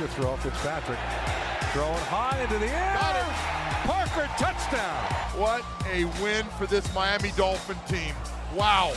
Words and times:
Parker 0.00 0.14
throw. 0.14 0.36
Fitzpatrick 0.36 0.98
throwing 1.74 1.94
high 2.08 2.40
into 2.42 2.58
the 2.58 2.66
air. 2.66 2.94
Got 2.94 3.16
it. 3.16 3.24
Parker 3.86 4.30
touchdown. 4.38 5.04
What 5.38 5.62
a 5.92 6.04
win 6.22 6.46
for 6.56 6.66
this 6.66 6.94
Miami 6.94 7.32
Dolphin 7.36 7.76
team. 7.86 8.14
Wow. 8.56 8.94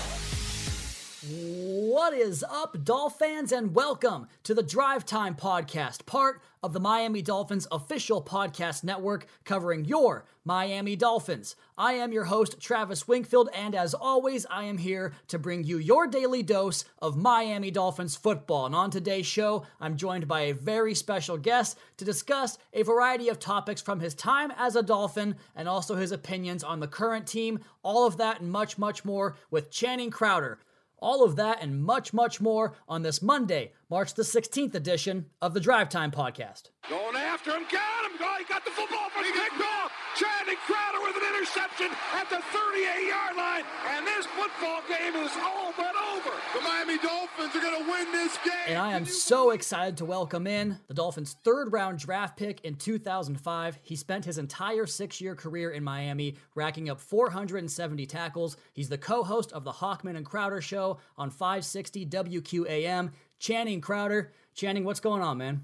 What 1.93 2.15
is 2.15 2.43
up, 2.49 2.83
Dolphins, 2.83 3.51
and 3.51 3.75
welcome 3.75 4.27
to 4.45 4.55
the 4.55 4.63
Drive 4.63 5.05
Time 5.05 5.35
Podcast, 5.35 6.07
part 6.07 6.41
of 6.63 6.73
the 6.73 6.79
Miami 6.79 7.21
Dolphins 7.21 7.67
official 7.71 8.19
podcast 8.19 8.83
network 8.83 9.27
covering 9.45 9.85
your 9.85 10.25
Miami 10.43 10.95
Dolphins. 10.95 11.55
I 11.77 11.93
am 11.93 12.11
your 12.11 12.23
host, 12.23 12.59
Travis 12.59 13.07
Wingfield, 13.07 13.49
and 13.53 13.75
as 13.75 13.93
always, 13.93 14.47
I 14.49 14.63
am 14.63 14.79
here 14.79 15.13
to 15.27 15.37
bring 15.37 15.65
you 15.65 15.77
your 15.77 16.07
daily 16.07 16.41
dose 16.41 16.83
of 16.97 17.15
Miami 17.15 17.69
Dolphins 17.69 18.15
football. 18.15 18.65
And 18.65 18.73
on 18.73 18.89
today's 18.89 19.27
show, 19.27 19.63
I'm 19.79 19.95
joined 19.95 20.27
by 20.27 20.41
a 20.41 20.55
very 20.55 20.95
special 20.95 21.37
guest 21.37 21.77
to 21.97 22.05
discuss 22.05 22.57
a 22.73 22.81
variety 22.81 23.29
of 23.29 23.37
topics 23.37 23.83
from 23.83 23.99
his 23.99 24.15
time 24.15 24.51
as 24.57 24.75
a 24.75 24.81
Dolphin 24.81 25.35
and 25.55 25.69
also 25.69 25.95
his 25.95 26.11
opinions 26.11 26.63
on 26.63 26.79
the 26.79 26.87
current 26.87 27.27
team. 27.27 27.59
All 27.83 28.07
of 28.07 28.17
that 28.17 28.41
and 28.41 28.51
much, 28.51 28.79
much 28.79 29.05
more 29.05 29.35
with 29.51 29.69
Channing 29.69 30.09
Crowder. 30.09 30.57
All 31.03 31.25
of 31.25 31.35
that 31.35 31.61
and 31.61 31.83
much, 31.83 32.13
much 32.13 32.39
more 32.39 32.75
on 32.87 33.01
this 33.01 33.21
Monday, 33.21 33.73
March 33.89 34.13
the 34.13 34.23
16th 34.23 34.73
edition 34.73 35.25
of 35.41 35.53
the 35.53 35.59
Drive 35.59 35.89
Time 35.89 36.11
Podcast. 36.11 36.69
Going 36.89 37.17
after 37.17 37.51
him, 37.51 37.63
got 37.63 38.05
him! 38.05 38.17
Oh, 38.21 38.35
he 38.39 38.45
got 38.45 38.63
the 38.63 38.71
football 38.71 39.09
for 39.09 39.21
picked 39.21 39.61
off! 39.61 39.92
Channing 40.15 40.57
Crowder 40.67 41.01
with 41.01 41.15
an 41.15 41.23
interception 41.35 41.87
at 42.13 42.29
the 42.29 42.35
38-yard 42.35 43.35
line, 43.35 43.63
and 43.89 44.05
this 44.05 44.27
football 44.27 44.81
game 44.87 45.15
is 45.15 45.31
all 45.41 45.73
but 45.75 45.95
over. 46.13 46.29
The 46.53 46.61
Miami 46.61 46.99
Dolphins 46.99 47.55
are 47.55 47.59
going 47.59 47.83
to 47.83 47.89
win 47.89 48.11
this 48.11 48.37
game. 48.45 48.53
And 48.67 48.77
I 48.77 48.91
am 48.91 49.05
so 49.05 49.49
excited 49.49 49.97
to 49.97 50.05
welcome 50.05 50.45
in 50.45 50.77
the 50.87 50.93
Dolphins' 50.93 51.35
third 51.43 51.73
round 51.73 51.97
draft 51.97 52.37
pick 52.37 52.61
in 52.61 52.75
2005. 52.75 53.79
He 53.81 53.95
spent 53.95 54.25
his 54.25 54.37
entire 54.37 54.85
six 54.85 55.19
year 55.19 55.35
career 55.35 55.71
in 55.71 55.83
Miami, 55.83 56.35
racking 56.53 56.91
up 56.91 56.99
470 56.99 58.05
tackles. 58.05 58.55
He's 58.73 58.89
the 58.89 58.99
co 58.99 59.23
host 59.23 59.51
of 59.51 59.63
the 59.63 59.71
Hochman 59.71 60.15
and 60.15 60.25
Crowder 60.25 60.61
show 60.61 60.99
on 61.17 61.31
560 61.31 62.05
WQAM. 62.05 63.11
Channing 63.39 63.81
Crowder. 63.81 64.31
Channing, 64.53 64.83
what's 64.83 64.99
going 64.99 65.23
on, 65.23 65.39
man? 65.39 65.63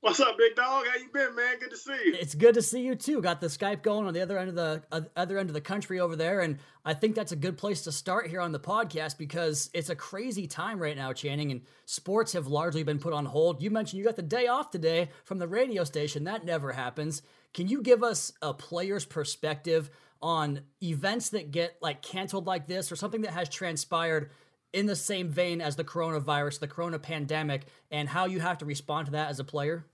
What's 0.00 0.20
up, 0.20 0.38
big 0.38 0.54
dog? 0.54 0.84
How 0.86 0.96
you 0.96 1.08
been, 1.12 1.34
man? 1.34 1.58
Good 1.58 1.70
to 1.70 1.76
see 1.76 1.90
you. 1.90 2.14
It's 2.14 2.36
good 2.36 2.54
to 2.54 2.62
see 2.62 2.82
you 2.82 2.94
too. 2.94 3.20
Got 3.20 3.40
the 3.40 3.48
Skype 3.48 3.82
going 3.82 4.06
on 4.06 4.14
the 4.14 4.20
other 4.20 4.38
end 4.38 4.48
of 4.48 4.54
the 4.54 4.80
uh, 4.92 5.00
other 5.16 5.38
end 5.38 5.50
of 5.50 5.54
the 5.54 5.60
country 5.60 5.98
over 5.98 6.14
there, 6.14 6.40
and 6.40 6.58
I 6.84 6.94
think 6.94 7.16
that's 7.16 7.32
a 7.32 7.36
good 7.36 7.58
place 7.58 7.82
to 7.82 7.90
start 7.90 8.28
here 8.28 8.40
on 8.40 8.52
the 8.52 8.60
podcast 8.60 9.18
because 9.18 9.70
it's 9.74 9.90
a 9.90 9.96
crazy 9.96 10.46
time 10.46 10.78
right 10.78 10.96
now, 10.96 11.12
Channing, 11.12 11.50
and 11.50 11.62
sports 11.84 12.32
have 12.34 12.46
largely 12.46 12.84
been 12.84 13.00
put 13.00 13.12
on 13.12 13.24
hold. 13.24 13.60
You 13.60 13.72
mentioned 13.72 13.98
you 13.98 14.04
got 14.04 14.14
the 14.14 14.22
day 14.22 14.46
off 14.46 14.70
today 14.70 15.08
from 15.24 15.38
the 15.40 15.48
radio 15.48 15.82
station. 15.82 16.24
That 16.24 16.44
never 16.44 16.70
happens. 16.70 17.22
Can 17.52 17.66
you 17.66 17.82
give 17.82 18.04
us 18.04 18.32
a 18.40 18.54
player's 18.54 19.04
perspective 19.04 19.90
on 20.22 20.60
events 20.80 21.30
that 21.30 21.50
get 21.50 21.76
like 21.82 22.02
canceled 22.02 22.46
like 22.46 22.68
this, 22.68 22.92
or 22.92 22.96
something 22.96 23.22
that 23.22 23.32
has 23.32 23.48
transpired? 23.48 24.30
In 24.78 24.86
the 24.86 24.94
same 24.94 25.28
vein 25.28 25.60
as 25.60 25.74
the 25.74 25.82
coronavirus, 25.82 26.60
the 26.60 26.68
corona 26.68 27.00
pandemic, 27.00 27.66
and 27.90 28.08
how 28.08 28.26
you 28.26 28.38
have 28.38 28.58
to 28.58 28.64
respond 28.64 29.06
to 29.06 29.12
that 29.12 29.28
as 29.28 29.40
a 29.40 29.44
player? 29.44 29.84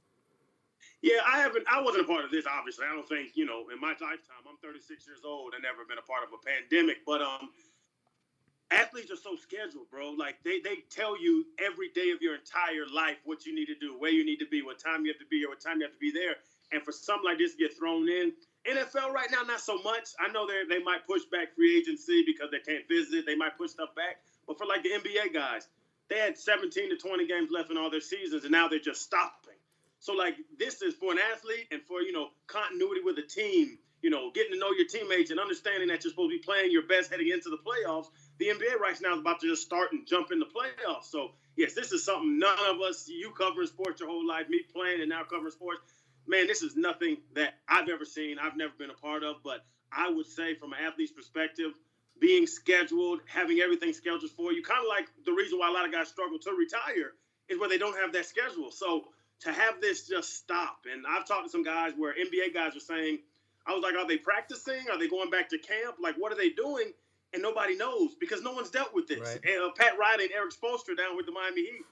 Yeah, 1.00 1.24
I 1.26 1.40
haven't. 1.40 1.64
I 1.72 1.80
wasn't 1.80 2.04
a 2.04 2.06
part 2.06 2.24
of 2.24 2.30
this. 2.30 2.44
Obviously, 2.44 2.84
I 2.84 2.94
don't 2.94 3.08
think 3.08 3.30
you 3.34 3.46
know. 3.46 3.64
In 3.72 3.80
my 3.80 3.96
lifetime, 3.96 4.44
I'm 4.46 4.56
36 4.62 5.06
years 5.06 5.20
old 5.24 5.54
I've 5.56 5.62
never 5.62 5.88
been 5.88 5.96
a 5.96 6.04
part 6.04 6.20
of 6.22 6.36
a 6.36 6.40
pandemic. 6.44 6.98
But 7.06 7.22
um, 7.22 7.48
athletes 8.70 9.10
are 9.10 9.16
so 9.16 9.36
scheduled, 9.36 9.88
bro. 9.90 10.10
Like 10.10 10.36
they 10.44 10.60
they 10.60 10.84
tell 10.90 11.20
you 11.20 11.46
every 11.58 11.88
day 11.88 12.10
of 12.10 12.20
your 12.20 12.34
entire 12.34 12.84
life 12.92 13.16
what 13.24 13.46
you 13.46 13.54
need 13.54 13.72
to 13.72 13.78
do, 13.80 13.96
where 13.98 14.12
you 14.12 14.24
need 14.24 14.38
to 14.44 14.48
be, 14.52 14.60
what 14.60 14.78
time 14.78 15.06
you 15.06 15.12
have 15.12 15.20
to 15.20 15.28
be 15.32 15.40
here, 15.40 15.48
what 15.48 15.60
time 15.60 15.80
you 15.80 15.84
have 15.84 15.96
to 15.96 16.04
be 16.04 16.12
there. 16.12 16.36
And 16.72 16.82
for 16.82 16.92
something 16.92 17.24
like 17.24 17.38
this 17.38 17.52
to 17.52 17.58
get 17.58 17.76
thrown 17.76 18.08
in, 18.08 18.32
NFL 18.68 19.12
right 19.12 19.28
now, 19.30 19.42
not 19.42 19.60
so 19.60 19.80
much. 19.80 20.12
I 20.20 20.28
know 20.32 20.46
they 20.46 20.64
they 20.68 20.82
might 20.84 21.06
push 21.06 21.24
back 21.32 21.56
free 21.56 21.78
agency 21.80 22.24
because 22.24 22.50
they 22.52 22.60
can't 22.60 22.84
visit. 22.88 23.24
They 23.24 23.36
might 23.36 23.56
push 23.56 23.72
stuff 23.72 23.94
back. 23.94 24.24
But 24.46 24.58
for 24.58 24.66
like 24.66 24.82
the 24.82 24.90
NBA 24.90 25.32
guys, 25.32 25.68
they 26.08 26.18
had 26.18 26.36
17 26.38 26.90
to 26.90 26.96
20 26.96 27.26
games 27.26 27.50
left 27.50 27.70
in 27.70 27.78
all 27.78 27.90
their 27.90 28.00
seasons, 28.00 28.44
and 28.44 28.52
now 28.52 28.68
they're 28.68 28.78
just 28.78 29.02
stopping. 29.02 29.54
So 30.00 30.12
like 30.12 30.36
this 30.58 30.82
is 30.82 30.94
for 30.94 31.12
an 31.12 31.18
athlete 31.32 31.68
and 31.70 31.80
for 31.82 32.02
you 32.02 32.12
know 32.12 32.28
continuity 32.46 33.00
with 33.02 33.18
a 33.18 33.22
team, 33.22 33.78
you 34.02 34.10
know, 34.10 34.30
getting 34.34 34.52
to 34.52 34.58
know 34.58 34.70
your 34.76 34.86
teammates 34.86 35.30
and 35.30 35.40
understanding 35.40 35.88
that 35.88 36.04
you're 36.04 36.10
supposed 36.10 36.30
to 36.30 36.38
be 36.38 36.44
playing 36.44 36.70
your 36.70 36.86
best 36.86 37.10
heading 37.10 37.28
into 37.28 37.48
the 37.48 37.56
playoffs. 37.56 38.08
The 38.38 38.48
NBA 38.48 38.78
right 38.78 38.94
now 39.00 39.14
is 39.14 39.20
about 39.20 39.40
to 39.40 39.48
just 39.48 39.62
start 39.62 39.92
and 39.92 40.06
jump 40.06 40.30
in 40.30 40.38
the 40.38 40.46
playoffs. 40.46 41.04
So 41.04 41.30
yes, 41.56 41.72
this 41.72 41.90
is 41.92 42.04
something 42.04 42.38
none 42.38 42.58
of 42.68 42.82
us, 42.82 43.08
you 43.08 43.30
covering 43.30 43.66
sports 43.66 44.00
your 44.00 44.10
whole 44.10 44.26
life, 44.26 44.48
me 44.50 44.60
playing 44.74 45.00
and 45.00 45.08
now 45.08 45.22
covering 45.24 45.52
sports, 45.52 45.80
man, 46.26 46.46
this 46.46 46.62
is 46.62 46.76
nothing 46.76 47.18
that 47.34 47.54
I've 47.68 47.88
ever 47.88 48.04
seen. 48.04 48.38
I've 48.38 48.56
never 48.56 48.72
been 48.78 48.90
a 48.90 48.94
part 48.94 49.22
of, 49.22 49.36
but 49.42 49.64
I 49.92 50.10
would 50.10 50.26
say 50.26 50.54
from 50.54 50.72
an 50.72 50.80
athlete's 50.86 51.12
perspective, 51.12 51.72
being 52.20 52.46
scheduled, 52.46 53.20
having 53.26 53.60
everything 53.60 53.92
scheduled 53.92 54.30
for 54.30 54.52
you, 54.52 54.62
kind 54.62 54.80
of 54.80 54.88
like 54.88 55.08
the 55.24 55.32
reason 55.32 55.58
why 55.58 55.68
a 55.68 55.72
lot 55.72 55.84
of 55.84 55.92
guys 55.92 56.08
struggle 56.08 56.38
to 56.38 56.50
retire 56.52 57.12
is 57.48 57.58
where 57.58 57.68
they 57.68 57.78
don't 57.78 57.96
have 57.98 58.12
that 58.12 58.26
schedule. 58.26 58.70
So 58.70 59.04
to 59.40 59.52
have 59.52 59.80
this 59.80 60.06
just 60.06 60.36
stop, 60.36 60.86
and 60.90 61.04
I've 61.06 61.26
talked 61.26 61.44
to 61.44 61.50
some 61.50 61.64
guys 61.64 61.92
where 61.96 62.14
NBA 62.14 62.54
guys 62.54 62.76
are 62.76 62.80
saying, 62.80 63.18
I 63.66 63.72
was 63.72 63.82
like, 63.82 63.94
are 63.94 64.06
they 64.06 64.18
practicing? 64.18 64.88
Are 64.90 64.98
they 64.98 65.08
going 65.08 65.30
back 65.30 65.48
to 65.50 65.58
camp? 65.58 65.96
Like, 66.00 66.16
what 66.16 66.32
are 66.32 66.36
they 66.36 66.50
doing? 66.50 66.92
And 67.32 67.42
nobody 67.42 67.76
knows 67.76 68.14
because 68.20 68.42
no 68.42 68.52
one's 68.52 68.70
dealt 68.70 68.94
with 68.94 69.08
this. 69.08 69.20
Right. 69.20 69.40
And, 69.44 69.62
uh, 69.62 69.70
Pat 69.76 69.98
Riley 69.98 70.24
and 70.24 70.32
Erik 70.32 70.52
Spoelstra 70.52 70.96
down 70.96 71.16
with 71.16 71.26
the 71.26 71.32
Miami 71.32 71.62
Heat, 71.62 71.82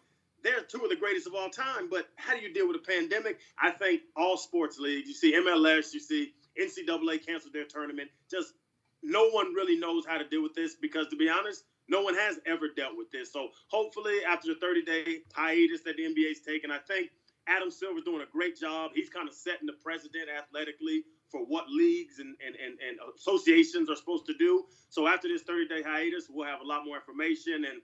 they're 0.42 0.62
two 0.62 0.82
of 0.82 0.90
the 0.90 0.96
greatest 0.96 1.26
of 1.26 1.34
all 1.34 1.50
time. 1.50 1.88
But 1.90 2.08
how 2.16 2.36
do 2.36 2.40
you 2.40 2.52
deal 2.52 2.68
with 2.68 2.76
a 2.76 2.84
pandemic? 2.84 3.38
I 3.60 3.70
think 3.70 4.02
all 4.16 4.36
sports 4.36 4.78
leagues, 4.78 5.08
you 5.08 5.14
see 5.14 5.34
MLS, 5.34 5.92
you 5.94 6.00
see 6.00 6.32
NCAA 6.60 7.24
canceled 7.26 7.54
their 7.54 7.64
tournament. 7.64 8.10
Just 8.30 8.52
no 9.02 9.28
one 9.30 9.54
really 9.54 9.78
knows 9.78 10.04
how 10.06 10.18
to 10.18 10.28
deal 10.28 10.42
with 10.42 10.54
this 10.54 10.76
because, 10.80 11.08
to 11.08 11.16
be 11.16 11.28
honest, 11.28 11.64
no 11.88 12.02
one 12.02 12.14
has 12.14 12.38
ever 12.46 12.68
dealt 12.74 12.96
with 12.96 13.10
this. 13.10 13.32
So 13.32 13.48
hopefully, 13.68 14.20
after 14.28 14.48
the 14.48 14.60
30 14.60 14.82
day 14.84 15.18
hiatus 15.34 15.82
that 15.82 15.96
the 15.96 16.04
NBA's 16.04 16.40
taken, 16.40 16.70
I 16.70 16.78
think 16.78 17.10
Adam 17.46 17.70
Silver's 17.70 18.04
doing 18.04 18.22
a 18.22 18.30
great 18.30 18.58
job. 18.58 18.92
He's 18.94 19.10
kind 19.10 19.28
of 19.28 19.34
setting 19.34 19.66
the 19.66 19.74
precedent 19.82 20.28
athletically 20.30 21.04
for 21.30 21.40
what 21.40 21.64
leagues 21.68 22.18
and, 22.18 22.36
and, 22.44 22.54
and, 22.54 22.78
and 22.78 22.98
associations 23.18 23.90
are 23.90 23.96
supposed 23.96 24.26
to 24.26 24.34
do. 24.38 24.64
So 24.90 25.08
after 25.08 25.28
this 25.28 25.42
30 25.42 25.66
day 25.66 25.82
hiatus, 25.82 26.28
we'll 26.30 26.46
have 26.46 26.60
a 26.60 26.66
lot 26.66 26.84
more 26.84 26.96
information 26.96 27.64
and 27.64 27.82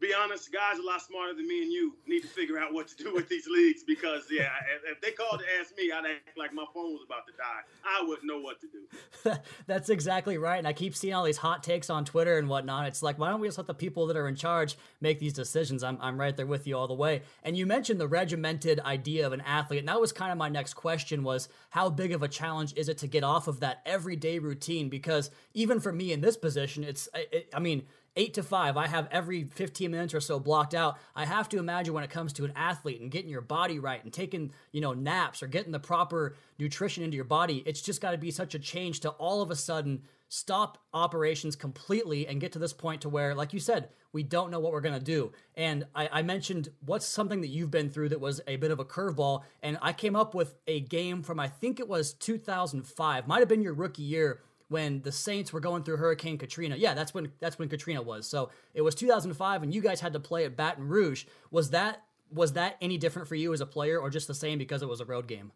be 0.00 0.14
honest, 0.14 0.52
guys 0.52 0.78
a 0.78 0.86
lot 0.86 1.02
smarter 1.02 1.34
than 1.34 1.46
me 1.48 1.62
and 1.62 1.72
you 1.72 1.94
need 2.06 2.20
to 2.20 2.28
figure 2.28 2.58
out 2.58 2.72
what 2.72 2.86
to 2.88 2.96
do 2.96 3.12
with 3.12 3.28
these 3.28 3.46
leagues 3.48 3.82
because, 3.82 4.24
yeah, 4.30 4.50
if, 4.90 5.00
they 5.00 5.10
called 5.10 5.40
to 5.40 5.46
ask 5.60 5.76
me, 5.76 5.90
I'd 5.90 6.04
act 6.04 6.38
like 6.38 6.52
my 6.52 6.64
phone 6.72 6.92
was 6.92 7.02
about 7.04 7.26
to 7.26 7.32
die. 7.32 7.60
I 7.84 8.04
wouldn't 8.06 8.26
know 8.26 8.40
what 8.40 8.60
to 8.60 8.68
do. 8.68 9.38
That's 9.66 9.88
exactly 9.88 10.38
right. 10.38 10.58
And 10.58 10.68
I 10.68 10.72
keep 10.72 10.94
seeing 10.94 11.14
all 11.14 11.24
these 11.24 11.38
hot 11.38 11.62
takes 11.62 11.90
on 11.90 12.04
Twitter 12.04 12.38
and 12.38 12.48
whatnot. 12.48 12.86
It's 12.86 13.02
like, 13.02 13.18
why 13.18 13.28
don't 13.28 13.40
we 13.40 13.48
just 13.48 13.58
let 13.58 13.66
the 13.66 13.74
people 13.74 14.06
that 14.06 14.16
are 14.16 14.28
in 14.28 14.36
charge 14.36 14.76
make 15.00 15.18
these 15.18 15.32
decisions? 15.32 15.82
I'm, 15.82 15.98
I'm 16.00 16.18
right 16.18 16.36
there 16.36 16.46
with 16.46 16.66
you 16.66 16.76
all 16.76 16.86
the 16.86 16.94
way. 16.94 17.22
And 17.42 17.56
you 17.56 17.66
mentioned 17.66 18.00
the 18.00 18.08
regimented 18.08 18.80
idea 18.80 19.26
of 19.26 19.32
an 19.32 19.40
athlete. 19.40 19.80
And 19.80 19.88
that 19.88 20.00
was 20.00 20.12
kind 20.12 20.30
of 20.30 20.38
my 20.38 20.48
next 20.48 20.74
question 20.74 21.24
was 21.24 21.48
how 21.70 21.90
big 21.90 22.12
of 22.12 22.22
a 22.22 22.28
challenge 22.28 22.72
is 22.76 22.88
it 22.88 22.98
to 22.98 23.08
get 23.08 23.24
off 23.24 23.48
of 23.48 23.60
that 23.60 23.82
everyday 23.84 24.38
routine? 24.38 24.88
Because 24.88 25.30
even 25.54 25.80
for 25.80 25.92
me 25.92 26.12
in 26.12 26.20
this 26.20 26.36
position, 26.36 26.84
it's, 26.84 27.08
it, 27.14 27.48
I 27.52 27.58
mean, 27.58 27.82
eight 28.16 28.34
to 28.34 28.42
five, 28.42 28.76
I 28.76 28.86
have 28.86 29.08
every 29.10 29.44
15 29.44 29.90
minutes 29.90 30.14
or 30.14 30.20
so 30.20 30.40
blocked 30.40 30.74
out. 30.74 30.98
I 31.14 31.24
have 31.24 31.48
to 31.50 31.58
imagine 31.58 31.94
when 31.94 32.04
it 32.04 32.10
comes 32.10 32.32
to 32.34 32.44
an 32.44 32.52
athlete 32.56 33.00
and 33.00 33.10
getting 33.10 33.30
your 33.30 33.40
body 33.40 33.78
right 33.78 34.02
and 34.02 34.12
taking, 34.12 34.52
you 34.72 34.80
know, 34.80 34.92
naps 34.92 35.42
or 35.42 35.46
getting 35.46 35.72
the 35.72 35.78
proper 35.78 36.36
nutrition 36.58 37.04
into 37.04 37.16
your 37.16 37.24
body, 37.24 37.62
it's 37.66 37.80
just 37.80 38.00
got 38.00 38.12
to 38.12 38.18
be 38.18 38.30
such 38.30 38.54
a 38.54 38.58
change 38.58 39.00
to 39.00 39.10
all 39.10 39.42
of 39.42 39.50
a 39.50 39.56
sudden 39.56 40.02
stop 40.28 40.78
operations 40.92 41.56
completely 41.56 42.26
and 42.26 42.40
get 42.40 42.52
to 42.52 42.58
this 42.58 42.72
point 42.72 43.00
to 43.02 43.08
where, 43.08 43.34
like 43.34 43.52
you 43.52 43.60
said, 43.60 43.88
we 44.12 44.22
don't 44.22 44.50
know 44.50 44.60
what 44.60 44.72
we're 44.72 44.80
going 44.80 44.98
to 44.98 45.04
do. 45.04 45.32
And 45.54 45.86
I, 45.94 46.08
I, 46.12 46.22
mentioned 46.22 46.68
what's 46.84 47.06
something 47.06 47.40
that 47.42 47.48
you've 47.48 47.70
been 47.70 47.90
through 47.90 48.10
that 48.10 48.20
was 48.20 48.40
a 48.46 48.56
bit 48.56 48.70
of 48.70 48.78
a 48.78 48.84
curveball. 48.84 49.42
And 49.62 49.78
I 49.82 49.92
came 49.92 50.16
up 50.16 50.34
with 50.34 50.54
a 50.66 50.80
game 50.80 51.22
from, 51.22 51.40
I 51.40 51.48
think 51.48 51.78
it 51.80 51.88
was 51.88 52.14
2005, 52.14 53.26
might 53.26 53.40
have 53.40 53.48
been 53.48 53.62
your 53.62 53.74
rookie 53.74 54.02
year 54.02 54.40
when 54.68 55.02
the 55.02 55.12
Saints 55.12 55.52
were 55.52 55.60
going 55.60 55.82
through 55.82 55.96
Hurricane 55.96 56.38
Katrina. 56.38 56.76
Yeah, 56.76 56.94
that's 56.94 57.14
when 57.14 57.32
that's 57.40 57.58
when 57.58 57.68
Katrina 57.68 58.02
was. 58.02 58.26
So 58.26 58.50
it 58.74 58.82
was 58.82 58.94
2005, 58.94 59.62
and 59.62 59.74
you 59.74 59.80
guys 59.80 60.00
had 60.00 60.12
to 60.12 60.20
play 60.20 60.44
at 60.44 60.56
Baton 60.56 60.88
Rouge. 60.88 61.24
Was 61.50 61.70
that 61.70 62.02
was 62.32 62.52
that 62.54 62.76
any 62.80 62.98
different 62.98 63.28
for 63.28 63.34
you 63.34 63.52
as 63.52 63.60
a 63.60 63.66
player, 63.66 63.98
or 63.98 64.10
just 64.10 64.28
the 64.28 64.34
same 64.34 64.58
because 64.58 64.82
it 64.82 64.88
was 64.88 65.00
a 65.00 65.04
road 65.04 65.26
game? 65.26 65.52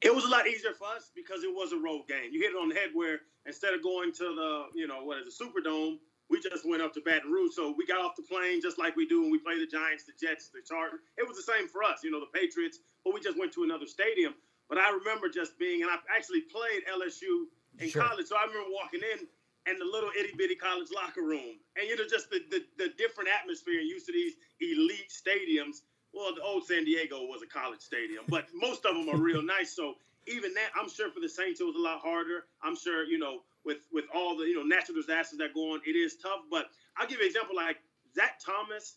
It 0.00 0.14
was 0.14 0.24
a 0.24 0.28
lot 0.28 0.46
easier 0.46 0.72
for 0.72 0.88
us 0.88 1.10
because 1.14 1.44
it 1.44 1.50
was 1.50 1.72
a 1.72 1.78
road 1.78 2.08
game. 2.08 2.30
You 2.32 2.40
hit 2.40 2.52
it 2.52 2.56
on 2.56 2.68
the 2.68 2.74
head 2.74 2.90
where 2.92 3.20
instead 3.46 3.74
of 3.74 3.82
going 3.82 4.12
to 4.12 4.24
the 4.24 4.64
you 4.74 4.86
know 4.86 5.04
what 5.04 5.18
is 5.18 5.36
the 5.36 5.44
Superdome, 5.44 5.98
we 6.30 6.40
just 6.40 6.66
went 6.68 6.82
up 6.82 6.92
to 6.94 7.00
Baton 7.00 7.30
Rouge. 7.30 7.52
So 7.54 7.74
we 7.76 7.86
got 7.86 8.00
off 8.00 8.16
the 8.16 8.22
plane 8.22 8.60
just 8.60 8.78
like 8.78 8.96
we 8.96 9.06
do 9.06 9.22
when 9.22 9.30
we 9.30 9.38
play 9.38 9.58
the 9.58 9.66
Giants, 9.66 10.04
the 10.04 10.12
Jets, 10.18 10.48
the 10.48 10.60
Chargers. 10.66 11.00
It 11.18 11.28
was 11.28 11.36
the 11.36 11.42
same 11.42 11.68
for 11.68 11.84
us, 11.84 12.00
you 12.02 12.10
know, 12.10 12.20
the 12.20 12.32
Patriots, 12.32 12.78
but 13.04 13.14
we 13.14 13.20
just 13.20 13.38
went 13.38 13.52
to 13.54 13.64
another 13.64 13.86
stadium. 13.86 14.34
But 14.68 14.78
I 14.78 14.90
remember 14.90 15.28
just 15.28 15.58
being, 15.58 15.82
and 15.82 15.90
I 15.90 15.96
actually 16.14 16.40
played 16.40 16.82
LSU 16.88 17.52
in 17.78 17.88
sure. 17.88 18.02
college. 18.02 18.26
So 18.26 18.36
I 18.36 18.44
remember 18.46 18.70
walking 18.72 19.00
in 19.00 19.26
and 19.66 19.80
the 19.80 19.84
little 19.84 20.10
itty 20.18 20.34
bitty 20.36 20.56
college 20.56 20.88
locker 20.94 21.22
room, 21.22 21.56
and 21.76 21.88
you 21.88 21.96
know 21.96 22.04
just 22.08 22.30
the, 22.30 22.40
the, 22.50 22.64
the 22.76 22.88
different 22.98 23.30
atmosphere 23.30 23.80
and 23.80 23.88
used 23.88 24.06
to 24.06 24.12
these 24.12 24.34
elite 24.60 25.08
stadiums 25.08 25.82
well, 26.14 26.34
the 26.34 26.42
old 26.42 26.64
San 26.64 26.84
Diego 26.84 27.22
was 27.22 27.42
a 27.42 27.46
college 27.46 27.80
stadium, 27.80 28.24
but 28.28 28.46
most 28.54 28.86
of 28.86 28.94
them 28.94 29.08
are 29.08 29.18
real 29.20 29.42
nice. 29.42 29.74
So 29.74 29.94
even 30.26 30.54
that, 30.54 30.70
I'm 30.80 30.88
sure 30.88 31.10
for 31.10 31.20
the 31.20 31.28
Saints 31.28 31.60
it 31.60 31.64
was 31.64 31.74
a 31.74 31.80
lot 31.80 32.00
harder. 32.00 32.44
I'm 32.62 32.76
sure 32.76 33.04
you 33.04 33.18
know 33.18 33.40
with 33.64 33.78
with 33.92 34.04
all 34.14 34.36
the 34.36 34.44
you 34.44 34.54
know 34.54 34.62
natural 34.62 34.96
disasters 34.96 35.38
that 35.38 35.52
go 35.52 35.74
on, 35.74 35.80
it 35.86 35.96
is 35.96 36.16
tough. 36.16 36.40
But 36.50 36.66
I'll 36.96 37.06
give 37.06 37.18
you 37.18 37.24
an 37.24 37.28
example 37.28 37.56
like 37.56 37.78
Zach 38.14 38.38
Thomas. 38.44 38.96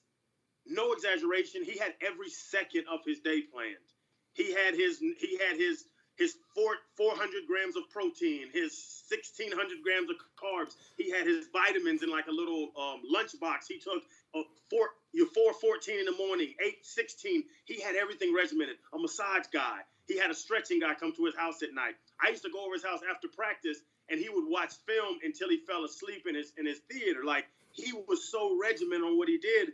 No 0.69 0.91
exaggeration, 0.91 1.63
he 1.63 1.77
had 1.77 1.93
every 2.01 2.29
second 2.29 2.83
of 2.91 2.99
his 3.05 3.19
day 3.19 3.41
planned. 3.41 3.75
He 4.33 4.53
had 4.53 4.75
his 4.75 4.99
he 4.99 5.39
had 5.47 5.57
his 5.57 5.85
his 6.17 6.35
four, 6.55 6.75
400 6.97 7.45
grams 7.47 7.75
of 7.75 7.89
protein, 7.89 8.49
his 8.51 8.73
1600 9.09 9.81
grams 9.83 10.09
of 10.09 10.17
carbs. 10.35 10.75
He 10.97 11.11
had 11.11 11.27
his 11.27 11.47
vitamins 11.53 12.03
in 12.03 12.09
like 12.09 12.27
a 12.27 12.31
little 12.31 12.69
um, 12.77 13.01
lunch 13.05 13.39
box. 13.39 13.67
He 13.67 13.79
took 13.79 14.03
a 14.35 14.41
four, 14.69 14.89
your 15.13 15.27
414 15.27 15.99
in 15.99 16.05
the 16.05 16.17
morning, 16.17 16.53
816. 16.59 17.43
He 17.65 17.81
had 17.81 17.95
everything 17.95 18.33
regimented. 18.33 18.77
A 18.93 18.97
massage 18.97 19.47
guy. 19.53 19.85
He 20.07 20.17
had 20.17 20.31
a 20.31 20.35
stretching 20.35 20.79
guy 20.79 20.95
come 20.95 21.13
to 21.15 21.25
his 21.25 21.35
house 21.35 21.61
at 21.61 21.73
night. 21.73 21.95
I 22.19 22.29
used 22.29 22.43
to 22.43 22.49
go 22.49 22.65
over 22.65 22.73
his 22.73 22.83
house 22.83 23.01
after 23.09 23.27
practice, 23.27 23.77
and 24.09 24.19
he 24.19 24.29
would 24.29 24.49
watch 24.49 24.73
film 24.87 25.19
until 25.23 25.49
he 25.49 25.57
fell 25.67 25.83
asleep 25.85 26.25
in 26.27 26.35
his 26.35 26.53
in 26.57 26.65
his 26.65 26.79
theater. 26.89 27.23
Like 27.25 27.45
he 27.73 27.93
was 28.07 28.23
so 28.31 28.57
regimented 28.59 29.03
on 29.03 29.17
what 29.17 29.27
he 29.27 29.37
did. 29.37 29.73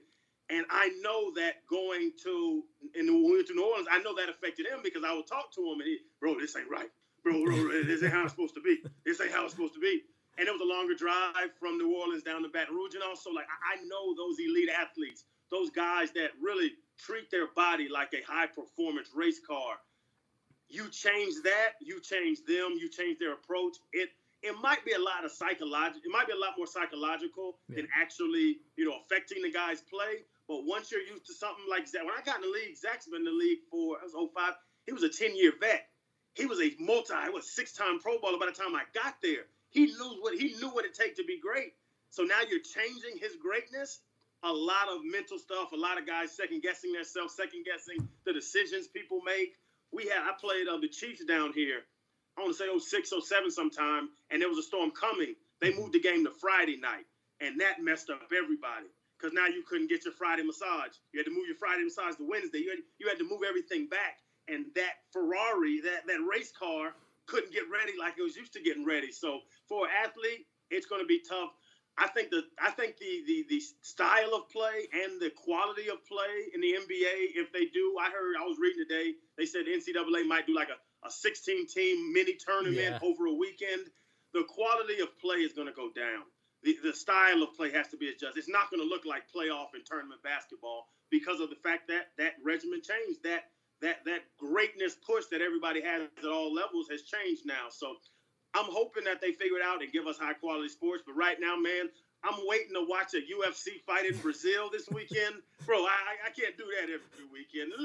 And 0.50 0.66
I 0.70 0.90
know 1.02 1.34
that 1.36 1.66
going 1.70 2.12
to 2.24 2.64
in 2.96 3.08
when 3.08 3.24
we 3.24 3.32
went 3.32 3.48
to 3.48 3.56
New 3.56 3.66
Orleans, 3.66 3.88
I 3.90 4.00
know 4.00 4.16
that 4.16 4.30
affected 4.30 4.68
him 4.68 4.80
because 4.84 5.04
I 5.04 5.14
would 5.14 5.28
talk 5.28 5.54
to 5.56 5.62
him 5.62 5.80
and 5.80 5.88
he, 5.88 6.00
bro, 6.20 6.38
this 6.40 6.56
ain't 6.56 6.70
right, 6.70 6.90
bro, 7.24 7.44
bro, 7.46 7.84
this 7.84 8.04
ain't 8.04 8.12
how 8.12 8.24
it's 8.24 8.34
supposed 8.34 8.56
to 8.56 8.62
be. 8.62 8.84
This 9.06 9.22
ain't 9.22 9.32
how 9.32 9.46
it's 9.46 9.54
supposed 9.54 9.74
to 9.76 9.80
be. 9.80 10.04
And 10.38 10.48
it 10.48 10.52
was 10.52 10.62
a 10.62 10.66
longer 10.66 10.96
drive 10.96 11.54
from 11.60 11.78
New 11.78 11.96
Orleans 11.96 12.24
down 12.24 12.44
to 12.44 12.50
Baton 12.50 12.76
Rouge, 12.76 12.96
and 12.96 13.04
also 13.04 13.32
like 13.32 13.46
I 13.48 13.78
know 13.86 14.16
those 14.16 14.38
elite 14.40 14.70
athletes, 14.70 15.24
those 15.50 15.70
guys 15.70 16.12
that 16.12 16.32
really 16.42 16.74
treat 16.98 17.30
their 17.32 17.48
body 17.56 17.88
like 17.88 18.14
a 18.14 18.22
high 18.30 18.48
performance 18.48 19.10
race 19.16 19.40
car. 19.40 19.78
You 20.70 20.90
change 20.90 21.36
that, 21.44 21.78
you 21.80 22.02
change 22.02 22.40
them, 22.48 22.74
you 22.80 22.90
change 22.90 23.20
their 23.20 23.34
approach. 23.34 23.78
It 23.94 24.10
it 24.44 24.56
might 24.62 24.84
be 24.84 24.92
a 24.92 25.00
lot 25.00 25.24
of 25.24 25.32
psychological. 25.32 26.02
It 26.04 26.12
might 26.12 26.28
be 26.28 26.34
a 26.34 26.40
lot 26.40 26.56
more 26.58 26.68
psychological 26.68 27.56
yeah. 27.70 27.78
than 27.78 27.88
actually, 27.96 28.58
you 28.76 28.86
know, 28.86 28.98
affecting 29.06 29.42
the 29.42 29.52
guy's 29.52 29.82
play. 29.82 30.28
But 30.48 30.66
once 30.66 30.92
you're 30.92 31.02
used 31.02 31.26
to 31.28 31.34
something 31.34 31.66
like 31.70 31.88
Zach, 31.88 32.04
when 32.04 32.16
I 32.18 32.22
got 32.24 32.38
in 32.38 32.42
the 32.42 32.54
league, 32.54 32.76
Zach's 32.76 33.08
been 33.08 33.22
in 33.22 33.26
the 33.26 33.32
league 33.32 33.64
for 33.72 33.98
I 34.00 34.04
was 34.04 34.14
05. 34.14 34.54
He 34.86 34.92
was 34.92 35.04
a 35.04 35.10
10 35.10 35.36
year 35.36 35.54
vet. 35.60 35.88
He 36.34 36.46
was 36.46 36.60
a 36.60 36.74
multi, 36.80 37.14
he 37.24 37.30
was 37.30 37.56
six 37.56 37.74
time 37.74 38.00
Pro 38.00 38.20
Bowler 38.20 38.40
by 38.40 38.48
the 38.48 38.52
time 38.52 38.76
I 38.76 38.84
got 38.94 39.16
there. 39.22 39.46
He 39.70 39.86
knew 39.86 40.18
what 40.22 40.36
he 40.38 40.56
knew 40.60 40.70
what 40.70 40.86
it 40.86 40.96
takes 40.96 41.18
to 41.18 41.24
be 41.26 41.40
great. 41.40 41.74
So 42.10 42.24
now 42.24 42.42
you're 42.48 42.60
changing 42.60 43.20
his 43.20 43.36
greatness. 43.42 44.02
A 44.44 44.52
lot 44.52 44.90
of 44.90 45.00
mental 45.06 45.40
stuff. 45.40 45.72
A 45.72 45.78
lot 45.78 45.98
of 45.98 46.06
guys 46.06 46.36
second 46.36 46.62
guessing 46.62 46.92
themselves, 46.92 47.36
second 47.36 47.66
guessing 47.66 48.08
the 48.26 48.34
decisions 48.34 48.88
people 48.88 49.22
make. 49.26 49.56
We 49.92 50.06
had 50.06 50.24
I 50.24 50.34
played 50.40 50.68
uh, 50.68 50.78
the 50.78 50.90
Chiefs 50.90 51.24
down 51.24 51.54
here. 51.54 51.82
I 52.38 52.42
want 52.42 52.58
to 52.58 52.58
say 52.58 52.66
06, 52.68 53.14
07 53.28 53.52
sometime, 53.52 54.10
and 54.32 54.42
there 54.42 54.50
was 54.50 54.58
a 54.58 54.64
storm 54.64 54.92
coming. 54.92 55.36
They 55.62 55.74
moved 55.74 55.94
the 55.94 56.02
game 56.02 56.26
to 56.26 56.32
Friday 56.32 56.78
night, 56.78 57.06
and 57.40 57.62
that 57.62 57.82
messed 57.82 58.10
up 58.10 58.32
everybody 58.36 58.90
because 59.24 59.34
now 59.34 59.48
you 59.48 59.64
couldn't 59.64 59.88
get 59.88 60.04
your 60.04 60.14
Friday 60.14 60.44
massage. 60.44 61.00
You 61.14 61.20
had 61.20 61.26
to 61.26 61.32
move 61.32 61.48
your 61.48 61.56
Friday 61.56 61.84
massage 61.84 62.20
to 62.20 62.28
Wednesday. 62.28 62.60
You 62.60 62.72
had, 62.72 62.80
you 63.00 63.08
had 63.08 63.18
to 63.20 63.24
move 63.24 63.40
everything 63.48 63.88
back. 63.88 64.20
And 64.50 64.66
that 64.76 65.08
Ferrari, 65.14 65.80
that, 65.88 66.04
that 66.08 66.20
race 66.28 66.52
car, 66.52 66.92
couldn't 67.26 67.54
get 67.54 67.64
ready 67.72 67.94
like 67.98 68.16
it 68.20 68.22
was 68.22 68.36
used 68.36 68.52
to 68.52 68.62
getting 68.62 68.86
ready. 68.86 69.14
So 69.14 69.40
for 69.70 69.88
an 69.88 69.92
athlete, 70.04 70.44
it's 70.70 70.86
going 70.86 71.00
to 71.00 71.08
be 71.08 71.24
tough. 71.24 71.56
I 71.96 72.08
think 72.08 72.32
the 72.32 72.42
I 72.60 72.72
think 72.72 72.98
the, 72.98 73.24
the 73.28 73.46
the 73.48 73.62
style 73.82 74.34
of 74.34 74.50
play 74.50 74.90
and 74.92 75.22
the 75.22 75.30
quality 75.30 75.90
of 75.94 76.04
play 76.10 76.50
in 76.52 76.60
the 76.60 76.74
NBA, 76.74 77.38
if 77.38 77.54
they 77.54 77.66
do, 77.66 77.96
I 78.02 78.10
heard 78.10 78.36
I 78.36 78.44
was 78.44 78.58
reading 78.60 78.84
today, 78.84 79.14
they 79.38 79.46
said 79.46 79.70
NCAA 79.70 80.26
might 80.28 80.48
do 80.48 80.56
like 80.56 80.70
a, 80.70 81.08
a 81.08 81.12
16 81.12 81.68
team 81.68 82.12
mini 82.12 82.36
tournament 82.44 82.98
yeah. 83.00 83.08
over 83.08 83.28
a 83.28 83.34
weekend. 83.34 83.86
The 84.34 84.44
quality 84.50 85.02
of 85.02 85.18
play 85.20 85.46
is 85.46 85.54
going 85.54 85.68
to 85.68 85.74
go 85.74 85.92
down 85.96 86.26
the, 86.64 86.78
the 86.84 86.94
style 86.94 87.44
of 87.44 87.54
play 87.56 87.72
has 87.72 87.88
to 87.90 87.98
be 87.98 88.10
adjusted. 88.10 88.40
It's 88.40 88.50
not 88.50 88.70
going 88.72 88.82
to 88.82 88.88
look 88.88 89.06
like 89.06 89.24
playoff 89.34 89.74
and 89.74 89.86
tournament 89.86 90.24
basketball 90.24 90.88
because 91.12 91.40
of 91.40 91.50
the 91.50 91.60
fact 91.64 91.88
that 91.90 92.16
that 92.18 92.34
regimen 92.44 92.82
changed. 92.82 93.24
That 93.24 93.52
that 93.82 94.06
that 94.06 94.22
greatness 94.40 94.96
push 95.06 95.26
that 95.32 95.42
everybody 95.42 95.82
has 95.82 96.04
at 96.18 96.26
all 96.26 96.54
levels 96.54 96.88
has 96.90 97.04
changed 97.04 97.44
now. 97.46 97.68
So 97.70 97.96
I'm 98.56 98.70
hoping 98.72 99.04
that 99.06 99.20
they 99.22 99.32
figure 99.34 99.58
it 99.58 99.66
out 99.66 99.82
and 99.82 99.92
give 99.92 100.08
us 100.08 100.18
high 100.18 100.34
quality 100.34 100.70
sports. 100.70 101.04
But 101.06 101.16
right 101.16 101.38
now, 101.40 101.56
man, 101.58 101.90
I'm 102.24 102.40
waiting 102.48 102.72
to 102.80 102.88
watch 102.88 103.12
a 103.14 103.22
UFC 103.22 103.84
fight 103.84 104.08
in 104.08 104.16
Brazil 104.24 104.72
this 104.72 104.88
weekend, 104.90 105.44
bro. 105.68 105.84
I, 105.84 106.24
I 106.24 106.32
can't 106.32 106.56
do 106.56 106.64
that 106.80 106.88
every 106.88 107.28
weekend. 107.28 107.76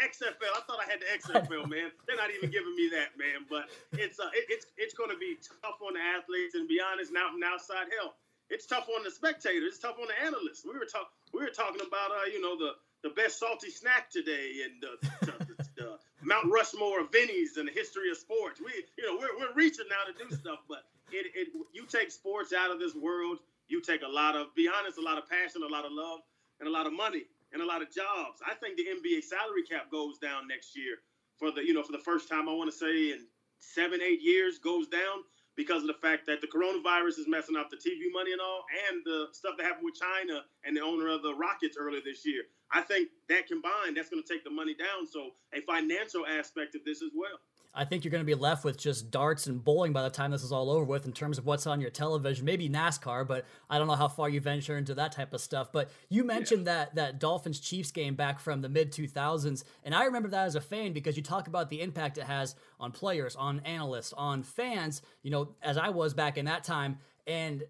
XFL, 0.00 0.56
I 0.56 0.60
thought 0.64 0.80
I 0.80 0.88
had 0.88 1.04
the 1.04 1.08
XFL, 1.12 1.68
man. 1.68 1.92
They're 2.08 2.16
not 2.16 2.32
even 2.32 2.48
giving 2.48 2.72
me 2.76 2.88
that, 2.96 3.12
man. 3.20 3.44
But 3.44 3.68
it's 3.92 4.16
uh, 4.18 4.32
it, 4.32 4.48
it's 4.48 4.66
it's 4.80 4.94
going 4.94 5.10
to 5.10 5.20
be 5.20 5.36
tough 5.60 5.84
on 5.84 5.94
the 5.94 6.00
athletes, 6.00 6.56
and 6.56 6.64
be 6.64 6.80
honest, 6.80 7.12
now 7.12 7.28
from 7.28 7.44
outside 7.44 7.92
help, 8.00 8.16
it's 8.48 8.64
tough 8.64 8.88
on 8.88 9.04
the 9.04 9.12
spectators. 9.12 9.76
It's 9.76 9.82
tough 9.84 10.00
on 10.00 10.08
the 10.08 10.16
analysts. 10.16 10.64
We 10.64 10.72
were 10.80 10.88
talking 10.88 11.12
we 11.36 11.44
were 11.44 11.52
talking 11.52 11.84
about 11.84 12.08
uh, 12.08 12.24
you 12.32 12.40
know 12.40 12.56
the 12.56 12.80
the 13.04 13.12
best 13.12 13.38
salty 13.38 13.68
snack 13.68 14.08
today 14.08 14.64
and 14.64 14.80
the, 14.80 14.92
the, 15.28 15.98
Mount 16.24 16.50
Rushmore 16.50 17.00
of 17.00 17.12
Vinny's 17.12 17.58
and 17.58 17.68
the 17.68 17.72
history 17.72 18.10
of 18.10 18.16
sports. 18.16 18.60
We 18.64 18.72
you 18.96 19.04
know 19.04 19.20
we're, 19.20 19.36
we're 19.36 19.54
reaching 19.54 19.84
now 19.92 20.08
to 20.08 20.16
do 20.16 20.34
stuff, 20.34 20.60
but 20.68 20.88
it, 21.12 21.26
it 21.34 21.48
you 21.72 21.84
take 21.84 22.10
sports 22.10 22.52
out 22.52 22.70
of 22.70 22.80
this 22.80 22.94
world 22.94 23.38
you 23.68 23.80
take 23.80 24.02
a 24.02 24.08
lot 24.08 24.36
of, 24.36 24.54
be 24.54 24.68
honest, 24.68 24.98
a 24.98 25.02
lot 25.02 25.18
of 25.18 25.28
passion, 25.28 25.62
a 25.62 25.72
lot 25.72 25.84
of 25.84 25.92
love, 25.92 26.20
and 26.60 26.68
a 26.68 26.72
lot 26.72 26.86
of 26.86 26.92
money 26.92 27.24
and 27.52 27.62
a 27.62 27.66
lot 27.66 27.82
of 27.82 27.88
jobs. 27.90 28.40
I 28.44 28.54
think 28.54 28.76
the 28.76 28.84
NBA 28.84 29.22
salary 29.22 29.62
cap 29.62 29.90
goes 29.90 30.18
down 30.18 30.48
next 30.48 30.76
year 30.76 30.98
for 31.38 31.50
the, 31.50 31.64
you 31.64 31.72
know, 31.72 31.82
for 31.82 31.92
the 31.92 32.04
first 32.04 32.28
time, 32.28 32.48
I 32.48 32.52
want 32.52 32.70
to 32.70 32.76
say 32.76 33.12
in 33.12 33.26
seven, 33.60 34.00
eight 34.02 34.20
years 34.20 34.58
goes 34.58 34.88
down 34.88 35.24
because 35.56 35.82
of 35.82 35.86
the 35.86 36.00
fact 36.02 36.26
that 36.26 36.40
the 36.40 36.48
coronavirus 36.48 37.18
is 37.18 37.28
messing 37.28 37.56
up 37.56 37.70
the 37.70 37.76
TV 37.76 38.10
money 38.12 38.32
and 38.32 38.40
all, 38.40 38.64
and 38.90 39.02
the 39.04 39.28
stuff 39.32 39.54
that 39.56 39.64
happened 39.64 39.84
with 39.84 39.94
China 39.94 40.42
and 40.64 40.76
the 40.76 40.80
owner 40.80 41.08
of 41.08 41.22
the 41.22 41.32
Rockets 41.34 41.76
earlier 41.78 42.00
this 42.04 42.26
year. 42.26 42.42
I 42.72 42.82
think 42.82 43.08
that 43.28 43.46
combined, 43.46 43.96
that's 43.96 44.10
going 44.10 44.22
to 44.22 44.28
take 44.28 44.42
the 44.42 44.50
money 44.50 44.74
down. 44.74 45.06
So 45.06 45.30
a 45.54 45.60
financial 45.62 46.26
aspect 46.26 46.74
of 46.74 46.84
this 46.84 47.02
as 47.02 47.10
well. 47.14 47.38
I 47.74 47.84
think 47.84 48.04
you're 48.04 48.12
going 48.12 48.24
to 48.24 48.26
be 48.26 48.34
left 48.34 48.64
with 48.64 48.78
just 48.78 49.10
darts 49.10 49.46
and 49.46 49.62
bowling 49.62 49.92
by 49.92 50.02
the 50.02 50.10
time 50.10 50.30
this 50.30 50.44
is 50.44 50.52
all 50.52 50.70
over 50.70 50.84
with 50.84 51.06
in 51.06 51.12
terms 51.12 51.38
of 51.38 51.46
what's 51.46 51.66
on 51.66 51.80
your 51.80 51.90
television. 51.90 52.44
Maybe 52.44 52.68
NASCAR, 52.68 53.26
but 53.26 53.44
I 53.68 53.78
don't 53.78 53.88
know 53.88 53.96
how 53.96 54.08
far 54.08 54.28
you 54.28 54.40
venture 54.40 54.76
into 54.76 54.94
that 54.94 55.12
type 55.12 55.32
of 55.32 55.40
stuff. 55.40 55.72
But 55.72 55.90
you 56.08 56.22
mentioned 56.24 56.66
yeah. 56.66 56.74
that 56.74 56.94
that 56.94 57.18
Dolphins 57.18 57.60
Chiefs 57.60 57.90
game 57.90 58.14
back 58.14 58.38
from 58.38 58.60
the 58.60 58.68
mid 58.68 58.92
2000s, 58.92 59.64
and 59.82 59.94
I 59.94 60.04
remember 60.04 60.28
that 60.28 60.46
as 60.46 60.54
a 60.54 60.60
fan 60.60 60.92
because 60.92 61.16
you 61.16 61.22
talk 61.22 61.48
about 61.48 61.70
the 61.70 61.80
impact 61.80 62.18
it 62.18 62.24
has 62.24 62.54
on 62.78 62.92
players, 62.92 63.34
on 63.34 63.60
analysts, 63.60 64.12
on 64.12 64.42
fans. 64.42 65.02
You 65.22 65.30
know, 65.30 65.48
as 65.62 65.76
I 65.76 65.88
was 65.88 66.14
back 66.14 66.38
in 66.38 66.44
that 66.44 66.64
time, 66.64 66.98
and 67.26 67.64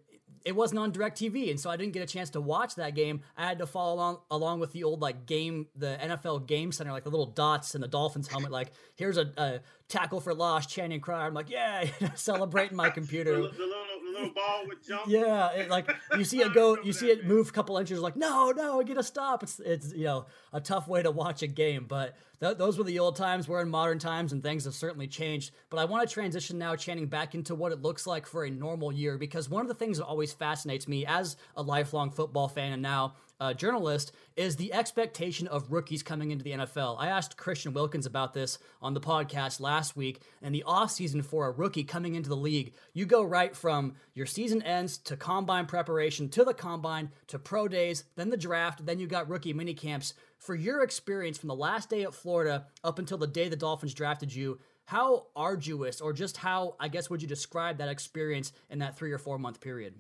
it 0.44 0.54
wasn't 0.54 0.78
on 0.78 0.92
DirecTV, 0.92 1.50
and 1.50 1.58
so 1.58 1.70
I 1.70 1.76
didn't 1.76 1.94
get 1.94 2.02
a 2.02 2.06
chance 2.06 2.30
to 2.30 2.40
watch 2.40 2.74
that 2.74 2.94
game. 2.94 3.22
I 3.36 3.46
had 3.46 3.58
to 3.58 3.66
follow 3.66 3.94
along 3.94 4.18
along 4.30 4.60
with 4.60 4.72
the 4.72 4.84
old 4.84 5.00
like 5.00 5.24
game, 5.24 5.68
the 5.74 5.98
NFL 6.00 6.46
Game 6.46 6.70
Center, 6.70 6.92
like 6.92 7.04
the 7.04 7.10
little 7.10 7.26
dots 7.26 7.74
in 7.74 7.80
the 7.80 7.88
Dolphins 7.88 8.28
helmet. 8.28 8.50
Like 8.52 8.72
here's 8.96 9.16
a, 9.16 9.32
a 9.38 9.60
tackle 9.88 10.20
for 10.20 10.34
loss, 10.34 10.66
Channing 10.66 11.00
Crowder. 11.00 11.26
I'm 11.26 11.34
like, 11.34 11.50
yeah, 11.50 11.86
celebrating 12.14 12.76
my 12.76 12.90
computer. 12.90 13.32
the, 13.32 13.42
little, 13.42 13.52
the, 13.58 14.12
little, 14.12 14.34
ball 14.34 14.64
with 14.66 14.86
jump. 14.86 15.06
Yeah, 15.06 15.52
it, 15.52 15.68
like 15.68 15.90
you 16.16 16.24
see 16.24 16.40
it 16.40 16.54
go, 16.54 16.78
you 16.82 16.92
see 16.92 17.10
it 17.10 17.26
move 17.26 17.48
a 17.48 17.52
couple 17.52 17.76
inches. 17.78 18.00
Like 18.00 18.16
no, 18.16 18.52
no, 18.52 18.80
I 18.80 18.84
get 18.84 18.98
a 18.98 19.02
stop. 19.02 19.42
It's 19.42 19.60
it's 19.60 19.92
you 19.92 20.04
know 20.04 20.26
a 20.52 20.60
tough 20.60 20.88
way 20.88 21.02
to 21.02 21.10
watch 21.10 21.42
a 21.42 21.46
game, 21.46 21.86
but 21.88 22.16
th- 22.40 22.56
those 22.56 22.78
were 22.78 22.84
the 22.84 22.98
old 22.98 23.16
times. 23.16 23.48
We're 23.48 23.62
in 23.62 23.68
modern 23.68 23.98
times, 23.98 24.32
and 24.32 24.42
things 24.42 24.64
have 24.64 24.74
certainly 24.74 25.06
changed. 25.06 25.52
But 25.70 25.78
I 25.78 25.84
want 25.84 26.08
to 26.08 26.12
transition 26.12 26.58
now, 26.58 26.76
Channing, 26.76 27.06
back 27.06 27.34
into 27.34 27.54
what 27.54 27.72
it 27.72 27.82
looks 27.82 28.06
like 28.06 28.26
for 28.26 28.44
a 28.44 28.50
normal 28.50 28.92
year 28.92 29.18
because 29.18 29.48
one 29.48 29.62
of 29.62 29.68
the 29.68 29.74
things 29.74 29.98
that 29.98 30.06
always 30.06 30.32
fascinates 30.32 30.88
me 30.88 31.06
as 31.06 31.36
a 31.56 31.62
lifelong 31.62 32.10
football 32.10 32.48
fan 32.48 32.72
and 32.72 32.82
now 32.82 33.14
uh, 33.40 33.52
journalist 33.52 34.12
is 34.36 34.56
the 34.56 34.72
expectation 34.72 35.46
of 35.48 35.72
rookies 35.72 36.02
coming 36.02 36.30
into 36.30 36.44
the 36.44 36.52
NFL. 36.52 36.96
I 36.98 37.08
asked 37.08 37.36
Christian 37.36 37.72
Wilkins 37.72 38.06
about 38.06 38.34
this 38.34 38.58
on 38.80 38.94
the 38.94 39.00
podcast 39.00 39.60
last 39.60 39.96
week, 39.96 40.22
and 40.42 40.54
the 40.54 40.64
offseason 40.66 41.24
for 41.24 41.46
a 41.46 41.50
rookie 41.50 41.84
coming 41.84 42.14
into 42.14 42.28
the 42.28 42.36
league, 42.36 42.74
you 42.92 43.06
go 43.06 43.22
right 43.22 43.54
from 43.54 43.94
your 44.14 44.26
season 44.26 44.62
ends 44.62 44.98
to 44.98 45.16
combine 45.16 45.66
preparation 45.66 46.28
to 46.30 46.44
the 46.44 46.54
combine 46.54 47.10
to 47.28 47.38
pro 47.38 47.68
days, 47.68 48.04
then 48.16 48.30
the 48.30 48.36
draft, 48.36 48.86
then 48.86 48.98
you 48.98 49.06
got 49.06 49.28
rookie 49.28 49.52
mini 49.52 49.74
camps. 49.74 50.14
For 50.38 50.54
your 50.54 50.82
experience 50.82 51.38
from 51.38 51.48
the 51.48 51.54
last 51.54 51.88
day 51.90 52.02
at 52.02 52.14
Florida 52.14 52.66
up 52.82 52.98
until 52.98 53.18
the 53.18 53.26
day 53.26 53.48
the 53.48 53.56
Dolphins 53.56 53.94
drafted 53.94 54.34
you, 54.34 54.58
how 54.84 55.26
arduous 55.34 56.00
or 56.00 56.12
just 56.12 56.36
how, 56.36 56.76
I 56.78 56.88
guess, 56.88 57.08
would 57.08 57.22
you 57.22 57.28
describe 57.28 57.78
that 57.78 57.88
experience 57.88 58.52
in 58.68 58.80
that 58.80 58.96
three 58.96 59.12
or 59.12 59.18
four 59.18 59.38
month 59.38 59.60
period? 59.60 59.94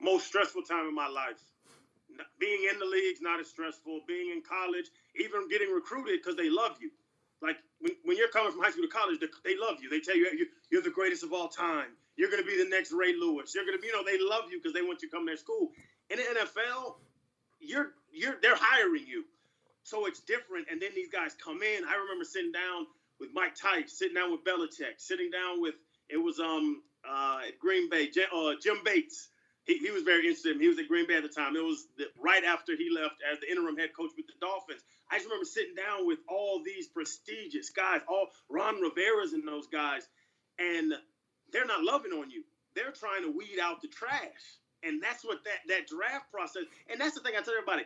Most 0.00 0.26
stressful 0.26 0.62
time 0.62 0.88
in 0.88 0.94
my 0.94 1.08
life 1.08 1.42
being 2.38 2.68
in 2.70 2.78
the 2.78 2.86
league's 2.86 3.20
not 3.20 3.40
as 3.40 3.48
stressful. 3.48 4.00
Being 4.06 4.30
in 4.30 4.42
college, 4.42 4.86
even 5.16 5.48
getting 5.48 5.70
recruited 5.70 6.20
because 6.22 6.36
they 6.36 6.50
love 6.50 6.76
you. 6.80 6.90
Like 7.42 7.56
when, 7.80 7.92
when 8.04 8.16
you're 8.16 8.28
coming 8.28 8.52
from 8.52 8.62
high 8.62 8.70
school 8.70 8.84
to 8.84 8.88
college, 8.88 9.18
they 9.44 9.56
love 9.56 9.76
you. 9.82 9.90
They 9.90 10.00
tell 10.00 10.16
you 10.16 10.46
you're 10.70 10.82
the 10.82 10.90
greatest 10.90 11.22
of 11.22 11.32
all 11.32 11.48
time. 11.48 11.92
You're 12.16 12.30
going 12.30 12.42
to 12.42 12.48
be 12.48 12.56
the 12.56 12.68
next 12.68 12.92
Ray 12.92 13.12
Lewis. 13.12 13.54
You're 13.54 13.66
going 13.66 13.78
to 13.78 13.86
you 13.86 13.92
know, 13.92 14.02
they 14.04 14.18
love 14.18 14.50
you 14.50 14.58
because 14.58 14.72
they 14.72 14.82
want 14.82 15.02
you 15.02 15.08
to 15.08 15.14
come 15.14 15.26
to 15.26 15.30
their 15.30 15.36
school. 15.36 15.70
In 16.08 16.18
the 16.18 16.24
NFL, 16.24 16.96
you're 17.60 17.92
you're 18.12 18.36
they're 18.40 18.56
hiring 18.56 19.06
you. 19.06 19.24
So 19.82 20.06
it's 20.06 20.20
different. 20.20 20.66
And 20.70 20.80
then 20.80 20.90
these 20.94 21.10
guys 21.10 21.36
come 21.42 21.62
in. 21.62 21.84
I 21.84 21.94
remember 21.94 22.24
sitting 22.24 22.52
down 22.52 22.86
with 23.20 23.30
Mike 23.34 23.54
Tice, 23.54 23.92
sitting 23.92 24.14
down 24.14 24.32
with 24.32 24.44
Belichick, 24.44 24.98
sitting 24.98 25.30
down 25.30 25.60
with 25.60 25.74
it 26.08 26.16
was 26.16 26.40
um 26.40 26.82
uh 27.08 27.40
at 27.46 27.58
Green 27.58 27.90
Bay, 27.90 28.10
uh, 28.34 28.52
Jim 28.62 28.78
Bates. 28.84 29.28
He, 29.66 29.78
he 29.78 29.90
was 29.90 30.02
very 30.04 30.26
interested. 30.26 30.60
He 30.60 30.68
was 30.68 30.78
at 30.78 30.88
Green 30.88 31.06
Bay 31.06 31.16
at 31.16 31.22
the 31.22 31.28
time. 31.28 31.56
It 31.56 31.64
was 31.64 31.86
the, 31.98 32.06
right 32.18 32.44
after 32.44 32.76
he 32.76 32.88
left 32.90 33.16
as 33.30 33.40
the 33.40 33.50
interim 33.50 33.76
head 33.76 33.90
coach 33.96 34.10
with 34.16 34.26
the 34.26 34.38
Dolphins. 34.40 34.82
I 35.10 35.16
just 35.16 35.26
remember 35.26 35.44
sitting 35.44 35.74
down 35.74 36.06
with 36.06 36.18
all 36.28 36.62
these 36.64 36.86
prestigious 36.88 37.70
guys, 37.70 38.00
all 38.08 38.28
Ron 38.48 38.80
Rivera's 38.80 39.32
and 39.32 39.46
those 39.46 39.66
guys, 39.66 40.08
and 40.58 40.92
they're 41.52 41.66
not 41.66 41.82
loving 41.82 42.12
on 42.12 42.30
you. 42.30 42.44
They're 42.74 42.92
trying 42.92 43.22
to 43.22 43.30
weed 43.30 43.58
out 43.62 43.82
the 43.82 43.88
trash. 43.88 44.60
And 44.82 45.02
that's 45.02 45.24
what 45.24 45.42
that, 45.44 45.66
that 45.68 45.88
draft 45.88 46.30
process, 46.30 46.62
and 46.88 47.00
that's 47.00 47.14
the 47.14 47.20
thing 47.20 47.32
I 47.36 47.42
tell 47.42 47.54
everybody. 47.54 47.84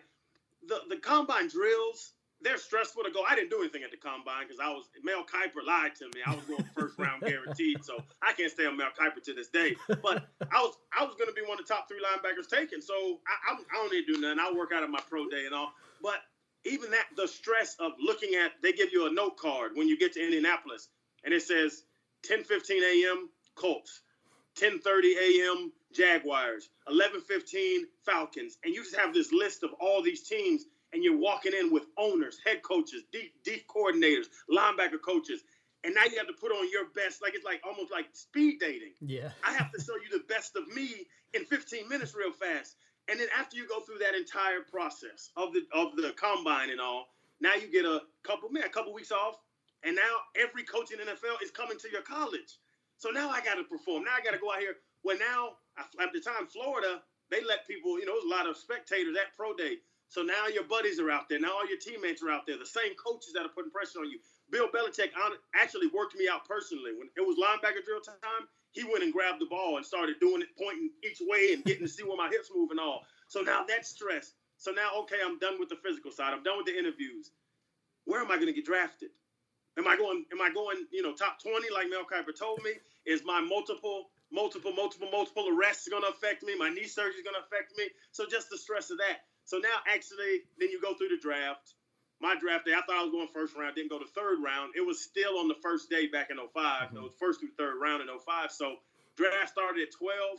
The 0.66 0.80
the 0.90 0.96
combine 0.96 1.48
drills, 1.48 2.12
they're 2.42 2.58
stressful 2.58 3.04
to 3.04 3.10
go. 3.10 3.22
I 3.28 3.34
didn't 3.34 3.50
do 3.50 3.60
anything 3.60 3.82
at 3.82 3.90
the 3.90 3.96
combine 3.96 4.46
because 4.46 4.60
I 4.60 4.68
was 4.70 4.88
Mel 5.02 5.24
Kiper 5.24 5.64
lied 5.66 5.94
to 5.96 6.06
me. 6.06 6.22
I 6.26 6.34
was 6.34 6.44
going 6.44 6.64
first 6.76 6.98
round 6.98 7.22
guaranteed, 7.26 7.84
so 7.84 8.02
I 8.22 8.32
can't 8.32 8.50
stay 8.50 8.66
on 8.66 8.76
Mel 8.76 8.88
Kiper 8.98 9.22
to 9.24 9.34
this 9.34 9.48
day. 9.48 9.76
But 9.88 10.28
I 10.50 10.60
was 10.60 10.76
I 10.96 11.04
was 11.04 11.14
going 11.16 11.28
to 11.28 11.34
be 11.34 11.42
one 11.42 11.58
of 11.60 11.66
the 11.66 11.72
top 11.72 11.88
three 11.88 12.00
linebackers 12.00 12.48
taken, 12.48 12.80
so 12.80 12.94
I, 12.94 13.52
I 13.52 13.56
do 13.56 13.64
not 13.72 13.92
need 13.92 14.06
to 14.06 14.14
do 14.14 14.20
nothing. 14.20 14.38
I'll 14.40 14.56
work 14.56 14.70
out 14.74 14.82
at 14.82 14.90
my 14.90 15.00
pro 15.08 15.28
day 15.28 15.44
and 15.46 15.54
all. 15.54 15.72
But 16.02 16.20
even 16.64 16.90
that, 16.90 17.06
the 17.16 17.28
stress 17.28 17.76
of 17.78 17.92
looking 18.00 18.34
at, 18.34 18.52
they 18.62 18.72
give 18.72 18.92
you 18.92 19.06
a 19.06 19.12
note 19.12 19.36
card 19.36 19.72
when 19.74 19.88
you 19.88 19.98
get 19.98 20.12
to 20.14 20.24
Indianapolis, 20.24 20.88
and 21.24 21.34
it 21.34 21.42
says 21.42 21.84
10:15 22.28 22.70
a.m. 22.70 23.28
Colts, 23.54 24.00
10:30 24.58 25.16
a.m. 25.18 25.72
Jaguars, 25.92 26.70
11:15 26.88 27.80
Falcons, 28.06 28.58
and 28.64 28.74
you 28.74 28.82
just 28.82 28.96
have 28.96 29.12
this 29.12 29.32
list 29.32 29.62
of 29.62 29.70
all 29.80 30.02
these 30.02 30.22
teams 30.26 30.64
and 30.92 31.04
you're 31.04 31.18
walking 31.18 31.52
in 31.58 31.72
with 31.72 31.84
owners, 31.96 32.38
head 32.44 32.62
coaches, 32.62 33.02
deep 33.12 33.32
deep 33.44 33.66
coordinators, 33.68 34.26
linebacker 34.50 35.00
coaches, 35.04 35.42
and 35.84 35.94
now 35.94 36.02
you 36.04 36.16
have 36.18 36.26
to 36.26 36.34
put 36.34 36.52
on 36.52 36.68
your 36.70 36.86
best. 36.94 37.22
Like 37.22 37.34
it's 37.34 37.44
like 37.44 37.60
almost 37.64 37.90
like 37.90 38.06
speed 38.12 38.60
dating. 38.60 38.92
Yeah. 39.00 39.30
I 39.44 39.52
have 39.52 39.72
to 39.72 39.82
show 39.82 39.94
you 39.94 40.18
the 40.18 40.24
best 40.32 40.56
of 40.56 40.68
me 40.68 41.06
in 41.34 41.44
15 41.44 41.88
minutes, 41.88 42.14
real 42.14 42.32
fast. 42.32 42.76
And 43.08 43.18
then 43.18 43.28
after 43.36 43.56
you 43.56 43.66
go 43.66 43.80
through 43.80 43.98
that 43.98 44.14
entire 44.14 44.60
process 44.60 45.30
of 45.36 45.52
the 45.52 45.62
of 45.72 45.96
the 45.96 46.12
combine 46.16 46.70
and 46.70 46.80
all, 46.80 47.08
now 47.40 47.54
you 47.54 47.70
get 47.70 47.84
a 47.84 48.02
couple 48.22 48.48
man, 48.50 48.64
a 48.64 48.68
couple 48.68 48.92
weeks 48.92 49.10
off, 49.10 49.36
and 49.82 49.96
now 49.96 50.20
every 50.36 50.62
coach 50.62 50.92
in 50.92 50.98
NFL 50.98 51.42
is 51.42 51.50
coming 51.50 51.78
to 51.78 51.90
your 51.90 52.02
college. 52.02 52.58
So 52.98 53.08
now 53.08 53.30
I 53.30 53.40
got 53.40 53.54
to 53.54 53.64
perform. 53.64 54.04
Now 54.04 54.12
I 54.18 54.22
got 54.22 54.32
to 54.32 54.38
go 54.38 54.52
out 54.52 54.58
here. 54.58 54.76
Well, 55.02 55.16
now 55.18 55.56
at 55.78 56.12
the 56.12 56.20
time, 56.20 56.46
Florida, 56.46 57.00
they 57.30 57.42
let 57.42 57.66
people. 57.66 57.98
You 57.98 58.04
know, 58.04 58.12
there's 58.12 58.30
a 58.30 58.36
lot 58.36 58.48
of 58.48 58.56
spectators 58.56 59.16
at 59.16 59.34
pro 59.34 59.54
day. 59.54 59.78
So 60.10 60.22
now 60.22 60.50
your 60.50 60.64
buddies 60.64 60.98
are 60.98 61.10
out 61.10 61.30
there. 61.30 61.38
Now 61.38 61.54
all 61.54 61.68
your 61.70 61.78
teammates 61.78 62.20
are 62.20 62.30
out 62.30 62.42
there. 62.44 62.58
The 62.58 62.66
same 62.66 62.98
coaches 62.98 63.32
that 63.32 63.46
are 63.46 63.54
putting 63.54 63.70
pressure 63.70 64.00
on 64.00 64.10
you. 64.10 64.18
Bill 64.50 64.66
Belichick 64.66 65.14
actually 65.54 65.86
worked 65.94 66.16
me 66.16 66.26
out 66.26 66.44
personally. 66.44 66.90
When 66.98 67.06
it 67.14 67.22
was 67.22 67.38
linebacker 67.38 67.86
drill 67.86 68.02
time, 68.02 68.50
he 68.72 68.82
went 68.82 69.06
and 69.06 69.12
grabbed 69.12 69.40
the 69.40 69.46
ball 69.46 69.76
and 69.78 69.86
started 69.86 70.18
doing 70.18 70.42
it, 70.42 70.48
pointing 70.58 70.90
each 71.06 71.22
way 71.22 71.54
and 71.54 71.64
getting 71.64 71.86
to 71.86 71.88
see 71.88 72.02
where 72.02 72.16
my 72.16 72.28
hips 72.28 72.50
move 72.54 72.72
and 72.72 72.80
all. 72.80 73.06
So 73.28 73.40
now 73.40 73.64
that's 73.66 73.88
stress. 73.88 74.34
So 74.58 74.72
now, 74.72 74.90
okay, 75.06 75.22
I'm 75.24 75.38
done 75.38 75.58
with 75.58 75.70
the 75.70 75.78
physical 75.78 76.10
side. 76.10 76.34
I'm 76.34 76.42
done 76.42 76.58
with 76.58 76.66
the 76.66 76.76
interviews. 76.76 77.30
Where 78.04 78.20
am 78.20 78.30
I 78.30 78.34
going 78.34 78.50
to 78.50 78.52
get 78.52 78.66
drafted? 78.66 79.10
Am 79.78 79.86
I 79.86 79.96
going? 79.96 80.26
Am 80.32 80.42
I 80.42 80.50
going? 80.52 80.86
You 80.90 81.02
know, 81.02 81.14
top 81.14 81.40
20 81.40 81.70
like 81.72 81.86
Mel 81.88 82.02
Kiper 82.02 82.36
told 82.36 82.60
me? 82.64 82.72
Is 83.06 83.22
my 83.24 83.40
multiple, 83.40 84.10
multiple, 84.32 84.72
multiple, 84.72 85.08
multiple 85.10 85.46
arrests 85.48 85.88
going 85.88 86.02
to 86.02 86.08
affect 86.08 86.42
me? 86.42 86.58
My 86.58 86.68
knee 86.68 86.90
surgery 86.90 87.22
is 87.22 87.24
going 87.24 87.38
to 87.38 87.46
affect 87.46 87.78
me? 87.78 87.84
So 88.10 88.26
just 88.28 88.50
the 88.50 88.58
stress 88.58 88.90
of 88.90 88.98
that. 88.98 89.29
So 89.44 89.58
now, 89.58 89.82
actually, 89.92 90.46
then 90.58 90.70
you 90.70 90.80
go 90.80 90.94
through 90.94 91.08
the 91.08 91.20
draft. 91.20 91.74
My 92.20 92.36
draft 92.38 92.66
day, 92.66 92.72
I 92.72 92.82
thought 92.84 93.00
I 93.00 93.02
was 93.02 93.10
going 93.10 93.28
first 93.32 93.56
round, 93.56 93.74
didn't 93.74 93.90
go 93.90 93.98
to 93.98 94.06
third 94.14 94.44
round. 94.44 94.74
It 94.76 94.84
was 94.84 95.00
still 95.00 95.38
on 95.38 95.48
the 95.48 95.56
first 95.62 95.88
day 95.88 96.06
back 96.06 96.28
in 96.30 96.36
5 96.36 96.46
mm-hmm. 96.52 96.96
It 96.96 97.02
was 97.02 97.12
first 97.18 97.40
through 97.40 97.56
third 97.56 97.80
round 97.80 98.02
in 98.02 98.08
05. 98.08 98.52
So 98.52 98.76
draft 99.16 99.48
started 99.48 99.82
at 99.82 99.92
12. 99.92 100.38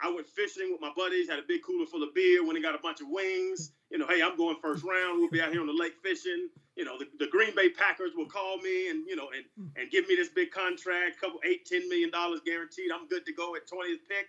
I 0.00 0.12
went 0.12 0.28
fishing 0.28 0.68
with 0.70 0.80
my 0.80 0.92
buddies, 0.94 1.28
had 1.28 1.38
a 1.38 1.48
big 1.48 1.62
cooler 1.62 1.86
full 1.86 2.02
of 2.02 2.14
beer, 2.14 2.44
when 2.44 2.54
he 2.54 2.62
got 2.62 2.74
a 2.74 2.82
bunch 2.82 3.00
of 3.00 3.08
wings. 3.08 3.72
You 3.90 3.98
know, 3.98 4.06
hey, 4.06 4.22
I'm 4.22 4.36
going 4.36 4.56
first 4.60 4.84
round. 4.84 5.18
We'll 5.18 5.30
be 5.30 5.40
out 5.40 5.50
here 5.50 5.60
on 5.60 5.66
the 5.66 5.72
lake 5.72 5.94
fishing. 6.02 6.48
You 6.76 6.84
know, 6.84 6.98
the, 6.98 7.06
the 7.18 7.28
Green 7.28 7.54
Bay 7.56 7.70
Packers 7.70 8.12
will 8.14 8.26
call 8.26 8.58
me 8.58 8.90
and, 8.90 9.06
you 9.08 9.16
know, 9.16 9.28
and, 9.34 9.70
and 9.76 9.90
give 9.90 10.06
me 10.06 10.14
this 10.14 10.28
big 10.28 10.50
contract, 10.50 11.18
couple 11.18 11.40
eight, 11.44 11.64
ten 11.64 11.88
million 11.88 12.10
dollars 12.10 12.40
guaranteed. 12.44 12.90
I'm 12.92 13.08
good 13.08 13.24
to 13.24 13.32
go 13.32 13.56
at 13.56 13.66
20th 13.66 14.04
pick. 14.06 14.26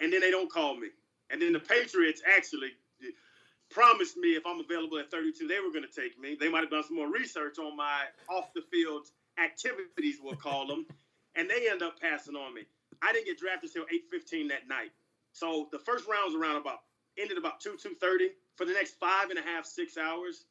And 0.00 0.12
then 0.12 0.20
they 0.20 0.30
don't 0.30 0.50
call 0.50 0.76
me. 0.76 0.88
And 1.30 1.42
then 1.42 1.52
the 1.52 1.58
Patriots 1.60 2.22
actually 2.36 2.70
promised 3.70 4.16
me 4.16 4.36
if 4.36 4.44
I'm 4.46 4.60
available 4.60 4.98
at 4.98 5.10
32, 5.10 5.46
they 5.46 5.60
were 5.60 5.70
going 5.70 5.86
to 5.86 6.00
take 6.00 6.18
me. 6.18 6.36
They 6.38 6.48
might 6.48 6.60
have 6.60 6.70
done 6.70 6.84
some 6.84 6.96
more 6.96 7.10
research 7.10 7.58
on 7.58 7.76
my 7.76 8.04
off 8.28 8.52
the 8.54 8.62
field 8.72 9.06
activities, 9.38 10.16
we'll 10.22 10.36
call 10.36 10.66
them, 10.66 10.86
and 11.34 11.48
they 11.48 11.68
end 11.68 11.82
up 11.82 12.00
passing 12.00 12.36
on 12.36 12.54
me. 12.54 12.62
I 13.02 13.12
didn't 13.12 13.26
get 13.26 13.38
drafted 13.38 13.70
until 13.70 13.86
8:15 13.92 14.48
that 14.48 14.68
night. 14.68 14.92
So 15.32 15.68
the 15.72 15.78
first 15.78 16.06
round 16.08 16.32
was 16.32 16.34
around 16.34 16.56
about 16.56 16.80
ended 17.18 17.38
about 17.38 17.60
2 17.60 17.76
2:30. 17.76 18.32
For 18.56 18.64
the 18.64 18.72
next 18.72 18.98
five 18.98 19.28
and 19.28 19.38
a 19.38 19.42
half 19.42 19.66
six 19.66 19.98
hours, 19.98 20.46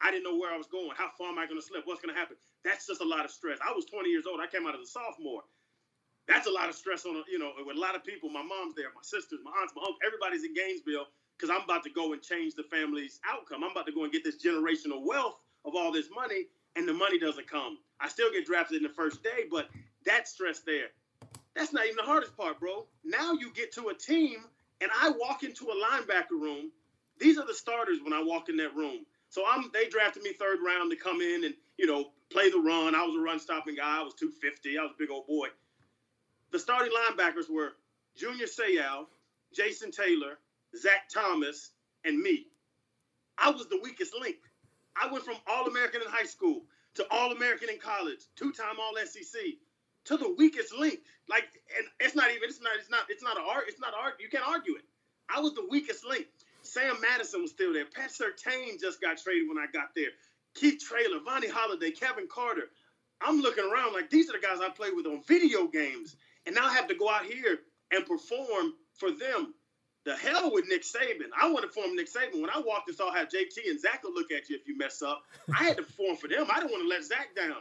I 0.00 0.12
didn't 0.12 0.22
know 0.24 0.36
where 0.36 0.54
I 0.54 0.56
was 0.56 0.68
going. 0.68 0.90
How 0.94 1.10
far 1.18 1.28
am 1.28 1.38
I 1.38 1.46
going 1.46 1.58
to 1.60 1.66
slip? 1.66 1.86
What's 1.86 2.00
going 2.00 2.14
to 2.14 2.18
happen? 2.18 2.36
That's 2.64 2.86
just 2.86 3.00
a 3.00 3.08
lot 3.08 3.24
of 3.24 3.32
stress. 3.32 3.58
I 3.66 3.72
was 3.72 3.84
20 3.86 4.08
years 4.08 4.26
old. 4.26 4.38
I 4.40 4.46
came 4.46 4.66
out 4.66 4.74
as 4.78 4.82
a 4.82 4.86
sophomore. 4.86 5.42
That's 6.28 6.46
a 6.46 6.50
lot 6.50 6.68
of 6.68 6.76
stress 6.76 7.06
on 7.06 7.24
you 7.26 7.38
know 7.38 7.52
with 7.64 7.76
a 7.76 7.80
lot 7.80 7.96
of 7.96 8.04
people. 8.04 8.30
My 8.30 8.42
mom's 8.42 8.74
there, 8.76 8.92
my 8.94 9.02
sisters, 9.02 9.40
my 9.42 9.50
aunts, 9.58 9.72
my 9.74 9.82
uncle. 9.82 9.98
Everybody's 10.06 10.44
in 10.44 10.54
Gainesville 10.54 11.08
because 11.38 11.54
I'm 11.54 11.64
about 11.64 11.84
to 11.84 11.90
go 11.90 12.12
and 12.12 12.22
change 12.22 12.54
the 12.54 12.64
family's 12.64 13.20
outcome. 13.28 13.62
I'm 13.62 13.70
about 13.70 13.86
to 13.86 13.92
go 13.92 14.04
and 14.04 14.12
get 14.12 14.24
this 14.24 14.42
generational 14.42 15.04
wealth 15.04 15.36
of 15.64 15.74
all 15.76 15.92
this 15.92 16.08
money, 16.14 16.46
and 16.76 16.88
the 16.88 16.92
money 16.92 17.18
doesn't 17.18 17.48
come. 17.48 17.78
I 18.00 18.08
still 18.08 18.32
get 18.32 18.46
drafted 18.46 18.78
in 18.78 18.82
the 18.82 18.94
first 18.94 19.22
day, 19.22 19.44
but 19.50 19.68
that 20.04 20.28
stress 20.28 20.60
there, 20.60 20.88
that's 21.54 21.72
not 21.72 21.84
even 21.84 21.96
the 21.96 22.02
hardest 22.02 22.36
part, 22.36 22.60
bro. 22.60 22.86
Now 23.04 23.32
you 23.32 23.52
get 23.52 23.72
to 23.74 23.88
a 23.88 23.94
team, 23.94 24.36
and 24.80 24.90
I 25.00 25.10
walk 25.10 25.42
into 25.42 25.66
a 25.66 25.74
linebacker 25.74 26.40
room. 26.40 26.70
These 27.18 27.38
are 27.38 27.46
the 27.46 27.54
starters 27.54 27.98
when 28.02 28.12
I 28.12 28.22
walk 28.22 28.48
in 28.48 28.56
that 28.58 28.74
room. 28.74 29.04
So 29.30 29.42
I'm 29.46 29.70
they 29.74 29.88
drafted 29.88 30.22
me 30.22 30.32
third 30.32 30.58
round 30.64 30.90
to 30.90 30.96
come 30.96 31.20
in 31.20 31.44
and 31.44 31.54
you 31.76 31.86
know 31.86 32.10
play 32.30 32.50
the 32.50 32.58
run. 32.58 32.94
I 32.94 33.04
was 33.04 33.16
a 33.16 33.20
run 33.20 33.38
stopping 33.38 33.76
guy. 33.76 34.00
I 34.00 34.02
was 34.02 34.14
250. 34.14 34.78
I 34.78 34.82
was 34.82 34.92
a 34.92 34.98
big 34.98 35.10
old 35.10 35.26
boy. 35.26 35.48
The 36.50 36.58
starting 36.58 36.92
linebackers 36.92 37.50
were 37.50 37.72
Junior 38.16 38.46
Seau, 38.46 39.06
Jason 39.52 39.90
Taylor, 39.90 40.38
Zach 40.76 41.08
Thomas, 41.12 41.70
and 42.04 42.18
me. 42.18 42.46
I 43.36 43.50
was 43.50 43.68
the 43.68 43.80
weakest 43.82 44.14
link. 44.20 44.36
I 45.00 45.10
went 45.10 45.24
from 45.24 45.36
All 45.46 45.66
American 45.66 46.02
in 46.02 46.08
high 46.08 46.26
school 46.26 46.62
to 46.94 47.06
All 47.10 47.32
American 47.32 47.68
in 47.68 47.78
college, 47.78 48.20
two 48.36 48.52
time 48.52 48.76
All 48.80 48.94
SEC, 49.04 49.40
to 50.06 50.16
the 50.16 50.34
weakest 50.36 50.74
link. 50.74 51.00
Like, 51.28 51.44
and 51.76 51.86
it's 52.00 52.16
not 52.16 52.30
even, 52.30 52.48
it's 52.48 52.60
not, 52.60 52.72
it's 52.78 52.90
not, 52.90 53.04
it's 53.08 53.22
not 53.22 53.36
an 53.36 53.44
art, 53.48 53.64
it's 53.68 53.80
not 53.80 53.94
art. 53.94 54.14
You 54.20 54.28
can't 54.28 54.46
argue 54.46 54.74
it. 54.76 54.84
I 55.34 55.40
was 55.40 55.54
the 55.54 55.66
weakest 55.70 56.04
link. 56.04 56.26
Sam 56.62 56.96
Madison 57.00 57.42
was 57.42 57.50
still 57.50 57.72
there. 57.72 57.84
Pat 57.84 58.10
Surtain 58.10 58.80
just 58.80 59.00
got 59.00 59.18
traded 59.18 59.48
when 59.48 59.58
I 59.58 59.66
got 59.72 59.94
there. 59.94 60.10
Keith 60.54 60.82
Traylor, 60.82 61.20
Vonnie 61.24 61.48
Holliday, 61.48 61.90
Kevin 61.92 62.26
Carter. 62.28 62.68
I'm 63.20 63.40
looking 63.40 63.64
around 63.64 63.92
like 63.92 64.10
these 64.10 64.28
are 64.28 64.32
the 64.32 64.44
guys 64.44 64.58
I 64.60 64.70
played 64.70 64.92
with 64.94 65.06
on 65.06 65.22
video 65.22 65.66
games. 65.66 66.16
And 66.46 66.54
now 66.54 66.66
I 66.66 66.74
have 66.74 66.88
to 66.88 66.94
go 66.94 67.08
out 67.08 67.24
here 67.24 67.58
and 67.92 68.06
perform 68.06 68.72
for 68.94 69.10
them. 69.10 69.54
The 70.04 70.16
hell 70.16 70.52
with 70.52 70.66
Nick 70.68 70.82
Saban. 70.82 71.28
I 71.38 71.50
want 71.50 71.64
to 71.64 71.70
form 71.70 71.94
Nick 71.94 72.08
Saban. 72.12 72.40
When 72.40 72.50
I 72.50 72.60
walked 72.64 72.88
and 72.88 72.96
saw 72.96 73.12
how 73.12 73.24
JT 73.24 73.68
and 73.68 73.80
Zach 73.80 74.04
will 74.04 74.14
look 74.14 74.30
at 74.32 74.48
you 74.48 74.56
if 74.56 74.66
you 74.66 74.76
mess 74.76 75.02
up, 75.02 75.22
I 75.52 75.64
had 75.64 75.76
to 75.76 75.82
perform 75.82 76.16
for 76.16 76.28
them. 76.28 76.46
I 76.50 76.60
didn't 76.60 76.70
want 76.70 76.84
to 76.84 76.88
let 76.88 77.04
Zach 77.04 77.34
down. 77.36 77.56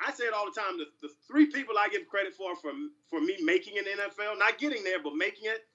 I 0.00 0.12
say 0.12 0.24
it 0.24 0.34
all 0.34 0.44
the 0.46 0.60
time. 0.60 0.78
The, 0.78 1.08
the 1.08 1.14
three 1.26 1.46
people 1.46 1.76
I 1.78 1.88
give 1.88 2.06
credit 2.06 2.34
for 2.34 2.54
for 2.56 2.72
for 3.08 3.20
me 3.20 3.36
making 3.42 3.78
an 3.78 3.84
NFL, 3.84 4.38
not 4.38 4.58
getting 4.58 4.84
there, 4.84 5.02
but 5.02 5.14
making 5.14 5.48
it. 5.48 5.66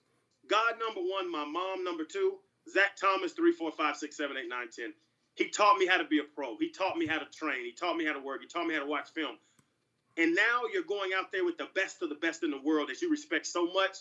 God 0.47 0.75
number 0.79 1.01
one, 1.01 1.31
my 1.31 1.45
mom 1.45 1.83
number 1.83 2.03
two, 2.03 2.37
Zach 2.71 2.95
Thomas 2.97 3.31
three, 3.31 3.51
four, 3.51 3.71
five, 3.71 3.95
six, 3.95 4.17
seven, 4.17 4.37
eight, 4.37 4.49
nine, 4.49 4.67
ten. 4.75 4.93
He 5.35 5.49
taught 5.49 5.77
me 5.77 5.85
how 5.87 5.97
to 5.97 6.05
be 6.05 6.19
a 6.19 6.23
pro. 6.23 6.57
He 6.57 6.69
taught 6.69 6.97
me 6.97 7.07
how 7.07 7.17
to 7.17 7.25
train. 7.25 7.63
He 7.63 7.71
taught 7.71 7.95
me 7.95 8.05
how 8.05 8.13
to 8.13 8.19
work. 8.19 8.41
He 8.41 8.47
taught 8.47 8.67
me 8.67 8.73
how 8.73 8.81
to 8.81 8.85
watch 8.89 9.09
film. 9.15 9.37
And 10.17 10.35
now 10.35 10.63
you're 10.71 10.83
going 10.83 11.11
out 11.17 11.31
there 11.31 11.45
with 11.45 11.57
the 11.57 11.69
best 11.73 12.01
of 12.01 12.09
the 12.09 12.15
best 12.15 12.43
in 12.43 12.51
the 12.51 12.59
world 12.61 12.89
that 12.89 13.01
you 13.01 13.09
respect 13.09 13.47
so 13.47 13.71
much 13.71 13.97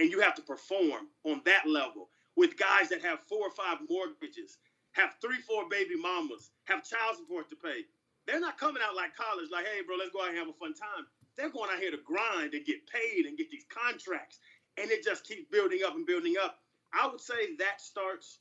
and 0.00 0.10
you 0.10 0.20
have 0.20 0.34
to 0.34 0.42
perform 0.42 1.08
on 1.24 1.42
that 1.44 1.68
level 1.68 2.08
with 2.34 2.56
guys 2.56 2.88
that 2.88 3.04
have 3.04 3.20
four 3.28 3.46
or 3.46 3.50
five 3.50 3.78
mortgages, 3.88 4.56
have 4.92 5.14
three, 5.20 5.38
four 5.46 5.68
baby 5.68 5.94
mamas, 5.94 6.50
have 6.64 6.82
child 6.82 7.16
support 7.18 7.50
to 7.50 7.56
pay. 7.56 7.84
They're 8.26 8.40
not 8.40 8.58
coming 8.58 8.82
out 8.82 8.96
like 8.96 9.14
college, 9.14 9.50
like, 9.52 9.66
hey, 9.66 9.82
bro, 9.86 9.96
let's 9.96 10.10
go 10.10 10.22
out 10.22 10.30
and 10.30 10.38
have 10.38 10.48
a 10.48 10.54
fun 10.54 10.72
time. 10.72 11.04
They're 11.36 11.50
going 11.50 11.70
out 11.70 11.78
here 11.78 11.90
to 11.90 12.00
grind 12.04 12.54
and 12.54 12.64
get 12.64 12.86
paid 12.88 13.26
and 13.26 13.36
get 13.36 13.50
these 13.50 13.66
contracts. 13.68 14.38
And 14.78 14.90
it 14.90 15.04
just 15.04 15.26
keeps 15.26 15.50
building 15.50 15.80
up 15.86 15.94
and 15.94 16.06
building 16.06 16.34
up. 16.42 16.58
I 16.92 17.06
would 17.06 17.20
say 17.20 17.56
that 17.58 17.80
starts 17.80 18.38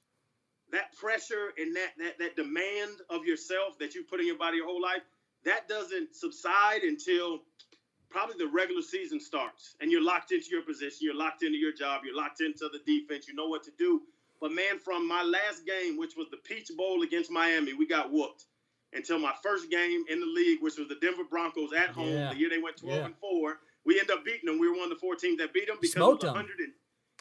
that 0.71 0.95
pressure 0.95 1.51
and 1.57 1.75
that 1.75 1.91
that 1.97 2.19
that 2.19 2.35
demand 2.35 3.01
of 3.09 3.25
yourself 3.25 3.77
that 3.79 3.95
you 3.95 4.03
put 4.03 4.19
in 4.19 4.27
your 4.27 4.37
body 4.37 4.57
your 4.57 4.67
whole 4.67 4.81
life, 4.81 5.01
that 5.43 5.67
doesn't 5.67 6.15
subside 6.15 6.83
until 6.83 7.41
probably 8.09 8.35
the 8.37 8.47
regular 8.51 8.81
season 8.81 9.19
starts 9.19 9.75
and 9.81 9.91
you're 9.91 10.03
locked 10.03 10.31
into 10.31 10.49
your 10.49 10.61
position, 10.61 10.99
you're 11.01 11.15
locked 11.15 11.43
into 11.43 11.57
your 11.57 11.71
job, 11.73 12.01
you're 12.03 12.15
locked 12.15 12.41
into 12.41 12.69
the 12.69 12.79
defense, 12.85 13.27
you 13.27 13.33
know 13.35 13.47
what 13.47 13.63
to 13.63 13.71
do. 13.77 14.01
But 14.41 14.51
man, 14.51 14.79
from 14.79 15.07
my 15.07 15.21
last 15.23 15.65
game, 15.65 15.97
which 15.97 16.15
was 16.15 16.27
the 16.29 16.37
Peach 16.37 16.71
Bowl 16.75 17.03
against 17.03 17.29
Miami, 17.29 17.73
we 17.73 17.85
got 17.87 18.11
whooped. 18.11 18.45
Until 18.93 19.19
my 19.19 19.33
first 19.43 19.69
game 19.69 20.03
in 20.09 20.19
the 20.19 20.25
league, 20.25 20.63
which 20.63 20.77
was 20.77 20.87
the 20.87 20.95
Denver 20.95 21.23
Broncos 21.29 21.73
at 21.73 21.89
home, 21.89 22.09
Yeah. 22.09 22.33
the 22.33 22.39
year 22.39 22.49
they 22.49 22.57
went 22.57 22.77
12 22.77 22.97
Yeah. 22.97 23.05
and 23.05 23.15
4. 23.17 23.59
We 23.85 23.99
ended 23.99 24.15
up 24.17 24.25
beating 24.25 24.47
them. 24.47 24.57
We 24.57 24.67
were 24.67 24.73
one 24.73 24.83
of 24.85 24.89
the 24.89 24.95
four 24.95 25.15
teams 25.15 25.37
that 25.37 25.53
beat 25.53 25.67
them 25.67 25.77
because 25.79 25.93
Smoked 25.93 26.23
it 26.23 26.27
was 26.27 26.29
'em. 26.31 26.35
100 26.47 26.59
and, 26.59 26.73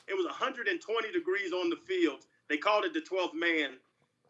it 0.06 0.14
was 0.16 0.24
120 0.26 1.12
degrees 1.12 1.52
on 1.52 1.68
the 1.68 1.76
field. 1.76 2.24
They 2.48 2.56
called 2.56 2.86
it 2.86 2.94
the 2.94 3.02
12th 3.02 3.34
man. 3.34 3.78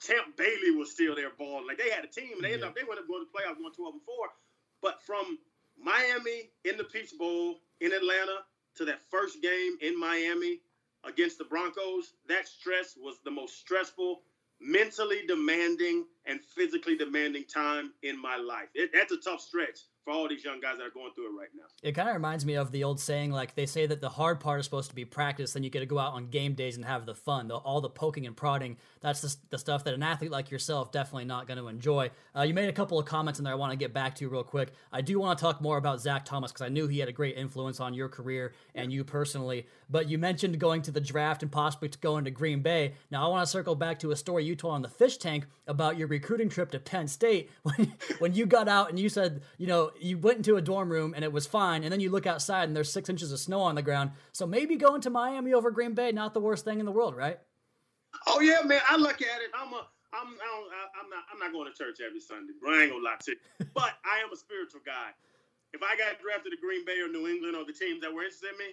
Champ 0.01 0.37
Bailey 0.37 0.73
was 0.73 0.91
still 0.91 1.15
there 1.15 1.31
balling. 1.31 1.67
Like 1.67 1.79
they 1.79 1.91
had 1.91 2.05
a 2.05 2.09
team 2.09 2.33
and 2.35 2.43
they 2.45 2.53
ended 2.55 2.65
up 2.67 2.75
they 2.75 2.83
went 2.85 2.99
up 2.99 3.07
going 3.07 3.25
to 3.25 3.31
playoffs 3.31 3.59
going 3.59 3.73
12 3.73 3.95
and 3.95 4.03
4. 4.03 4.33
But 4.81 5.01
from 5.03 5.39
Miami 5.83 6.51
in 6.65 6.77
the 6.77 6.85
Peach 6.85 7.13
Bowl 7.19 7.57
in 7.81 7.93
Atlanta 7.93 8.39
to 8.77 8.85
that 8.85 9.01
first 9.11 9.43
game 9.43 9.77
in 9.81 9.99
Miami 9.99 10.61
against 11.05 11.39
the 11.39 11.45
Broncos, 11.45 12.15
that 12.29 12.49
stress 12.49 12.97
was 12.97 13.17
the 13.25 13.31
most 13.31 13.59
stressful, 13.59 14.23
mentally 14.61 15.23
demanding, 15.27 16.05
and 16.27 16.41
physically 16.57 16.97
demanding 16.97 17.45
time 17.45 17.93
in 18.03 18.21
my 18.21 18.37
life. 18.37 18.69
It, 18.75 18.91
that's 18.93 19.13
a 19.13 19.17
tough 19.17 19.41
stretch 19.41 19.81
for 20.09 20.15
all 20.15 20.27
these 20.27 20.43
young 20.43 20.59
guys 20.59 20.79
that 20.79 20.87
are 20.87 20.91
going 20.91 21.13
through 21.13 21.27
it 21.27 21.39
right 21.39 21.51
now. 21.55 21.65
It 21.83 21.93
kind 21.93 22.09
of 22.09 22.15
reminds 22.15 22.47
me 22.47 22.55
of 22.55 22.73
the 22.73 22.83
old 22.83 22.99
saying, 22.99 23.31
like 23.31 23.55
they 23.55 23.67
say 23.67 23.85
that 23.87 24.01
the 24.01 24.09
hard 24.09 24.41
part 24.41 24.59
is 24.59 24.65
supposed 24.65 24.89
to 24.89 24.97
be 24.97 25.05
practice, 25.05 25.53
then 25.53 25.63
you 25.63 25.69
get 25.69 25.81
to 25.81 25.87
go 25.87 25.99
out 25.99 26.15
on 26.15 26.31
game 26.31 26.55
days 26.55 26.77
and 26.77 26.85
have 26.87 27.05
the 27.05 27.15
fun. 27.15 27.49
The, 27.49 27.57
all 27.57 27.83
the 27.83 27.91
poking 27.91 28.27
and 28.27 28.35
prodding, 28.35 28.79
that's 29.03 29.21
the, 29.21 29.37
the 29.51 29.59
stuff 29.59 29.85
that 29.85 29.93
an 29.93 30.03
athlete 30.03 30.31
like 30.31 30.51
yourself 30.51 30.93
definitely 30.93 31.27
not 31.27 31.47
going 31.47 31.59
to 31.59 31.69
enjoy. 31.69 32.11
Uh, 32.35 32.43
you 32.43 32.55
made 32.55 32.71
a 32.71 32.73
couple 32.73 32.99
of 32.99 33.05
comments 33.05 33.39
in 33.39 33.45
there 33.45 33.53
I 33.53 33.57
want 33.57 33.73
to 33.73 33.77
get 33.77 33.93
back 33.93 34.15
to 34.17 34.29
real 34.31 34.43
quick. 34.43 34.73
I 34.91 35.03
do 35.03 35.21
want 35.21 35.39
to 35.39 35.43
talk 35.43 35.61
more 35.61 35.77
about 35.77 36.01
Zach 36.01 36.25
Thomas 36.25 36.53
because 36.53 36.65
I 36.65 36.71
knew 36.71 36.89
he 36.89 37.01
had 37.01 37.11
a 37.11 37.13
great 37.13 37.37
influence 37.37 37.79
on 37.79 37.93
your 37.93 38.09
career 38.09 38.55
and 38.75 38.91
you 38.91 39.05
personally. 39.05 39.67
But 39.91 40.09
you 40.09 40.17
mentioned 40.17 40.59
going 40.59 40.81
to 40.83 40.91
the 40.91 41.03
draft 41.03 41.43
and 41.43 41.53
possibly 41.53 41.91
going 42.01 42.25
to 42.25 42.31
Green 42.31 42.63
Bay. 42.63 42.95
Now 43.11 43.27
I 43.27 43.29
want 43.29 43.45
to 43.45 43.51
circle 43.51 43.75
back 43.75 43.99
to 44.01 44.11
a 44.11 44.17
story 44.17 44.45
you 44.45 44.57
told 44.57 44.75
on 44.75 44.83
the 44.83 44.89
fish 44.89 45.19
tank 45.19 45.47
about 45.67 45.99
your 45.99 46.09
recruiting 46.09 46.49
trip 46.49 46.71
to 46.71 46.79
Penn 46.79 47.09
State 47.09 47.51
when, 47.63 47.93
when 48.21 48.33
you 48.33 48.47
got 48.47 48.69
out 48.69 48.89
and 48.89 48.99
you 48.99 49.11
said, 49.11 49.43
you 49.59 49.67
know, 49.67 49.91
you 50.03 50.19
went 50.19 50.39
into 50.39 50.57
a 50.57 50.63
dorm 50.63 50.91
room 50.91 51.15
and 51.15 51.25
it 51.25 51.33
was 51.33 51.47
fine, 51.47 51.83
and 51.83 51.93
then 51.93 52.01
you 52.01 52.11
look 52.11 52.27
outside 52.27 52.69
and 52.69 52.77
there's 52.77 52.93
six 52.93 53.09
inches 53.09 53.33
of 53.33 53.39
snow 53.39 53.61
on 53.61 53.75
the 53.75 53.83
ground. 53.83 54.13
So 54.33 54.47
maybe 54.47 54.77
going 54.77 55.01
to 55.03 55.11
Miami 55.11 55.55
over 55.55 55.71
Green 55.71 55.95
Bay, 55.95 56.13
not 56.13 56.35
the 56.35 56.41
worst 56.41 56.65
thing 56.65 56.81
in 56.81 56.87
the 56.87 56.93
world, 56.93 57.17
right? 57.17 57.39
Oh 58.27 58.41
yeah, 58.41 58.63
man. 58.65 58.81
I 58.89 58.97
look 58.97 59.21
at 59.23 59.43
it. 59.43 59.51
I'm 59.55 59.73
a. 59.73 59.87
I'm. 60.13 60.29
I 60.41 61.01
I'm 61.01 61.11
not. 61.11 61.25
I'm 61.33 61.39
not 61.39 61.53
going 61.53 61.71
to 61.71 61.77
church 61.77 61.99
every 62.05 62.21
Sunday. 62.21 62.53
Bro, 62.61 62.73
I 62.73 62.83
ain't 62.83 62.93
gonna 62.93 63.05
lie 63.05 63.17
to 63.21 63.33
you. 63.33 63.67
But 63.75 63.95
I 64.05 64.25
am 64.25 64.33
a 64.33 64.37
spiritual 64.37 64.81
guy. 64.85 65.11
If 65.73 65.83
I 65.83 65.97
got 65.97 66.21
drafted 66.21 66.53
to 66.53 66.59
Green 66.59 66.85
Bay 66.85 67.01
or 67.01 67.09
New 67.09 67.29
England 67.29 67.55
or 67.55 67.65
the 67.65 67.77
teams 67.77 68.01
that 68.01 68.13
were 68.13 68.23
interested 68.23 68.51
in 68.53 68.59
me, 68.59 68.71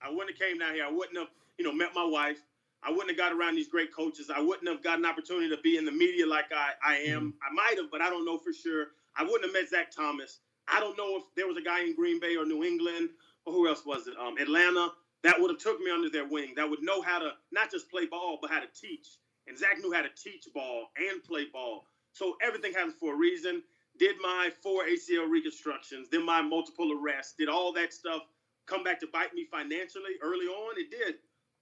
I 0.00 0.10
wouldn't 0.10 0.30
have 0.30 0.40
came 0.40 0.58
down 0.58 0.74
here. 0.74 0.84
I 0.84 0.90
wouldn't 0.90 1.16
have, 1.18 1.28
you 1.58 1.64
know, 1.64 1.72
met 1.72 1.94
my 1.94 2.04
wife. 2.04 2.40
I 2.82 2.90
wouldn't 2.90 3.10
have 3.10 3.18
got 3.18 3.32
around 3.32 3.54
these 3.54 3.68
great 3.68 3.94
coaches. 3.94 4.30
I 4.34 4.40
wouldn't 4.40 4.66
have 4.66 4.82
got 4.82 4.98
an 4.98 5.06
opportunity 5.06 5.48
to 5.54 5.60
be 5.62 5.76
in 5.76 5.84
the 5.84 5.92
media 5.92 6.26
like 6.26 6.46
I, 6.50 6.72
I 6.84 6.96
am. 6.98 7.32
Mm. 7.32 7.32
I 7.48 7.52
might 7.54 7.76
have, 7.76 7.90
but 7.90 8.00
I 8.00 8.10
don't 8.10 8.24
know 8.24 8.38
for 8.38 8.52
sure. 8.52 8.88
I 9.14 9.22
wouldn't 9.22 9.44
have 9.44 9.52
met 9.52 9.68
Zach 9.68 9.90
Thomas. 9.90 10.40
I 10.68 10.80
don't 10.80 10.96
know 10.96 11.16
if 11.16 11.24
there 11.36 11.46
was 11.46 11.56
a 11.56 11.62
guy 11.62 11.82
in 11.82 11.94
Green 11.94 12.20
Bay 12.20 12.36
or 12.36 12.44
New 12.46 12.64
England 12.64 13.10
or 13.46 13.52
who 13.52 13.68
else 13.68 13.84
was 13.84 14.06
it? 14.06 14.14
Um, 14.18 14.36
Atlanta 14.38 14.92
that 15.22 15.40
would 15.40 15.50
have 15.50 15.60
took 15.60 15.78
me 15.80 15.90
under 15.90 16.10
their 16.10 16.26
wing. 16.26 16.52
That 16.56 16.68
would 16.68 16.82
know 16.82 17.00
how 17.00 17.18
to 17.20 17.30
not 17.52 17.70
just 17.70 17.88
play 17.90 18.06
ball, 18.06 18.38
but 18.40 18.50
how 18.50 18.60
to 18.60 18.66
teach. 18.74 19.06
And 19.46 19.56
Zach 19.56 19.78
knew 19.80 19.92
how 19.92 20.02
to 20.02 20.08
teach 20.20 20.46
ball 20.54 20.86
and 20.96 21.22
play 21.22 21.46
ball. 21.52 21.86
So 22.12 22.36
everything 22.42 22.72
happens 22.72 22.94
for 22.98 23.14
a 23.14 23.16
reason. 23.16 23.62
Did 23.98 24.16
my 24.20 24.50
four 24.62 24.84
ACL 24.84 25.28
reconstructions, 25.28 26.08
did 26.08 26.24
my 26.24 26.40
multiple 26.42 26.92
arrests, 26.92 27.34
did 27.38 27.48
all 27.48 27.72
that 27.74 27.92
stuff 27.92 28.22
come 28.66 28.82
back 28.82 28.98
to 29.00 29.06
bite 29.12 29.34
me 29.34 29.46
financially 29.50 30.16
early 30.22 30.46
on? 30.46 30.78
It 30.78 30.90
did. 30.90 31.16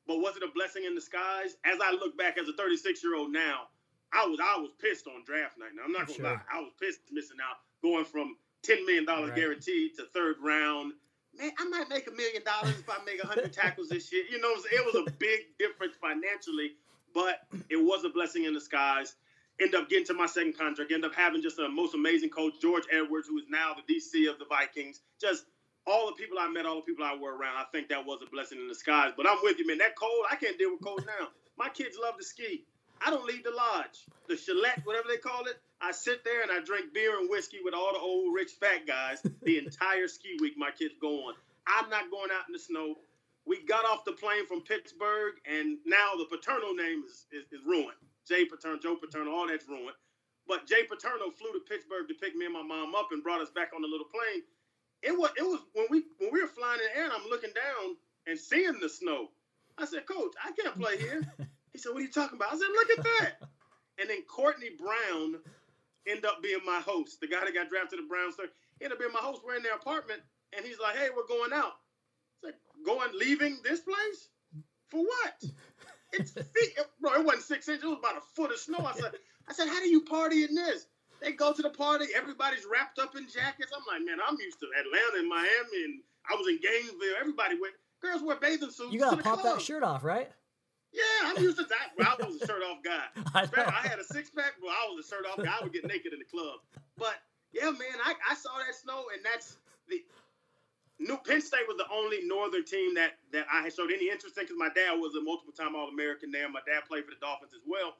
But 0.06 0.20
was 0.20 0.36
it 0.36 0.42
a 0.42 0.48
blessing 0.54 0.84
in 0.84 0.94
disguise? 0.94 1.56
As 1.64 1.78
I 1.82 1.90
look 1.92 2.16
back 2.16 2.38
as 2.38 2.48
a 2.48 2.52
36 2.54 3.02
year 3.02 3.16
old 3.16 3.32
now, 3.32 3.68
I 4.12 4.26
was 4.26 4.40
I 4.42 4.56
was 4.58 4.70
pissed 4.80 5.06
on 5.06 5.24
draft 5.24 5.58
night. 5.58 5.70
Now 5.74 5.82
I'm 5.84 5.92
not 5.92 6.06
gonna 6.06 6.14
Sure. 6.18 6.24
lie, 6.24 6.40
I 6.52 6.60
was 6.60 6.72
pissed 6.80 7.00
missing 7.12 7.36
out, 7.42 7.56
going 7.82 8.04
from 8.04 8.36
10 8.62 8.84
million 8.86 9.04
dollars 9.04 9.30
Right. 9.30 9.38
guaranteed 9.38 9.96
to 9.96 10.04
third 10.06 10.36
round. 10.42 10.92
Man, 11.38 11.50
I 11.58 11.64
might 11.68 11.88
make 11.88 12.06
a 12.08 12.10
million 12.10 12.42
dollars 12.44 12.78
if 12.78 12.88
I 12.90 12.98
make 13.04 13.22
100 13.22 13.52
tackles 13.52 13.88
this 13.88 14.12
year. 14.12 14.24
You 14.30 14.40
know, 14.40 14.50
it 14.54 14.84
was 14.84 14.94
a 14.96 15.10
big 15.12 15.40
difference 15.58 15.94
financially, 16.00 16.72
but 17.14 17.46
it 17.68 17.76
was 17.76 18.04
a 18.04 18.08
blessing 18.08 18.44
in 18.44 18.52
disguise. 18.52 19.14
End 19.60 19.74
up 19.74 19.88
getting 19.88 20.06
to 20.06 20.14
my 20.14 20.26
second 20.26 20.56
contract. 20.58 20.90
End 20.90 21.04
up 21.04 21.14
having 21.14 21.42
just 21.42 21.58
a 21.58 21.68
most 21.68 21.94
amazing 21.94 22.30
coach, 22.30 22.54
George 22.60 22.84
Edwards, 22.90 23.28
who 23.28 23.38
is 23.38 23.44
now 23.48 23.74
the 23.74 23.94
DC 23.94 24.28
of 24.30 24.38
the 24.38 24.44
Vikings. 24.46 25.00
Just 25.20 25.44
all 25.86 26.06
the 26.06 26.12
people 26.12 26.38
I 26.38 26.48
met, 26.48 26.66
all 26.66 26.76
the 26.76 26.82
people 26.82 27.04
I 27.04 27.14
were 27.14 27.36
around. 27.36 27.56
I 27.56 27.64
think 27.72 27.88
that 27.90 28.04
was 28.04 28.20
a 28.26 28.30
blessing 28.30 28.58
in 28.58 28.68
disguise. 28.68 29.12
But 29.16 29.28
I'm 29.28 29.38
with 29.42 29.58
you, 29.58 29.66
man. 29.66 29.78
That 29.78 29.96
cold, 29.96 30.26
I 30.30 30.36
can't 30.36 30.58
deal 30.58 30.72
with 30.72 30.82
cold 30.82 31.04
now. 31.06 31.28
My 31.58 31.68
kids 31.68 31.96
love 32.00 32.16
to 32.18 32.24
ski. 32.24 32.64
I 33.00 33.10
don't 33.10 33.24
leave 33.24 33.44
the 33.44 33.50
lodge, 33.50 34.04
the 34.28 34.36
chalet, 34.36 34.74
whatever 34.84 35.08
they 35.08 35.16
call 35.16 35.46
it. 35.46 35.58
I 35.80 35.92
sit 35.92 36.24
there 36.24 36.42
and 36.42 36.50
I 36.50 36.60
drink 36.60 36.92
beer 36.92 37.18
and 37.18 37.30
whiskey 37.30 37.58
with 37.64 37.72
all 37.74 37.92
the 37.94 37.98
old 37.98 38.34
rich 38.34 38.52
fat 38.60 38.86
guys 38.86 39.22
the 39.42 39.58
entire 39.58 40.08
ski 40.08 40.36
week. 40.40 40.54
My 40.56 40.70
kids 40.70 40.94
go 41.00 41.28
on. 41.28 41.34
I'm 41.66 41.88
not 41.88 42.10
going 42.10 42.30
out 42.30 42.44
in 42.48 42.52
the 42.52 42.58
snow. 42.58 42.96
We 43.46 43.64
got 43.64 43.86
off 43.86 44.04
the 44.04 44.12
plane 44.12 44.46
from 44.46 44.60
Pittsburgh, 44.60 45.34
and 45.46 45.78
now 45.86 46.12
the 46.18 46.26
Paterno 46.26 46.72
name 46.72 47.02
is, 47.06 47.26
is, 47.32 47.44
is 47.50 47.64
ruined. 47.64 47.96
Jay 48.28 48.44
Paterno, 48.44 48.78
Joe 48.78 48.96
Paterno, 48.96 49.32
all 49.32 49.48
that's 49.48 49.66
ruined. 49.66 49.96
But 50.46 50.66
Jay 50.66 50.84
Paterno 50.84 51.30
flew 51.30 51.52
to 51.52 51.60
Pittsburgh 51.66 52.06
to 52.08 52.14
pick 52.14 52.36
me 52.36 52.44
and 52.44 52.54
my 52.54 52.62
mom 52.62 52.94
up 52.94 53.08
and 53.12 53.22
brought 53.22 53.40
us 53.40 53.50
back 53.50 53.70
on 53.74 53.82
the 53.82 53.88
little 53.88 54.06
plane. 54.06 54.42
It 55.02 55.16
was 55.16 55.30
it 55.38 55.42
was 55.42 55.60
when 55.72 55.86
we 55.88 56.02
when 56.18 56.30
we 56.32 56.42
were 56.42 56.48
flying 56.48 56.80
in 56.80 56.86
the 56.92 56.98
air 56.98 57.04
and 57.04 57.12
I'm 57.12 57.30
looking 57.30 57.52
down 57.54 57.96
and 58.26 58.38
seeing 58.38 58.78
the 58.80 58.88
snow. 58.88 59.28
I 59.78 59.86
said, 59.86 60.06
Coach, 60.06 60.34
I 60.44 60.52
can't 60.52 60.78
play 60.78 60.98
here. 60.98 61.22
He 61.72 61.78
said, 61.78 61.92
What 61.92 62.00
are 62.00 62.04
you 62.04 62.10
talking 62.10 62.36
about? 62.36 62.52
I 62.52 62.58
said, 62.58 62.68
Look 62.72 62.90
at 62.98 63.04
that. 63.04 63.32
And 64.00 64.08
then 64.08 64.22
Courtney 64.22 64.70
Brown 64.78 65.34
ended 66.08 66.24
up 66.24 66.42
being 66.42 66.64
my 66.64 66.80
host. 66.80 67.20
The 67.20 67.28
guy 67.28 67.44
that 67.44 67.52
got 67.52 67.68
drafted 67.68 67.98
to 67.98 68.04
the 68.04 68.08
Browns, 68.08 68.36
he 68.38 68.86
ended 68.86 68.96
up 68.96 68.98
being 68.98 69.12
my 69.12 69.20
host. 69.20 69.42
We're 69.44 69.56
in 69.56 69.62
their 69.62 69.74
apartment, 69.74 70.22
and 70.56 70.64
he's 70.64 70.80
like, 70.80 70.96
Hey, 70.96 71.08
we're 71.14 71.28
going 71.28 71.52
out. 71.52 71.76
It's 72.32 72.44
like, 72.44 72.54
going, 72.86 73.10
leaving 73.14 73.58
this 73.62 73.80
place? 73.80 74.30
For 74.88 75.02
what? 75.02 75.44
It's 76.12 76.32
feet, 76.32 76.76
bro. 77.00 77.14
It 77.14 77.24
wasn't 77.24 77.44
six 77.44 77.68
inches. 77.68 77.84
It 77.84 77.86
was 77.86 77.98
about 77.98 78.16
a 78.16 78.20
foot 78.34 78.50
of 78.50 78.58
snow. 78.58 78.78
I 78.84 78.98
said, 78.98 79.12
I 79.48 79.52
said, 79.52 79.68
how 79.68 79.78
do 79.78 79.88
you 79.88 80.00
party 80.00 80.42
in 80.42 80.56
this? 80.56 80.86
They 81.20 81.32
go 81.32 81.52
to 81.52 81.62
the 81.62 81.70
party. 81.70 82.06
Everybody's 82.16 82.66
wrapped 82.70 82.98
up 82.98 83.14
in 83.16 83.28
jackets. 83.28 83.70
I'm 83.72 83.84
like, 83.86 84.04
man, 84.04 84.18
I'm 84.26 84.36
used 84.40 84.58
to 84.58 84.66
Atlanta 84.78 85.18
and 85.20 85.28
Miami, 85.28 85.84
and 85.84 86.00
I 86.28 86.34
was 86.34 86.48
in 86.48 86.58
Gainesville. 86.60 87.16
Everybody 87.20 87.60
went. 87.60 87.74
Girls 88.02 88.22
wear 88.22 88.36
bathing 88.36 88.70
suits. 88.70 88.92
You 88.92 88.98
gotta 88.98 89.22
pop 89.22 89.40
club. 89.40 89.58
that 89.58 89.62
shirt 89.62 89.82
off, 89.82 90.02
right? 90.02 90.30
Yeah, 90.92 91.02
I'm 91.24 91.42
used 91.42 91.58
to 91.58 91.64
that. 91.64 91.92
Well, 91.96 92.16
I 92.20 92.26
was 92.26 92.42
a 92.42 92.46
shirt 92.46 92.62
off 92.62 92.82
guy. 92.82 93.04
I. 93.34 93.46
I 93.66 93.86
had 93.88 93.98
a 93.98 94.04
six 94.04 94.30
pack, 94.30 94.54
but 94.60 94.70
I 94.70 94.88
was 94.90 95.04
a 95.04 95.08
shirt 95.08 95.24
off 95.26 95.42
guy. 95.42 95.54
I 95.58 95.62
would 95.62 95.72
get 95.72 95.86
naked 95.86 96.12
in 96.12 96.18
the 96.18 96.24
club. 96.24 96.60
But 96.98 97.14
yeah, 97.52 97.70
man, 97.70 97.98
I, 98.04 98.14
I 98.28 98.34
saw 98.34 98.50
that 98.58 98.74
snow, 98.74 99.04
and 99.14 99.24
that's 99.24 99.56
the 99.88 100.02
New 100.98 101.16
Penn 101.26 101.40
State 101.40 101.66
was 101.66 101.78
the 101.78 101.88
only 101.92 102.20
Northern 102.26 102.64
team 102.64 102.94
that 102.94 103.18
that 103.32 103.46
I 103.52 103.62
had 103.62 103.72
showed 103.72 103.90
any 103.90 104.10
interest 104.10 104.36
in 104.36 104.44
because 104.44 104.58
my 104.58 104.68
dad 104.74 104.98
was 104.98 105.14
a 105.14 105.22
multiple 105.22 105.54
time 105.54 105.74
All 105.74 105.88
American 105.88 106.30
there. 106.30 106.48
My 106.48 106.60
dad 106.66 106.84
played 106.88 107.04
for 107.04 107.10
the 107.10 107.20
Dolphins 107.20 107.52
as 107.54 107.62
well, 107.66 107.94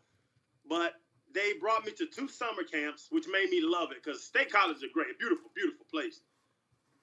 but 0.68 0.94
they 1.33 1.55
brought 1.55 1.87
me 1.87 1.92
to 1.92 2.07
two 2.07 2.29
summer 2.29 2.62
camps, 2.62 3.07
which 3.11 3.26
made 3.31 3.50
me 3.50 3.61
love 3.62 3.92
it 3.92 4.03
because 4.03 4.22
State 4.22 4.53
College 4.53 4.79
is 4.79 4.83
a 4.83 4.92
great, 4.92 5.18
beautiful, 5.18 5.50
beautiful 5.55 5.87
place. 5.90 6.20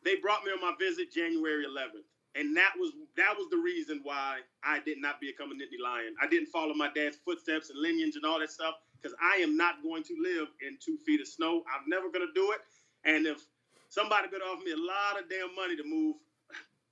They 0.04 0.16
brought 0.18 0.44
me 0.44 0.52
on 0.52 0.62
my 0.62 0.74
visit 0.80 1.12
January 1.12 1.66
11th, 1.66 2.06
and 2.36 2.56
that 2.56 2.72
was 2.78 2.92
that 3.16 3.36
was 3.38 3.48
the 3.50 3.58
reason 3.58 4.02
why 4.04 4.40
I 4.64 4.80
did 4.80 4.98
not 5.00 5.20
become 5.20 5.52
a 5.52 5.56
Nittany 5.56 5.82
Lion. 5.84 6.16
I 6.22 6.28
didn't 6.28 6.48
follow 6.48 6.74
my 6.74 6.90
dad's 6.94 7.18
footsteps 7.18 7.70
and 7.70 7.80
lineage 7.80 8.16
and 8.16 8.26
all 8.26 8.40
that 8.40 8.52
stuff 8.52 8.76
because 9.02 9.16
I 9.22 9.38
am 9.38 9.58
not 9.58 9.84
going 9.84 10.04
to 10.04 10.16
live 10.22 10.48
in 10.62 10.78
two 10.80 10.98
feet 11.06 11.22
of 11.22 11.28
snow. 11.28 11.64
I'm 11.74 11.88
never 11.88 12.10
going 12.10 12.28
to 12.28 12.34
do 12.34 12.54
it. 12.54 12.62
And 13.06 13.26
if 13.26 13.46
somebody 13.90 14.28
could 14.28 14.42
offer 14.42 14.64
me 14.64 14.72
a 14.72 14.78
lot 14.78 15.22
of 15.22 15.30
damn 15.30 15.56
money 15.56 15.76
to 15.76 15.84
move 15.84 16.16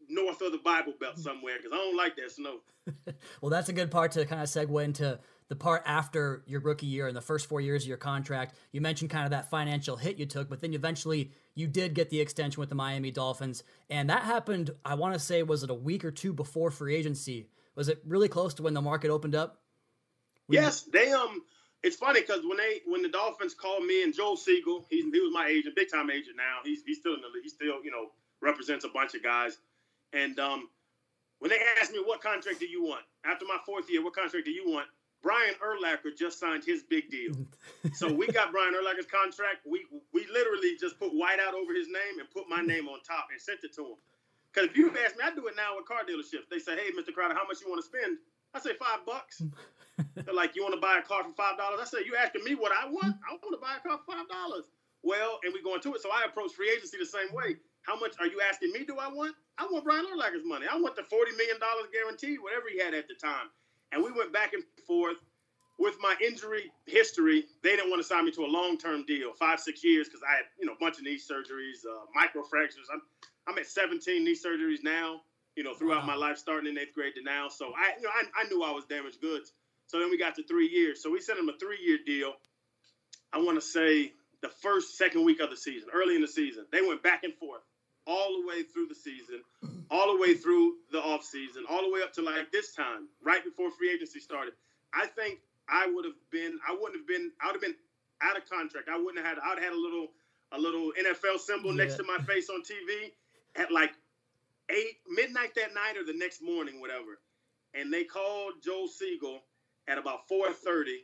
north 0.10 0.42
of 0.42 0.52
the 0.52 0.60
Bible 0.60 0.94
Belt 1.00 1.18
somewhere 1.18 1.58
because 1.58 1.72
I 1.74 1.78
don't 1.78 1.98
like 1.98 2.16
that 2.18 2.32
snow. 2.32 2.60
Well, 3.42 3.50
that's 3.50 3.70
a 3.70 3.74
good 3.74 3.90
part 3.92 4.12
to 4.14 4.26
kind 4.26 4.42
of 4.42 4.48
segue 4.48 4.84
into 4.84 5.20
the 5.48 5.56
part 5.56 5.84
after 5.86 6.44
your 6.48 6.60
rookie 6.60 6.88
year 6.88 7.08
and 7.08 7.16
the 7.16 7.22
first 7.22 7.48
four 7.48 7.62
years 7.62 7.84
of 7.84 7.88
your 7.88 7.98
contract. 7.98 8.56
You 8.72 8.82
mentioned 8.82 9.12
kind 9.12 9.26
of 9.26 9.32
that 9.32 9.50
financial 9.50 9.96
hit 9.96 10.18
you 10.18 10.26
took, 10.26 10.50
but 10.50 10.60
then 10.60 10.74
eventually 10.74 11.32
you 11.54 11.68
did 11.68 11.94
get 11.94 12.10
the 12.10 12.20
extension 12.20 12.60
with 12.60 12.70
the 12.70 12.76
Miami 12.76 13.12
Dolphins. 13.12 13.64
And 13.90 14.10
that 14.10 14.24
happened, 14.24 14.72
I 14.84 14.96
want 14.96 15.14
to 15.14 15.20
say, 15.20 15.44
was 15.44 15.64
it 15.64 15.70
a 15.70 15.76
week 15.76 16.04
or 16.04 16.12
two 16.12 16.34
before 16.34 16.72
free 16.72 16.96
agency? 16.96 17.50
Was 17.76 17.90
it 17.90 18.02
really 18.06 18.30
close 18.30 18.54
to 18.56 18.64
when 18.64 18.74
the 18.74 18.82
market 18.82 19.12
opened 19.12 19.36
up? 19.36 19.62
Yes, 20.48 20.82
they 20.82 21.12
um. 21.12 21.42
It's 21.84 21.98
funny 21.98 22.22
because 22.22 22.42
when 22.46 22.58
they 22.58 22.82
when 22.86 23.04
the 23.04 23.10
Dolphins 23.10 23.54
called 23.54 23.86
me 23.86 24.04
and 24.04 24.14
Joel 24.14 24.38
Segal, 24.38 24.86
he, 24.90 25.02
he 25.12 25.20
was 25.20 25.32
my 25.32 25.48
agent, 25.48 25.76
big 25.76 25.92
time 25.92 26.10
agent 26.10 26.38
now. 26.38 26.60
He's 26.64 26.82
he's 26.84 27.00
still 27.00 27.14
in 27.14 27.22
the 27.22 27.28
league. 27.28 27.44
He 27.44 27.50
still 27.50 27.84
you 27.84 27.92
know 27.92 28.12
represents 28.42 28.86
a 28.86 28.90
bunch 28.90 29.14
of 29.14 29.24
guys. 29.24 29.58
And 30.14 30.40
um, 30.40 30.70
when 31.40 31.50
they 31.50 31.58
asked 31.80 31.92
me 31.92 32.00
what 32.04 32.22
contract 32.22 32.60
do 32.60 32.68
you 32.68 32.84
want 32.84 33.04
after 33.26 33.46
my 33.46 33.58
fourth 33.66 33.90
year, 33.90 34.04
what 34.04 34.16
contract 34.16 34.46
do 34.46 34.52
you 34.52 34.70
want? 34.70 34.88
Brian 35.26 35.58
Urlacher 35.58 36.16
just 36.16 36.38
signed 36.40 36.64
his 36.64 36.84
big 36.84 37.10
deal. 37.10 37.34
so 37.98 38.14
we 38.14 38.28
got 38.28 38.52
Brian 38.54 38.78
Urlacher's 38.78 39.10
contract. 39.10 39.66
We 39.66 39.82
we 40.14 40.28
literally 40.32 40.78
just 40.78 41.00
put 41.00 41.10
white 41.18 41.42
out 41.42 41.58
over 41.58 41.74
his 41.74 41.88
name 41.88 42.22
and 42.22 42.30
put 42.30 42.46
my 42.48 42.62
name 42.62 42.86
on 42.88 43.02
top 43.02 43.34
and 43.34 43.42
sent 43.42 43.66
it 43.66 43.74
to 43.82 43.98
him. 43.98 44.00
Because 44.54 44.70
if 44.70 44.78
you 44.78 44.94
ask 45.04 45.18
me, 45.18 45.26
I 45.26 45.34
do 45.34 45.48
it 45.50 45.58
now 45.58 45.74
with 45.76 45.90
car 45.90 46.06
dealerships. 46.06 46.46
They 46.46 46.62
say, 46.62 46.78
"Hey, 46.78 46.94
Mr. 46.94 47.10
Crowder, 47.10 47.34
how 47.34 47.50
much 47.50 47.58
you 47.60 47.68
want 47.74 47.82
to 47.82 47.90
spend?" 47.90 48.22
I 48.54 48.60
say 48.62 48.78
five 48.78 49.02
bucks. 49.04 49.42
They're 50.16 50.34
like, 50.34 50.56
you 50.56 50.62
want 50.62 50.76
to 50.76 50.80
buy 50.80 51.02
a 51.02 51.02
car 51.02 51.26
for 51.26 51.34
five 51.34 51.58
dollars? 51.58 51.82
I 51.82 51.86
said, 51.90 52.06
you 52.06 52.16
asking 52.16 52.46
me 52.46 52.54
what 52.54 52.72
I 52.72 52.86
want? 52.86 53.18
I 53.26 53.34
want 53.34 53.52
to 53.52 53.60
buy 53.60 53.76
a 53.76 53.82
car 53.82 53.98
for 54.06 54.14
five 54.14 54.30
dollars. 54.30 54.70
Well, 55.02 55.42
and 55.44 55.54
we 55.54 55.62
go 55.62 55.74
into 55.74 55.94
it. 55.94 56.02
So 56.02 56.10
I 56.14 56.24
approach 56.30 56.54
free 56.54 56.70
agency 56.70 57.02
the 57.02 57.06
same 57.10 57.34
way. 57.34 57.58
How 57.82 57.98
much 57.98 58.14
are 58.22 58.30
you 58.30 58.42
asking 58.46 58.72
me? 58.72 58.86
Do 58.86 58.98
I 59.02 59.10
want? 59.10 59.36
I 59.58 59.66
want 59.66 59.84
Brian 59.84 60.06
Urlacher's 60.06 60.46
money. 60.46 60.70
I 60.72 60.78
want 60.78 60.96
the 60.96 61.04
forty 61.04 61.34
million 61.34 61.60
dollars 61.60 61.90
guaranteed, 61.92 62.38
whatever 62.42 62.70
he 62.70 62.78
had 62.78 62.94
at 62.94 63.10
the 63.10 63.18
time. 63.18 63.50
And 63.92 64.04
we 64.04 64.12
went 64.12 64.34
back 64.34 64.54
and 64.54 64.64
forth. 64.88 65.18
With 65.78 65.96
my 66.00 66.16
injury 66.26 66.72
history, 66.86 67.44
they 67.62 67.76
didn't 67.76 67.90
want 67.90 68.02
to 68.02 68.08
sign 68.08 68.24
me 68.24 68.32
to 68.32 68.46
a 68.46 68.48
long-term 68.48 69.04
deal, 69.06 69.34
five, 69.34 69.60
six 69.60 69.84
years, 69.84 70.08
because 70.08 70.22
I 70.24 70.38
had, 70.38 70.46
you 70.58 70.66
know, 70.66 70.72
a 70.72 70.80
bunch 70.80 71.00
of 71.00 71.04
knee 71.04 71.20
surgeries, 71.20 71.84
uh, 71.84 72.06
microfractures. 72.16 72.88
I'm, 72.94 73.02
I'm 73.46 73.58
at 73.58 73.68
17 73.68 74.24
knee 74.24 74.38
surgeries 74.38 74.86
now, 74.86 75.20
you 75.58 75.66
know, 75.66 75.74
throughout 75.74 76.04
wow. 76.04 76.08
my 76.08 76.16
life, 76.16 76.38
starting 76.38 76.70
in 76.70 76.78
eighth 76.78 76.94
grade 76.96 77.16
to 77.16 77.24
now. 77.24 77.50
So 77.50 77.74
I, 77.76 77.98
you 77.98 78.04
know, 78.04 78.10
I, 78.10 78.44
I 78.44 78.48
knew 78.48 78.64
I 78.64 78.72
was 78.72 78.86
damaged 78.86 79.20
goods. 79.20 79.52
So 79.88 80.00
then 80.00 80.10
we 80.10 80.18
got 80.18 80.36
to 80.36 80.44
three 80.44 80.70
years. 80.70 81.04
So 81.04 81.12
we 81.12 81.20
sent 81.20 81.40
him 81.40 81.50
a 81.50 81.58
three-year 81.58 82.00
deal. 82.06 82.34
I 83.34 83.40
want 83.40 83.58
to 83.58 83.62
say 83.62 84.14
the 84.42 84.50
first, 84.62 84.98
second 84.98 85.26
week 85.26 85.42
of 85.42 85.50
the 85.50 85.58
season, 85.58 85.90
early 85.94 86.16
in 86.16 86.22
the 86.22 86.28
season. 86.28 86.66
They 86.72 86.82
went 86.82 87.04
back 87.04 87.24
and 87.24 87.34
forth 87.34 87.62
all 88.08 88.42
the 88.42 88.48
way 88.48 88.64
through 88.64 88.88
the 88.88 88.96
season, 88.96 89.42
all 89.92 90.14
the 90.16 90.22
way 90.22 90.34
through 90.34 90.76
the 90.92 91.00
off 91.00 91.24
season, 91.24 91.66
all 91.70 91.82
the 91.82 91.92
way 91.92 92.02
up 92.02 92.14
to 92.14 92.22
like 92.22 92.52
this 92.52 92.74
time, 92.74 93.08
right 93.24 93.44
before 93.44 93.72
free 93.72 93.92
agency 93.92 94.20
started. 94.20 94.54
I 94.94 95.08
think 95.08 95.40
I 95.70 95.88
would 95.88 96.06
have 96.06 96.16
been, 96.32 96.60
I 96.68 96.74
wouldn't 96.74 96.96
have 96.96 97.08
been, 97.08 97.32
I 97.42 97.48
would 97.48 97.56
have 97.56 97.62
been 97.62 97.76
out 98.22 98.38
of 98.38 98.50
contract. 98.50 98.90
I 98.92 98.98
wouldn't 98.98 99.18
have 99.18 99.38
had, 99.38 99.44
I'd 99.44 99.62
had 99.62 99.74
a 99.74 99.78
little, 99.78 100.08
a 100.52 100.60
little 100.60 100.92
NFL 101.00 101.40
symbol 101.40 101.72
yeah. 101.72 101.84
next 101.84 101.96
to 101.96 102.04
my 102.04 102.18
face 102.24 102.50
on 102.50 102.62
TV 102.62 103.12
at 103.56 103.72
like 103.72 103.92
eight 104.70 104.98
midnight 105.10 105.56
that 105.56 105.74
night 105.74 105.98
or 105.98 106.04
the 106.04 106.18
next 106.18 106.42
morning, 106.42 106.80
whatever. 106.80 107.20
And 107.74 107.92
they 107.92 108.04
called 108.04 108.54
Joel 108.64 108.88
Segal 108.88 109.40
at 109.88 109.98
about 109.98 110.28
4:30 110.30 111.04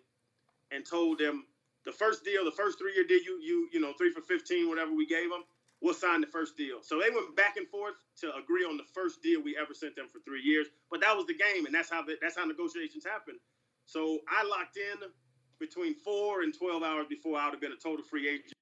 and 0.71 0.85
told 0.85 1.19
them 1.19 1.45
the 1.85 1.91
first 1.91 2.23
deal, 2.23 2.45
the 2.45 2.51
first 2.51 2.79
three 2.79 2.93
year 2.93 3.05
deal, 3.05 3.19
you 3.19 3.39
you 3.41 3.69
you 3.73 3.79
know 3.79 3.93
three 3.97 4.11
for 4.11 4.21
15, 4.21 4.69
whatever 4.69 4.93
we 4.93 5.05
gave 5.05 5.29
them, 5.29 5.43
we'll 5.81 5.93
sign 5.93 6.21
the 6.21 6.27
first 6.27 6.55
deal. 6.55 6.77
So 6.81 6.99
they 6.99 7.09
went 7.09 7.35
back 7.35 7.57
and 7.57 7.67
forth 7.67 7.95
to 8.21 8.33
agree 8.35 8.63
on 8.63 8.77
the 8.77 8.83
first 8.93 9.21
deal 9.21 9.41
we 9.41 9.57
ever 9.57 9.73
sent 9.73 9.95
them 9.95 10.07
for 10.07 10.19
three 10.19 10.41
years. 10.41 10.67
But 10.89 11.01
that 11.01 11.15
was 11.15 11.25
the 11.25 11.35
game, 11.35 11.65
and 11.65 11.73
that's 11.73 11.89
how 11.89 12.03
the, 12.03 12.17
that's 12.21 12.37
how 12.37 12.45
negotiations 12.45 13.05
happen. 13.05 13.35
So 13.85 14.19
I 14.29 14.45
locked 14.47 14.77
in 14.77 15.09
between 15.59 15.95
four 15.95 16.41
and 16.43 16.53
12 16.57 16.83
hours 16.83 17.05
before 17.09 17.37
I 17.37 17.45
would 17.45 17.53
have 17.53 17.61
been 17.61 17.73
a 17.73 17.75
total 17.81 18.05
free 18.05 18.29
agent. 18.29 18.53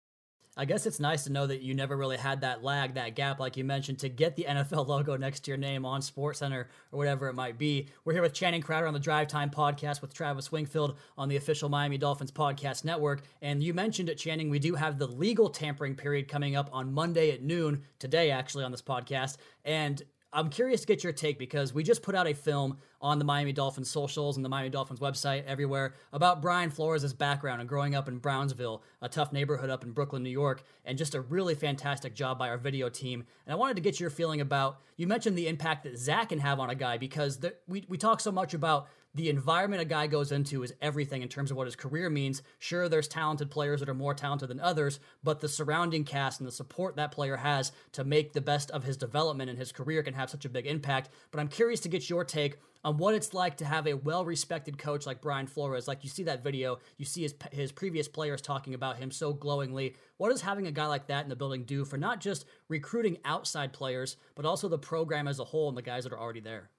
I 0.57 0.65
guess 0.65 0.85
it's 0.85 0.99
nice 0.99 1.23
to 1.23 1.31
know 1.31 1.47
that 1.47 1.61
you 1.61 1.73
never 1.73 1.95
really 1.95 2.17
had 2.17 2.41
that 2.41 2.63
lag, 2.63 2.95
that 2.95 3.15
gap, 3.15 3.39
like 3.39 3.55
you 3.55 3.63
mentioned, 3.63 3.99
to 3.99 4.09
get 4.09 4.35
the 4.35 4.43
NFL 4.49 4.87
logo 4.87 5.15
next 5.15 5.41
to 5.41 5.51
your 5.51 5.57
name 5.57 5.85
on 5.85 6.01
SportsCenter 6.01 6.65
or 6.91 6.97
whatever 6.97 7.27
it 7.27 7.33
might 7.33 7.57
be. 7.57 7.87
We're 8.03 8.13
here 8.13 8.21
with 8.21 8.33
Channing 8.33 8.61
Crowder 8.61 8.87
on 8.87 8.93
the 8.93 8.99
Drive 8.99 9.27
Time 9.27 9.51
podcast 9.51 10.01
with 10.01 10.13
Travis 10.13 10.51
Wingfield 10.51 10.97
on 11.17 11.29
the 11.29 11.37
official 11.37 11.69
Miami 11.69 11.97
Dolphins 11.97 12.31
podcast 12.31 12.83
network. 12.83 13.21
And 13.41 13.63
you 13.63 13.73
mentioned 13.73 14.09
it, 14.09 14.15
Channing, 14.17 14.49
we 14.49 14.59
do 14.59 14.75
have 14.75 14.97
the 14.97 15.07
legal 15.07 15.49
tampering 15.49 15.95
period 15.95 16.27
coming 16.27 16.55
up 16.55 16.69
on 16.73 16.93
Monday 16.93 17.31
at 17.31 17.43
noon, 17.43 17.83
today 17.99 18.31
actually, 18.31 18.63
on 18.63 18.71
this 18.71 18.81
podcast. 18.81 19.37
And 19.65 20.01
I'm 20.31 20.49
curious 20.49 20.81
to 20.81 20.87
get 20.87 21.03
your 21.03 21.11
take 21.11 21.39
because 21.39 21.73
we 21.73 21.83
just 21.83 22.03
put 22.03 22.13
out 22.13 22.27
a 22.27 22.35
film 22.35 22.77
on 23.01 23.17
the 23.17 23.25
Miami 23.25 23.51
Dolphins 23.51 23.89
socials 23.89 24.35
and 24.35 24.45
the 24.45 24.49
Miami 24.49 24.69
Dolphins 24.69 24.99
website 24.99 25.43
everywhere 25.45 25.95
about 26.13 26.39
Brian 26.39 26.69
Flores' 26.69 27.13
background 27.13 27.61
and 27.61 27.69
growing 27.69 27.95
up 27.95 28.07
in 28.07 28.19
Brownsville, 28.19 28.83
a 29.01 29.09
tough 29.09 29.33
neighborhood 29.33 29.71
up 29.71 29.83
in 29.83 29.91
Brooklyn, 29.91 30.21
New 30.21 30.29
York, 30.29 30.61
and 30.85 30.99
just 30.99 31.15
a 31.15 31.21
really 31.21 31.55
fantastic 31.55 32.13
job 32.13 32.37
by 32.37 32.49
our 32.49 32.59
video 32.59 32.89
team. 32.89 33.25
And 33.47 33.53
I 33.53 33.55
wanted 33.55 33.75
to 33.77 33.81
get 33.81 33.99
your 33.99 34.11
feeling 34.11 34.41
about 34.41 34.81
you 34.97 35.07
mentioned 35.07 35.35
the 35.35 35.47
impact 35.47 35.83
that 35.85 35.97
Zach 35.97 36.29
can 36.29 36.39
have 36.39 36.59
on 36.59 36.69
a 36.69 36.75
guy 36.75 36.97
because 36.97 37.37
the, 37.37 37.55
we, 37.67 37.85
we 37.87 37.97
talk 37.97 38.19
so 38.19 38.31
much 38.31 38.53
about 38.53 38.87
the 39.15 39.29
environment 39.29 39.81
a 39.81 39.85
guy 39.85 40.05
goes 40.05 40.31
into 40.31 40.61
is 40.61 40.73
everything 40.81 41.23
in 41.23 41.29
terms 41.29 41.49
of 41.49 41.57
what 41.57 41.65
his 41.65 41.75
career 41.75 42.09
means. 42.09 42.43
Sure, 42.59 42.87
there's 42.87 43.07
talented 43.07 43.49
players 43.49 43.79
that 43.79 43.89
are 43.89 43.95
more 43.95 44.13
talented 44.13 44.49
than 44.49 44.59
others, 44.59 44.99
but 45.23 45.39
the 45.39 45.49
surrounding 45.49 46.03
cast 46.03 46.39
and 46.39 46.47
the 46.47 46.51
support 46.51 46.95
that 46.95 47.11
player 47.11 47.37
has 47.37 47.71
to 47.93 48.03
make 48.03 48.33
the 48.33 48.41
best 48.41 48.69
of 48.71 48.83
his 48.83 48.97
development 48.97 49.49
and 49.49 49.57
his 49.57 49.71
career 49.71 50.03
can 50.03 50.13
have 50.13 50.29
such 50.29 50.45
a 50.45 50.49
big 50.49 50.67
impact. 50.67 51.09
But 51.31 51.39
I'm 51.39 51.47
curious 51.47 51.79
to 51.81 51.89
get 51.89 52.09
your 52.09 52.23
take 52.23 52.59
on 52.83 52.97
what 52.97 53.15
it's 53.15 53.33
like 53.33 53.57
to 53.57 53.65
have 53.65 53.87
a 53.87 53.95
well-respected 53.95 54.77
coach 54.77 55.05
like 55.05 55.21
Brian 55.21 55.47
Flores. 55.47 55.87
Like 55.87 56.03
you 56.03 56.09
see 56.09 56.23
that 56.23 56.43
video, 56.43 56.77
you 56.97 57.05
see 57.05 57.23
his 57.23 57.33
his 57.51 57.71
previous 57.71 58.07
players 58.07 58.41
talking 58.41 58.73
about 58.73 58.97
him 58.97 59.11
so 59.11 59.33
glowingly. 59.33 59.95
What 60.17 60.29
does 60.29 60.41
having 60.41 60.67
a 60.67 60.71
guy 60.71 60.85
like 60.85 61.07
that 61.07 61.23
in 61.23 61.29
the 61.29 61.35
building 61.35 61.63
do 61.63 61.83
for 61.83 61.97
not 61.97 62.21
just 62.21 62.45
recruiting 62.67 63.17
outside 63.25 63.73
players, 63.73 64.17
but 64.35 64.45
also 64.45 64.69
the 64.69 64.77
program 64.77 65.27
as 65.27 65.39
a 65.39 65.45
whole 65.45 65.67
and 65.67 65.77
the 65.77 65.81
guys 65.81 66.03
that 66.03 66.13
are 66.13 66.19
already 66.19 66.41
there? 66.41 66.69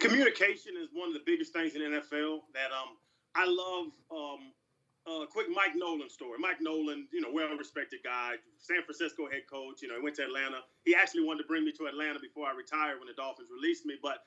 Communication 0.00 0.72
is 0.80 0.88
one 0.92 1.08
of 1.08 1.14
the 1.14 1.22
biggest 1.24 1.52
things 1.52 1.74
in 1.74 1.82
NFL 1.82 2.40
that 2.54 2.72
um 2.72 2.96
I 3.34 3.46
love 3.46 3.92
um 4.10 4.52
uh, 5.06 5.26
quick 5.26 5.48
Mike 5.52 5.74
Nolan 5.74 6.08
story. 6.08 6.38
Mike 6.38 6.60
Nolan, 6.60 7.08
you 7.12 7.20
know, 7.20 7.28
well-respected 7.32 8.00
guy, 8.04 8.34
San 8.58 8.82
Francisco 8.84 9.28
head 9.28 9.42
coach. 9.50 9.82
You 9.82 9.88
know, 9.88 9.96
he 9.96 10.02
went 10.02 10.14
to 10.16 10.22
Atlanta. 10.22 10.62
He 10.84 10.94
actually 10.94 11.24
wanted 11.24 11.42
to 11.42 11.48
bring 11.48 11.64
me 11.64 11.72
to 11.72 11.86
Atlanta 11.86 12.20
before 12.20 12.46
I 12.46 12.54
retired 12.54 12.98
when 12.98 13.08
the 13.08 13.14
Dolphins 13.14 13.48
released 13.50 13.84
me. 13.84 13.94
But 14.00 14.22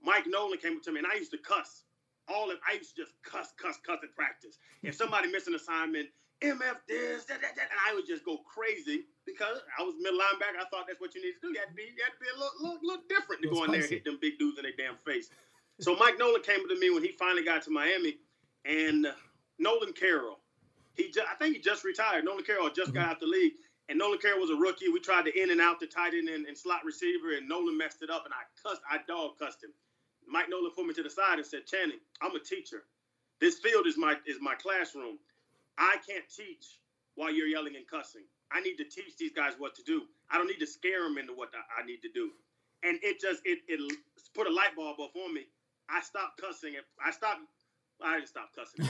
Mike 0.00 0.26
Nolan 0.28 0.58
came 0.58 0.76
up 0.76 0.82
to 0.84 0.92
me, 0.92 0.98
and 0.98 1.08
I 1.08 1.16
used 1.16 1.32
to 1.32 1.38
cuss. 1.38 1.84
All 2.28 2.50
of 2.50 2.58
I 2.68 2.74
used 2.74 2.94
to 2.94 3.02
just 3.02 3.14
cuss, 3.24 3.52
cuss, 3.58 3.78
cuss 3.84 3.98
at 4.04 4.14
practice. 4.14 4.58
If 4.82 4.94
somebody 4.94 5.30
missed 5.30 5.48
an 5.48 5.56
assignment, 5.56 6.08
MF 6.42 6.78
this, 6.88 7.24
that, 7.26 7.40
that, 7.40 7.54
that, 7.54 7.68
and 7.70 7.80
I 7.88 7.94
would 7.94 8.06
just 8.06 8.24
go 8.24 8.38
crazy 8.46 9.06
because 9.32 9.58
I 9.78 9.82
was 9.82 9.94
middle 10.00 10.18
linebacker. 10.18 10.60
I 10.60 10.68
thought 10.70 10.86
that's 10.86 11.00
what 11.00 11.14
you 11.14 11.22
need 11.22 11.34
to 11.40 11.42
do. 11.42 11.48
You 11.52 11.60
had 11.60 11.70
to 11.70 11.74
be, 11.74 11.82
you 11.82 12.02
had 12.04 12.14
to 12.14 12.20
be 12.20 12.30
a 12.30 12.38
little, 12.38 12.56
little, 12.60 12.80
little 12.82 13.04
different 13.08 13.42
to 13.42 13.48
go 13.48 13.64
in 13.64 13.72
there 13.72 13.80
and 13.80 13.90
hit 13.90 14.04
them 14.04 14.18
big 14.20 14.38
dudes 14.38 14.58
in 14.58 14.64
their 14.64 14.76
damn 14.76 14.96
face. 15.06 15.30
So 15.80 15.96
Mike 15.96 16.18
Nolan 16.18 16.42
came 16.42 16.68
to 16.68 16.78
me 16.78 16.90
when 16.90 17.02
he 17.02 17.12
finally 17.18 17.44
got 17.44 17.62
to 17.62 17.70
Miami, 17.70 18.18
and 18.64 19.06
uh, 19.06 19.12
Nolan 19.58 19.92
Carroll, 19.92 20.38
he 20.94 21.10
just, 21.10 21.26
I 21.26 21.34
think 21.36 21.56
he 21.56 21.60
just 21.60 21.84
retired. 21.84 22.24
Nolan 22.24 22.44
Carroll 22.44 22.70
just 22.70 22.92
mm-hmm. 22.92 23.00
got 23.00 23.08
out 23.16 23.20
the 23.20 23.26
league, 23.26 23.54
and 23.88 23.98
Nolan 23.98 24.18
Carroll 24.18 24.40
was 24.40 24.50
a 24.50 24.56
rookie. 24.56 24.88
We 24.88 25.00
tried 25.00 25.24
to 25.24 25.32
in 25.34 25.50
and 25.50 25.60
out 25.60 25.80
the 25.80 25.86
tight 25.86 26.14
end 26.14 26.28
and, 26.28 26.46
and 26.46 26.56
slot 26.56 26.84
receiver, 26.84 27.32
and 27.36 27.48
Nolan 27.48 27.76
messed 27.76 28.02
it 28.02 28.10
up, 28.10 28.24
and 28.24 28.34
I 28.34 28.44
cussed, 28.62 28.82
I 28.90 28.98
dog 29.08 29.38
cussed 29.38 29.64
him. 29.64 29.70
Mike 30.28 30.46
Nolan 30.48 30.70
pulled 30.74 30.86
me 30.86 30.94
to 30.94 31.02
the 31.02 31.10
side 31.10 31.38
and 31.38 31.46
said, 31.46 31.66
"Channing, 31.66 31.98
I'm 32.20 32.34
a 32.36 32.38
teacher. 32.38 32.84
This 33.40 33.58
field 33.58 33.86
is 33.86 33.98
my 33.98 34.16
is 34.24 34.38
my 34.40 34.54
classroom. 34.54 35.18
I 35.78 35.96
can't 36.06 36.24
teach 36.28 36.78
while 37.16 37.32
you're 37.32 37.48
yelling 37.48 37.76
and 37.76 37.86
cussing. 37.86 38.22
I 38.54 38.60
need 38.60 38.76
to 38.76 38.84
teach 38.84 39.16
these 39.18 39.32
guys 39.32 39.54
what 39.58 39.74
to 39.76 39.82
do. 39.82 40.02
I 40.30 40.38
don't 40.38 40.46
need 40.46 40.60
to 40.60 40.66
scare 40.66 41.02
them 41.02 41.18
into 41.18 41.32
what 41.32 41.50
I 41.54 41.84
need 41.86 42.02
to 42.02 42.10
do. 42.12 42.30
And 42.82 42.98
it 43.02 43.20
just 43.20 43.40
it 43.44 43.60
it 43.68 43.80
put 44.34 44.46
a 44.46 44.52
light 44.52 44.74
bulb 44.76 45.00
up 45.00 45.14
on 45.16 45.34
me. 45.34 45.46
I 45.88 46.00
stopped 46.02 46.40
cussing. 46.40 46.74
I 47.04 47.10
stopped. 47.10 47.40
I 48.02 48.16
didn't 48.16 48.28
stop 48.28 48.50
cussing. 48.54 48.88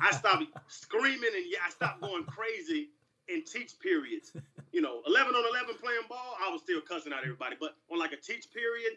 I 0.00 0.12
stopped 0.12 0.44
screaming 0.68 1.30
and 1.34 1.44
yeah, 1.48 1.58
I 1.66 1.70
stopped 1.70 2.00
going 2.00 2.24
crazy 2.24 2.90
in 3.28 3.42
teach 3.44 3.72
periods. 3.80 4.32
You 4.72 4.80
know, 4.80 5.02
11 5.06 5.34
on 5.34 5.44
11 5.50 5.76
playing 5.80 6.06
ball, 6.08 6.36
I 6.44 6.50
was 6.52 6.60
still 6.62 6.80
cussing 6.80 7.12
out 7.12 7.22
everybody. 7.22 7.56
But 7.58 7.76
on 7.90 7.98
like 7.98 8.12
a 8.12 8.16
teach 8.16 8.50
period, 8.52 8.92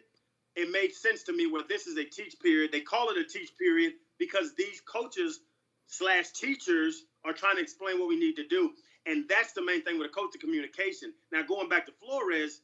it 0.54 0.70
made 0.70 0.92
sense 0.92 1.22
to 1.24 1.32
me 1.32 1.46
where 1.46 1.62
this 1.68 1.86
is 1.86 1.96
a 1.96 2.04
teach 2.04 2.38
period. 2.40 2.72
They 2.72 2.80
call 2.80 3.10
it 3.10 3.16
a 3.16 3.24
teach 3.24 3.56
period 3.58 3.94
because 4.18 4.54
these 4.56 4.80
coaches 4.80 5.40
slash 5.86 6.30
teachers 6.32 7.04
are 7.24 7.32
trying 7.32 7.56
to 7.56 7.62
explain 7.62 7.98
what 7.98 8.08
we 8.08 8.18
need 8.18 8.36
to 8.36 8.46
do. 8.46 8.72
And 9.08 9.24
that's 9.26 9.54
the 9.54 9.64
main 9.64 9.82
thing 9.82 9.98
with 9.98 10.06
a 10.06 10.12
coach 10.12 10.34
of 10.34 10.40
communication. 10.40 11.14
Now 11.32 11.42
going 11.42 11.68
back 11.68 11.86
to 11.86 11.92
Flores, 11.92 12.60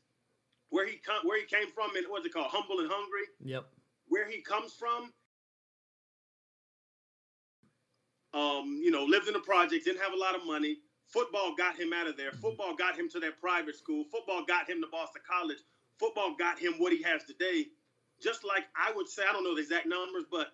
where 0.68 0.87
he 0.87 0.96
come, 0.96 1.24
where 1.24 1.40
he 1.40 1.46
came 1.46 1.70
from, 1.74 1.96
and 1.96 2.04
what's 2.09 2.26
it 2.26 2.35
called, 2.35 2.50
humble 2.50 2.80
and 2.80 2.90
hungry. 2.90 3.22
Yep. 3.42 3.64
Where 4.09 4.28
he 4.28 4.42
comes 4.42 4.74
from, 4.74 5.11
um, 8.35 8.80
you 8.83 8.90
know, 8.90 9.04
lived 9.04 9.26
in 9.26 9.33
the 9.33 9.40
projects, 9.40 9.87
didn't 9.87 10.02
have 10.02 10.12
a 10.12 10.18
lot 10.18 10.35
of 10.35 10.44
money. 10.44 10.76
Football 11.09 11.54
got 11.57 11.78
him 11.78 11.92
out 11.94 12.07
of 12.07 12.16
there. 12.18 12.30
Mm-hmm. 12.30 12.40
Football 12.40 12.74
got 12.76 12.98
him 12.98 13.09
to 13.11 13.20
that 13.20 13.40
private 13.40 13.76
school. 13.76 14.04
Football 14.12 14.44
got 14.46 14.68
him 14.68 14.83
to 14.83 14.88
Boston 14.90 15.22
College. 15.26 15.59
Football 15.98 16.35
got 16.38 16.59
him 16.59 16.74
what 16.78 16.92
he 16.92 17.02
has 17.02 17.24
today. 17.24 17.66
Just 18.22 18.44
like 18.44 18.64
I 18.76 18.92
would 18.94 19.09
say, 19.09 19.22
I 19.28 19.33
don't 19.33 19.44
know 19.44 19.54
the 19.54 19.62
exact 19.62 19.87
numbers, 19.87 20.24
but 20.30 20.48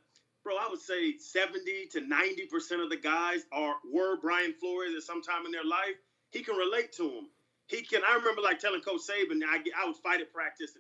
bro, 0.44 0.57
I 0.57 0.68
would 0.68 0.81
say 0.81 1.18
70 1.18 1.88
to 1.92 2.00
90% 2.00 2.83
of 2.83 2.90
the 2.90 2.96
guys 2.96 3.44
are 3.53 3.76
were 3.92 4.16
Brian 4.20 4.55
Flores 4.55 4.94
at 4.96 5.03
some 5.03 5.22
time 5.22 5.46
in 5.46 5.53
their 5.53 5.64
life. 5.64 5.96
He 6.31 6.42
can 6.42 6.57
relate 6.57 6.92
to 6.94 7.05
him. 7.05 7.26
He 7.66 7.83
can. 7.83 8.03
I 8.09 8.16
remember 8.16 8.42
like 8.42 8.59
telling 8.59 8.81
Coach 8.81 9.03
Saban, 9.03 9.40
I, 9.46 9.59
I 9.81 9.87
would 9.87 9.96
fight 9.96 10.20
at 10.20 10.33
practice. 10.33 10.72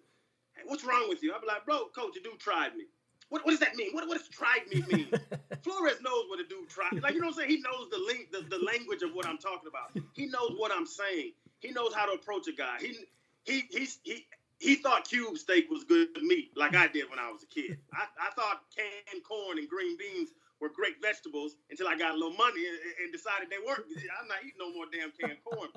Hey, 0.54 0.62
what's 0.66 0.84
wrong 0.84 1.08
with 1.08 1.22
you? 1.22 1.32
I'd 1.34 1.40
be 1.40 1.46
like, 1.46 1.64
bro, 1.64 1.86
Coach, 1.94 2.14
the 2.14 2.20
dude 2.20 2.38
tried 2.40 2.76
me. 2.76 2.84
What, 3.30 3.44
what 3.44 3.52
does 3.52 3.60
that 3.60 3.76
mean? 3.76 3.92
What, 3.92 4.08
what 4.08 4.18
does 4.18 4.28
tried 4.28 4.66
me 4.72 4.82
mean? 4.90 5.08
Flores 5.62 6.00
knows 6.02 6.24
what 6.28 6.40
a 6.40 6.44
dude 6.48 6.68
tried. 6.68 7.00
Like, 7.00 7.14
you 7.14 7.20
know 7.20 7.28
what 7.28 7.34
I'm 7.34 7.38
saying? 7.38 7.50
He 7.50 7.60
knows 7.60 7.88
the, 7.90 7.98
link, 7.98 8.32
the, 8.32 8.42
the 8.50 8.62
language 8.64 9.02
of 9.02 9.12
what 9.14 9.26
I'm 9.26 9.38
talking 9.38 9.68
about. 9.68 9.96
He 10.14 10.26
knows 10.26 10.54
what 10.56 10.72
I'm 10.72 10.86
saying. 10.86 11.32
He 11.60 11.70
knows 11.70 11.94
how 11.94 12.06
to 12.06 12.12
approach 12.12 12.48
a 12.48 12.52
guy. 12.52 12.78
He, 12.80 12.96
he, 13.44 13.64
he's, 13.70 14.00
he, 14.02 14.26
he 14.60 14.76
thought 14.76 15.08
cube 15.08 15.38
steak 15.38 15.70
was 15.70 15.84
good 15.84 16.10
meat, 16.22 16.52
like 16.56 16.76
I 16.76 16.88
did 16.88 17.10
when 17.10 17.20
I 17.20 17.32
was 17.32 17.44
a 17.44 17.48
kid. 17.48 17.78
I, 17.94 18.06
I 18.28 18.30
thought 18.32 18.62
canned 18.76 19.24
corn 19.24 19.58
and 19.58 19.68
green 19.68 19.98
beans 19.98 20.30
were 20.60 20.70
great 20.70 21.02
vegetables 21.02 21.56
until 21.70 21.88
I 21.88 21.98
got 21.98 22.12
a 22.12 22.18
little 22.18 22.36
money 22.38 22.62
and, 22.68 22.78
and 23.04 23.12
decided 23.12 23.50
they 23.50 23.58
weren't. 23.66 23.86
I'm 24.20 24.28
not 24.28 24.38
eating 24.46 24.60
no 24.60 24.72
more 24.74 24.86
damn 24.92 25.12
canned 25.12 25.40
corn. 25.44 25.70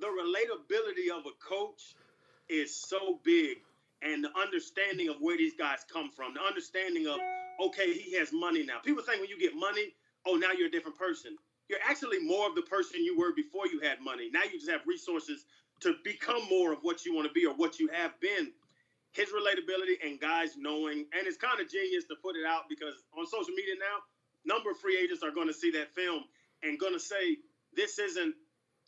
The 0.00 0.08
relatability 0.08 1.10
of 1.16 1.26
a 1.26 1.34
coach 1.44 1.96
is 2.50 2.74
so 2.76 3.20
big. 3.24 3.58
and 4.02 4.24
the 4.24 4.30
understanding 4.40 5.10
of 5.10 5.16
where 5.20 5.38
these 5.38 5.54
guys 5.54 5.80
come 5.92 6.10
from, 6.10 6.34
the 6.34 6.42
understanding 6.42 7.08
of, 7.08 7.18
okay, 7.60 7.94
he 7.94 8.16
has 8.18 8.30
money 8.32 8.64
now. 8.64 8.78
People 8.84 9.02
think 9.04 9.20
when 9.20 9.30
you 9.30 9.40
get 9.40 9.56
money, 9.56 9.94
oh, 10.26 10.36
now 10.36 10.52
you're 10.52 10.68
a 10.68 10.72
different 10.72 10.98
person. 10.98 11.36
You're 11.68 11.80
actually 11.88 12.20
more 12.20 12.48
of 12.48 12.56
the 12.56 12.62
person 12.62 13.04
you 13.04 13.18
were 13.18 13.34
before 13.34 13.66
you 13.68 13.80
had 13.80 14.00
money. 14.00 14.30
Now 14.32 14.44
you 14.44 14.58
just 14.58 14.70
have 14.70 14.82
resources 14.86 15.46
to 15.80 15.94
become 16.04 16.42
more 16.48 16.72
of 16.72 16.80
what 16.82 17.04
you 17.04 17.14
want 17.14 17.26
to 17.26 17.32
be 17.32 17.46
or 17.46 17.54
what 17.54 17.78
you 17.78 17.88
have 17.92 18.18
been. 18.20 18.52
His 19.12 19.30
relatability 19.30 19.96
and 20.04 20.20
guys 20.20 20.50
knowing, 20.56 21.06
and 21.16 21.26
it's 21.26 21.38
kind 21.38 21.60
of 21.60 21.70
genius 21.70 22.04
to 22.04 22.16
put 22.22 22.36
it 22.36 22.46
out 22.46 22.68
because 22.68 22.94
on 23.16 23.26
social 23.26 23.54
media 23.54 23.74
now, 23.78 24.04
number 24.44 24.70
of 24.70 24.78
free 24.78 24.98
agents 24.98 25.22
are 25.22 25.30
going 25.30 25.48
to 25.48 25.54
see 25.54 25.70
that 25.72 25.94
film 25.94 26.24
and 26.62 26.78
going 26.78 26.92
to 26.92 27.00
say, 27.00 27.36
this 27.74 27.98
isn't, 27.98 28.34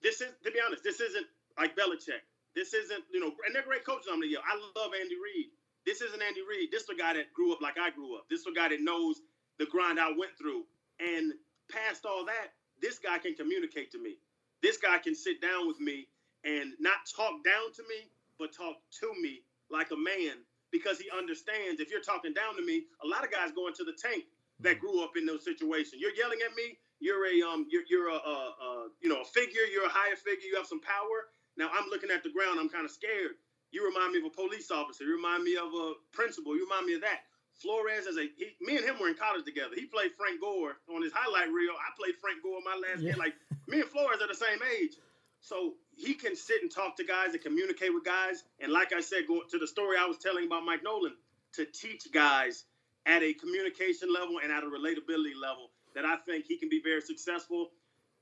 this 0.02 0.20
is, 0.20 0.28
to 0.44 0.50
be 0.50 0.58
honest, 0.64 0.82
this 0.84 1.00
isn't 1.00 1.26
like 1.58 1.76
Belichick. 1.76 2.22
This 2.54 2.74
isn't, 2.74 3.04
you 3.12 3.20
know, 3.20 3.32
and 3.46 3.54
they're 3.54 3.62
great 3.62 3.84
coaches 3.84 4.08
on 4.12 4.20
the 4.20 4.26
year. 4.26 4.40
I 4.42 4.56
love 4.78 4.92
Andy 4.98 5.14
Reid. 5.14 5.46
This 5.86 6.02
isn't 6.02 6.20
Andy 6.20 6.42
Reid. 6.42 6.70
This 6.70 6.82
is 6.82 6.88
a 6.90 6.98
guy 6.98 7.14
that 7.14 7.32
grew 7.32 7.52
up 7.52 7.60
like 7.60 7.78
I 7.78 7.90
grew 7.90 8.16
up. 8.16 8.28
This 8.28 8.40
is 8.40 8.46
a 8.46 8.54
guy 8.54 8.68
that 8.68 8.82
knows 8.82 9.20
the 9.58 9.66
grind 9.66 10.00
I 10.00 10.08
went 10.10 10.36
through. 10.36 10.64
And 10.98 11.32
past 11.70 12.04
all 12.04 12.26
that, 12.26 12.52
this 12.82 12.98
guy 12.98 13.18
can 13.18 13.34
communicate 13.34 13.92
to 13.92 14.02
me. 14.02 14.16
This 14.62 14.76
guy 14.76 14.98
can 14.98 15.14
sit 15.14 15.40
down 15.40 15.68
with 15.68 15.80
me 15.80 16.08
and 16.44 16.72
not 16.80 17.04
talk 17.14 17.44
down 17.44 17.72
to 17.76 17.82
me, 17.88 18.08
but 18.38 18.52
talk 18.52 18.76
to 19.00 19.12
me 19.20 19.42
like 19.70 19.90
a 19.90 19.96
man 19.96 20.40
because 20.70 20.98
he 20.98 21.10
understands 21.10 21.80
if 21.80 21.90
you're 21.90 22.02
talking 22.02 22.32
down 22.32 22.56
to 22.56 22.64
me, 22.64 22.84
a 23.04 23.06
lot 23.06 23.24
of 23.24 23.30
guys 23.30 23.50
go 23.52 23.66
into 23.66 23.84
the 23.84 23.92
tank 23.92 24.24
that 24.60 24.78
grew 24.78 25.02
up 25.02 25.16
in 25.16 25.26
those 25.26 25.44
situations. 25.44 26.00
You're 26.00 26.14
yelling 26.14 26.38
at 26.44 26.54
me. 26.56 26.78
You're 27.00 27.26
a 27.26 27.40
um. 27.48 27.66
You're, 27.70 27.84
you're 27.88 28.08
a, 28.08 28.20
a, 28.20 28.36
a 28.60 28.88
you 29.00 29.08
know 29.08 29.22
a 29.22 29.24
figure. 29.24 29.64
You're 29.72 29.86
a 29.86 29.92
higher 29.92 30.16
figure. 30.16 30.46
You 30.46 30.56
have 30.56 30.66
some 30.66 30.80
power. 30.80 31.32
Now 31.56 31.70
I'm 31.72 31.88
looking 31.88 32.10
at 32.10 32.22
the 32.22 32.30
ground. 32.30 32.60
I'm 32.60 32.68
kind 32.68 32.84
of 32.84 32.90
scared. 32.90 33.40
You 33.72 33.86
remind 33.86 34.12
me 34.12 34.18
of 34.18 34.26
a 34.26 34.34
police 34.34 34.70
officer. 34.70 35.04
You 35.04 35.16
remind 35.16 35.44
me 35.44 35.56
of 35.56 35.72
a 35.72 35.94
principal. 36.12 36.54
You 36.56 36.64
remind 36.68 36.86
me 36.86 36.94
of 36.94 37.02
that. 37.02 37.24
Flores 37.56 38.06
as 38.08 38.16
a 38.16 38.28
he, 38.36 38.56
me 38.60 38.76
and 38.76 38.84
him 38.84 38.96
were 39.00 39.08
in 39.08 39.14
college 39.14 39.44
together. 39.44 39.72
He 39.74 39.86
played 39.86 40.12
Frank 40.16 40.40
Gore 40.40 40.76
on 40.92 41.02
his 41.02 41.12
highlight 41.12 41.52
reel. 41.52 41.72
I 41.76 41.92
played 41.96 42.16
Frank 42.20 42.42
Gore 42.42 42.60
my 42.64 42.76
last 42.76 43.00
yeah. 43.00 43.12
year. 43.12 43.16
Like 43.16 43.34
me 43.68 43.80
and 43.80 43.88
Flores 43.88 44.20
are 44.20 44.28
the 44.28 44.36
same 44.36 44.60
age, 44.80 44.96
so 45.40 45.74
he 45.96 46.14
can 46.14 46.36
sit 46.36 46.62
and 46.62 46.70
talk 46.70 46.96
to 46.96 47.04
guys 47.04 47.32
and 47.32 47.42
communicate 47.42 47.92
with 47.92 48.04
guys. 48.04 48.42
And 48.60 48.72
like 48.72 48.92
I 48.92 49.00
said, 49.00 49.26
go 49.26 49.40
to 49.50 49.58
the 49.58 49.66
story 49.66 49.96
I 49.98 50.06
was 50.06 50.18
telling 50.18 50.46
about 50.46 50.64
Mike 50.64 50.82
Nolan 50.82 51.14
to 51.54 51.64
teach 51.64 52.10
guys 52.12 52.64
at 53.06 53.22
a 53.22 53.32
communication 53.34 54.12
level 54.12 54.38
and 54.42 54.52
at 54.52 54.62
a 54.62 54.66
relatability 54.66 55.34
level 55.40 55.70
that 55.94 56.04
I 56.04 56.16
think 56.16 56.44
he 56.46 56.56
can 56.56 56.68
be 56.68 56.80
very 56.82 57.00
successful. 57.00 57.70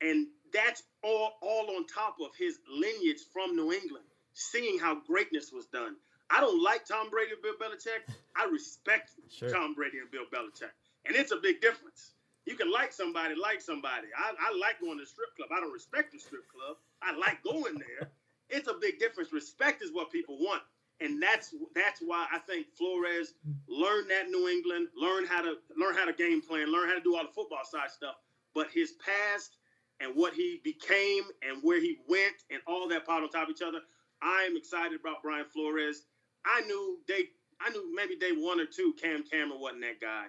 And 0.00 0.28
that's 0.52 0.82
all 1.02 1.32
all 1.42 1.76
on 1.76 1.86
top 1.86 2.16
of 2.20 2.30
his 2.38 2.58
lineage 2.70 3.20
from 3.32 3.56
New 3.56 3.72
England, 3.72 4.04
seeing 4.32 4.78
how 4.78 5.00
greatness 5.06 5.52
was 5.52 5.66
done. 5.66 5.96
I 6.30 6.40
don't 6.40 6.62
like 6.62 6.84
Tom 6.84 7.10
Brady 7.10 7.32
or 7.32 7.42
Bill 7.42 7.54
Belichick. 7.60 8.14
I 8.36 8.48
respect 8.50 9.12
sure. 9.30 9.50
Tom 9.50 9.74
Brady 9.74 9.98
and 9.98 10.10
Bill 10.10 10.24
Belichick. 10.32 10.70
And 11.06 11.16
it's 11.16 11.32
a 11.32 11.36
big 11.36 11.60
difference. 11.60 12.12
You 12.44 12.54
can 12.54 12.70
like 12.70 12.92
somebody, 12.92 13.34
like 13.34 13.60
somebody. 13.60 14.08
I, 14.16 14.32
I 14.38 14.56
like 14.56 14.80
going 14.80 14.98
to 14.98 15.04
the 15.04 15.08
strip 15.08 15.34
club. 15.36 15.48
I 15.52 15.60
don't 15.60 15.72
respect 15.72 16.12
the 16.12 16.18
strip 16.18 16.48
club. 16.48 16.76
I 17.02 17.16
like 17.16 17.42
going 17.42 17.78
there. 17.78 18.10
It's 18.50 18.68
a 18.68 18.74
big 18.80 18.98
difference. 18.98 19.32
Respect 19.32 19.82
is 19.82 19.92
what 19.92 20.10
people 20.10 20.38
want. 20.38 20.62
And 21.00 21.22
that's 21.22 21.54
that's 21.74 22.00
why 22.00 22.26
I 22.32 22.38
think 22.40 22.66
Flores 22.76 23.34
learned 23.68 24.10
that 24.10 24.30
New 24.30 24.48
England, 24.48 24.88
learn 24.96 25.26
how 25.26 25.42
to 25.42 25.54
learn 25.76 25.94
how 25.94 26.04
to 26.04 26.12
game 26.12 26.42
plan, 26.42 26.72
learn 26.72 26.88
how 26.88 26.94
to 26.94 27.00
do 27.00 27.14
all 27.16 27.22
the 27.22 27.32
football 27.32 27.64
side 27.64 27.90
stuff. 27.90 28.16
But 28.54 28.68
his 28.72 28.92
past 28.92 29.58
and 30.00 30.12
what 30.14 30.34
he 30.34 30.60
became 30.64 31.22
and 31.48 31.62
where 31.62 31.80
he 31.80 31.98
went 32.08 32.34
and 32.50 32.60
all 32.66 32.88
that 32.88 33.06
part 33.06 33.22
on 33.22 33.30
top 33.30 33.44
of 33.44 33.50
each 33.50 33.62
other, 33.62 33.80
I 34.22 34.42
am 34.50 34.56
excited 34.56 34.98
about 34.98 35.22
Brian 35.22 35.46
Flores. 35.52 36.02
I 36.44 36.62
knew 36.62 36.98
they 37.06 37.28
I 37.60 37.70
knew 37.70 37.94
maybe 37.94 38.16
day 38.16 38.32
one 38.32 38.60
or 38.60 38.66
two 38.66 38.94
Cam 39.00 39.22
Cameron 39.22 39.60
wasn't 39.60 39.82
that 39.82 40.00
guy. 40.00 40.26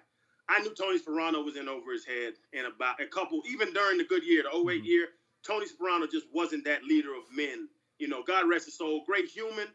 I 0.50 0.62
knew 0.62 0.74
Tony 0.74 1.00
Sparano 1.00 1.46
was 1.46 1.56
in 1.58 1.70
over 1.70 1.92
his 1.92 2.06
head 2.06 2.34
in 2.54 2.66
about 2.66 3.00
a 3.00 3.06
couple, 3.06 3.42
even 3.48 3.72
during 3.72 4.00
the 4.00 4.04
good 4.04 4.26
year, 4.26 4.44
the 4.44 4.50
8 4.50 4.54
mm-hmm. 4.56 4.84
year, 4.84 5.08
Tony 5.46 5.66
Sparano 5.66 6.10
just 6.10 6.28
wasn't 6.34 6.66
that 6.66 6.84
leader 6.84 7.14
of 7.14 7.24
men. 7.36 7.68
You 7.98 8.08
know, 8.08 8.24
God 8.24 8.50
rest 8.50 8.66
his 8.66 8.78
soul, 8.78 9.04
great 9.06 9.30
human. 9.30 9.68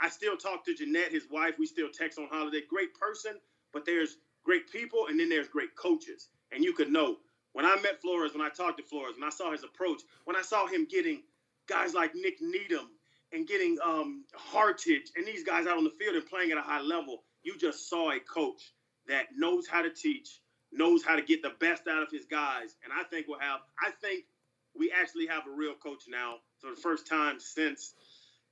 I 0.00 0.08
still 0.08 0.36
talk 0.36 0.64
to 0.64 0.74
Jeanette, 0.74 1.12
his 1.12 1.24
wife. 1.30 1.54
We 1.58 1.66
still 1.66 1.88
text 1.88 2.18
on 2.18 2.28
holiday. 2.30 2.60
Great 2.68 2.94
person, 2.94 3.38
but 3.72 3.84
there's 3.86 4.16
great 4.44 4.70
people 4.70 5.06
and 5.08 5.18
then 5.18 5.28
there's 5.28 5.48
great 5.48 5.74
coaches. 5.76 6.28
And 6.50 6.64
you 6.64 6.72
could 6.72 6.90
know 6.90 7.16
when 7.52 7.64
I 7.64 7.76
met 7.82 8.00
Flores, 8.00 8.32
when 8.32 8.42
I 8.42 8.48
talked 8.48 8.78
to 8.78 8.84
Flores, 8.84 9.14
when 9.14 9.26
I 9.26 9.30
saw 9.30 9.52
his 9.52 9.64
approach, 9.64 10.02
when 10.24 10.36
I 10.36 10.42
saw 10.42 10.66
him 10.66 10.86
getting 10.90 11.22
guys 11.68 11.94
like 11.94 12.14
Nik 12.14 12.40
Needham 12.40 12.90
and 13.32 13.46
getting 13.46 13.78
um, 13.84 14.24
Hartage 14.34 15.10
and 15.16 15.26
these 15.26 15.44
guys 15.44 15.66
out 15.66 15.78
on 15.78 15.84
the 15.84 15.90
field 15.90 16.16
and 16.16 16.26
playing 16.26 16.50
at 16.50 16.58
a 16.58 16.62
high 16.62 16.80
level, 16.80 17.22
you 17.42 17.56
just 17.58 17.88
saw 17.88 18.10
a 18.10 18.20
coach 18.20 18.72
that 19.08 19.26
knows 19.36 19.66
how 19.66 19.82
to 19.82 19.90
teach, 19.90 20.40
knows 20.72 21.04
how 21.04 21.16
to 21.16 21.22
get 21.22 21.42
the 21.42 21.52
best 21.60 21.82
out 21.88 22.02
of 22.02 22.10
his 22.10 22.24
guys. 22.24 22.74
And 22.84 22.92
I 22.92 23.04
think 23.04 23.26
we'll 23.28 23.40
have, 23.40 23.60
I 23.80 23.90
think 24.00 24.24
we 24.78 24.92
actually 24.92 25.26
have 25.26 25.44
a 25.46 25.50
real 25.50 25.74
coach 25.74 26.04
now 26.08 26.36
for 26.60 26.70
the 26.70 26.80
first 26.80 27.06
time 27.06 27.38
since 27.38 27.94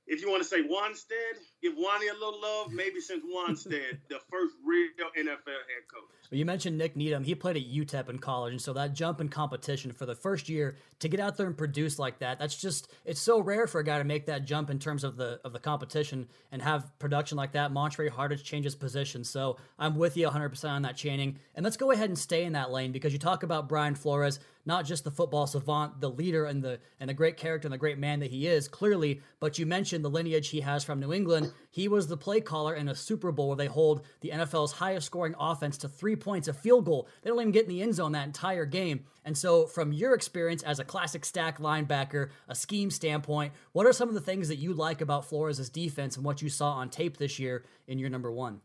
if 0.07 0.21
you 0.21 0.29
want 0.29 0.41
to 0.41 0.47
say 0.47 0.61
Wannstedt, 0.61 1.39
give 1.61 1.73
Wani 1.77 2.07
a 2.07 2.13
little 2.13 2.41
love. 2.41 2.71
Maybe 2.71 2.99
since 2.99 3.23
Wannstedt, 3.23 3.99
the 4.09 4.19
first 4.29 4.55
real 4.65 4.89
NFL 5.17 5.45
head 5.45 5.87
coach. 5.93 6.03
Well, 6.29 6.37
you 6.37 6.45
mentioned 6.45 6.77
Nik 6.77 6.95
Needham. 6.95 7.23
He 7.23 7.35
played 7.35 7.55
at 7.55 7.63
UTEP 7.63 8.09
in 8.09 8.19
college, 8.19 8.51
and 8.51 8.61
so 8.61 8.73
that 8.73 8.93
jump 8.93 9.21
in 9.21 9.29
competition 9.29 9.91
for 9.91 10.05
the 10.05 10.15
first 10.15 10.49
year 10.49 10.77
to 10.99 11.07
get 11.07 11.19
out 11.19 11.37
there 11.37 11.47
and 11.47 11.57
produce 11.57 11.99
like 11.99 12.19
that, 12.19 12.39
that's 12.39 12.59
just 12.59 12.91
it's 13.05 13.21
so 13.21 13.39
rare 13.39 13.67
for 13.67 13.79
a 13.79 13.83
guy 13.83 13.99
to 13.99 14.03
make 14.03 14.25
that 14.25 14.45
jump 14.45 14.69
in 14.69 14.79
terms 14.79 15.03
of 15.03 15.17
the 15.17 15.39
of 15.45 15.53
the 15.53 15.59
competition 15.59 16.27
and 16.51 16.61
have 16.61 16.97
production 16.99 17.37
like 17.37 17.53
that. 17.53 17.71
Montre 17.71 18.09
Hartage 18.09 18.43
changes 18.43 18.75
position, 18.75 19.23
so 19.23 19.57
I'm 19.77 19.95
with 19.95 20.17
you 20.17 20.27
100% 20.27 20.69
on 20.69 20.81
that 20.81 20.97
Channing. 20.97 21.37
And 21.55 21.63
let's 21.63 21.77
go 21.77 21.91
ahead 21.91 22.09
and 22.09 22.17
stay 22.17 22.43
in 22.43 22.53
that 22.53 22.71
lane 22.71 22.91
because 22.91 23.13
you 23.13 23.19
talk 23.19 23.43
about 23.43 23.69
Brian 23.69 23.95
Flores 23.95 24.39
not 24.65 24.85
just 24.85 25.03
the 25.03 25.11
football 25.11 25.47
savant, 25.47 25.99
the 26.01 26.09
leader 26.09 26.45
and 26.45 26.63
the 26.63 26.79
and 26.99 27.09
the 27.09 27.13
great 27.13 27.37
character 27.37 27.67
and 27.67 27.73
the 27.73 27.77
great 27.77 27.97
man 27.97 28.19
that 28.19 28.31
he 28.31 28.47
is, 28.47 28.67
clearly, 28.67 29.21
but 29.39 29.57
you 29.57 29.65
mentioned 29.65 30.03
the 30.03 30.09
lineage 30.09 30.49
he 30.49 30.61
has 30.61 30.83
from 30.83 30.99
New 30.99 31.13
England. 31.13 31.51
He 31.71 31.87
was 31.87 32.07
the 32.07 32.17
play 32.17 32.41
caller 32.41 32.75
in 32.75 32.87
a 32.89 32.95
Super 32.95 33.31
Bowl 33.31 33.47
where 33.47 33.57
they 33.57 33.67
hold 33.67 34.05
the 34.21 34.29
NFL's 34.29 34.73
highest 34.73 35.05
scoring 35.05 35.35
offense 35.39 35.77
to 35.79 35.87
three 35.87 36.15
points 36.15 36.47
a 36.47 36.53
field 36.53 36.85
goal. 36.85 37.07
They 37.21 37.29
don't 37.29 37.39
even 37.39 37.51
get 37.51 37.63
in 37.63 37.69
the 37.69 37.81
end 37.81 37.95
zone 37.95 38.11
that 38.13 38.25
entire 38.27 38.65
game. 38.65 39.05
And 39.23 39.37
so, 39.37 39.65
from 39.65 39.93
your 39.93 40.13
experience 40.13 40.63
as 40.63 40.79
a 40.79 40.85
classic 40.85 41.25
stack 41.25 41.59
linebacker, 41.59 42.29
a 42.47 42.55
scheme 42.55 42.89
standpoint, 42.89 43.53
what 43.71 43.85
are 43.85 43.93
some 43.93 44.09
of 44.09 44.15
the 44.15 44.21
things 44.21 44.47
that 44.47 44.57
you 44.57 44.73
like 44.73 45.01
about 45.01 45.25
Flores' 45.25 45.69
defense 45.69 46.15
and 46.15 46.25
what 46.25 46.41
you 46.41 46.49
saw 46.49 46.73
on 46.73 46.89
tape 46.89 47.17
this 47.17 47.39
year 47.39 47.63
in 47.87 47.99
your 47.99 48.09
number 48.09 48.31
one? 48.31 48.61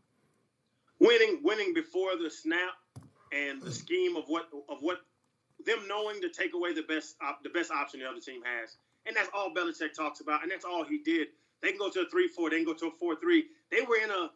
Winning, 0.99 1.41
winning 1.43 1.75
before 1.75 2.17
the 2.21 2.29
snap, 2.29 2.73
and 3.31 3.61
the 3.61 3.71
scheme 3.71 4.15
of 4.15 4.23
what 4.27 4.47
of 4.69 4.77
what 4.81 5.01
them 5.67 5.87
knowing 5.87 6.21
to 6.21 6.29
take 6.29 6.53
away 6.55 6.73
the 6.73 6.81
best 6.81 7.15
op- 7.21 7.43
the 7.43 7.49
best 7.49 7.69
option 7.69 7.99
the 7.99 8.09
other 8.09 8.21
team 8.21 8.41
has, 8.43 8.77
and 9.05 9.15
that's 9.15 9.29
all 9.33 9.53
Belichick 9.53 9.93
talks 9.93 10.21
about, 10.21 10.41
and 10.41 10.51
that's 10.51 10.65
all 10.65 10.83
he 10.83 10.97
did. 10.97 11.27
They 11.61 11.69
can 11.69 11.77
go 11.77 11.89
to 11.89 12.01
a 12.01 12.09
three 12.09 12.27
four, 12.27 12.49
they 12.49 12.57
can 12.57 12.65
go 12.65 12.73
to 12.73 12.87
a 12.87 12.91
four 12.91 13.15
three. 13.17 13.45
They 13.69 13.81
were 13.81 13.97
in 13.97 14.09
a 14.09 14.31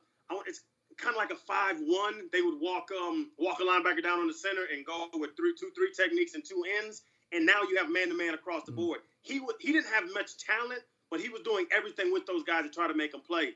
it's 0.46 0.62
kind 0.98 1.15
of 1.15 1.17
like 1.17 1.32
a 1.32 1.36
five 1.36 1.78
one. 1.80 2.30
They 2.32 2.41
would 2.41 2.60
walk 2.60 2.89
um 2.91 3.32
walk 3.39 3.60
a 3.60 3.63
linebacker 3.63 4.04
down 4.04 4.20
on 4.20 4.28
the 4.28 4.34
center 4.34 4.67
and 4.72 4.86
go 4.86 5.08
with 5.13 5.32
three 5.38 5.54
two 5.60 5.72
three 5.76 5.91
techniques 5.96 6.36
and 6.36 6.44
two 6.44 6.63
ends, 6.84 7.02
and 7.32 7.46
now 7.46 7.62
you 7.70 7.78
have 7.78 7.89
man 7.89 8.10
to 8.10 8.17
man 8.17 8.34
across 8.34 8.65
the 8.65 8.72
mm-hmm. 8.72 8.82
board. 8.82 9.00
He 9.22 9.39
would 9.39 9.56
he 9.60 9.72
didn't 9.72 9.91
have 9.94 10.04
much 10.13 10.38
talent, 10.38 10.82
but 11.10 11.20
he 11.20 11.30
was 11.30 11.41
doing 11.41 11.65
everything 11.76 12.12
with 12.12 12.26
those 12.26 12.44
guys 12.44 12.63
to 12.63 12.70
try 12.70 12.88
to 12.88 12.94
make 12.94 13.13
them 13.13 13.22
play. 13.22 13.54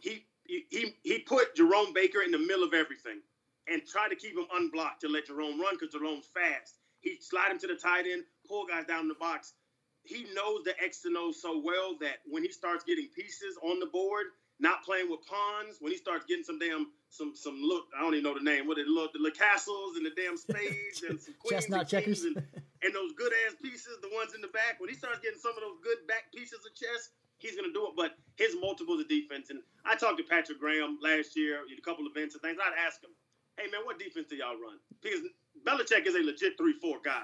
He 0.00 0.24
he 0.46 0.94
he 1.02 1.18
put 1.18 1.56
Jerome 1.56 1.92
Baker 1.92 2.22
in 2.22 2.30
the 2.30 2.38
middle 2.38 2.62
of 2.62 2.72
everything 2.72 3.20
and 3.68 3.82
tried 3.84 4.08
to 4.08 4.16
keep 4.16 4.36
him 4.36 4.46
unblocked 4.54 5.00
to 5.00 5.08
let 5.08 5.26
Jerome 5.26 5.60
run 5.60 5.74
because 5.78 5.92
Jerome's 5.92 6.26
fast. 6.32 6.75
He 7.00 7.18
slide 7.20 7.50
him 7.50 7.58
to 7.60 7.66
the 7.66 7.74
tight 7.74 8.04
end, 8.10 8.24
pull 8.48 8.66
guys 8.66 8.86
down 8.86 9.02
in 9.02 9.08
the 9.08 9.14
box. 9.14 9.54
He 10.02 10.26
knows 10.34 10.62
the 10.64 10.74
X 10.82 11.04
and 11.04 11.16
O 11.16 11.32
so 11.32 11.60
well 11.62 11.96
that 12.00 12.18
when 12.26 12.42
he 12.42 12.50
starts 12.50 12.84
getting 12.84 13.08
pieces 13.14 13.58
on 13.62 13.80
the 13.80 13.86
board, 13.86 14.26
not 14.58 14.84
playing 14.84 15.10
with 15.10 15.20
pawns, 15.26 15.76
when 15.80 15.92
he 15.92 15.98
starts 15.98 16.24
getting 16.26 16.44
some 16.44 16.58
damn 16.58 16.88
some 17.10 17.34
some 17.34 17.60
look, 17.62 17.86
I 17.96 18.00
don't 18.00 18.14
even 18.14 18.24
know 18.24 18.34
the 18.34 18.44
name, 18.44 18.66
what 18.66 18.78
it 18.78 18.86
look 18.86 19.12
the 19.12 19.30
castles 19.30 19.96
and 19.96 20.06
the 20.06 20.12
damn 20.16 20.36
spades 20.36 21.02
and 21.08 21.20
some 21.20 21.34
queens 21.38 21.66
chestnut 21.66 21.88
checkers 21.88 22.22
and, 22.22 22.36
and 22.36 22.94
those 22.94 23.12
good 23.16 23.32
ass 23.46 23.54
pieces, 23.62 23.98
the 24.02 24.10
ones 24.14 24.34
in 24.34 24.40
the 24.40 24.48
back. 24.48 24.80
When 24.80 24.88
he 24.88 24.96
starts 24.96 25.20
getting 25.20 25.38
some 25.38 25.52
of 25.52 25.60
those 25.60 25.78
good 25.82 26.06
back 26.06 26.32
pieces 26.32 26.64
of 26.64 26.72
chess, 26.74 27.10
he's 27.38 27.56
going 27.56 27.68
to 27.68 27.74
do 27.74 27.86
it. 27.88 27.94
But 27.96 28.16
his 28.36 28.56
multiples 28.58 29.00
of 29.00 29.08
defense, 29.08 29.50
and 29.50 29.60
I 29.84 29.96
talked 29.96 30.18
to 30.18 30.24
Patrick 30.24 30.60
Graham 30.60 30.98
last 31.02 31.36
year 31.36 31.60
at 31.60 31.78
a 31.78 31.82
couple 31.82 32.06
events 32.06 32.34
and 32.34 32.42
things. 32.42 32.58
I'd 32.62 32.78
ask 32.78 33.02
him, 33.02 33.12
"Hey 33.58 33.68
man, 33.70 33.84
what 33.84 33.98
defense 33.98 34.28
do 34.28 34.36
y'all 34.36 34.56
run?" 34.56 34.78
Because 35.02 35.20
Belichick 35.64 36.06
is 36.06 36.14
a 36.14 36.22
legit 36.22 36.56
three-four 36.58 36.98
guy. 37.04 37.22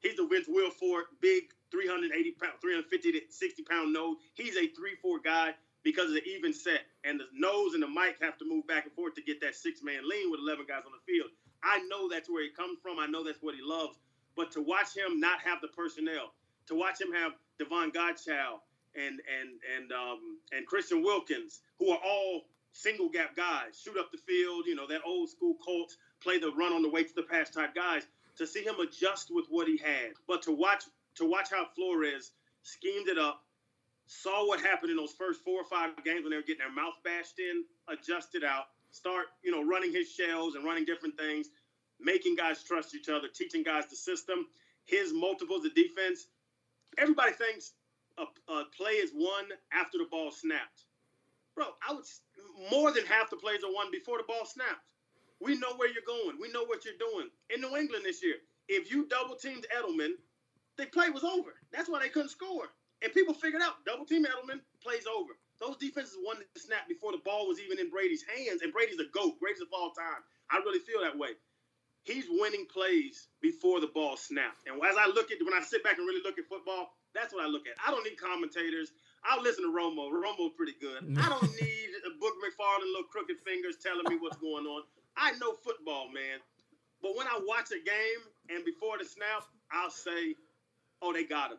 He's 0.00 0.18
a 0.18 0.26
Vince 0.26 0.48
Wilfork, 0.48 1.10
big 1.20 1.44
380 1.70 2.32
pound, 2.32 2.54
350 2.60 3.12
to 3.12 3.20
60 3.28 3.62
pound 3.64 3.92
nose. 3.92 4.16
He's 4.34 4.56
a 4.56 4.68
three-four 4.68 5.20
guy 5.20 5.54
because 5.82 6.06
of 6.06 6.14
the 6.14 6.24
even 6.24 6.52
set 6.52 6.80
and 7.04 7.20
the 7.20 7.26
nose 7.32 7.74
and 7.74 7.82
the 7.82 7.88
mic 7.88 8.16
have 8.20 8.36
to 8.38 8.44
move 8.44 8.66
back 8.66 8.84
and 8.84 8.92
forth 8.94 9.14
to 9.14 9.22
get 9.22 9.40
that 9.40 9.54
six-man 9.54 10.08
lean 10.08 10.30
with 10.30 10.40
11 10.40 10.66
guys 10.68 10.82
on 10.84 10.92
the 10.92 11.12
field. 11.12 11.30
I 11.62 11.80
know 11.88 12.08
that's 12.08 12.28
where 12.28 12.42
he 12.42 12.50
comes 12.50 12.78
from. 12.82 12.98
I 12.98 13.06
know 13.06 13.24
that's 13.24 13.42
what 13.42 13.54
he 13.54 13.62
loves. 13.62 13.96
But 14.36 14.50
to 14.52 14.60
watch 14.60 14.94
him 14.94 15.18
not 15.18 15.40
have 15.40 15.60
the 15.60 15.68
personnel, 15.68 16.34
to 16.66 16.74
watch 16.74 17.00
him 17.00 17.12
have 17.12 17.32
Davon 17.58 17.90
Godchaux 17.90 18.60
and 18.94 19.20
and 19.26 19.60
and 19.76 19.92
um, 19.92 20.38
and 20.52 20.66
Christian 20.66 21.02
Wilkins, 21.02 21.60
who 21.78 21.90
are 21.90 22.00
all 22.04 22.42
single 22.72 23.08
gap 23.08 23.34
guys, 23.34 23.80
shoot 23.82 23.96
up 23.98 24.10
the 24.12 24.18
field, 24.18 24.64
you 24.66 24.74
know, 24.74 24.86
that 24.86 25.00
old 25.06 25.30
school 25.30 25.54
Colts 25.64 25.96
play 26.22 26.38
the 26.38 26.52
run 26.52 26.72
on 26.72 26.82
the 26.82 26.90
way 26.90 27.04
to 27.04 27.14
the 27.14 27.22
pass 27.22 27.50
type 27.50 27.74
guys. 27.74 28.02
To 28.38 28.46
see 28.46 28.62
him 28.62 28.74
adjust 28.80 29.30
with 29.30 29.46
what 29.48 29.66
he 29.66 29.78
had, 29.78 30.12
but 30.28 30.42
to 30.42 30.52
watch 30.52 30.84
to 31.16 31.24
watch 31.24 31.48
how 31.50 31.66
Flores 31.74 32.32
schemed 32.62 33.08
it 33.08 33.18
up, 33.18 33.42
saw 34.06 34.46
what 34.46 34.60
happened 34.60 34.90
in 34.90 34.96
those 34.96 35.12
first 35.12 35.42
four 35.42 35.60
or 35.60 35.64
five 35.64 35.90
games 36.04 36.22
when 36.22 36.30
they 36.30 36.36
were 36.36 36.42
getting 36.42 36.58
their 36.58 36.72
mouth 36.72 36.94
bashed 37.02 37.38
in, 37.38 37.64
adjusted 37.88 38.44
out, 38.44 38.66
start, 38.90 39.26
you 39.42 39.50
know, 39.50 39.64
running 39.64 39.92
his 39.92 40.10
shells 40.10 40.54
and 40.54 40.64
running 40.64 40.84
different 40.84 41.16
things, 41.16 41.48
making 42.00 42.36
guys 42.36 42.62
trust 42.62 42.94
each 42.94 43.08
other, 43.08 43.28
teaching 43.28 43.62
guys 43.62 43.86
the 43.86 43.96
system, 43.96 44.46
his 44.84 45.12
multiples 45.12 45.64
of 45.64 45.74
defense. 45.74 46.26
Everybody 46.98 47.32
thinks 47.32 47.72
a, 48.18 48.24
a 48.52 48.64
play 48.76 48.92
is 48.92 49.10
won 49.14 49.44
after 49.72 49.98
the 49.98 50.06
ball 50.10 50.30
snapped. 50.30 50.84
Bro, 51.54 51.66
I 51.88 51.94
would 51.94 52.04
more 52.70 52.92
than 52.92 53.06
half 53.06 53.30
the 53.30 53.36
plays 53.36 53.64
are 53.64 53.72
won 53.72 53.90
before 53.90 54.18
the 54.18 54.24
ball 54.24 54.44
snapped. 54.44 54.92
We 55.40 55.58
know 55.58 55.74
where 55.76 55.88
you're 55.88 56.06
going. 56.06 56.38
We 56.40 56.50
know 56.52 56.64
what 56.64 56.84
you're 56.84 56.98
doing. 56.98 57.28
In 57.54 57.60
New 57.60 57.76
England 57.76 58.04
this 58.04 58.22
year, 58.22 58.36
if 58.68 58.90
you 58.90 59.06
double 59.08 59.36
teamed 59.36 59.66
Edelman, 59.76 60.12
the 60.76 60.86
play 60.86 61.10
was 61.10 61.24
over. 61.24 61.54
That's 61.72 61.88
why 61.88 62.00
they 62.00 62.08
couldn't 62.08 62.30
score. 62.30 62.68
And 63.02 63.12
people 63.12 63.34
figured 63.34 63.62
out 63.62 63.84
double 63.84 64.06
team 64.06 64.24
Edelman 64.24 64.60
plays 64.82 65.04
over. 65.06 65.32
Those 65.60 65.76
defenses 65.76 66.16
won 66.24 66.36
the 66.54 66.60
snap 66.60 66.88
before 66.88 67.12
the 67.12 67.22
ball 67.24 67.48
was 67.48 67.60
even 67.60 67.78
in 67.78 67.88
Brady's 67.90 68.24
hands, 68.24 68.60
and 68.62 68.72
Brady's 68.72 69.00
a 69.00 69.08
GOAT. 69.12 69.40
Brady's 69.40 69.60
of 69.60 69.68
all 69.72 69.92
time. 69.92 70.20
I 70.50 70.58
really 70.58 70.80
feel 70.80 71.00
that 71.02 71.16
way. 71.16 71.36
He's 72.04 72.26
winning 72.28 72.66
plays 72.70 73.28
before 73.42 73.80
the 73.80 73.88
ball 73.88 74.16
snapped. 74.16 74.62
And 74.68 74.78
as 74.84 74.96
I 74.96 75.06
look 75.06 75.32
at 75.32 75.42
when 75.42 75.54
I 75.54 75.62
sit 75.64 75.82
back 75.82 75.98
and 75.98 76.06
really 76.06 76.22
look 76.22 76.38
at 76.38 76.46
football, 76.46 76.94
that's 77.14 77.34
what 77.34 77.42
I 77.44 77.48
look 77.48 77.66
at. 77.66 77.74
I 77.84 77.90
don't 77.90 78.04
need 78.04 78.20
commentators. 78.20 78.92
I'll 79.24 79.42
listen 79.42 79.64
to 79.64 79.72
Romo. 79.74 80.12
Romo's 80.12 80.54
pretty 80.54 80.76
good. 80.80 81.02
I 81.18 81.28
don't 81.28 81.42
need 81.60 81.90
a 82.06 82.10
Booger 82.22 82.38
McFarland 82.44 82.86
little 82.94 83.10
crooked 83.10 83.36
fingers 83.44 83.76
telling 83.82 84.06
me 84.08 84.16
what's 84.20 84.36
going 84.36 84.66
on. 84.66 84.84
I 85.16 85.32
know 85.38 85.54
football, 85.64 86.08
man. 86.12 86.40
But 87.02 87.16
when 87.16 87.26
I 87.26 87.40
watch 87.46 87.70
a 87.72 87.80
game 87.82 88.22
and 88.50 88.64
before 88.64 88.98
the 88.98 89.04
snap, 89.04 89.44
I'll 89.70 89.90
say, 89.90 90.36
"Oh, 91.02 91.12
they 91.12 91.24
got 91.24 91.52
him." 91.52 91.58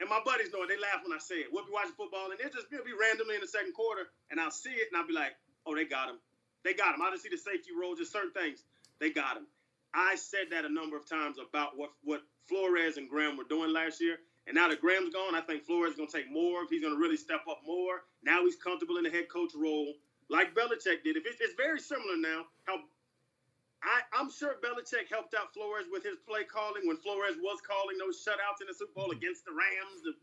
And 0.00 0.08
my 0.08 0.20
buddies 0.24 0.52
know 0.52 0.62
it. 0.62 0.68
They 0.68 0.78
laugh 0.78 1.02
when 1.02 1.12
I 1.12 1.18
say 1.18 1.36
it. 1.36 1.52
We'll 1.52 1.66
be 1.66 1.72
watching 1.72 1.94
football, 1.94 2.30
and 2.30 2.38
it'll 2.40 2.52
just 2.52 2.70
be 2.70 2.78
randomly 2.92 3.34
in 3.34 3.40
the 3.40 3.48
second 3.48 3.74
quarter, 3.74 4.08
and 4.30 4.40
I'll 4.40 4.50
see 4.50 4.70
it, 4.70 4.88
and 4.90 5.00
I'll 5.00 5.06
be 5.06 5.12
like, 5.12 5.34
"Oh, 5.66 5.74
they 5.74 5.84
got 5.84 6.08
him. 6.08 6.18
They 6.64 6.74
got 6.74 6.94
him." 6.94 7.02
I'll 7.02 7.10
just 7.10 7.22
see 7.24 7.28
the 7.30 7.38
safety 7.38 7.70
roll, 7.74 7.96
just 7.96 8.12
certain 8.12 8.32
things. 8.32 8.62
They 9.00 9.10
got 9.10 9.36
him. 9.36 9.46
I 9.94 10.16
said 10.16 10.50
that 10.50 10.64
a 10.64 10.68
number 10.68 10.96
of 10.96 11.08
times 11.08 11.38
about 11.38 11.76
what 11.76 11.90
what 12.02 12.22
Flores 12.46 12.96
and 12.96 13.08
Graham 13.08 13.36
were 13.36 13.44
doing 13.44 13.72
last 13.72 14.00
year, 14.00 14.18
and 14.46 14.54
now 14.54 14.68
that 14.68 14.80
Graham's 14.80 15.12
gone, 15.12 15.34
I 15.34 15.40
think 15.40 15.64
Flores 15.64 15.92
is 15.92 15.96
going 15.96 16.08
to 16.08 16.16
take 16.16 16.30
more. 16.30 16.66
He's 16.68 16.82
going 16.82 16.94
to 16.94 17.00
really 17.00 17.16
step 17.16 17.42
up 17.48 17.60
more, 17.66 18.04
now 18.22 18.44
he's 18.44 18.56
comfortable 18.56 18.96
in 18.96 19.04
the 19.04 19.10
head 19.10 19.28
coach 19.28 19.52
role, 19.54 19.94
like 20.30 20.54
Belichick 20.54 21.04
did. 21.04 21.16
If 21.16 21.26
it's, 21.26 21.40
it's 21.40 21.54
very 21.56 21.80
similar 21.80 22.16
now, 22.16 22.44
how 22.64 22.80
I, 23.82 24.20
am 24.20 24.30
sure 24.30 24.56
Belichick 24.58 25.06
helped 25.10 25.34
out 25.34 25.54
Flores 25.54 25.86
with 25.90 26.02
his 26.02 26.18
play 26.26 26.42
calling 26.44 26.86
when 26.86 26.96
Flores 26.96 27.36
was 27.40 27.60
calling 27.62 27.96
those 27.98 28.18
shutouts 28.18 28.60
in 28.60 28.66
the 28.66 28.74
Super 28.74 28.92
Bowl 28.94 29.10
against 29.12 29.44
the 29.44 29.52
Rams. 29.52 30.02
The 30.02 30.14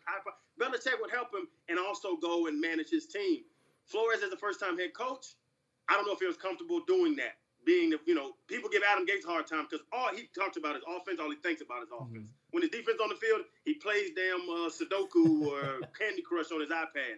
Belichick 0.60 1.00
would 1.00 1.12
help 1.12 1.34
him 1.34 1.48
and 1.70 1.80
also 1.80 2.18
go 2.18 2.48
and 2.48 2.60
manage 2.60 2.90
his 2.90 3.08
team. 3.08 3.44
Flores 3.86 4.22
is 4.22 4.34
a 4.34 4.38
first-time 4.38 4.78
head 4.78 4.94
coach. 4.94 5.36
I 5.88 5.94
don't 5.94 6.06
know 6.06 6.14
if 6.14 6.20
he 6.20 6.26
was 6.26 6.38
comfortable 6.38 6.82
doing 6.88 7.16
that. 7.18 7.38
Being 7.66 7.90
the, 7.90 8.00
you 8.06 8.14
know, 8.14 8.34
people 8.48 8.70
give 8.70 8.84
Adam 8.86 9.08
Gase 9.08 9.26
a 9.26 9.28
hard 9.28 9.48
time 9.48 9.66
because 9.70 9.84
all 9.92 10.14
he 10.14 10.30
talks 10.38 10.58
about 10.58 10.76
is 10.76 10.84
offense. 10.86 11.20
All 11.20 11.32
he 11.32 11.38
thinks 11.38 11.62
about 11.62 11.82
is 11.82 11.90
mm-hmm. 11.90 12.04
offense. 12.04 12.30
Mm-hmm. 12.30 12.52
When 12.52 12.62
his 12.62 12.70
defense 12.70 13.00
on 13.02 13.10
the 13.10 13.16
field, 13.16 13.42
he 13.64 13.74
plays 13.74 14.12
damn 14.14 14.42
uh, 14.46 14.70
Sudoku 14.70 15.48
or 15.48 15.82
Candy 16.00 16.22
Crush 16.22 16.52
on 16.52 16.62
his 16.62 16.70
iPad. 16.70 17.18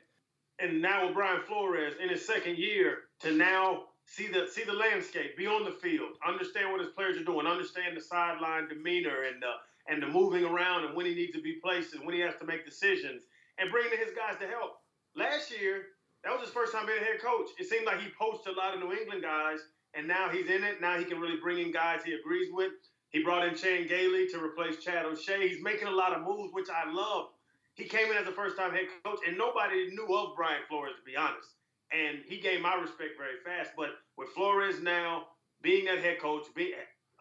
And 0.60 0.82
now 0.82 1.06
with 1.06 1.16
Brian 1.16 1.42
Flores 1.42 1.94
in 2.02 2.10
his 2.10 2.26
second 2.26 2.58
year 2.58 3.00
to 3.22 3.32
now 3.32 3.84
see 4.06 4.28
the 4.28 4.48
see 4.52 4.64
the 4.64 4.74
landscape, 4.74 5.38
be 5.38 5.46
on 5.46 5.64
the 5.64 5.72
field, 5.72 6.18
understand 6.28 6.72
what 6.72 6.82
his 6.82 6.90
players 6.90 7.18
are 7.18 7.24
doing, 7.24 7.46
understand 7.46 7.96
the 7.96 8.02
sideline 8.02 8.68
demeanor 8.68 9.24
and 9.24 9.42
the 9.42 9.54
and 9.92 10.02
the 10.02 10.08
moving 10.08 10.44
around 10.44 10.86
and 10.86 10.96
when 10.96 11.06
he 11.06 11.14
needs 11.16 11.34
to 11.34 11.42
be 11.42 11.60
placed 11.64 11.94
and 11.94 12.06
when 12.06 12.16
he 12.16 12.22
has 12.22 12.36
to 12.40 12.46
make 12.46 12.66
decisions, 12.66 13.24
and 13.58 13.72
bringing 13.72 13.98
his 13.98 14.14
guys 14.16 14.38
to 14.40 14.48
help. 14.48 14.82
Last 15.16 15.52
year, 15.52 15.84
that 16.24 16.34
was 16.34 16.42
his 16.42 16.52
first 16.52 16.74
time 16.74 16.86
being 16.86 17.00
a 17.00 17.06
head 17.06 17.22
coach. 17.22 17.50
It 17.58 17.70
seemed 17.70 17.86
like 17.86 18.02
he 18.02 18.10
poached 18.20 18.48
a 18.48 18.52
lot 18.52 18.74
of 18.74 18.80
New 18.82 18.92
England 18.92 19.22
guys, 19.22 19.60
and 19.94 20.08
now 20.08 20.30
he's 20.30 20.50
in 20.50 20.64
it. 20.64 20.82
Now 20.82 20.98
he 20.98 21.06
can 21.06 21.20
really 21.20 21.40
bring 21.42 21.60
in 21.60 21.72
guys 21.72 22.02
he 22.04 22.14
agrees 22.14 22.50
with. 22.52 22.72
He 23.10 23.24
brought 23.24 23.48
in 23.48 23.56
Chan 23.56 23.88
Gailey 23.88 24.28
to 24.28 24.44
replace 24.44 24.84
Chad 24.84 25.06
O'Shea. 25.06 25.48
He's 25.48 25.64
making 25.64 25.88
a 25.88 25.92
lot 25.92 26.14
of 26.14 26.24
moves, 26.24 26.54
which 26.54 26.68
I 26.70 26.92
love. 26.92 27.28
He 27.78 27.86
came 27.86 28.12
in 28.12 28.18
as 28.18 28.28
a 28.28 28.32
first 28.32 28.58
time 28.58 28.72
head 28.72 28.88
coach, 29.06 29.20
and 29.26 29.38
nobody 29.38 29.90
knew 29.92 30.14
of 30.16 30.36
Brian 30.36 30.62
Flores, 30.68 30.94
to 30.98 31.04
be 31.04 31.16
honest 31.16 31.58
and 31.92 32.20
he 32.26 32.38
gained 32.38 32.64
my 32.64 32.76
respect 32.76 33.12
very 33.18 33.40
fast. 33.46 33.72
But 33.78 33.90
with 34.18 34.30
Flores 34.30 34.82
now 34.82 35.28
being 35.62 35.86
that 35.86 36.00
head 36.00 36.20
coach, 36.20 36.46
being 36.56 36.74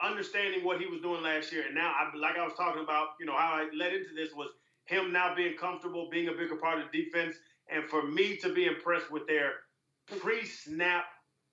understanding 0.02 0.64
what 0.64 0.80
he 0.80 0.86
was 0.86 1.00
doing 1.00 1.22
last 1.22 1.52
year, 1.52 1.64
and 1.66 1.74
now, 1.74 1.92
I, 1.92 2.14
like 2.16 2.36
I 2.36 2.44
was 2.44 2.54
talking 2.56 2.82
about, 2.82 3.08
you 3.18 3.26
know, 3.26 3.36
how 3.36 3.54
I 3.54 3.68
led 3.74 3.94
into 3.94 4.14
this 4.14 4.34
was 4.34 4.50
him 4.84 5.12
now 5.12 5.34
being 5.34 5.56
comfortable, 5.56 6.08
being 6.10 6.28
a 6.28 6.32
bigger 6.32 6.56
part 6.56 6.80
of 6.80 6.90
the 6.90 7.04
defense, 7.04 7.36
and 7.70 7.84
for 7.84 8.06
me 8.06 8.36
to 8.38 8.52
be 8.52 8.66
impressed 8.66 9.10
with 9.10 9.26
their 9.26 9.52
pre-snap, 10.20 11.04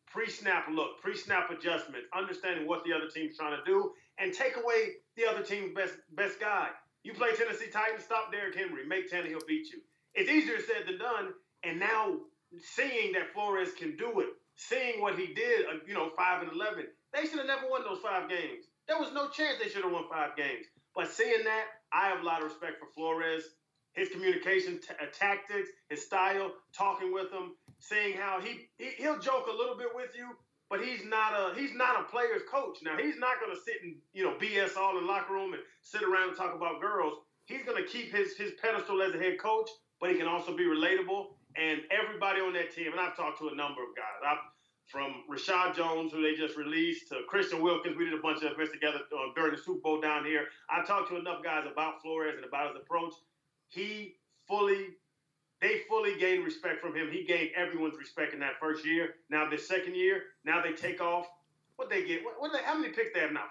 pre-snap 0.07 0.65
look, 0.69 1.01
pre-snap 1.01 1.49
adjustments, 1.49 2.07
understanding 2.15 2.67
what 2.67 2.83
the 2.83 2.93
other 2.93 3.07
team's 3.07 3.37
trying 3.37 3.57
to 3.57 3.63
do, 3.65 3.91
and 4.19 4.33
take 4.33 4.57
away 4.57 4.95
the 5.15 5.25
other 5.25 5.41
team's 5.41 5.73
best 5.73 5.93
best 6.15 6.39
guy. 6.39 6.69
You 7.03 7.13
play 7.13 7.33
Tennessee 7.35 7.69
Titans, 7.71 8.03
stop 8.05 8.31
Derrick 8.31 8.55
Henry, 8.55 8.85
make 8.87 9.11
Tannehill 9.11 9.45
beat 9.47 9.67
you. 9.71 9.81
It's 10.13 10.29
easier 10.29 10.59
said 10.59 10.87
than 10.87 10.97
done, 10.97 11.33
and 11.63 11.79
now 11.79 12.15
seeing 12.75 13.13
that 13.13 13.33
Flores 13.33 13.73
can 13.77 13.97
do 13.97 14.19
it, 14.21 14.29
seeing 14.55 15.01
what 15.01 15.17
he 15.17 15.33
did, 15.33 15.65
uh, 15.65 15.79
you 15.87 15.93
know, 15.93 16.11
five 16.15 16.41
and 16.43 16.51
eleven, 16.51 16.85
they 17.13 17.23
should 17.27 17.39
have 17.39 17.47
never 17.47 17.67
won 17.69 17.83
those 17.83 17.99
five 17.99 18.29
games. 18.29 18.65
There 18.87 18.99
was 18.99 19.13
no 19.13 19.29
chance 19.29 19.57
they 19.61 19.69
should 19.69 19.83
have 19.83 19.91
won 19.91 20.05
five 20.09 20.35
games. 20.35 20.65
But 20.95 21.11
seeing 21.11 21.43
that, 21.43 21.65
I 21.91 22.07
have 22.07 22.21
a 22.21 22.23
lot 22.23 22.39
of 22.43 22.49
respect 22.49 22.79
for 22.79 22.87
Flores, 22.95 23.43
his 23.93 24.09
communication 24.09 24.79
t- 24.79 24.93
uh, 25.01 25.05
tactics, 25.17 25.69
his 25.89 26.05
style, 26.05 26.51
talking 26.75 27.13
with 27.13 27.31
him, 27.31 27.55
seeing 27.79 28.15
how 28.17 28.39
he, 28.41 28.67
he 28.77 28.91
he'll 28.97 29.19
joke 29.19 29.47
a 29.47 29.55
little 29.55 29.77
bit 29.77 29.89
with 29.95 30.11
you, 30.15 30.29
but 30.73 30.83
he's 30.83 31.05
not 31.05 31.33
a 31.33 31.53
he's 31.53 31.75
not 31.75 32.01
a 32.01 32.03
player's 32.05 32.41
coach. 32.49 32.79
Now 32.81 32.97
he's 32.97 33.19
not 33.19 33.39
going 33.39 33.55
to 33.55 33.61
sit 33.61 33.83
and 33.83 33.93
you 34.11 34.23
know 34.23 34.33
BS 34.41 34.75
all 34.75 34.97
in 34.97 35.05
locker 35.05 35.31
room 35.31 35.53
and 35.53 35.61
sit 35.83 36.01
around 36.01 36.29
and 36.29 36.37
talk 36.37 36.55
about 36.55 36.81
girls. 36.81 37.19
He's 37.45 37.61
going 37.63 37.77
to 37.77 37.87
keep 37.87 38.11
his 38.11 38.35
his 38.35 38.53
pedestal 38.59 39.03
as 39.03 39.13
a 39.13 39.19
head 39.19 39.37
coach, 39.37 39.69
but 40.01 40.09
he 40.09 40.17
can 40.17 40.25
also 40.25 40.57
be 40.57 40.63
relatable 40.63 41.27
and 41.55 41.81
everybody 41.91 42.41
on 42.41 42.53
that 42.53 42.73
team, 42.73 42.91
and 42.91 42.99
I've 42.99 43.15
talked 43.15 43.37
to 43.37 43.49
a 43.49 43.55
number 43.55 43.83
of 43.83 43.95
guys. 43.95 44.17
I've 44.25 44.39
from 44.87 45.23
Reshad 45.31 45.75
Jones, 45.75 46.11
who 46.11 46.21
they 46.21 46.35
just 46.35 46.57
released, 46.57 47.09
to 47.09 47.21
Christian 47.27 47.61
Wilkins. 47.61 47.95
We 47.95 48.05
did 48.05 48.15
a 48.15 48.21
bunch 48.21 48.43
of 48.43 48.51
events 48.51 48.73
together 48.73 48.99
uh, 49.13 49.31
during 49.35 49.55
the 49.55 49.61
Super 49.61 49.79
Bowl 49.79 50.01
down 50.01 50.25
here. 50.25 50.47
I 50.69 50.83
talked 50.83 51.09
to 51.09 51.17
enough 51.17 51.43
guys 51.43 51.65
about 51.71 52.01
Flores 52.01 52.33
and 52.35 52.45
about 52.45 52.73
his 52.73 52.81
approach. 52.81 53.13
He 53.69 54.15
fully, 54.47 54.89
they 55.63 55.79
fully 55.87 56.17
gained 56.19 56.43
respect 56.43 56.81
from 56.81 56.93
him. 56.93 57.09
He 57.09 57.23
gained 57.23 57.51
everyone's 57.55 57.97
respect 57.97 58.33
in 58.33 58.39
that 58.41 58.59
first 58.59 58.85
year. 58.85 59.15
Now 59.29 59.49
this 59.49 59.65
second 59.65 59.95
year, 59.95 60.23
now 60.43 60.61
they 60.61 60.73
take 60.73 60.99
off. 60.99 61.25
What 61.77 61.89
they 61.89 62.05
get? 62.05 62.23
What, 62.23 62.35
what 62.37 62.51
they? 62.51 62.59
How 62.63 62.77
many 62.77 62.93
picks 62.93 63.13
they 63.13 63.21
have 63.21 63.31
now? 63.31 63.45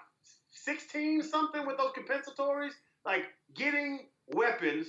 Sixteen 0.51 1.23
something 1.23 1.65
with 1.65 1.77
those 1.77 1.91
compensatories. 1.91 2.73
Like 3.03 3.25
getting 3.55 4.07
weapons 4.33 4.87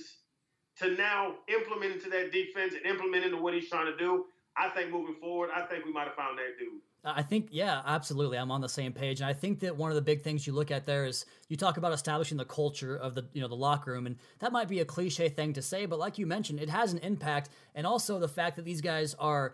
to 0.77 0.91
now 0.91 1.33
implement 1.49 1.93
into 1.95 2.09
that 2.11 2.31
defense 2.31 2.75
and 2.75 2.85
implement 2.85 3.25
into 3.25 3.37
what 3.37 3.53
he's 3.53 3.69
trying 3.69 3.87
to 3.87 3.97
do, 3.97 4.25
I 4.55 4.69
think 4.69 4.91
moving 4.91 5.15
forward, 5.19 5.49
I 5.53 5.65
think 5.65 5.83
we 5.83 5.91
might 5.91 6.05
have 6.05 6.15
found 6.15 6.37
that 6.37 6.59
dude. 6.59 6.81
I 7.05 7.21
think, 7.21 7.49
yeah, 7.51 7.81
absolutely. 7.85 8.37
I'm 8.37 8.49
on 8.51 8.61
the 8.61 8.69
same 8.69 8.91
page, 8.91 9.21
and 9.21 9.29
I 9.29 9.33
think 9.33 9.59
that 9.59 9.77
one 9.77 9.91
of 9.91 9.95
the 9.95 10.01
big 10.01 10.23
things 10.23 10.47
you 10.47 10.53
look 10.53 10.71
at 10.71 10.87
there 10.87 11.05
is 11.05 11.25
you 11.49 11.55
talk 11.55 11.77
about 11.77 11.93
establishing 11.93 12.37
the 12.37 12.45
culture 12.45 12.95
of 12.95 13.13
the 13.13 13.25
you 13.33 13.41
know 13.41 13.47
the 13.47 13.55
locker 13.55 13.91
room, 13.91 14.07
and 14.07 14.17
that 14.39 14.51
might 14.51 14.67
be 14.67 14.79
a 14.79 14.85
cliche 14.85 15.29
thing 15.29 15.53
to 15.53 15.61
say, 15.61 15.85
but 15.85 15.99
like 15.99 16.17
you 16.17 16.25
mentioned, 16.25 16.59
it 16.59 16.69
has 16.69 16.93
an 16.93 16.99
impact, 16.99 17.49
and 17.75 17.85
also 17.85 18.17
the 18.19 18.27
fact 18.27 18.55
that 18.55 18.65
these 18.65 18.81
guys 18.81 19.13
are 19.15 19.53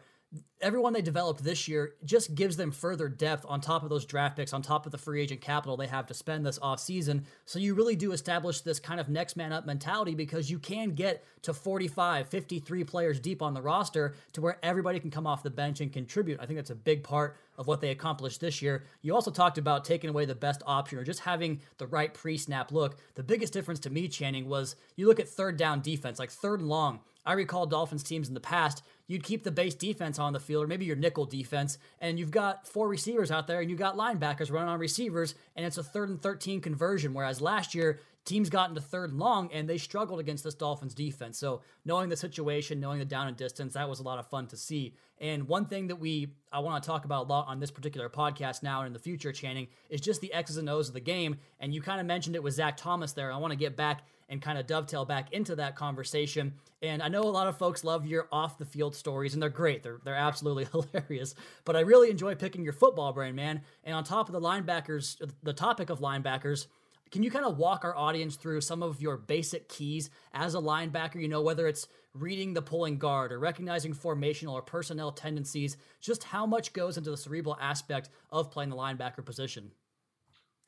everyone 0.61 0.93
they 0.93 1.01
developed 1.01 1.43
this 1.43 1.67
year 1.67 1.95
just 2.05 2.35
gives 2.35 2.55
them 2.55 2.71
further 2.71 3.09
depth 3.09 3.45
on 3.49 3.59
top 3.59 3.83
of 3.83 3.89
those 3.89 4.05
draft 4.05 4.37
picks, 4.37 4.53
on 4.53 4.61
top 4.61 4.85
of 4.85 4.91
the 4.91 4.97
free 4.97 5.21
agent 5.21 5.41
capital 5.41 5.75
they 5.75 5.87
have 5.87 6.05
to 6.05 6.13
spend 6.13 6.45
this 6.45 6.59
offseason. 6.59 7.23
So 7.45 7.59
you 7.59 7.73
really 7.73 7.95
do 7.95 8.11
establish 8.11 8.61
this 8.61 8.79
kind 8.79 8.99
of 8.99 9.09
next 9.09 9.35
man 9.35 9.51
up 9.51 9.65
mentality 9.65 10.15
because 10.15 10.49
you 10.49 10.59
can 10.59 10.91
get 10.91 11.23
to 11.41 11.53
45, 11.53 12.29
53 12.29 12.83
players 12.83 13.19
deep 13.19 13.41
on 13.41 13.53
the 13.53 13.61
roster 13.61 14.15
to 14.33 14.41
where 14.41 14.59
everybody 14.63 14.99
can 14.99 15.11
come 15.11 15.27
off 15.27 15.43
the 15.43 15.49
bench 15.49 15.81
and 15.81 15.91
contribute. 15.91 16.39
I 16.39 16.45
think 16.45 16.57
that's 16.57 16.69
a 16.69 16.75
big 16.75 17.03
part 17.03 17.37
of 17.57 17.67
what 17.67 17.81
they 17.81 17.89
accomplished 17.89 18.39
this 18.39 18.61
year. 18.61 18.85
You 19.01 19.13
also 19.13 19.31
talked 19.31 19.57
about 19.57 19.83
taking 19.83 20.09
away 20.09 20.25
the 20.25 20.35
best 20.35 20.61
option 20.65 20.97
or 20.97 21.03
just 21.03 21.21
having 21.21 21.61
the 21.77 21.87
right 21.87 22.13
pre 22.13 22.37
snap 22.37 22.71
look. 22.71 22.97
The 23.15 23.23
biggest 23.23 23.53
difference 23.53 23.79
to 23.81 23.89
me, 23.89 24.07
Channing, 24.07 24.47
was 24.47 24.75
you 24.95 25.07
look 25.07 25.19
at 25.19 25.27
third 25.27 25.57
down 25.57 25.81
defense, 25.81 26.19
like 26.19 26.31
third 26.31 26.59
and 26.59 26.69
long. 26.69 27.01
I 27.25 27.33
recall 27.33 27.67
Dolphins 27.67 28.03
teams 28.03 28.27
in 28.29 28.33
the 28.33 28.39
past, 28.39 28.83
you'd 29.11 29.23
keep 29.23 29.43
the 29.43 29.51
base 29.51 29.75
defense 29.75 30.19
on 30.19 30.33
the 30.33 30.39
field, 30.39 30.63
or 30.63 30.67
maybe 30.67 30.85
your 30.85 30.95
nickel 30.95 31.25
defense, 31.25 31.77
and 31.99 32.17
you've 32.17 32.31
got 32.31 32.67
four 32.67 32.87
receivers 32.87 33.31
out 33.31 33.47
there, 33.47 33.59
and 33.59 33.69
you've 33.69 33.79
got 33.79 33.97
linebackers 33.97 34.51
running 34.51 34.69
on 34.69 34.79
receivers, 34.79 35.35
and 35.55 35.65
it's 35.65 35.77
a 35.77 35.83
third 35.83 36.09
and 36.09 36.21
13 36.21 36.61
conversion. 36.61 37.13
Whereas 37.13 37.41
last 37.41 37.75
year, 37.75 37.99
teams 38.25 38.49
got 38.49 38.69
into 38.69 38.81
third 38.81 39.11
and 39.11 39.19
long 39.19 39.49
and 39.51 39.67
they 39.67 39.77
struggled 39.77 40.19
against 40.19 40.43
this 40.43 40.53
Dolphins 40.53 40.93
defense. 40.93 41.37
So 41.37 41.61
knowing 41.85 42.09
the 42.09 42.15
situation, 42.15 42.79
knowing 42.79 42.99
the 42.99 43.05
down 43.05 43.27
and 43.27 43.35
distance, 43.35 43.73
that 43.73 43.89
was 43.89 43.99
a 43.99 44.03
lot 44.03 44.19
of 44.19 44.27
fun 44.27 44.47
to 44.47 44.57
see. 44.57 44.93
And 45.19 45.47
one 45.47 45.65
thing 45.65 45.87
that 45.87 45.95
we 45.95 46.29
I 46.51 46.59
want 46.59 46.83
to 46.83 46.87
talk 46.87 47.05
about 47.05 47.25
a 47.25 47.29
lot 47.29 47.47
on 47.47 47.59
this 47.59 47.71
particular 47.71 48.09
podcast 48.09 48.63
now 48.63 48.81
and 48.81 48.87
in 48.87 48.93
the 48.93 48.99
future, 48.99 49.31
Channing, 49.31 49.67
is 49.89 50.01
just 50.01 50.21
the 50.21 50.33
X's 50.33 50.57
and 50.57 50.69
O's 50.69 50.87
of 50.87 50.93
the 50.93 50.99
game. 50.99 51.37
And 51.59 51.73
you 51.73 51.81
kind 51.81 51.99
of 51.99 52.05
mentioned 52.05 52.35
it 52.35 52.43
with 52.43 52.53
Zach 52.53 52.77
Thomas 52.77 53.13
there. 53.13 53.31
I 53.31 53.37
want 53.37 53.51
to 53.51 53.57
get 53.57 53.75
back 53.75 54.03
and 54.31 54.41
kind 54.41 54.57
of 54.57 54.65
dovetail 54.65 55.05
back 55.05 55.33
into 55.33 55.57
that 55.57 55.75
conversation. 55.75 56.53
And 56.81 57.03
I 57.03 57.09
know 57.09 57.21
a 57.21 57.25
lot 57.25 57.47
of 57.47 57.57
folks 57.57 57.83
love 57.83 58.07
your 58.07 58.27
off 58.31 58.57
the 58.57 58.65
field 58.65 58.95
stories, 58.95 59.33
and 59.33 59.43
they're 59.43 59.49
great. 59.49 59.83
They're 59.83 59.99
they're 60.03 60.15
absolutely 60.15 60.65
hilarious. 60.71 61.35
But 61.65 61.75
I 61.75 61.81
really 61.81 62.09
enjoy 62.09 62.33
picking 62.35 62.63
your 62.63 62.73
football 62.73 63.13
brain, 63.13 63.35
man. 63.35 63.61
And 63.83 63.93
on 63.93 64.03
top 64.03 64.27
of 64.27 64.33
the 64.33 64.41
linebackers, 64.41 65.17
the 65.43 65.53
topic 65.53 65.91
of 65.91 65.99
linebackers. 65.99 66.65
Can 67.11 67.23
you 67.23 67.29
kind 67.29 67.43
of 67.43 67.57
walk 67.57 67.83
our 67.83 67.93
audience 67.93 68.37
through 68.37 68.61
some 68.61 68.81
of 68.81 69.01
your 69.01 69.17
basic 69.17 69.67
keys 69.67 70.09
as 70.33 70.55
a 70.55 70.59
linebacker? 70.59 71.21
You 71.21 71.27
know, 71.27 71.41
whether 71.41 71.67
it's 71.67 71.89
reading 72.13 72.53
the 72.53 72.61
pulling 72.61 72.97
guard 72.97 73.33
or 73.33 73.39
recognizing 73.39 73.93
formational 73.93 74.53
or 74.53 74.61
personnel 74.61 75.11
tendencies, 75.11 75.75
just 75.99 76.23
how 76.23 76.45
much 76.45 76.71
goes 76.71 76.97
into 76.97 77.11
the 77.11 77.17
cerebral 77.17 77.57
aspect 77.59 78.11
of 78.29 78.49
playing 78.49 78.69
the 78.69 78.77
linebacker 78.77 79.25
position? 79.25 79.71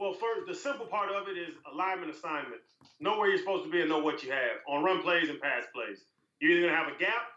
Well, 0.04 0.12
first, 0.12 0.51
the 0.51 0.54
simple 0.54 0.86
part 0.86 1.16
of 1.16 1.30
it 1.30 1.39
is 1.39 1.56
alignment 1.72 2.12
assignment. 2.12 2.60
Know 2.99 3.18
where 3.18 3.30
you're 3.30 3.39
supposed 3.39 3.64
to 3.64 3.72
be 3.72 3.80
and 3.80 3.88
know 3.88 3.99
what 3.99 4.22
you 4.22 4.34
have 4.34 4.60
on 4.68 4.84
run 4.84 5.01
plays 5.01 5.30
and 5.30 5.39
pass 5.39 5.64
plays. 5.74 6.04
You're 6.41 6.51
either 6.51 6.68
going 6.68 6.76
to 6.76 6.78
have 6.84 6.91
a 6.93 6.99
gap 6.99 7.32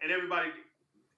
and 0.00 0.12
everybody, 0.12 0.50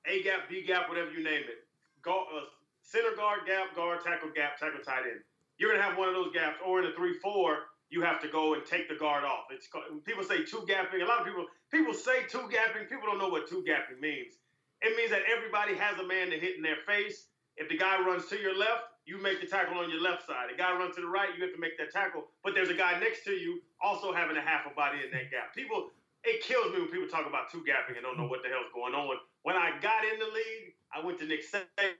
A 0.09 0.22
gap, 0.22 0.49
B 0.49 0.64
gap, 0.66 0.88
whatever 0.88 1.11
you 1.11 1.22
name 1.22 1.44
it. 1.44 1.61
Uh, 2.09 2.49
center 2.80 3.14
guard, 3.14 3.40
gap, 3.47 3.76
guard, 3.76 4.01
tackle, 4.05 4.30
gap, 4.34 4.57
tackle, 4.59 4.80
tight 4.80 5.05
end 5.05 5.20
you're 5.59 5.70
going 5.70 5.80
to 5.80 5.86
have 5.86 5.99
one 5.99 6.09
of 6.09 6.14
those 6.14 6.32
gaps, 6.32 6.57
or 6.64 6.80
in 6.80 6.86
a 6.86 6.92
three-four, 6.92 7.59
you 7.88 8.03
have 8.03 8.20
to 8.20 8.28
go 8.28 8.55
and 8.55 8.64
take 8.64 8.88
the 8.88 8.94
guard 8.94 9.24
off. 9.24 9.47
It's 9.51 9.68
people 10.05 10.24
say 10.24 10.44
two 10.44 10.66
gapping. 10.68 11.03
A 11.03 11.07
lot 11.07 11.20
of 11.20 11.26
people 11.26 11.47
people 11.70 11.94
say 11.94 12.24
two 12.28 12.51
gapping. 12.51 12.88
People 12.88 13.07
don't 13.07 13.18
know 13.18 13.28
what 13.28 13.49
two 13.49 13.64
gapping 13.68 14.01
means. 14.01 14.34
It 14.82 14.97
means 14.97 15.11
that 15.11 15.22
everybody 15.30 15.74
has 15.74 15.99
a 15.99 16.07
man 16.07 16.30
to 16.30 16.38
hit 16.38 16.57
in 16.57 16.62
their 16.62 16.82
face. 16.86 17.26
If 17.57 17.68
the 17.68 17.78
guy 17.78 18.01
runs 18.05 18.26
to 18.26 18.40
your 18.40 18.59
left, 18.59 18.95
you 19.07 19.22
make 19.22 19.40
the 19.40 19.46
tackle 19.46 19.78
on 19.78 19.88
your 19.88 20.02
left 20.02 20.26
side. 20.26 20.50
The 20.52 20.59
guy 20.59 20.76
runs 20.76 20.94
to 20.96 21.00
the 21.00 21.07
right, 21.07 21.30
you 21.36 21.42
have 21.44 21.54
to 21.54 21.61
make 21.61 21.78
that 21.78 21.92
tackle. 21.92 22.26
But 22.44 22.54
there's 22.54 22.68
a 22.70 22.76
guy 22.76 22.98
next 22.98 23.24
to 23.24 23.32
you 23.32 23.62
also 23.80 24.12
having 24.12 24.36
a 24.36 24.42
half 24.42 24.66
a 24.66 24.74
body 24.74 24.98
in 25.04 25.11
that 25.12 25.30
gap. 25.30 25.54
People, 25.54 25.90
it 26.24 26.42
kills 26.42 26.72
me 26.74 26.80
when 26.80 26.90
people 26.90 27.09
talk 27.09 27.26
about 27.26 27.50
two 27.50 27.62
gapping 27.62 27.94
and 27.94 28.02
don't 28.02 28.18
know 28.18 28.26
what 28.26 28.42
the 28.42 28.50
hell's 28.50 28.68
going 28.74 28.94
on. 28.94 29.16
When 29.42 29.57
I 29.57 29.78
got 29.80 30.04
in 30.04 30.18
the 30.18 30.26
league, 30.26 30.74
I 30.92 31.04
went 31.04 31.18
to 31.20 31.26
Nick 31.26 31.46
Saban 31.46 31.94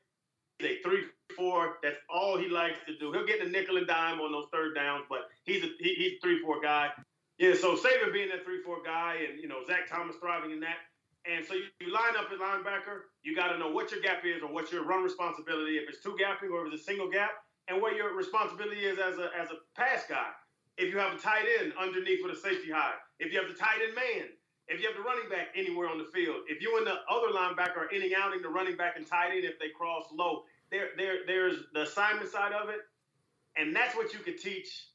a 0.62 0.78
three 0.82 1.04
four. 1.36 1.78
That's 1.82 1.96
all 2.09 2.38
he 2.38 2.48
likes 2.48 2.78
to 2.86 2.96
do. 2.98 3.12
He'll 3.12 3.26
get 3.26 3.42
the 3.42 3.48
nickel 3.48 3.76
and 3.76 3.86
dime 3.86 4.20
on 4.20 4.32
those 4.32 4.46
third 4.52 4.74
downs, 4.74 5.04
but 5.09 5.28
he's 5.44 5.62
a 5.62 5.68
he, 5.78 5.94
he's 5.94 6.12
a 6.14 6.20
three 6.22 6.40
four 6.40 6.61
guy. 6.61 6.90
Yeah, 7.38 7.54
so 7.54 7.76
Saban 7.76 8.12
being 8.12 8.28
that 8.30 8.44
three 8.44 8.62
four 8.62 8.78
guy, 8.84 9.18
and 9.28 9.40
you 9.40 9.48
know 9.48 9.64
Zach 9.66 9.88
Thomas 9.88 10.16
thriving 10.16 10.52
in 10.52 10.61
that. 10.61 10.76
And 11.27 11.45
so 11.45 11.55
you, 11.55 11.66
you 11.81 11.93
line 11.93 12.16
up 12.16 12.31
at 12.31 12.39
linebacker. 12.39 13.11
You 13.22 13.35
got 13.35 13.53
to 13.53 13.59
know 13.59 13.70
what 13.70 13.91
your 13.91 14.01
gap 14.01 14.24
is 14.24 14.43
or 14.43 14.53
what 14.53 14.70
your 14.70 14.85
run 14.85 15.03
responsibility. 15.03 15.77
If 15.77 15.89
it's 15.89 16.03
two 16.03 16.16
gapping 16.16 16.51
or 16.51 16.66
if 16.66 16.72
it's 16.72 16.83
a 16.83 16.85
single 16.85 17.11
gap, 17.11 17.31
and 17.68 17.83
what 17.83 17.97
your 17.97 18.14
responsibility 18.14 18.81
is 18.87 18.99
as 18.99 19.18
a 19.18 19.31
as 19.39 19.51
a 19.51 19.59
pass 19.74 20.05
guy. 20.09 20.31
If 20.79 20.93
you 20.93 20.99
have 20.99 21.14
a 21.14 21.18
tight 21.18 21.47
end 21.61 21.72
underneath 21.81 22.20
with 22.22 22.37
a 22.37 22.41
safety 22.41 22.70
high, 22.70 22.95
if 23.18 23.33
you 23.33 23.41
have 23.41 23.49
the 23.49 23.57
tight 23.59 23.81
end 23.83 23.95
man, 23.95 24.29
if 24.68 24.81
you 24.81 24.87
have 24.87 24.97
the 24.97 25.03
running 25.03 25.29
back 25.31 25.49
anywhere 25.57 25.89
on 25.89 25.99
the 25.99 26.05
field, 26.12 26.43
if 26.49 26.61
you 26.61 26.77
and 26.77 26.87
the 26.87 27.01
other 27.11 27.33
linebacker 27.33 27.89
are 27.89 27.91
inning 27.91 28.12
outing 28.16 28.43
the 28.43 28.49
running 28.49 28.77
back 28.77 28.95
and 28.97 29.07
tight 29.07 29.33
end 29.33 29.45
if 29.45 29.59
they 29.59 29.70
cross 29.70 30.05
low, 30.12 30.43
there, 30.70 30.91
there, 30.97 31.24
there's 31.27 31.64
the 31.72 31.83
assignment 31.83 32.31
side 32.31 32.53
of 32.53 32.68
it, 32.68 32.81
and 33.57 33.74
that's 33.74 33.97
what 33.97 34.12
you 34.12 34.18
could 34.18 34.39
teach. 34.39 34.89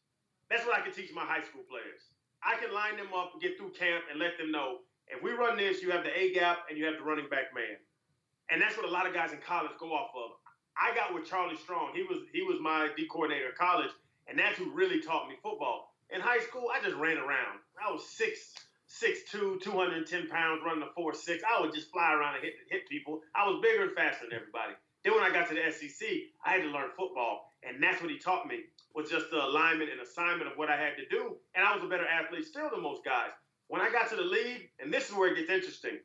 That's 0.49 0.65
what 0.65 0.77
I 0.77 0.81
could 0.81 0.93
teach 0.93 1.11
my 1.15 1.25
high 1.25 1.41
school 1.41 1.63
players. 1.69 2.11
I 2.43 2.57
can 2.59 2.73
line 2.73 2.97
them 2.97 3.07
up, 3.15 3.33
get 3.41 3.57
through 3.57 3.71
camp, 3.71 4.03
and 4.11 4.19
let 4.19 4.37
them 4.37 4.51
know 4.51 4.79
if 5.11 5.21
we 5.21 5.31
run 5.31 5.57
this, 5.57 5.81
you 5.81 5.91
have 5.91 6.03
the 6.03 6.17
A 6.17 6.33
gap 6.33 6.65
and 6.69 6.77
you 6.77 6.85
have 6.85 6.95
the 6.95 7.03
running 7.03 7.29
back 7.29 7.53
man, 7.53 7.77
and 8.49 8.61
that's 8.61 8.77
what 8.77 8.87
a 8.87 8.91
lot 8.91 9.07
of 9.07 9.13
guys 9.13 9.31
in 9.31 9.39
college 9.45 9.71
go 9.79 9.93
off 9.93 10.11
of. 10.15 10.31
I 10.79 10.95
got 10.95 11.13
with 11.13 11.29
Charlie 11.29 11.57
Strong. 11.57 11.91
He 11.93 12.03
was 12.03 12.23
he 12.33 12.41
was 12.41 12.59
my 12.61 12.89
D 12.95 13.07
coordinator 13.07 13.49
in 13.49 13.55
college, 13.59 13.91
and 14.27 14.39
that's 14.39 14.57
who 14.57 14.71
really 14.71 15.01
taught 15.01 15.27
me 15.27 15.35
football. 15.43 15.93
In 16.09 16.21
high 16.21 16.39
school, 16.39 16.67
I 16.73 16.81
just 16.81 16.95
ran 16.95 17.17
around. 17.17 17.59
I 17.75 17.91
was 17.91 18.07
six 18.07 18.55
six 18.87 19.29
two, 19.31 19.59
210 19.63 20.27
pounds, 20.27 20.61
running 20.65 20.83
a 20.83 20.91
four 20.95 21.13
six. 21.13 21.43
I 21.43 21.61
would 21.61 21.73
just 21.73 21.91
fly 21.91 22.13
around 22.13 22.35
and 22.35 22.43
hit 22.43 22.53
hit 22.69 22.89
people. 22.89 23.21
I 23.35 23.47
was 23.47 23.61
bigger 23.61 23.83
and 23.83 23.95
faster 23.95 24.25
than 24.25 24.39
everybody. 24.39 24.73
Then 25.03 25.13
when 25.13 25.23
I 25.23 25.31
got 25.33 25.49
to 25.49 25.55
the 25.55 25.71
SEC, 25.71 26.07
I 26.45 26.51
had 26.51 26.61
to 26.61 26.69
learn 26.69 26.89
football, 26.95 27.51
and 27.63 27.81
that's 27.81 28.01
what 28.01 28.11
he 28.11 28.19
taught 28.19 28.47
me 28.47 28.69
was 28.93 29.09
just 29.09 29.31
the 29.31 29.43
alignment 29.43 29.89
and 29.89 30.01
assignment 30.01 30.51
of 30.51 30.57
what 30.57 30.69
I 30.69 30.77
had 30.77 30.95
to 30.97 31.07
do. 31.09 31.37
And 31.55 31.65
I 31.65 31.73
was 31.73 31.83
a 31.83 31.87
better 31.87 32.05
athlete 32.05 32.45
still 32.45 32.69
than 32.69 32.83
most 32.83 33.03
guys. 33.03 33.31
When 33.71 33.79
I 33.79 33.89
got 33.89 34.09
to 34.09 34.17
the 34.17 34.21
league, 34.21 34.69
and 34.81 34.93
this 34.93 35.07
is 35.07 35.15
where 35.15 35.31
it 35.31 35.37
gets 35.37 35.49
interesting, 35.49 35.99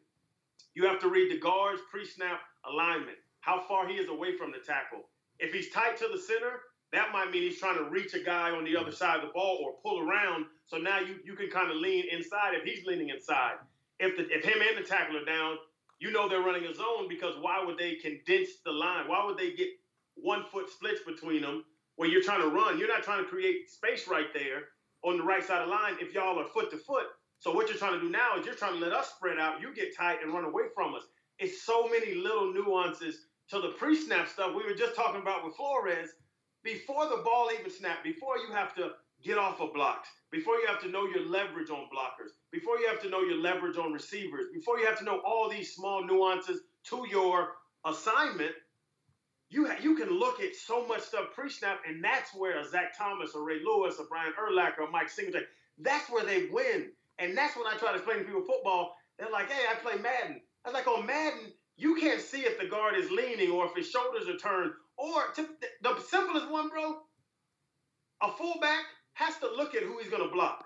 you 0.76 0.86
have 0.86 1.00
to 1.00 1.08
read 1.08 1.32
the 1.32 1.40
guards 1.40 1.82
pre-snap 1.90 2.38
alignment, 2.64 3.16
how 3.40 3.58
far 3.66 3.88
he 3.88 3.94
is 3.94 4.08
away 4.08 4.36
from 4.36 4.52
the 4.52 4.58
tackle. 4.64 5.00
If 5.40 5.52
he's 5.52 5.68
tight 5.70 5.96
to 5.96 6.06
the 6.06 6.16
center, 6.16 6.60
that 6.92 7.10
might 7.12 7.32
mean 7.32 7.42
he's 7.42 7.58
trying 7.58 7.76
to 7.78 7.90
reach 7.90 8.14
a 8.14 8.20
guy 8.20 8.52
on 8.52 8.62
the 8.62 8.76
other 8.76 8.92
side 8.92 9.16
of 9.16 9.22
the 9.22 9.32
ball 9.34 9.58
or 9.64 9.72
pull 9.82 9.98
around. 9.98 10.46
So 10.66 10.76
now 10.76 11.00
you, 11.00 11.16
you 11.24 11.34
can 11.34 11.50
kind 11.50 11.68
of 11.68 11.78
lean 11.78 12.04
inside 12.08 12.54
if 12.54 12.62
he's 12.62 12.86
leaning 12.86 13.08
inside. 13.08 13.56
If 13.98 14.16
the 14.16 14.28
if 14.30 14.44
him 14.44 14.62
and 14.62 14.84
the 14.84 14.88
tackle 14.88 15.16
are 15.16 15.24
down, 15.24 15.56
you 15.98 16.12
know 16.12 16.28
they're 16.28 16.46
running 16.46 16.66
a 16.66 16.72
zone 16.72 17.08
because 17.08 17.34
why 17.40 17.64
would 17.66 17.78
they 17.78 17.96
condense 17.96 18.60
the 18.64 18.70
line? 18.70 19.08
Why 19.08 19.26
would 19.26 19.38
they 19.38 19.54
get 19.54 19.70
one 20.14 20.44
foot 20.52 20.70
splits 20.70 21.00
between 21.04 21.42
them 21.42 21.64
when 21.96 22.12
you're 22.12 22.22
trying 22.22 22.42
to 22.42 22.48
run? 22.48 22.78
You're 22.78 22.86
not 22.86 23.02
trying 23.02 23.24
to 23.24 23.28
create 23.28 23.68
space 23.68 24.06
right 24.06 24.32
there 24.32 24.68
on 25.02 25.18
the 25.18 25.24
right 25.24 25.44
side 25.44 25.62
of 25.62 25.68
the 25.68 25.74
line 25.74 25.96
if 26.00 26.14
y'all 26.14 26.38
are 26.38 26.46
foot 26.46 26.70
to 26.70 26.76
foot. 26.76 27.06
So 27.38 27.52
what 27.52 27.68
you're 27.68 27.78
trying 27.78 27.94
to 27.94 28.00
do 28.00 28.10
now 28.10 28.38
is 28.38 28.46
you're 28.46 28.54
trying 28.54 28.74
to 28.74 28.84
let 28.84 28.92
us 28.92 29.12
spread 29.14 29.38
out. 29.38 29.60
You 29.60 29.74
get 29.74 29.96
tight 29.96 30.18
and 30.22 30.32
run 30.32 30.44
away 30.44 30.64
from 30.74 30.94
us. 30.94 31.02
It's 31.38 31.62
so 31.62 31.88
many 31.88 32.14
little 32.14 32.52
nuances 32.52 33.18
to 33.50 33.60
the 33.60 33.68
pre-snap 33.78 34.28
stuff 34.28 34.54
we 34.54 34.64
were 34.64 34.74
just 34.74 34.96
talking 34.96 35.20
about 35.20 35.44
with 35.44 35.54
Flores. 35.56 36.10
Before 36.64 37.08
the 37.08 37.22
ball 37.22 37.50
even 37.56 37.70
snapped, 37.70 38.02
before 38.02 38.38
you 38.38 38.52
have 38.52 38.74
to 38.76 38.92
get 39.22 39.38
off 39.38 39.60
of 39.60 39.72
blocks, 39.72 40.08
before 40.32 40.56
you 40.56 40.66
have 40.66 40.80
to 40.82 40.88
know 40.88 41.06
your 41.06 41.26
leverage 41.26 41.70
on 41.70 41.88
blockers, 41.94 42.30
before 42.50 42.78
you 42.78 42.88
have 42.88 43.00
to 43.02 43.08
know 43.08 43.20
your 43.20 43.38
leverage 43.38 43.76
on 43.76 43.92
receivers, 43.92 44.46
before 44.52 44.78
you 44.78 44.86
have 44.86 44.98
to 44.98 45.04
know 45.04 45.20
all 45.24 45.48
these 45.48 45.74
small 45.74 46.04
nuances 46.04 46.62
to 46.88 47.06
your 47.08 47.52
assignment, 47.84 48.52
you 49.48 49.66
ha- 49.68 49.78
you 49.80 49.94
can 49.96 50.10
look 50.10 50.40
at 50.40 50.56
so 50.56 50.86
much 50.86 51.02
stuff 51.02 51.26
pre-snap, 51.34 51.80
and 51.86 52.02
that's 52.02 52.34
where 52.34 52.58
a 52.58 52.68
Zach 52.68 52.96
Thomas 52.98 53.32
or 53.34 53.44
Ray 53.44 53.60
Lewis 53.64 53.96
or 53.98 54.06
Brian 54.08 54.32
Urlacher 54.32 54.80
or 54.80 54.90
Mike 54.90 55.08
Singletary, 55.08 55.46
that's 55.78 56.10
where 56.10 56.24
they 56.24 56.46
win. 56.46 56.90
And 57.18 57.36
that's 57.36 57.56
when 57.56 57.66
I 57.66 57.76
try 57.76 57.92
to 57.92 57.96
explain 57.96 58.18
to 58.18 58.24
people 58.24 58.42
football. 58.42 58.94
They're 59.18 59.30
like, 59.30 59.50
hey, 59.50 59.64
I 59.70 59.74
play 59.76 59.94
Madden. 59.96 60.40
I 60.64 60.68
was 60.68 60.74
like, 60.74 60.86
on 60.86 61.06
Madden, 61.06 61.52
you 61.76 61.96
can't 61.96 62.20
see 62.20 62.40
if 62.40 62.58
the 62.58 62.66
guard 62.66 62.94
is 62.96 63.10
leaning 63.10 63.50
or 63.50 63.66
if 63.66 63.74
his 63.74 63.90
shoulders 63.90 64.28
are 64.28 64.36
turned. 64.36 64.72
Or 64.98 65.32
to, 65.36 65.48
the 65.82 66.00
simplest 66.08 66.50
one, 66.50 66.68
bro, 66.68 66.96
a 68.22 68.32
fullback 68.32 68.84
has 69.14 69.36
to 69.38 69.46
look 69.46 69.74
at 69.74 69.82
who 69.82 69.98
he's 69.98 70.10
going 70.10 70.22
to 70.22 70.32
block. 70.32 70.64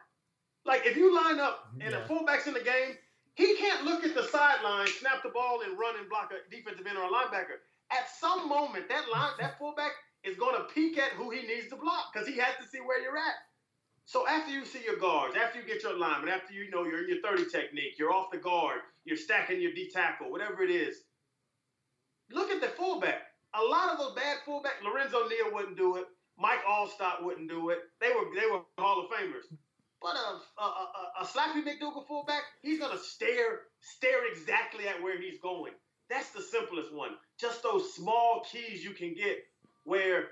Like 0.64 0.86
if 0.86 0.96
you 0.96 1.14
line 1.14 1.40
up 1.40 1.68
and 1.80 1.92
yeah. 1.92 1.98
a 1.98 2.07
fullback's 2.07 2.46
in 2.46 2.55
the 2.55 2.61
game, 2.61 2.96
he 3.34 3.57
can't 3.57 3.84
look 3.84 4.05
at 4.05 4.14
the 4.14 4.24
sideline, 4.24 4.86
snap 4.86 5.22
the 5.22 5.30
ball, 5.30 5.61
and 5.64 5.78
run 5.78 5.96
and 5.98 6.09
block 6.09 6.32
a 6.32 6.51
defensive 6.55 6.86
end 6.86 6.98
or 6.98 7.05
a 7.05 7.09
linebacker. 7.09 7.62
At 7.90 8.11
some 8.20 8.48
moment, 8.48 8.88
that 8.88 9.09
line, 9.11 9.32
that 9.40 9.59
fullback 9.59 9.92
is 10.22 10.36
going 10.36 10.57
to 10.57 10.72
peek 10.74 10.98
at 10.98 11.12
who 11.12 11.30
he 11.30 11.46
needs 11.46 11.68
to 11.70 11.76
block 11.76 12.12
because 12.12 12.28
he 12.28 12.36
has 12.36 12.55
to 12.61 12.68
see 12.68 12.78
where 12.78 13.01
you're 13.01 13.16
at. 13.16 13.34
So 14.11 14.27
after 14.27 14.51
you 14.51 14.67
see 14.67 14.83
your 14.85 14.97
guards, 14.97 15.37
after 15.37 15.61
you 15.61 15.65
get 15.65 15.85
your 15.85 15.93
alignment, 15.93 16.33
after 16.33 16.53
you 16.53 16.69
know 16.69 16.83
you're 16.83 17.05
in 17.05 17.09
your 17.09 17.23
30 17.23 17.49
technique, 17.49 17.97
you're 17.97 18.13
off 18.13 18.33
the 18.33 18.39
guard, 18.39 18.81
you're 19.05 19.17
stacking 19.17 19.63
your 19.63 19.73
D 19.73 19.89
tackle, 19.89 20.33
whatever 20.33 20.65
it 20.65 20.71
is, 20.71 20.97
look 22.33 22.51
at 22.51 22.61
the 22.61 22.67
fullback. 22.67 23.23
A 23.55 23.63
lot 23.63 23.93
of 23.93 23.99
those 23.99 24.17
bad 24.17 24.39
fullbacks, 24.45 24.83
Lorenzo 24.85 25.29
Neal 25.29 25.55
wouldn't 25.55 25.77
do 25.77 25.95
it. 25.95 26.07
Mike 26.37 26.59
Alstott 26.69 27.23
wouldn't 27.23 27.49
do 27.49 27.71
it. 27.71 27.79
They 28.01 28.09
were 28.09 28.35
they 28.35 28.51
were 28.51 28.63
Hall 28.79 28.99
of 28.99 29.17
Famers. 29.17 29.47
But 30.03 30.17
a, 30.17 30.61
a, 30.61 30.65
a, 30.65 31.13
a 31.21 31.25
Slappy 31.25 31.63
McDougal 31.63 32.05
fullback, 32.09 32.43
he's 32.63 32.81
gonna 32.81 32.99
stare 32.99 33.61
stare 33.79 34.29
exactly 34.33 34.89
at 34.89 35.01
where 35.01 35.23
he's 35.23 35.39
going. 35.41 35.75
That's 36.09 36.31
the 36.31 36.43
simplest 36.43 36.93
one. 36.93 37.13
Just 37.41 37.63
those 37.63 37.95
small 37.95 38.45
keys 38.51 38.83
you 38.83 38.91
can 38.91 39.15
get 39.15 39.39
where 39.85 40.31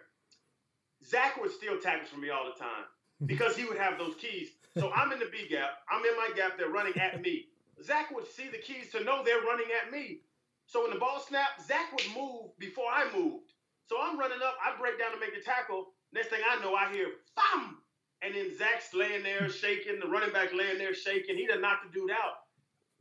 Zach 1.06 1.40
would 1.40 1.52
steal 1.52 1.78
tackles 1.78 2.10
from 2.10 2.22
me 2.22 2.30
all 2.30 2.44
the 2.44 2.58
time 2.58 2.86
because 3.26 3.56
he 3.56 3.64
would 3.64 3.78
have 3.78 3.98
those 3.98 4.14
keys. 4.16 4.50
So 4.78 4.90
I'm 4.96 5.12
in 5.12 5.18
the 5.18 5.26
B 5.26 5.46
gap. 5.48 5.70
I'm 5.90 6.04
in 6.04 6.16
my 6.16 6.30
gap. 6.36 6.58
They're 6.58 6.70
running 6.70 6.96
at 6.98 7.20
me. 7.20 7.46
Zach 7.84 8.10
would 8.14 8.26
see 8.26 8.48
the 8.48 8.58
keys 8.58 8.90
to 8.92 9.04
know 9.04 9.22
they're 9.24 9.42
running 9.42 9.68
at 9.82 9.92
me. 9.92 10.20
So 10.66 10.82
when 10.82 10.92
the 10.92 10.98
ball 10.98 11.24
snapped, 11.26 11.66
Zach 11.66 11.92
would 11.92 12.16
move 12.16 12.58
before 12.58 12.90
I 12.92 13.06
moved. 13.16 13.52
So 13.86 13.96
I'm 14.00 14.18
running 14.18 14.42
up. 14.44 14.56
I 14.62 14.78
break 14.78 14.98
down 14.98 15.12
to 15.12 15.20
make 15.20 15.34
the 15.34 15.40
tackle. 15.40 15.86
Next 16.12 16.28
thing 16.28 16.40
I 16.48 16.62
know, 16.62 16.74
I 16.74 16.92
hear 16.92 17.06
bam, 17.36 17.78
and 18.22 18.34
then 18.34 18.56
Zach's 18.56 18.94
laying 18.94 19.22
there 19.22 19.44
hmm. 19.44 19.50
shaking, 19.50 20.00
the 20.00 20.08
running 20.08 20.32
back 20.32 20.52
laying 20.54 20.78
there 20.78 20.94
shaking. 20.94 21.36
He 21.36 21.46
done 21.46 21.60
knocked 21.60 21.86
the 21.86 21.98
dude 21.98 22.10
out. 22.10 22.44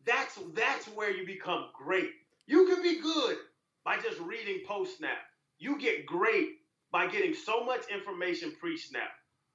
That's 0.05 0.39
that's 0.53 0.87
where 0.87 1.11
you 1.11 1.25
become 1.25 1.69
great. 1.73 2.11
You 2.45 2.65
can 2.67 2.81
be 2.81 3.01
good 3.01 3.37
by 3.83 3.97
just 3.97 4.19
reading 4.19 4.61
post 4.65 4.97
snap. 4.97 5.17
You 5.59 5.79
get 5.79 6.05
great 6.05 6.49
by 6.91 7.07
getting 7.07 7.33
so 7.33 7.63
much 7.65 7.89
information 7.89 8.53
pre 8.59 8.77
snap. 8.77 9.09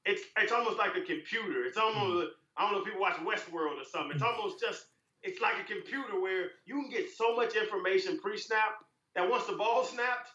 It's 0.04 0.22
it's 0.36 0.52
almost 0.52 0.78
like 0.78 0.96
a 0.96 1.02
computer. 1.02 1.64
It's 1.64 1.78
almost 1.78 2.28
hmm. 2.28 2.56
I 2.56 2.62
don't 2.62 2.72
know 2.72 2.78
if 2.80 2.84
people 2.84 3.00
watch 3.00 3.16
Westworld 3.22 3.80
or 3.80 3.86
something. 3.88 4.12
It's 4.12 4.22
hmm. 4.22 4.34
almost 4.34 4.60
just 4.60 4.86
it's 5.22 5.40
like 5.40 5.54
a 5.60 5.64
computer 5.64 6.20
where 6.20 6.58
you 6.66 6.82
can 6.82 6.90
get 6.90 7.10
so 7.10 7.36
much 7.36 7.54
information 7.54 8.18
pre-snap 8.18 8.82
that 9.14 9.28
once 9.28 9.46
the 9.46 9.54
ball 9.54 9.84
snapped, 9.84 10.30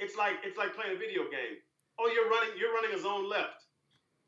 it's 0.00 0.16
like 0.16 0.34
it's 0.42 0.58
like 0.58 0.74
playing 0.74 0.96
a 0.96 0.98
video 0.98 1.22
game. 1.30 1.62
Oh, 1.98 2.10
you're 2.10 2.28
running 2.28 2.54
you're 2.58 2.74
running 2.74 2.94
a 2.96 3.00
zone 3.00 3.28
left. 3.28 3.62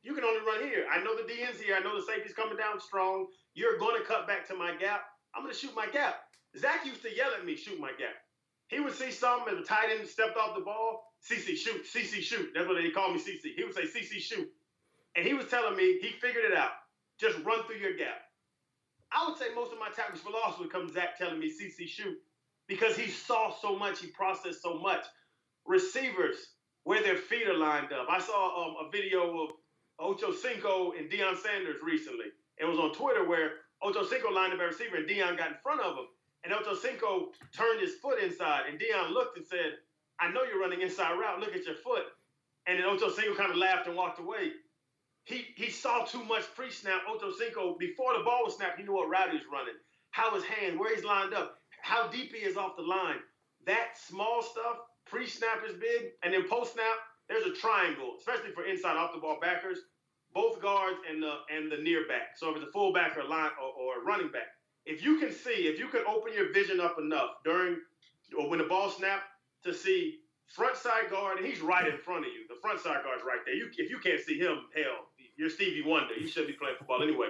You 0.02 0.14
can 0.14 0.22
only 0.22 0.44
run 0.44 0.68
here. 0.68 0.84
I 0.92 1.02
know 1.02 1.16
the 1.16 1.24
DN's 1.24 1.60
here. 1.60 1.74
I 1.74 1.80
know 1.80 1.96
the 1.96 2.04
safety's 2.04 2.34
coming 2.34 2.58
down 2.58 2.78
strong. 2.78 3.26
You're 3.54 3.78
going 3.78 3.98
to 3.98 4.06
cut 4.06 4.28
back 4.28 4.46
to 4.48 4.54
my 4.54 4.76
gap. 4.76 5.00
I'm 5.34 5.42
going 5.42 5.54
to 5.54 5.58
shoot 5.58 5.74
my 5.74 5.86
gap. 5.86 6.16
Zach 6.58 6.84
used 6.84 7.02
to 7.02 7.16
yell 7.16 7.32
at 7.32 7.46
me, 7.46 7.56
shoot 7.56 7.80
my 7.80 7.90
gap. 7.98 8.14
He 8.68 8.80
would 8.80 8.94
see 8.94 9.10
something 9.10 9.54
and 9.54 9.62
the 9.62 9.66
tight 9.66 9.88
end 9.90 10.06
stepped 10.06 10.36
off 10.36 10.54
the 10.54 10.62
ball. 10.62 11.14
CC 11.24 11.56
shoot, 11.56 11.84
CC 11.84 12.20
shoot. 12.20 12.50
That's 12.54 12.68
what 12.68 12.76
they 12.76 12.90
call 12.90 13.12
me, 13.12 13.18
CC. 13.18 13.54
He 13.56 13.64
would 13.64 13.74
say 13.74 13.82
CC 13.82 14.20
shoot, 14.20 14.46
and 15.16 15.26
he 15.26 15.34
was 15.34 15.46
telling 15.46 15.76
me 15.76 15.98
he 16.00 16.08
figured 16.08 16.44
it 16.44 16.56
out. 16.56 16.72
Just 17.20 17.38
run 17.44 17.64
through 17.64 17.76
your 17.76 17.96
gap. 17.96 18.20
I 19.12 19.28
would 19.28 19.38
say 19.38 19.46
most 19.54 19.72
of 19.72 19.78
my 19.78 19.88
tackles 19.94 20.20
for 20.20 20.30
loss 20.30 20.58
would 20.58 20.72
come 20.72 20.92
Zach 20.92 21.16
telling 21.16 21.38
me 21.38 21.48
CC 21.50 21.86
shoot 21.86 22.16
because 22.66 22.96
he 22.96 23.08
saw 23.08 23.52
so 23.54 23.78
much, 23.78 24.00
he 24.00 24.08
processed 24.08 24.62
so 24.62 24.78
much. 24.78 25.04
Receivers, 25.66 26.36
where 26.84 27.02
their 27.02 27.16
feet 27.16 27.48
are 27.48 27.56
lined 27.56 27.92
up. 27.92 28.06
I 28.10 28.20
saw 28.20 28.66
um, 28.66 28.86
a 28.86 28.90
video 28.90 29.44
of 29.44 29.50
Ocho 29.98 30.32
Cinco 30.32 30.92
and 30.92 31.10
Deion 31.10 31.36
Sanders 31.36 31.76
recently. 31.82 32.26
It 32.58 32.64
was 32.64 32.78
on 32.78 32.92
Twitter 32.92 33.26
where 33.28 33.52
Ocho 33.82 34.04
Cinco 34.04 34.30
lined 34.30 34.52
up 34.52 34.60
at 34.60 34.64
receiver 34.64 34.96
and 34.96 35.08
Deion 35.08 35.38
got 35.38 35.48
in 35.48 35.56
front 35.62 35.80
of 35.80 35.96
him. 35.96 36.06
And 36.44 36.52
Ocho 36.52 36.74
Cinco 36.74 37.30
turned 37.56 37.80
his 37.80 37.94
foot 38.02 38.22
inside 38.22 38.64
and 38.68 38.78
Deion 38.78 39.12
looked 39.12 39.36
and 39.38 39.46
said, 39.46 39.78
I 40.20 40.30
know 40.30 40.42
you're 40.42 40.60
running 40.60 40.82
inside 40.82 41.18
route. 41.18 41.40
Look 41.40 41.54
at 41.54 41.64
your 41.64 41.76
foot. 41.76 42.04
And 42.66 42.78
then 42.78 42.86
Ocho 42.86 43.10
Cinco 43.10 43.34
kind 43.34 43.50
of 43.50 43.56
laughed 43.56 43.86
and 43.86 43.96
walked 43.96 44.20
away. 44.20 44.52
He 45.24 45.46
he 45.56 45.70
saw 45.70 46.04
too 46.04 46.22
much 46.24 46.44
pre-snap. 46.54 47.02
Ocho 47.08 47.32
Cinco, 47.32 47.76
before 47.78 48.16
the 48.16 48.24
ball 48.24 48.44
was 48.44 48.56
snapped, 48.56 48.78
he 48.78 48.84
knew 48.84 48.94
what 48.94 49.08
route 49.08 49.30
he 49.30 49.38
was 49.38 49.46
running, 49.50 49.74
how 50.10 50.34
his 50.34 50.44
hand, 50.44 50.78
where 50.78 50.94
he's 50.94 51.04
lined 51.04 51.34
up, 51.34 51.58
how 51.82 52.08
deep 52.08 52.34
he 52.34 52.44
is 52.44 52.56
off 52.56 52.76
the 52.76 52.82
line. 52.82 53.20
That 53.66 53.96
small 53.96 54.42
stuff, 54.42 54.76
pre-snap 55.06 55.64
is 55.66 55.76
big, 55.76 56.12
and 56.22 56.34
then 56.34 56.46
post-snap, 56.48 56.96
there's 57.28 57.46
a 57.46 57.54
triangle, 57.54 58.16
especially 58.18 58.52
for 58.52 58.66
inside 58.66 58.96
off 58.96 59.14
the 59.14 59.20
ball 59.20 59.38
backers, 59.40 59.78
both 60.34 60.60
guards 60.60 60.98
and 61.08 61.22
the 61.22 61.38
and 61.50 61.72
the 61.72 61.78
near 61.78 62.06
back. 62.06 62.36
So 62.36 62.50
if 62.50 62.56
it's 62.56 62.66
a 62.66 62.72
fullback 62.72 63.16
or 63.16 63.24
line 63.24 63.50
or, 63.58 63.72
or 63.72 64.02
a 64.02 64.04
running 64.04 64.30
back, 64.30 64.48
if 64.84 65.02
you 65.02 65.18
can 65.18 65.32
see, 65.32 65.68
if 65.68 65.78
you 65.78 65.88
can 65.88 66.02
open 66.06 66.34
your 66.34 66.52
vision 66.52 66.80
up 66.80 66.98
enough 66.98 67.30
during 67.44 67.78
or 68.38 68.50
when 68.50 68.58
the 68.58 68.66
ball 68.66 68.90
snapped 68.90 69.24
to 69.64 69.72
see 69.72 70.18
front 70.46 70.76
side 70.76 71.08
guard, 71.10 71.38
and 71.38 71.46
he's 71.46 71.60
right 71.60 71.88
in 71.88 71.96
front 71.96 72.26
of 72.26 72.32
you. 72.32 72.46
The 72.48 72.60
front 72.60 72.80
side 72.80 73.02
guard's 73.02 73.24
right 73.26 73.40
there. 73.46 73.54
You, 73.54 73.70
if 73.76 73.90
you 73.90 73.98
can't 73.98 74.20
see 74.20 74.38
him, 74.38 74.66
hell, 74.76 75.08
you're 75.36 75.50
Stevie 75.50 75.82
Wonder. 75.82 76.14
You 76.14 76.28
should 76.28 76.46
be 76.46 76.52
playing 76.54 76.76
football 76.78 77.02
anyway. 77.02 77.28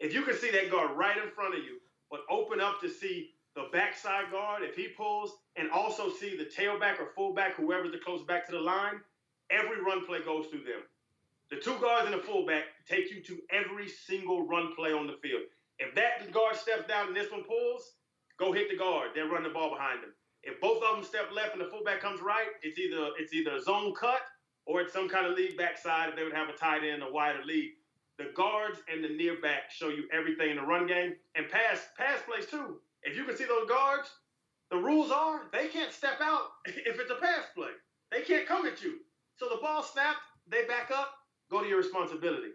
If 0.00 0.14
you 0.14 0.22
can 0.22 0.36
see 0.36 0.50
that 0.50 0.70
guard 0.70 0.96
right 0.96 1.16
in 1.16 1.30
front 1.30 1.54
of 1.54 1.64
you, 1.64 1.78
but 2.10 2.20
open 2.30 2.60
up 2.60 2.80
to 2.80 2.88
see 2.88 3.30
the 3.54 3.68
backside 3.72 4.30
guard 4.30 4.62
if 4.62 4.76
he 4.76 4.88
pulls, 4.96 5.32
and 5.56 5.70
also 5.70 6.10
see 6.10 6.36
the 6.36 6.44
tailback 6.44 7.00
or 7.00 7.10
fullback, 7.16 7.54
whoever's 7.54 7.90
the 7.90 7.98
close 7.98 8.22
back 8.24 8.46
to 8.46 8.52
the 8.52 8.60
line, 8.60 9.00
every 9.50 9.82
run 9.82 10.06
play 10.06 10.22
goes 10.24 10.46
through 10.46 10.62
them. 10.62 10.82
The 11.50 11.56
two 11.56 11.76
guards 11.80 12.06
and 12.06 12.14
the 12.14 12.22
fullback 12.22 12.64
take 12.88 13.10
you 13.10 13.22
to 13.22 13.38
every 13.50 13.88
single 13.88 14.46
run 14.46 14.74
play 14.76 14.92
on 14.92 15.06
the 15.06 15.16
field. 15.22 15.42
If 15.78 15.94
that 15.94 16.30
guard 16.32 16.56
steps 16.56 16.86
down 16.86 17.08
and 17.08 17.16
this 17.16 17.32
one 17.32 17.44
pulls, 17.44 17.94
go 18.38 18.52
hit 18.52 18.70
the 18.70 18.76
guard. 18.76 19.10
They're 19.14 19.28
running 19.28 19.48
the 19.48 19.54
ball 19.54 19.70
behind 19.70 20.02
them. 20.02 20.12
If 20.42 20.60
both 20.60 20.82
of 20.82 20.96
them 20.96 21.04
step 21.04 21.30
left 21.34 21.54
and 21.54 21.60
the 21.60 21.70
fullback 21.70 22.00
comes 22.00 22.20
right, 22.20 22.48
it's 22.62 22.78
either 22.78 23.10
it's 23.18 23.32
either 23.32 23.56
a 23.56 23.62
zone 23.62 23.92
cut 23.94 24.20
or 24.68 24.82
it's 24.82 24.92
some 24.92 25.08
kind 25.08 25.26
of 25.26 25.32
lead 25.32 25.56
backside 25.56 26.10
if 26.10 26.16
they 26.16 26.22
would 26.22 26.34
have 26.34 26.50
a 26.50 26.52
tight 26.52 26.84
end, 26.84 27.02
a 27.02 27.10
wider 27.10 27.42
lead. 27.44 27.72
The 28.18 28.30
guards 28.36 28.78
and 28.92 29.02
the 29.02 29.08
near 29.08 29.40
back 29.40 29.70
show 29.70 29.88
you 29.88 30.04
everything 30.12 30.50
in 30.50 30.56
the 30.56 30.62
run 30.62 30.86
game 30.86 31.14
and 31.34 31.48
pass 31.48 31.88
pass 31.96 32.20
plays 32.28 32.46
too. 32.46 32.76
If 33.02 33.16
you 33.16 33.24
can 33.24 33.36
see 33.36 33.44
those 33.44 33.68
guards, 33.68 34.10
the 34.70 34.76
rules 34.76 35.10
are 35.10 35.48
they 35.52 35.68
can't 35.68 35.92
step 35.92 36.20
out 36.20 36.42
if 36.66 37.00
it's 37.00 37.10
a 37.10 37.14
pass 37.14 37.44
play. 37.56 37.70
They 38.12 38.20
can't 38.20 38.46
come 38.46 38.66
at 38.66 38.82
you. 38.82 38.98
So 39.36 39.48
the 39.48 39.60
ball 39.62 39.82
snapped, 39.82 40.18
they 40.48 40.64
back 40.64 40.90
up, 40.94 41.12
go 41.50 41.62
to 41.62 41.68
your 41.68 41.78
responsibility. 41.78 42.50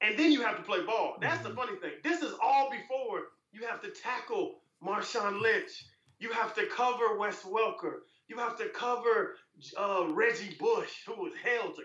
And 0.00 0.18
then 0.18 0.32
you 0.32 0.42
have 0.42 0.56
to 0.56 0.62
play 0.62 0.84
ball. 0.84 1.16
That's 1.20 1.42
the 1.42 1.50
mm-hmm. 1.50 1.58
funny 1.58 1.76
thing. 1.78 1.92
This 2.02 2.20
is 2.22 2.34
all 2.42 2.70
before 2.70 3.22
you 3.52 3.66
have 3.66 3.80
to 3.82 3.88
tackle 3.88 4.56
Marshawn 4.84 5.40
Lynch. 5.40 5.86
You 6.18 6.30
have 6.32 6.54
to 6.56 6.66
cover 6.66 7.16
Wes 7.16 7.42
Welker. 7.42 8.00
You 8.28 8.38
have 8.38 8.56
to 8.58 8.68
cover 8.70 9.36
uh, 9.78 10.06
Reggie 10.10 10.56
Bush, 10.58 11.04
who 11.06 11.22
was 11.22 11.32
hell 11.42 11.72
to 11.72 11.82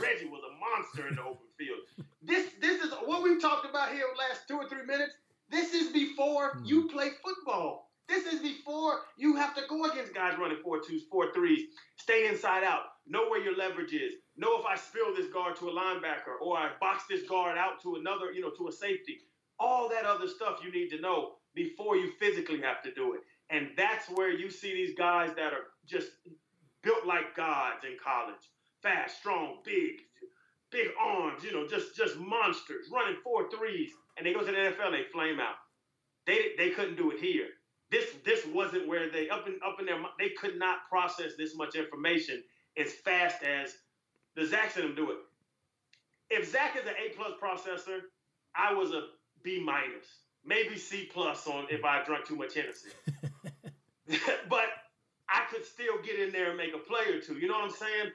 Reggie 0.00 0.26
was 0.26 0.40
a 0.42 0.54
monster 0.58 1.08
in 1.08 1.16
the 1.16 1.22
open 1.22 1.48
field. 1.58 1.80
This 2.24 2.52
this 2.60 2.80
is 2.80 2.92
what 3.04 3.24
we've 3.24 3.42
talked 3.42 3.68
about 3.68 3.90
here 3.92 4.04
last 4.16 4.46
two 4.46 4.56
or 4.56 4.68
three 4.68 4.86
minutes. 4.86 5.14
This 5.50 5.74
is 5.74 5.92
before 5.92 6.54
mm. 6.54 6.68
you 6.68 6.88
play 6.88 7.10
football. 7.20 7.90
This 8.08 8.32
is 8.32 8.40
before 8.40 9.00
you 9.16 9.34
have 9.36 9.54
to 9.56 9.62
go 9.68 9.84
against 9.86 10.14
guys 10.14 10.38
running 10.38 10.58
four 10.62 10.80
twos, 10.80 11.02
four 11.10 11.32
threes, 11.32 11.66
stay 11.96 12.28
inside 12.28 12.62
out, 12.62 12.82
know 13.06 13.28
where 13.28 13.42
your 13.42 13.56
leverage 13.56 13.92
is, 13.92 14.14
know 14.36 14.58
if 14.58 14.66
I 14.66 14.76
spill 14.76 15.14
this 15.14 15.32
guard 15.32 15.56
to 15.56 15.68
a 15.68 15.72
linebacker 15.72 16.40
or 16.40 16.56
I 16.56 16.70
box 16.80 17.04
this 17.08 17.28
guard 17.28 17.58
out 17.58 17.82
to 17.82 17.96
another, 17.96 18.32
you 18.32 18.40
know, 18.40 18.50
to 18.58 18.68
a 18.68 18.72
safety. 18.72 19.18
All 19.58 19.88
that 19.88 20.04
other 20.04 20.28
stuff 20.28 20.60
you 20.64 20.70
need 20.70 20.90
to 20.90 21.00
know 21.00 21.34
before 21.54 21.96
you 21.96 22.12
physically 22.20 22.60
have 22.60 22.82
to 22.82 22.92
do 22.92 23.14
it. 23.14 23.20
And 23.50 23.68
that's 23.76 24.08
where 24.08 24.30
you 24.30 24.50
see 24.50 24.72
these 24.72 24.94
guys 24.96 25.30
that 25.36 25.52
are 25.52 25.71
just 25.86 26.08
built 26.82 27.06
like 27.06 27.36
gods 27.36 27.84
in 27.84 27.96
college. 28.02 28.50
Fast, 28.82 29.18
strong, 29.18 29.58
big, 29.64 30.00
big 30.70 30.88
arms, 31.00 31.44
you 31.44 31.52
know, 31.52 31.66
just 31.68 31.96
just 31.96 32.16
monsters, 32.18 32.86
running 32.92 33.16
four 33.22 33.48
threes. 33.50 33.90
And 34.16 34.26
they 34.26 34.32
go 34.32 34.40
to 34.40 34.46
the 34.46 34.52
NFL, 34.52 34.92
they 34.92 35.04
flame 35.12 35.40
out. 35.40 35.56
They 36.26 36.52
they 36.58 36.70
couldn't 36.70 36.96
do 36.96 37.10
it 37.10 37.20
here. 37.20 37.46
This 37.90 38.06
this 38.24 38.44
wasn't 38.46 38.88
where 38.88 39.10
they 39.10 39.28
up 39.28 39.46
in 39.46 39.58
up 39.64 39.76
in 39.78 39.86
their 39.86 40.00
they 40.18 40.30
could 40.30 40.58
not 40.58 40.88
process 40.88 41.32
this 41.38 41.56
much 41.56 41.76
information 41.76 42.42
as 42.76 42.92
fast 42.92 43.42
as 43.42 43.74
the 44.34 44.42
Zachs 44.42 44.76
and 44.76 44.84
them 44.84 44.94
do 44.94 45.10
it. 45.10 45.18
If 46.30 46.50
Zach 46.50 46.76
is 46.76 46.86
an 46.86 46.94
A 46.94 47.14
plus 47.14 47.32
processor, 47.40 48.00
I 48.56 48.72
was 48.72 48.92
a 48.92 49.08
B 49.42 49.62
minus, 49.62 50.06
maybe 50.44 50.76
C 50.76 51.08
plus 51.12 51.46
on 51.46 51.66
if 51.70 51.84
I 51.84 52.02
drank 52.04 52.26
too 52.26 52.36
much 52.36 52.54
Hennessy. 52.54 52.88
but 54.48 54.66
I 55.32 55.44
could 55.50 55.64
still 55.64 56.00
get 56.04 56.20
in 56.20 56.30
there 56.30 56.48
and 56.48 56.56
make 56.56 56.74
a 56.74 56.78
play 56.78 57.06
or 57.12 57.20
two. 57.20 57.38
You 57.38 57.48
know 57.48 57.54
what 57.54 57.64
I'm 57.64 57.70
saying? 57.70 58.12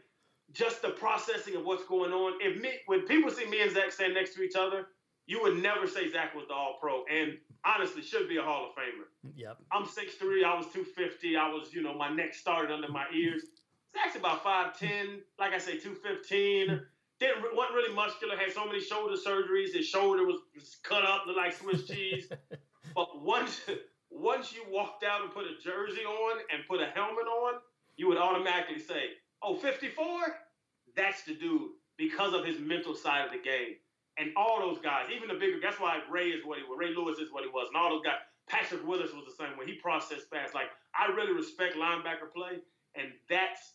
Just 0.53 0.81
the 0.81 0.89
processing 0.89 1.55
of 1.55 1.65
what's 1.65 1.85
going 1.85 2.13
on. 2.13 2.33
If 2.41 2.61
me, 2.61 2.69
when 2.85 3.01
people 3.01 3.31
see 3.31 3.47
me 3.47 3.61
and 3.61 3.71
Zach 3.71 3.91
stand 3.91 4.13
next 4.13 4.35
to 4.35 4.43
each 4.43 4.55
other, 4.55 4.87
you 5.25 5.41
would 5.41 5.57
never 5.57 5.87
say 5.87 6.09
Zach 6.09 6.33
was 6.33 6.45
the 6.47 6.53
All 6.53 6.77
Pro, 6.79 7.03
and 7.05 7.37
honestly, 7.65 8.01
should 8.01 8.29
be 8.29 8.37
a 8.37 8.41
Hall 8.41 8.69
of 8.69 8.71
Famer. 8.71 9.33
Yep. 9.35 9.57
I'm 9.73 9.83
6'3", 9.83 10.45
I 10.45 10.55
was 10.55 10.67
250. 10.67 11.35
I 11.35 11.49
was, 11.49 11.73
you 11.73 11.83
know, 11.83 11.93
my 11.93 12.09
neck 12.09 12.33
started 12.33 12.73
under 12.73 12.87
my 12.87 13.05
ears. 13.13 13.43
Zach's 13.93 14.15
about 14.15 14.43
5'10", 14.43 15.19
like 15.37 15.53
I 15.53 15.57
say, 15.57 15.77
215. 15.77 16.81
Didn't 17.19 17.41
wasn't 17.55 17.75
really 17.75 17.93
muscular. 17.93 18.37
Had 18.37 18.53
so 18.53 18.65
many 18.65 18.79
shoulder 18.79 19.15
surgeries. 19.15 19.73
His 19.73 19.87
shoulder 19.87 20.23
was, 20.23 20.37
was 20.55 20.77
cut 20.83 21.03
up, 21.03 21.25
looked 21.25 21.37
like 21.37 21.53
Swiss 21.53 21.87
cheese. 21.87 22.29
but 22.95 23.21
once 23.21 23.61
once 24.09 24.53
you 24.53 24.63
walked 24.69 25.03
out 25.03 25.21
and 25.21 25.33
put 25.33 25.45
a 25.45 25.61
jersey 25.63 26.01
on 26.01 26.39
and 26.51 26.67
put 26.67 26.81
a 26.81 26.87
helmet 26.95 27.27
on, 27.27 27.55
you 27.97 28.07
would 28.07 28.17
automatically 28.17 28.79
say, 28.79 29.17
oh, 29.41 29.55
54? 29.55 30.07
That's 30.95 31.23
the 31.23 31.35
dude 31.35 31.71
because 31.97 32.33
of 32.33 32.45
his 32.45 32.59
mental 32.59 32.95
side 32.95 33.25
of 33.25 33.31
the 33.31 33.39
game. 33.39 33.75
And 34.17 34.31
all 34.35 34.59
those 34.59 34.79
guys, 34.79 35.07
even 35.15 35.27
the 35.27 35.35
bigger, 35.35 35.57
that's 35.61 35.79
why 35.79 35.99
Ray 36.09 36.29
is 36.29 36.45
what 36.45 36.57
he 36.57 36.63
was. 36.63 36.77
Ray 36.79 36.95
Lewis 36.95 37.19
is 37.19 37.31
what 37.31 37.43
he 37.43 37.49
was. 37.49 37.67
And 37.67 37.77
all 37.77 37.89
those 37.89 38.03
guys, 38.03 38.17
Patrick 38.49 38.85
Willis 38.87 39.11
was 39.13 39.25
the 39.25 39.43
same 39.43 39.57
way. 39.57 39.65
He 39.65 39.73
processed 39.73 40.29
fast. 40.31 40.55
Like, 40.55 40.69
I 40.97 41.11
really 41.13 41.33
respect 41.33 41.75
linebacker 41.75 42.33
play. 42.33 42.57
And 42.95 43.11
that's 43.29 43.73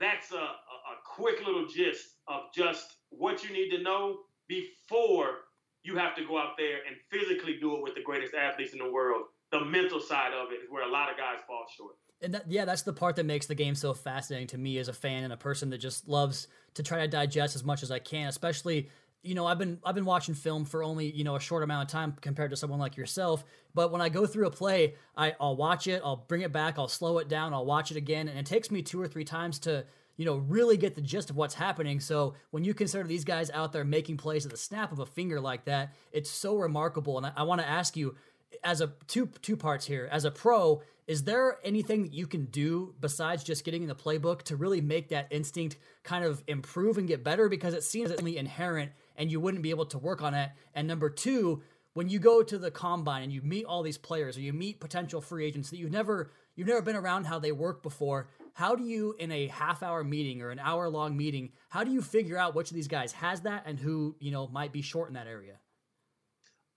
that's 0.00 0.32
a, 0.32 0.36
a, 0.36 0.38
a 0.40 0.96
quick 1.04 1.44
little 1.46 1.66
gist 1.68 2.16
of 2.26 2.52
just 2.54 2.96
what 3.10 3.44
you 3.44 3.52
need 3.52 3.70
to 3.70 3.82
know 3.82 4.20
before 4.48 5.44
you 5.84 5.96
have 5.96 6.16
to 6.16 6.24
go 6.24 6.38
out 6.38 6.56
there 6.56 6.78
and 6.88 6.96
physically 7.10 7.58
do 7.60 7.76
it 7.76 7.82
with 7.82 7.94
the 7.94 8.02
greatest 8.02 8.34
athletes 8.34 8.72
in 8.72 8.78
the 8.78 8.90
world 8.90 9.24
the 9.52 9.64
mental 9.64 10.00
side 10.00 10.32
of 10.32 10.50
it 10.50 10.64
is 10.64 10.70
where 10.70 10.86
a 10.86 10.90
lot 10.90 11.10
of 11.10 11.16
guys 11.16 11.38
fall 11.46 11.64
short. 11.76 11.94
And 12.20 12.34
that, 12.34 12.50
yeah, 12.50 12.64
that's 12.64 12.82
the 12.82 12.92
part 12.92 13.16
that 13.16 13.26
makes 13.26 13.46
the 13.46 13.54
game 13.54 13.74
so 13.74 13.94
fascinating 13.94 14.46
to 14.48 14.58
me 14.58 14.78
as 14.78 14.88
a 14.88 14.92
fan 14.92 15.24
and 15.24 15.32
a 15.32 15.36
person 15.36 15.70
that 15.70 15.78
just 15.78 16.08
loves 16.08 16.48
to 16.74 16.82
try 16.82 17.00
to 17.00 17.08
digest 17.08 17.56
as 17.56 17.64
much 17.64 17.82
as 17.82 17.90
I 17.90 17.98
can, 17.98 18.28
especially 18.28 18.88
you 19.22 19.36
know, 19.36 19.46
I've 19.46 19.58
been 19.58 19.78
I've 19.84 19.94
been 19.94 20.04
watching 20.04 20.34
film 20.34 20.64
for 20.64 20.82
only 20.82 21.10
you 21.10 21.24
know 21.24 21.36
a 21.36 21.40
short 21.40 21.62
amount 21.62 21.88
of 21.88 21.92
time 21.92 22.16
compared 22.20 22.50
to 22.50 22.56
someone 22.56 22.80
like 22.80 22.96
yourself. 22.96 23.44
But 23.74 23.92
when 23.92 24.00
I 24.00 24.08
go 24.08 24.26
through 24.26 24.46
a 24.46 24.50
play, 24.50 24.94
I, 25.16 25.34
I'll 25.40 25.56
watch 25.56 25.86
it, 25.86 26.02
I'll 26.04 26.24
bring 26.28 26.42
it 26.42 26.52
back, 26.52 26.78
I'll 26.78 26.88
slow 26.88 27.18
it 27.18 27.28
down, 27.28 27.54
I'll 27.54 27.64
watch 27.64 27.90
it 27.90 27.96
again, 27.96 28.28
and 28.28 28.38
it 28.38 28.46
takes 28.46 28.70
me 28.70 28.82
two 28.82 29.00
or 29.00 29.06
three 29.06 29.24
times 29.24 29.60
to 29.60 29.84
you 30.16 30.24
know 30.24 30.36
really 30.36 30.76
get 30.76 30.96
the 30.96 31.00
gist 31.00 31.30
of 31.30 31.36
what's 31.36 31.54
happening. 31.54 32.00
So 32.00 32.34
when 32.50 32.64
you 32.64 32.74
consider 32.74 33.04
these 33.04 33.24
guys 33.24 33.48
out 33.50 33.72
there 33.72 33.84
making 33.84 34.16
plays 34.16 34.44
at 34.44 34.50
the 34.50 34.58
snap 34.58 34.90
of 34.90 34.98
a 34.98 35.06
finger 35.06 35.40
like 35.40 35.66
that, 35.66 35.94
it's 36.10 36.30
so 36.30 36.56
remarkable. 36.56 37.16
And 37.16 37.26
I, 37.26 37.32
I 37.36 37.42
want 37.44 37.60
to 37.60 37.68
ask 37.68 37.96
you, 37.96 38.16
as 38.64 38.80
a 38.80 38.92
two 39.06 39.26
two 39.42 39.56
parts 39.56 39.86
here 39.86 40.08
as 40.10 40.24
a 40.24 40.30
pro 40.30 40.82
is 41.06 41.24
there 41.24 41.58
anything 41.64 42.02
that 42.02 42.12
you 42.12 42.26
can 42.26 42.46
do 42.46 42.94
besides 43.00 43.42
just 43.42 43.64
getting 43.64 43.82
in 43.82 43.88
the 43.88 43.94
playbook 43.94 44.42
to 44.42 44.56
really 44.56 44.80
make 44.80 45.08
that 45.08 45.26
instinct 45.30 45.76
kind 46.04 46.24
of 46.24 46.42
improve 46.46 46.96
and 46.96 47.08
get 47.08 47.24
better 47.24 47.48
because 47.48 47.74
it 47.74 47.82
seems 47.82 48.12
only 48.12 48.38
inherent 48.38 48.92
and 49.16 49.30
you 49.30 49.40
wouldn't 49.40 49.62
be 49.62 49.70
able 49.70 49.86
to 49.86 49.98
work 49.98 50.22
on 50.22 50.32
it. 50.34 50.50
And 50.74 50.86
number 50.86 51.10
two, 51.10 51.62
when 51.94 52.08
you 52.08 52.18
go 52.18 52.42
to 52.42 52.56
the 52.56 52.70
combine 52.70 53.24
and 53.24 53.32
you 53.32 53.42
meet 53.42 53.64
all 53.64 53.82
these 53.82 53.98
players 53.98 54.36
or 54.36 54.40
you 54.40 54.52
meet 54.52 54.80
potential 54.80 55.20
free 55.20 55.44
agents 55.44 55.70
that 55.70 55.76
you've 55.76 55.90
never 55.90 56.30
you've 56.54 56.68
never 56.68 56.82
been 56.82 56.96
around 56.96 57.24
how 57.24 57.38
they 57.38 57.52
work 57.52 57.82
before, 57.82 58.28
how 58.54 58.76
do 58.76 58.84
you 58.84 59.16
in 59.18 59.32
a 59.32 59.48
half 59.48 59.82
hour 59.82 60.04
meeting 60.04 60.40
or 60.40 60.50
an 60.50 60.60
hour 60.60 60.88
long 60.88 61.16
meeting, 61.16 61.50
how 61.68 61.82
do 61.82 61.90
you 61.90 62.00
figure 62.00 62.38
out 62.38 62.54
which 62.54 62.70
of 62.70 62.74
these 62.74 62.88
guys 62.88 63.12
has 63.12 63.40
that 63.40 63.64
and 63.66 63.78
who, 63.78 64.14
you 64.20 64.30
know, 64.30 64.46
might 64.48 64.72
be 64.72 64.82
short 64.82 65.08
in 65.08 65.14
that 65.14 65.26
area? 65.26 65.58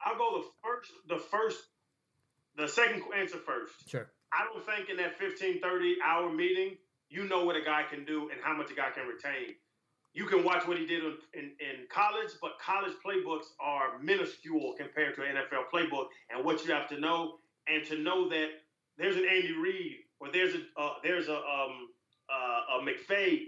I'll 0.06 0.18
go 0.18 0.38
the 0.38 0.48
first 0.64 0.92
the 1.10 1.18
first 1.18 1.60
the 2.58 2.68
second 2.68 3.04
answer 3.18 3.38
first. 3.38 3.74
Sure. 3.90 4.08
I 4.32 4.46
don't 4.46 4.66
think 4.66 4.90
in 4.90 4.98
that 4.98 5.18
15, 5.18 5.62
30 5.62 5.96
hour 6.06 6.32
meeting, 6.32 6.78
you 7.10 7.28
know 7.28 7.44
what 7.46 7.56
a 7.56 7.62
guy 7.62 7.84
can 7.90 8.06
do 8.06 8.30
and 8.30 8.40
how 8.44 8.56
much 8.56 8.72
a 8.72 8.76
guy 8.76 8.90
can 8.94 9.08
retain. 9.08 9.56
You 10.14 10.26
can 10.26 10.44
watch 10.46 10.66
what 10.66 10.78
he 10.78 10.86
did 10.86 11.04
in, 11.04 11.18
in, 11.34 11.44
in 11.60 11.88
college, 11.90 12.32
but 12.42 12.52
college 12.60 12.94
playbooks 13.06 13.48
are 13.60 14.00
minuscule 14.02 14.76
compared 14.78 15.16
to 15.16 15.24
an 15.24 15.36
NFL 15.36 15.70
playbook. 15.74 16.08
And 16.30 16.46
what 16.46 16.66
you 16.66 16.74
have 16.74 16.88
to 16.90 17.00
know, 17.00 17.40
and 17.68 17.86
to 17.88 17.98
know 17.98 18.30
that 18.30 18.48
there's 18.98 19.18
an 19.18 19.26
Andy 19.30 19.54
Reid, 19.54 19.98
or 20.20 20.32
there's 20.32 20.56
a 20.56 20.82
uh, 20.82 20.94
there's 21.04 21.28
a 21.28 21.36
um, 21.36 21.90
uh, 22.30 22.80
a 22.80 22.86
McVay, 22.86 23.40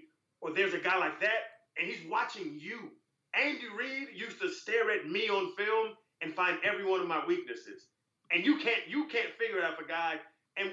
or 0.41 0.53
there's 0.53 0.73
a 0.73 0.79
guy 0.79 0.97
like 0.97 1.21
that, 1.21 1.63
and 1.77 1.87
he's 1.87 2.09
watching 2.09 2.59
you. 2.59 2.91
Andy 3.33 3.67
Reid 3.77 4.09
used 4.13 4.41
to 4.41 4.49
stare 4.51 4.91
at 4.91 5.07
me 5.07 5.29
on 5.29 5.55
film 5.55 5.93
and 6.21 6.33
find 6.33 6.57
every 6.63 6.85
one 6.85 7.01
of 7.01 7.07
my 7.07 7.25
weaknesses, 7.25 7.87
and 8.31 8.45
you 8.45 8.57
can't 8.57 8.87
you 8.87 9.05
can't 9.05 9.33
figure 9.39 9.59
it 9.59 9.63
out 9.63 9.77
for 9.77 9.87
guy 9.87 10.15
and 10.57 10.71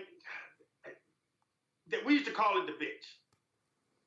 that 1.90 2.05
we 2.05 2.14
used 2.14 2.26
to 2.26 2.32
call 2.32 2.61
it 2.61 2.66
the 2.66 2.72
bitch. 2.72 3.07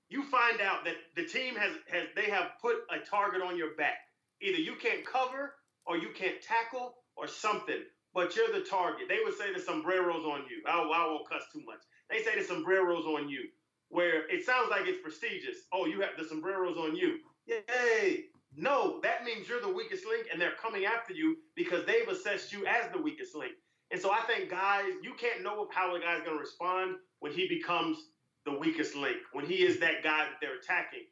You 0.09 0.23
find 0.23 0.61
out 0.61 0.85
that 0.85 0.95
the 1.15 1.25
team 1.25 1.55
has 1.55 1.71
has 1.91 2.07
they 2.15 2.29
have 2.29 2.51
put 2.61 2.77
a 2.89 2.99
target 2.99 3.41
on 3.41 3.57
your 3.57 3.75
back. 3.75 3.97
Either 4.41 4.57
you 4.57 4.75
can't 4.81 5.05
cover 5.05 5.53
or 5.85 5.97
you 5.97 6.09
can't 6.15 6.41
tackle 6.41 6.95
or 7.15 7.27
something, 7.27 7.83
but 8.13 8.35
you're 8.35 8.51
the 8.53 8.65
target. 8.69 9.07
They 9.09 9.19
would 9.23 9.37
say 9.37 9.53
the 9.53 9.59
sombreros 9.59 10.25
on 10.25 10.43
you. 10.49 10.61
I, 10.67 10.79
I 10.79 11.07
won't 11.07 11.29
cuss 11.29 11.43
too 11.53 11.61
much. 11.65 11.79
They 12.09 12.23
say 12.23 12.37
the 12.39 12.45
sombreros 12.45 13.05
on 13.05 13.29
you, 13.29 13.49
where 13.89 14.27
it 14.29 14.45
sounds 14.45 14.69
like 14.69 14.83
it's 14.85 15.01
prestigious. 15.01 15.57
Oh, 15.73 15.85
you 15.85 16.01
have 16.01 16.11
the 16.17 16.25
sombreros 16.25 16.77
on 16.77 16.95
you. 16.95 17.19
Yay! 17.45 18.25
No, 18.55 18.99
that 19.03 19.23
means 19.23 19.47
you're 19.47 19.61
the 19.61 19.71
weakest 19.71 20.05
link, 20.05 20.27
and 20.31 20.41
they're 20.41 20.55
coming 20.61 20.85
after 20.85 21.13
you 21.13 21.37
because 21.55 21.85
they've 21.85 22.07
assessed 22.07 22.51
you 22.51 22.65
as 22.65 22.91
the 22.91 23.01
weakest 23.01 23.35
link. 23.35 23.53
And 23.91 24.01
so 24.01 24.11
I 24.11 24.21
think 24.21 24.49
guys, 24.49 24.85
you 25.03 25.13
can't 25.13 25.43
know 25.43 25.67
how 25.71 25.95
a 25.95 25.99
guy's 25.99 26.23
going 26.23 26.37
to 26.37 26.41
respond 26.41 26.95
when 27.19 27.31
he 27.31 27.47
becomes 27.47 27.97
the 28.45 28.57
weakest 28.57 28.95
link, 28.95 29.17
when 29.33 29.45
he 29.45 29.63
is 29.63 29.79
that 29.79 30.03
guy 30.03 30.25
that 30.25 30.37
they're 30.41 30.57
attacking. 30.57 31.05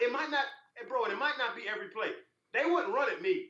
It 0.00 0.12
might 0.12 0.30
not, 0.30 0.44
bro, 0.88 1.04
and 1.04 1.12
it 1.12 1.18
might 1.18 1.38
not 1.38 1.56
be 1.56 1.62
every 1.68 1.88
play. 1.88 2.10
They 2.52 2.64
wouldn't 2.64 2.94
run 2.94 3.10
at 3.10 3.20
me. 3.20 3.48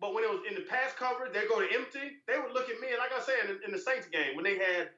But 0.00 0.14
when 0.14 0.24
it 0.24 0.30
was 0.30 0.42
in 0.48 0.56
the 0.56 0.62
pass 0.62 0.92
coverage, 0.98 1.32
they 1.32 1.46
go 1.46 1.60
to 1.60 1.74
empty, 1.74 2.18
they 2.26 2.38
would 2.38 2.52
look 2.52 2.68
at 2.68 2.80
me. 2.80 2.88
And 2.88 2.98
like 2.98 3.12
I 3.14 3.22
said, 3.22 3.50
in, 3.50 3.60
in 3.66 3.70
the 3.70 3.78
Saints 3.78 4.08
game, 4.08 4.34
when 4.34 4.44
they 4.44 4.58
had, 4.58 4.90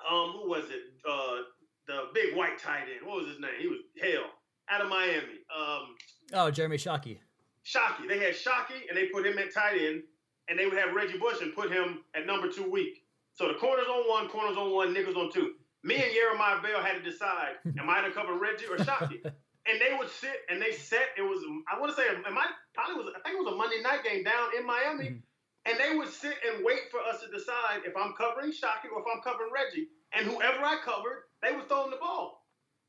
um, 0.00 0.32
who 0.40 0.48
was 0.48 0.64
it? 0.70 0.80
Uh, 1.08 1.44
the 1.86 2.08
big 2.14 2.34
white 2.34 2.58
tight 2.58 2.88
end. 2.88 3.06
What 3.06 3.18
was 3.18 3.28
his 3.28 3.40
name? 3.40 3.52
He 3.60 3.68
was 3.68 3.80
hell 4.00 4.30
out 4.70 4.80
of 4.80 4.88
Miami. 4.88 5.40
Um, 5.54 5.94
oh, 6.32 6.50
Jeremy 6.50 6.76
Shockey. 6.76 7.18
Shockey. 7.64 8.08
They 8.08 8.18
had 8.18 8.34
Shockey, 8.34 8.88
and 8.88 8.96
they 8.96 9.06
put 9.06 9.26
him 9.26 9.38
at 9.38 9.52
tight 9.52 9.80
end 9.80 10.02
and 10.48 10.58
they 10.58 10.66
would 10.66 10.76
have 10.76 10.94
Reggie 10.94 11.18
Bush 11.18 11.40
and 11.40 11.54
put 11.54 11.70
him 11.70 12.04
at 12.14 12.26
number 12.26 12.48
two 12.48 12.70
weak. 12.70 13.04
So 13.32 13.48
the 13.48 13.54
corners 13.54 13.86
on 13.88 14.08
one, 14.08 14.28
corners 14.28 14.56
on 14.56 14.72
one, 14.72 14.92
nickels 14.92 15.16
on 15.16 15.30
two. 15.32 15.54
Me 15.82 15.96
and 15.96 16.12
Yeremiah 16.12 16.62
Bell 16.62 16.82
had 16.82 17.02
to 17.02 17.02
decide, 17.02 17.60
am 17.78 17.90
I 17.90 18.00
going 18.00 18.12
to 18.12 18.16
cover 18.16 18.38
Reggie 18.38 18.66
or 18.66 18.76
Shockey? 18.76 19.20
and 19.24 19.80
they 19.80 19.96
would 19.98 20.10
sit 20.10 20.44
and 20.48 20.60
they 20.60 20.72
set. 20.72 21.16
It 21.16 21.22
was 21.22 21.40
I 21.68 21.78
want 21.80 21.94
to 21.94 21.96
say 21.96 22.08
it 22.08 22.20
might 22.32 22.52
probably 22.74 22.96
was 22.96 23.12
I 23.16 23.20
think 23.20 23.40
it 23.40 23.44
was 23.44 23.52
a 23.52 23.56
Monday 23.56 23.82
night 23.82 24.04
game 24.04 24.24
down 24.24 24.52
in 24.56 24.66
Miami, 24.66 25.16
mm-hmm. 25.16 25.68
and 25.68 25.74
they 25.80 25.96
would 25.96 26.08
sit 26.08 26.36
and 26.46 26.64
wait 26.64 26.90
for 26.90 27.00
us 27.00 27.20
to 27.22 27.28
decide 27.32 27.84
if 27.84 27.96
I'm 27.96 28.12
covering 28.14 28.52
Shockey 28.52 28.92
or 28.92 29.00
if 29.00 29.08
I'm 29.08 29.22
covering 29.22 29.50
Reggie. 29.52 29.88
And 30.12 30.28
whoever 30.28 30.62
I 30.62 30.78
covered, 30.84 31.26
they 31.42 31.56
would 31.56 31.66
throw 31.66 31.84
him 31.84 31.90
the 31.90 31.96
ball. 31.96 32.43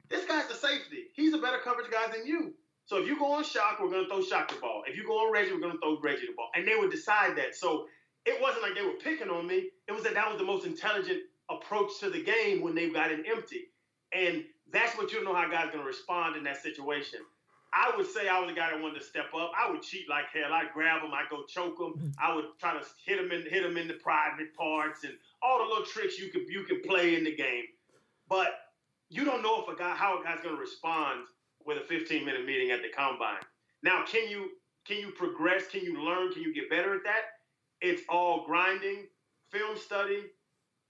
This 0.10 0.26
guy's 0.26 0.48
the 0.48 0.56
safety. 0.56 1.06
He's 1.14 1.34
a 1.34 1.38
better 1.38 1.60
coverage 1.64 1.92
guy 1.92 2.08
than 2.12 2.26
you. 2.26 2.54
So 2.86 2.98
if 2.98 3.08
you 3.08 3.18
go 3.18 3.32
on 3.34 3.44
Shock, 3.44 3.80
we're 3.82 3.90
going 3.90 4.04
to 4.04 4.10
throw 4.10 4.22
Shock 4.22 4.50
the 4.54 4.60
ball. 4.62 4.84
If 4.88 4.96
you 4.96 5.06
go 5.06 5.14
on 5.26 5.34
Reggie, 5.34 5.54
we're 5.54 5.60
going 5.60 5.74
to 5.74 5.80
throw 5.80 6.00
Reggie 6.00 6.28
the 6.28 6.34
ball. 6.36 6.50
And 6.56 6.68
they 6.68 6.76
would 6.76 6.92
decide 6.92 7.36
that. 7.38 7.56
So 7.56 7.88
it 8.26 8.40
wasn't 8.42 8.64
like 8.64 8.76
they 8.76 8.84
were 8.84 9.00
picking 9.04 9.30
on 9.30 9.48
me. 9.48 9.70
It 9.88 9.92
was 9.92 10.04
that 10.04 10.14
that 10.14 10.30
was 10.30 10.38
the 10.38 10.46
most 10.46 10.66
intelligent 10.66 11.22
approach 11.50 12.00
to 12.00 12.10
the 12.10 12.24
game 12.24 12.62
when 12.62 12.76
they 12.76 12.90
got 12.90 13.12
it 13.12 13.26
empty. 13.30 13.66
And 14.14 14.44
that's 14.72 14.98
what 14.98 15.12
you 15.12 15.24
know 15.24 15.34
how 15.34 15.50
guys 15.50 15.68
going 15.68 15.80
to 15.80 15.86
respond 15.86 16.36
in 16.36 16.44
that 16.44 16.62
situation. 16.62 17.20
I 17.74 17.92
would 17.98 18.08
say 18.08 18.30
I 18.30 18.40
was 18.40 18.50
the 18.50 18.56
guy 18.56 18.72
that 18.72 18.82
wanted 18.82 19.00
to 19.00 19.06
step 19.06 19.34
up. 19.36 19.52
I 19.60 19.70
would 19.70 19.82
cheat 19.82 20.10
like 20.10 20.26
hell. 20.34 20.54
I'd 20.54 20.72
grab 20.74 21.02
him. 21.02 21.12
I'd 21.14 21.30
go 21.30 21.44
choke 21.44 21.78
him. 21.78 21.94
Mm-hmm. 21.94 22.10
I 22.18 22.34
would 22.34 22.46
try 22.58 22.74
to 22.74 22.86
hit 23.06 23.20
him 23.20 23.32
in 23.32 23.42
hit 23.42 23.66
him 23.66 23.76
in 23.76 23.88
the 23.88 23.96
private 23.96 24.56
parts 24.56 25.04
and 25.04 25.14
all 25.42 25.60
the 25.60 25.66
little 25.66 25.86
tricks 25.86 26.18
you 26.18 26.30
can 26.30 26.46
you 26.50 26.64
can 26.64 26.82
play 26.82 27.16
in 27.16 27.26
the 27.26 27.36
game. 27.36 27.66
But 28.30 28.48
you 29.10 29.24
don't 29.26 29.42
know 29.42 29.62
if 29.62 29.68
a 29.68 29.78
guy 29.78 29.96
how 29.96 30.20
a 30.20 30.24
guy's 30.24 30.42
going 30.42 30.56
to 30.56 30.62
respond 30.62 31.22
with 31.66 31.78
a 31.78 31.82
15 31.82 32.26
minute 32.26 32.46
meeting 32.46 32.72
at 32.72 32.82
the 32.82 32.90
combine. 32.90 33.42
Now, 33.84 34.04
can 34.06 34.30
you 34.30 34.52
can 34.86 34.98
you 34.98 35.12
progress? 35.12 35.68
Can 35.68 35.82
you 35.84 36.02
learn? 36.02 36.32
Can 36.32 36.44
you 36.44 36.54
get 36.54 36.70
better 36.70 36.96
at 36.96 37.04
that? 37.04 37.22
It's 37.82 38.04
all 38.10 38.46
grinding, 38.46 39.08
film 39.52 39.78
study, 39.78 40.24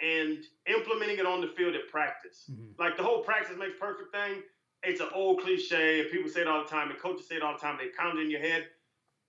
and 0.01 0.43
implementing 0.67 1.17
it 1.17 1.25
on 1.25 1.41
the 1.41 1.47
field 1.47 1.75
at 1.75 1.87
practice. 1.89 2.49
Mm-hmm. 2.51 2.81
Like 2.81 2.97
the 2.97 3.03
whole 3.03 3.23
practice 3.23 3.55
makes 3.57 3.75
perfect 3.79 4.13
thing. 4.13 4.43
It's 4.83 5.01
an 5.01 5.09
old 5.15 5.41
cliche, 5.41 6.01
and 6.01 6.11
people 6.11 6.29
say 6.29 6.41
it 6.41 6.47
all 6.47 6.63
the 6.63 6.69
time, 6.69 6.91
and 6.91 6.99
coaches 6.99 7.27
say 7.27 7.35
it 7.35 7.41
all 7.41 7.53
the 7.53 7.59
time. 7.59 7.77
They 7.79 7.89
pound 7.97 8.19
it 8.19 8.23
in 8.23 8.29
your 8.29 8.41
head. 8.41 8.67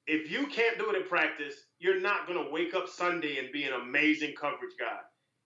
If 0.07 0.31
you 0.31 0.47
can't 0.47 0.79
do 0.79 0.91
it 0.91 0.97
at 0.97 1.09
practice, 1.09 1.55
you're 1.79 2.01
not 2.01 2.27
gonna 2.27 2.51
wake 2.51 2.75
up 2.75 2.89
Sunday 2.89 3.39
and 3.39 3.51
be 3.53 3.65
an 3.65 3.73
amazing 3.73 4.35
coverage 4.39 4.75
guy. 4.79 5.01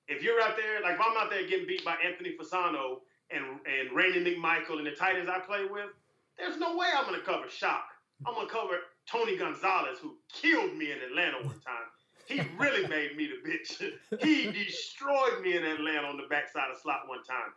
If 0.08 0.22
you're 0.22 0.40
out 0.40 0.56
there, 0.56 0.82
like 0.82 0.94
if 0.94 1.00
I'm 1.00 1.16
out 1.16 1.30
there 1.30 1.46
getting 1.46 1.66
beat 1.66 1.84
by 1.84 1.96
Anthony 2.04 2.36
Fasano 2.36 2.98
and 3.30 3.44
and 3.66 3.94
Randy 3.94 4.36
McMichael 4.36 4.78
and 4.78 4.86
the 4.86 4.92
tight 4.92 5.16
ends 5.16 5.28
I 5.28 5.40
play 5.40 5.64
with, 5.64 5.90
there's 6.38 6.58
no 6.58 6.76
way 6.76 6.86
I'm 6.96 7.04
gonna 7.04 7.22
cover 7.22 7.48
Shock. 7.48 7.84
I'm 8.26 8.34
gonna 8.34 8.48
cover 8.48 8.76
Tony 9.06 9.36
Gonzalez, 9.36 9.98
who 10.00 10.16
killed 10.32 10.76
me 10.76 10.92
in 10.92 10.98
Atlanta 10.98 11.38
one 11.46 11.60
time. 11.60 11.88
He 12.26 12.42
really 12.58 12.86
made 12.94 13.16
me 13.16 13.28
the 13.28 13.48
bitch. 13.48 13.92
he 14.22 14.50
destroyed 14.50 15.42
me 15.42 15.56
in 15.56 15.64
Atlanta 15.64 16.06
on 16.06 16.16
the 16.16 16.26
backside 16.28 16.70
of 16.70 16.80
slot 16.80 17.08
one 17.08 17.24
time. 17.24 17.52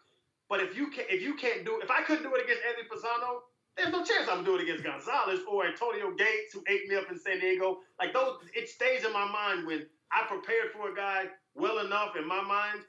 But 0.49 0.61
if 0.61 0.75
you 0.75 0.89
can, 0.89 1.05
if 1.09 1.21
you 1.21 1.35
can't 1.35 1.65
do, 1.65 1.79
if 1.81 1.89
I 1.91 2.01
couldn't 2.03 2.23
do 2.23 2.35
it 2.35 2.43
against 2.43 2.61
Anthony 2.67 2.87
Fasano, 2.87 3.41
there's 3.75 3.91
no 3.91 4.03
chance 4.03 4.29
I'm 4.29 4.43
gonna 4.43 4.45
do 4.45 4.55
it 4.55 4.61
against 4.61 4.83
Gonzalez 4.83 5.39
or 5.49 5.65
Antonio 5.65 6.11
Gates, 6.11 6.53
who 6.53 6.63
ate 6.67 6.87
me 6.87 6.95
up 6.95 7.09
in 7.09 7.17
San 7.17 7.39
Diego. 7.39 7.79
Like 7.99 8.13
those, 8.13 8.37
it 8.53 8.69
stays 8.69 9.03
in 9.03 9.13
my 9.13 9.25
mind 9.25 9.65
when 9.65 9.85
I 10.11 10.27
prepared 10.27 10.71
for 10.71 10.91
a 10.91 10.95
guy 10.95 11.25
well 11.55 11.79
enough 11.79 12.15
in 12.15 12.27
my 12.27 12.41
mind, 12.41 12.81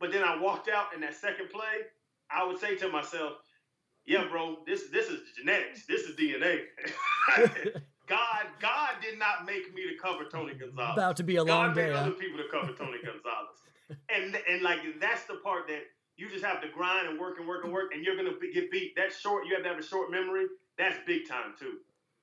but 0.00 0.10
then 0.12 0.24
I 0.24 0.40
walked 0.40 0.68
out 0.68 0.94
in 0.94 1.00
that 1.02 1.14
second 1.14 1.50
play 1.50 1.86
I 2.34 2.44
would 2.44 2.58
say 2.58 2.76
to 2.76 2.88
myself, 2.88 3.34
yeah, 4.06 4.24
bro, 4.30 4.58
this 4.66 4.84
this 4.92 5.08
is 5.08 5.20
genetics. 5.36 5.86
This 5.86 6.02
is 6.02 6.16
DNA. 6.16 6.62
God, 8.08 8.46
God 8.60 8.90
did 9.00 9.18
not 9.18 9.46
make 9.46 9.72
me 9.74 9.82
to 9.82 9.96
cover 10.02 10.24
Tony 10.24 10.54
Gonzalez. 10.54 10.94
About 10.96 11.16
to 11.16 11.22
be 11.22 11.36
a 11.36 11.44
long 11.44 11.68
God 11.68 11.74
day. 11.74 11.86
made 11.86 11.92
other 11.94 12.10
people 12.10 12.38
to 12.38 12.48
cover 12.50 12.72
Tony 12.72 12.98
Gonzalez, 13.04 13.58
and 14.08 14.36
and 14.48 14.62
like 14.62 14.80
that's 15.00 15.24
the 15.24 15.36
part 15.36 15.68
that 15.68 15.82
you 16.16 16.28
just 16.28 16.44
have 16.44 16.60
to 16.62 16.68
grind 16.68 17.08
and 17.08 17.18
work 17.18 17.38
and 17.38 17.46
work 17.46 17.64
and 17.64 17.72
work, 17.72 17.94
and 17.94 18.04
you're 18.04 18.16
gonna 18.16 18.34
get 18.52 18.70
beat. 18.70 18.96
That 18.96 19.12
short, 19.12 19.46
you 19.46 19.54
have 19.54 19.62
to 19.62 19.68
have 19.68 19.78
a 19.78 19.86
short 19.86 20.10
memory. 20.10 20.46
That's 20.78 20.98
big 21.06 21.28
time 21.28 21.54
too. 21.58 21.78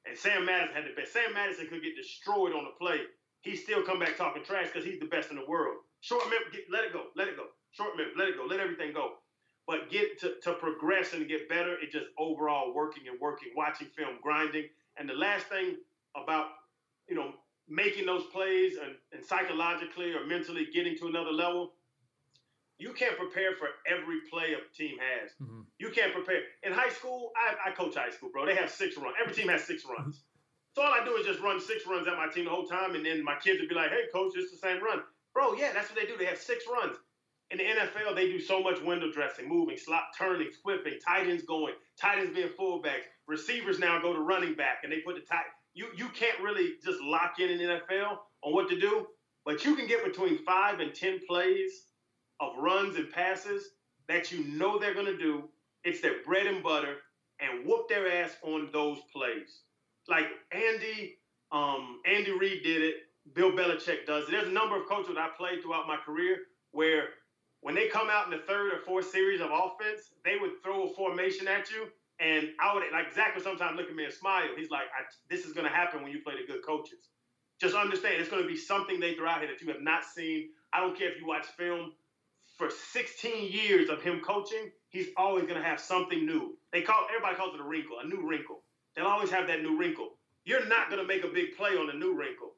And 0.05 0.18
Sam 0.18 0.45
Madison 0.45 0.76
had 0.76 0.84
the 0.86 0.95
best. 0.99 1.14
Sam 1.14 1.34
Madison 1.34 1.68
could 1.68 1.82
get 1.82 1.95
destroyed 1.95 2.53
on 2.53 2.66
the 2.66 2.76
play. 2.78 2.99
He 3.41 3.55
still 3.55 3.84
come 3.84 3.99
back 3.99 4.18
talking 4.18 4.43
trash 4.43 4.68
because 4.68 4.84
he's 4.84 4.99
the 4.99 5.07
best 5.07 5.32
in 5.32 5.38
the 5.38 5.45
world. 5.47 5.78
Short 6.01 6.26
memory, 6.26 6.66
let 6.70 6.84
it 6.84 6.91
go, 6.91 7.07
let 7.16 7.30
it 7.30 7.38
go. 7.38 7.45
Short 7.72 7.95
memory, 7.95 8.14
let 8.18 8.28
it 8.28 8.38
go, 8.38 8.45
let 8.45 8.60
everything 8.60 8.91
go 8.93 9.14
but 9.70 9.88
get 9.92 10.20
to, 10.20 10.34
to 10.42 10.54
progress 10.54 11.14
and 11.14 11.28
get 11.28 11.48
better, 11.48 11.76
it's 11.80 11.94
just 11.94 12.08
overall 12.18 12.74
working 12.74 13.04
and 13.08 13.22
working, 13.22 13.50
watching 13.56 13.86
film, 13.96 14.18
grinding. 14.20 14.64
And 14.98 15.08
the 15.08 15.14
last 15.14 15.46
thing 15.46 15.76
about, 16.16 16.48
you 17.08 17.14
know, 17.16 17.34
making 17.68 18.08
those 18.08 18.24
plays 18.34 18.78
and, 18.84 18.96
and 19.14 19.24
psychologically 19.24 20.14
or 20.14 20.26
mentally 20.26 20.70
getting 20.74 20.98
to 20.98 21.06
another 21.06 21.30
level, 21.30 21.74
you 22.80 22.94
can't 22.94 23.16
prepare 23.16 23.52
for 23.60 23.68
every 23.86 24.22
play 24.32 24.56
a 24.58 24.76
team 24.76 24.98
has. 24.98 25.30
Mm-hmm. 25.40 25.62
You 25.78 25.92
can't 25.92 26.16
prepare. 26.16 26.40
In 26.64 26.74
high 26.74 26.90
school, 26.90 27.32
I, 27.38 27.70
I, 27.70 27.72
coach 27.76 27.94
high 27.94 28.10
school, 28.10 28.30
bro. 28.34 28.48
They 28.48 28.56
have 28.56 28.72
six 28.72 28.98
runs. 28.98 29.14
Every 29.22 29.36
team 29.36 29.50
has 29.50 29.64
six 29.64 29.84
runs. 29.86 30.24
so 30.76 30.82
all 30.82 30.92
I 30.92 31.06
do 31.06 31.16
is 31.18 31.28
just 31.28 31.42
run 31.42 31.62
six 31.62 31.86
runs 31.86 32.08
at 32.08 32.16
my 32.18 32.28
team 32.28 32.46
the 32.46 32.52
whole 32.52 32.66
time, 32.66 32.96
and 32.96 33.06
then 33.06 33.24
my 33.24 33.36
kids 33.36 33.60
would 33.60 33.70
be 33.70 33.76
like, 33.76 33.92
hey, 33.92 34.06
coach, 34.12 34.34
it's 34.36 34.50
the 34.50 34.58
same 34.58 34.84
run. 34.84 35.04
Bro, 35.36 35.54
yeah, 35.54 35.74
that's 35.76 35.92
what 35.92 36.00
they 36.00 36.08
do. 36.08 36.18
They 36.18 36.26
have 36.26 36.40
six 36.40 36.64
runs 36.66 36.98
in 37.52 37.58
the 37.58 37.64
NFL, 37.64 38.16
they 38.16 38.28
do 38.28 38.39
so 38.39 38.62
much 38.62 38.82
window 38.82 39.12
dressing, 39.12 39.47
moving, 39.50 39.78
slot 39.78 40.04
turning, 40.18 40.50
flipping, 40.64 41.00
tight 41.06 41.28
ends 41.28 41.43
going, 41.43 41.74
tight 42.00 42.20
ends 42.20 42.36
being 42.36 42.50
fullbacks. 42.60 43.06
Receivers 43.28 43.80
now 43.80 44.02
go 44.02 44.14
to 44.14 44.20
running 44.22 44.56
back, 44.56 44.80
and 44.84 44.91
they 44.91 45.00
put 45.00 45.16
the 45.16 45.22
tight. 45.22 45.45
You 45.74 45.88
you 45.95 46.10
can't 46.10 46.39
really 46.41 46.74
just 46.84 47.00
lock 47.02 47.36
in 47.39 47.50
in 47.50 47.58
the 47.60 47.66
NFL 47.66 48.18
on 48.43 48.54
what 48.54 48.70
to 48.70 48.80
do, 48.80 49.08
but 49.45 49.66
you 49.66 49.76
can 49.76 49.88
get 49.88 50.04
between 50.04 50.43
five 50.45 50.80
and 50.80 50.93
ten 50.93 51.20
plays 51.28 51.72
of 52.39 52.54
runs 52.60 52.95
and 52.97 53.12
passes 53.12 53.64
that 54.08 54.32
you 54.32 54.43
know 54.45 54.80
they're 54.80 54.93
going 54.93 55.06
to 55.06 55.18
do. 55.18 55.50
It's 55.84 56.02
their 56.02 56.24
bread 56.26 56.47
and 56.47 56.64
butter, 56.64 56.97
and 57.39 57.66
whoop 57.66 57.89
their 57.89 58.12
ass 58.24 58.36
on 58.43 58.70
those 58.74 59.00
plays. 59.16 59.62
like 60.08 60.26
Andy, 60.52 61.18
um, 61.52 62.02
Andy 62.06 62.32
Reid 62.32 62.64
did 62.64 62.82
it. 62.84 62.95
Bill 63.34 63.52
Belichick 63.52 64.06
does 64.08 64.26
it. 64.28 64.32
There's 64.32 64.47
a 64.47 64.52
number 64.52 64.80
of 64.82 64.88
coaches 64.88 65.16
that 65.16 65.20
I 65.22 65.30
played 65.38 65.62
throughout 65.62 65.88
my 65.88 65.97
career 66.06 66.38
where 66.72 67.10
when 67.62 67.76
they 67.76 67.88
come 67.88 68.10
out 68.10 68.26
in 68.26 68.32
the 68.32 68.43
third 68.45 68.74
or 68.74 68.80
fourth 68.80 69.10
series 69.10 69.41
of 69.41 69.49
offense, 69.51 70.12
they 70.24 70.38
would 70.39 70.64
throw 70.64 70.84
a 70.84 70.93
formation 70.93 71.47
at 71.47 71.70
you, 71.72 71.88
and 72.20 72.49
I 72.60 72.74
would 72.74 72.84
like 72.91 73.14
Zach 73.14 73.36
would 73.36 73.43
sometimes 73.43 73.78
look 73.78 73.89
at 73.89 73.95
me 73.95 74.05
and 74.05 74.14
smile. 74.14 74.47
He's 74.55 74.70
like, 74.70 74.88
"This 75.30 75.45
is 75.45 75.53
going 75.53 75.68
to 75.68 75.74
happen 75.74 76.01
when 76.03 76.12
you 76.12 76.22
play 76.22 76.36
the 76.36 76.51
good 76.51 76.66
coaches." 76.66 77.10
Just 77.60 77.76
understand, 77.76 78.22
it's 78.22 78.30
going 78.30 78.41
to 78.41 78.47
be 78.47 78.55
something 78.55 78.99
they 78.99 79.16
throw 79.16 79.28
out 79.28 79.41
here 79.41 79.49
that 79.49 79.62
you 79.62 79.68
have 79.68 79.82
not 79.82 80.05
seen. 80.05 80.49
I 80.72 80.80
don't 80.80 80.97
care 80.97 81.10
if 81.10 81.20
you 81.20 81.28
watch 81.28 81.45
film 81.57 81.93
for 82.57 82.70
16 82.70 83.51
years 83.51 83.89
of 83.89 84.01
him 84.01 84.22
coaching. 84.22 84.72
He's 84.89 85.07
always 85.18 85.43
going 85.43 85.62
to 85.62 85.68
have 85.68 85.80
something 85.80 86.26
new. 86.26 86.57
They 86.72 86.82
call 86.82 87.07
everybody 87.10 87.36
calls 87.36 87.55
it 87.55 87.60
a 87.60 87.64
wrinkle, 87.64 87.97
a 88.01 88.07
new 88.07 88.28
wrinkle. 88.28 88.64
They'll 88.95 89.07
always 89.07 89.32
have 89.32 89.47
that 89.47 89.62
new 89.62 89.78
wrinkle. 89.78 90.18
You're 90.45 90.66
not 90.66 90.89
going 90.89 91.01
to 91.01 91.07
make 91.07 91.24
a 91.24 91.28
big 91.28 91.55
play 91.57 91.72
on 91.72 91.89
a 91.89 91.93
new 91.93 92.16
wrinkle. 92.16 92.53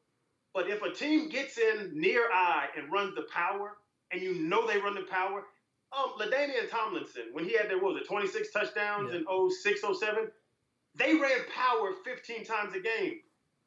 But 0.54 0.70
if 0.70 0.82
a 0.82 0.92
team 0.92 1.30
gets 1.30 1.58
in 1.58 1.92
near 1.94 2.30
eye 2.32 2.68
and 2.78 2.92
runs 2.92 3.16
the 3.16 3.26
power, 3.34 3.78
and 4.12 4.22
you 4.22 4.36
know 4.36 4.68
they 4.68 4.78
run 4.78 4.96
the 4.96 5.02
power, 5.02 5.44
um, 5.98 6.14
LaDainian 6.20 6.70
Tomlinson, 6.70 7.24
when 7.34 7.44
he 7.44 7.58
had 7.58 7.70
their, 7.70 7.78
what 7.78 7.94
was 7.94 8.02
it, 8.02 8.08
26 8.08 8.52
touchdowns 8.52 9.12
yeah. 9.12 9.20
in 9.20 9.52
06, 9.52 9.82
07, 9.82 10.30
they 10.96 11.16
ran 11.16 11.40
power 11.54 11.94
15 12.06 12.46
times 12.46 12.74
a 12.76 12.80
game. 12.80 13.20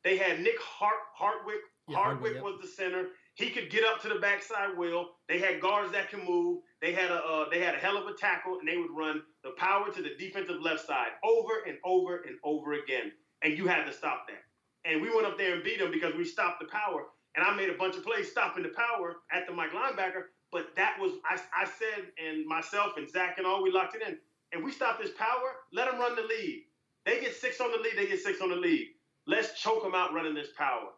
They 0.05 0.17
had 0.17 0.41
Nick 0.41 0.61
Hart, 0.61 1.01
Hartwick. 1.19 1.61
Yeah, 1.89 1.97
Hardwick, 1.97 2.43
was 2.43 2.61
the 2.63 2.69
center. 2.69 3.09
He 3.35 3.51
could 3.51 3.69
get 3.69 3.85
up 3.85 4.01
to 4.03 4.09
the 4.09 4.15
backside 4.15 4.77
wheel. 4.77 5.11
They 5.29 5.39
had 5.39 5.61
guards 5.61 5.93
that 5.93 6.09
can 6.09 6.25
move. 6.25 6.61
They 6.81 6.93
had 6.93 7.11
a 7.11 7.17
uh, 7.17 7.51
they 7.51 7.61
had 7.61 7.75
a 7.75 7.79
hell 7.79 7.99
of 7.99 8.07
a 8.07 8.15
tackle, 8.15 8.59
and 8.59 8.67
they 8.67 8.77
would 8.77 8.91
run 8.91 9.23
the 9.43 9.51
power 9.59 9.91
to 9.91 10.03
the 10.03 10.15
defensive 10.19 10.63
left 10.63 10.87
side 10.87 11.09
over 11.23 11.53
and 11.67 11.77
over 11.85 12.23
and 12.27 12.37
over 12.43 12.75
again. 12.75 13.13
And 13.43 13.59
you 13.59 13.67
had 13.67 13.85
to 13.85 13.93
stop 13.93 14.27
that. 14.29 14.45
And 14.91 15.03
we 15.03 15.11
went 15.11 15.27
up 15.27 15.37
there 15.37 15.55
and 15.55 15.65
beat 15.65 15.79
them 15.79 15.91
because 15.91 16.15
we 16.15 16.25
stopped 16.25 16.61
the 16.61 16.69
power. 16.69 17.05
And 17.37 17.45
I 17.45 17.55
made 17.55 17.69
a 17.69 17.77
bunch 17.77 17.97
of 17.97 18.05
plays 18.05 18.31
stopping 18.31 18.63
the 18.63 18.71
power 18.71 19.17
at 19.33 19.47
the 19.47 19.53
Mike 19.53 19.73
linebacker. 19.73 20.33
But 20.55 20.77
that 20.77 20.97
was 21.01 21.13
I, 21.29 21.39
I 21.63 21.67
said 21.67 22.07
and 22.25 22.47
myself 22.47 22.93
and 22.97 23.11
Zach 23.11 23.39
and 23.39 23.47
all 23.47 23.63
we 23.63 23.73
locked 23.73 23.97
it 23.97 24.03
in. 24.09 24.17
And 24.53 24.65
we 24.65 24.71
stop 24.71 25.03
this 25.03 25.11
power. 25.19 25.57
Let 25.73 25.91
them 25.91 26.01
run 26.01 26.15
the 26.15 26.23
lead. 26.23 26.63
They 27.05 27.21
get 27.21 27.35
six 27.35 27.61
on 27.61 27.73
the 27.73 27.79
lead. 27.79 27.95
They 27.99 28.07
get 28.07 28.21
six 28.21 28.41
on 28.41 28.51
the 28.51 28.57
lead. 28.57 28.87
Let's 29.27 29.61
choke 29.61 29.83
them 29.83 29.97
out 29.97 30.15
running 30.15 30.33
this 30.35 30.51
power. 30.57 30.91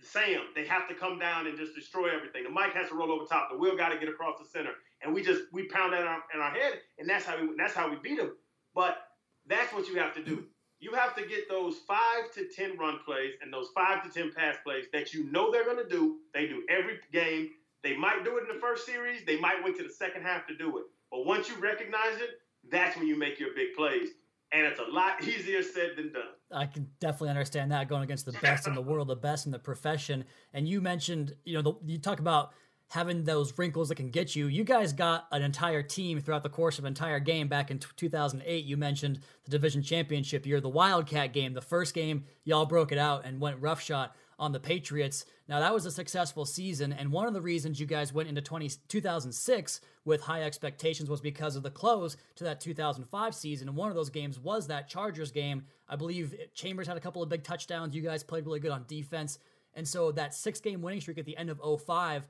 Sam, 0.00 0.42
they 0.54 0.64
have 0.64 0.88
to 0.88 0.94
come 0.94 1.18
down 1.18 1.48
and 1.48 1.58
just 1.58 1.74
destroy 1.74 2.08
everything. 2.14 2.44
The 2.44 2.50
Mike 2.50 2.72
has 2.74 2.88
to 2.90 2.94
roll 2.94 3.10
over 3.12 3.24
top. 3.24 3.50
The 3.50 3.58
wheel 3.58 3.76
got 3.76 3.90
to 3.90 3.98
get 3.98 4.08
across 4.08 4.38
the 4.38 4.46
center, 4.46 4.70
and 5.02 5.12
we 5.12 5.22
just 5.22 5.42
we 5.52 5.64
pound 5.66 5.92
that 5.92 6.02
in 6.02 6.06
our, 6.06 6.22
in 6.34 6.40
our 6.40 6.52
head, 6.52 6.74
and 6.98 7.10
that's 7.10 7.26
how 7.26 7.38
we 7.40 7.50
that's 7.58 7.74
how 7.74 7.90
we 7.90 7.96
beat 8.02 8.18
them. 8.18 8.36
But 8.74 8.98
that's 9.46 9.72
what 9.74 9.88
you 9.88 9.96
have 9.98 10.14
to 10.14 10.24
do. 10.24 10.44
You 10.78 10.94
have 10.94 11.14
to 11.16 11.26
get 11.26 11.48
those 11.50 11.78
five 11.86 12.32
to 12.34 12.48
ten 12.48 12.78
run 12.78 13.00
plays 13.04 13.34
and 13.42 13.52
those 13.52 13.68
five 13.74 14.02
to 14.04 14.08
ten 14.08 14.32
pass 14.32 14.56
plays 14.64 14.86
that 14.92 15.12
you 15.12 15.30
know 15.30 15.50
they're 15.50 15.64
going 15.66 15.82
to 15.82 15.88
do. 15.88 16.20
They 16.32 16.46
do 16.46 16.64
every 16.70 17.00
game. 17.12 17.50
They 17.82 17.96
might 17.96 18.24
do 18.24 18.36
it 18.38 18.42
in 18.48 18.54
the 18.54 18.60
first 18.60 18.86
series. 18.86 19.24
They 19.24 19.38
might 19.38 19.62
wait 19.64 19.76
to 19.78 19.82
the 19.82 19.92
second 19.92 20.22
half 20.22 20.46
to 20.48 20.56
do 20.56 20.78
it. 20.78 20.84
But 21.10 21.26
once 21.26 21.48
you 21.48 21.56
recognize 21.56 22.16
it, 22.20 22.40
that's 22.70 22.96
when 22.96 23.06
you 23.06 23.18
make 23.18 23.40
your 23.40 23.54
big 23.54 23.74
plays 23.76 24.10
and 24.52 24.66
it's 24.66 24.80
a 24.80 24.90
lot 24.90 25.22
easier 25.22 25.62
said 25.62 25.92
than 25.96 26.12
done. 26.12 26.22
I 26.52 26.66
can 26.66 26.88
definitely 26.98 27.30
understand 27.30 27.70
that 27.72 27.88
going 27.88 28.02
against 28.02 28.26
the 28.26 28.32
best 28.32 28.66
in 28.66 28.74
the 28.74 28.82
world, 28.82 29.08
the 29.08 29.16
best 29.16 29.46
in 29.46 29.52
the 29.52 29.58
profession. 29.58 30.24
And 30.52 30.68
you 30.68 30.80
mentioned, 30.80 31.34
you 31.44 31.54
know, 31.54 31.62
the, 31.62 31.74
you 31.86 31.98
talk 31.98 32.18
about 32.18 32.52
having 32.88 33.22
those 33.22 33.56
wrinkles 33.56 33.88
that 33.88 33.94
can 33.94 34.10
get 34.10 34.34
you. 34.34 34.48
You 34.48 34.64
guys 34.64 34.92
got 34.92 35.28
an 35.30 35.42
entire 35.42 35.82
team 35.82 36.20
throughout 36.20 36.42
the 36.42 36.48
course 36.48 36.78
of 36.80 36.84
an 36.84 36.88
entire 36.88 37.20
game 37.20 37.46
back 37.46 37.70
in 37.70 37.78
t- 37.78 37.86
2008. 37.96 38.64
You 38.64 38.76
mentioned 38.76 39.20
the 39.44 39.50
division 39.52 39.80
championship 39.80 40.44
year, 40.44 40.60
the 40.60 40.68
Wildcat 40.68 41.32
game. 41.32 41.54
The 41.54 41.60
first 41.60 41.94
game, 41.94 42.24
y'all 42.42 42.66
broke 42.66 42.90
it 42.90 42.98
out 42.98 43.24
and 43.24 43.40
went 43.40 43.60
roughshod 43.60 44.10
on 44.40 44.52
the 44.52 44.58
Patriots. 44.58 45.26
Now, 45.48 45.60
that 45.60 45.74
was 45.74 45.86
a 45.86 45.90
successful 45.90 46.46
season, 46.46 46.92
and 46.92 47.12
one 47.12 47.28
of 47.28 47.34
the 47.34 47.42
reasons 47.42 47.78
you 47.78 47.86
guys 47.86 48.12
went 48.12 48.28
into 48.28 48.40
20, 48.40 48.70
2006 48.88 49.80
with 50.04 50.22
high 50.22 50.42
expectations 50.42 51.10
was 51.10 51.20
because 51.20 51.54
of 51.54 51.62
the 51.62 51.70
close 51.70 52.16
to 52.36 52.44
that 52.44 52.60
2005 52.60 53.34
season. 53.34 53.68
And 53.68 53.76
one 53.76 53.90
of 53.90 53.94
those 53.94 54.10
games 54.10 54.40
was 54.40 54.66
that 54.66 54.88
Chargers 54.88 55.30
game. 55.30 55.64
I 55.88 55.96
believe 55.96 56.34
Chambers 56.54 56.88
had 56.88 56.96
a 56.96 57.00
couple 57.00 57.22
of 57.22 57.28
big 57.28 57.44
touchdowns. 57.44 57.94
You 57.94 58.02
guys 58.02 58.24
played 58.24 58.46
really 58.46 58.60
good 58.60 58.72
on 58.72 58.86
defense. 58.88 59.38
And 59.74 59.86
so 59.86 60.10
that 60.12 60.34
six 60.34 60.58
game 60.58 60.80
winning 60.80 61.00
streak 61.00 61.18
at 61.18 61.26
the 61.26 61.36
end 61.36 61.50
of 61.50 61.60
05 61.82 62.26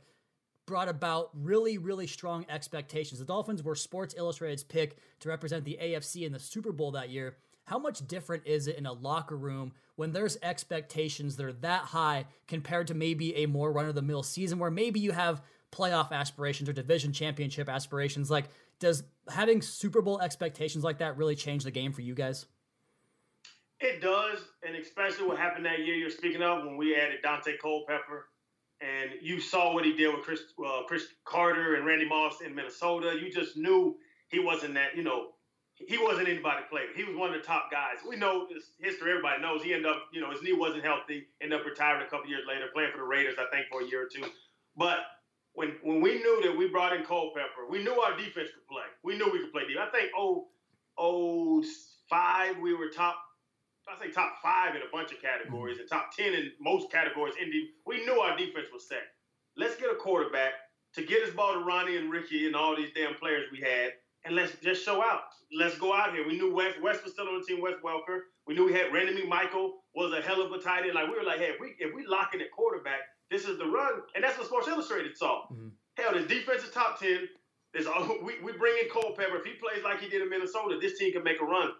brought 0.66 0.88
about 0.88 1.30
really, 1.34 1.78
really 1.78 2.06
strong 2.06 2.44
expectations. 2.48 3.20
The 3.20 3.26
Dolphins 3.26 3.62
were 3.62 3.74
Sports 3.74 4.14
Illustrated's 4.16 4.64
pick 4.64 4.96
to 5.20 5.28
represent 5.28 5.64
the 5.64 5.78
AFC 5.80 6.26
in 6.26 6.32
the 6.32 6.38
Super 6.38 6.72
Bowl 6.72 6.90
that 6.92 7.10
year. 7.10 7.36
How 7.70 7.78
much 7.78 8.04
different 8.08 8.48
is 8.48 8.66
it 8.66 8.78
in 8.78 8.84
a 8.84 8.92
locker 8.92 9.36
room 9.36 9.70
when 9.94 10.10
there's 10.10 10.36
expectations 10.42 11.36
that 11.36 11.46
are 11.46 11.52
that 11.52 11.82
high 11.82 12.26
compared 12.48 12.88
to 12.88 12.94
maybe 12.94 13.36
a 13.36 13.46
more 13.46 13.70
run 13.70 13.86
of 13.86 13.94
the 13.94 14.02
mill 14.02 14.24
season 14.24 14.58
where 14.58 14.72
maybe 14.72 14.98
you 14.98 15.12
have 15.12 15.40
playoff 15.70 16.10
aspirations 16.10 16.68
or 16.68 16.72
division 16.72 17.12
championship 17.12 17.68
aspirations? 17.68 18.28
Like, 18.28 18.46
does 18.80 19.04
having 19.32 19.62
Super 19.62 20.02
Bowl 20.02 20.20
expectations 20.20 20.82
like 20.82 20.98
that 20.98 21.16
really 21.16 21.36
change 21.36 21.62
the 21.62 21.70
game 21.70 21.92
for 21.92 22.00
you 22.00 22.12
guys? 22.12 22.46
It 23.78 24.02
does, 24.02 24.40
and 24.66 24.74
especially 24.74 25.28
what 25.28 25.38
happened 25.38 25.64
that 25.66 25.78
year 25.78 25.94
you're 25.94 26.10
speaking 26.10 26.42
of 26.42 26.64
when 26.64 26.76
we 26.76 26.96
added 26.96 27.18
Daunte 27.24 27.56
Culpepper, 27.62 28.30
and 28.80 29.12
you 29.22 29.38
saw 29.38 29.72
what 29.72 29.84
he 29.84 29.92
did 29.92 30.12
with 30.12 30.24
Chris, 30.24 30.40
uh, 30.66 30.82
Cris 30.88 31.04
Carter 31.24 31.76
and 31.76 31.86
Randy 31.86 32.08
Moss 32.08 32.40
in 32.44 32.52
Minnesota. 32.52 33.16
You 33.16 33.30
just 33.30 33.56
knew 33.56 33.96
he 34.26 34.40
wasn't 34.40 34.74
that, 34.74 34.96
you 34.96 35.04
know, 35.04 35.28
he 35.86 35.98
wasn't 35.98 36.28
anybody 36.28 36.62
player. 36.68 36.86
He 36.94 37.04
was 37.04 37.16
one 37.16 37.30
of 37.30 37.36
the 37.36 37.46
top 37.46 37.70
guys. 37.70 37.96
We 38.06 38.16
know 38.16 38.46
this 38.52 38.72
history. 38.78 39.10
Everybody 39.10 39.40
knows 39.40 39.62
he 39.62 39.72
ended 39.72 39.90
up, 39.90 40.04
you 40.12 40.20
know, 40.20 40.30
his 40.30 40.42
knee 40.42 40.52
wasn't 40.52 40.84
healthy. 40.84 41.26
Ended 41.40 41.60
up 41.60 41.66
retiring 41.66 42.06
a 42.06 42.10
couple 42.10 42.28
years 42.28 42.44
later, 42.46 42.66
playing 42.72 42.92
for 42.92 42.98
the 42.98 43.04
Raiders, 43.04 43.36
I 43.38 43.46
think, 43.54 43.66
for 43.70 43.82
a 43.82 43.86
year 43.86 44.04
or 44.04 44.08
two. 44.08 44.28
But 44.76 44.98
when 45.54 45.76
when 45.82 46.00
we 46.00 46.14
knew 46.14 46.42
that 46.44 46.56
we 46.56 46.68
brought 46.68 46.94
in 46.94 47.04
Culpepper, 47.04 47.66
we 47.68 47.82
knew 47.82 47.98
our 48.00 48.16
defense 48.16 48.50
could 48.54 48.66
play. 48.68 48.86
We 49.02 49.16
knew 49.16 49.30
we 49.32 49.40
could 49.40 49.52
play 49.52 49.66
deep. 49.66 49.78
I 49.78 49.90
think 49.90 50.12
oh 50.16 50.48
oh 50.98 51.64
five 52.08 52.58
we 52.58 52.74
were 52.74 52.88
top. 52.88 53.16
I 53.88 53.98
say 53.98 54.12
top 54.12 54.34
five 54.40 54.76
in 54.76 54.82
a 54.82 54.90
bunch 54.92 55.10
of 55.10 55.20
categories 55.20 55.78
and 55.80 55.88
top 55.88 56.14
ten 56.16 56.34
in 56.34 56.52
most 56.60 56.92
categories. 56.92 57.34
In 57.42 57.50
the, 57.50 57.68
we 57.86 58.04
knew 58.04 58.20
our 58.20 58.36
defense 58.36 58.68
was 58.72 58.86
set. 58.86 59.02
Let's 59.56 59.76
get 59.76 59.90
a 59.90 59.96
quarterback 59.96 60.52
to 60.94 61.02
get 61.02 61.24
his 61.24 61.34
ball 61.34 61.54
to 61.54 61.60
Ronnie 61.60 61.96
and 61.96 62.10
Ricky 62.10 62.46
and 62.46 62.54
all 62.54 62.76
these 62.76 62.90
damn 62.94 63.14
players 63.14 63.46
we 63.50 63.58
had 63.58 63.92
and 64.24 64.34
let's 64.34 64.52
just 64.62 64.84
show 64.84 65.02
out. 65.02 65.22
Let's 65.52 65.78
go 65.78 65.94
out 65.94 66.12
here. 66.12 66.26
We 66.26 66.36
knew 66.36 66.54
Wes 66.54 66.74
Wes 66.82 67.02
was 67.02 67.12
still 67.12 67.28
on 67.28 67.40
the 67.40 67.44
team. 67.44 67.60
Wes 67.60 67.74
Welker. 67.84 68.20
We 68.46 68.54
knew 68.54 68.66
we 68.66 68.72
had 68.72 68.92
Randy 68.92 69.22
McMichael 69.22 69.70
was 69.94 70.12
a 70.12 70.20
hell 70.20 70.42
of 70.42 70.52
a 70.52 70.58
tight 70.58 70.84
end. 70.84 70.94
Like 70.94 71.08
we 71.08 71.16
were 71.16 71.24
like, 71.24 71.38
hey, 71.38 71.50
if 71.54 71.60
we 71.60 71.74
if 71.78 71.94
we 71.94 72.06
lock 72.06 72.34
in 72.34 72.40
at 72.40 72.50
quarterback, 72.50 73.00
this 73.30 73.44
is 73.44 73.58
the 73.58 73.66
run, 73.66 74.02
and 74.14 74.22
that's 74.22 74.36
what 74.38 74.46
Sports 74.46 74.68
Illustrated 74.68 75.16
saw. 75.16 75.44
Mm-hmm. 75.52 75.68
Hell, 75.96 76.12
this 76.14 76.26
defense 76.26 76.62
is 76.62 76.70
top 76.70 76.98
ten. 77.00 77.28
There's 77.72 77.86
we 78.22 78.40
we 78.42 78.52
bring 78.52 78.76
in 78.82 78.90
Culpepper. 78.90 79.36
If 79.36 79.44
he 79.44 79.52
plays 79.52 79.82
like 79.84 80.00
he 80.00 80.08
did 80.08 80.22
in 80.22 80.28
Minnesota, 80.28 80.78
this 80.80 80.98
team 80.98 81.12
can 81.12 81.24
make 81.24 81.40
a 81.40 81.44
run. 81.44 81.70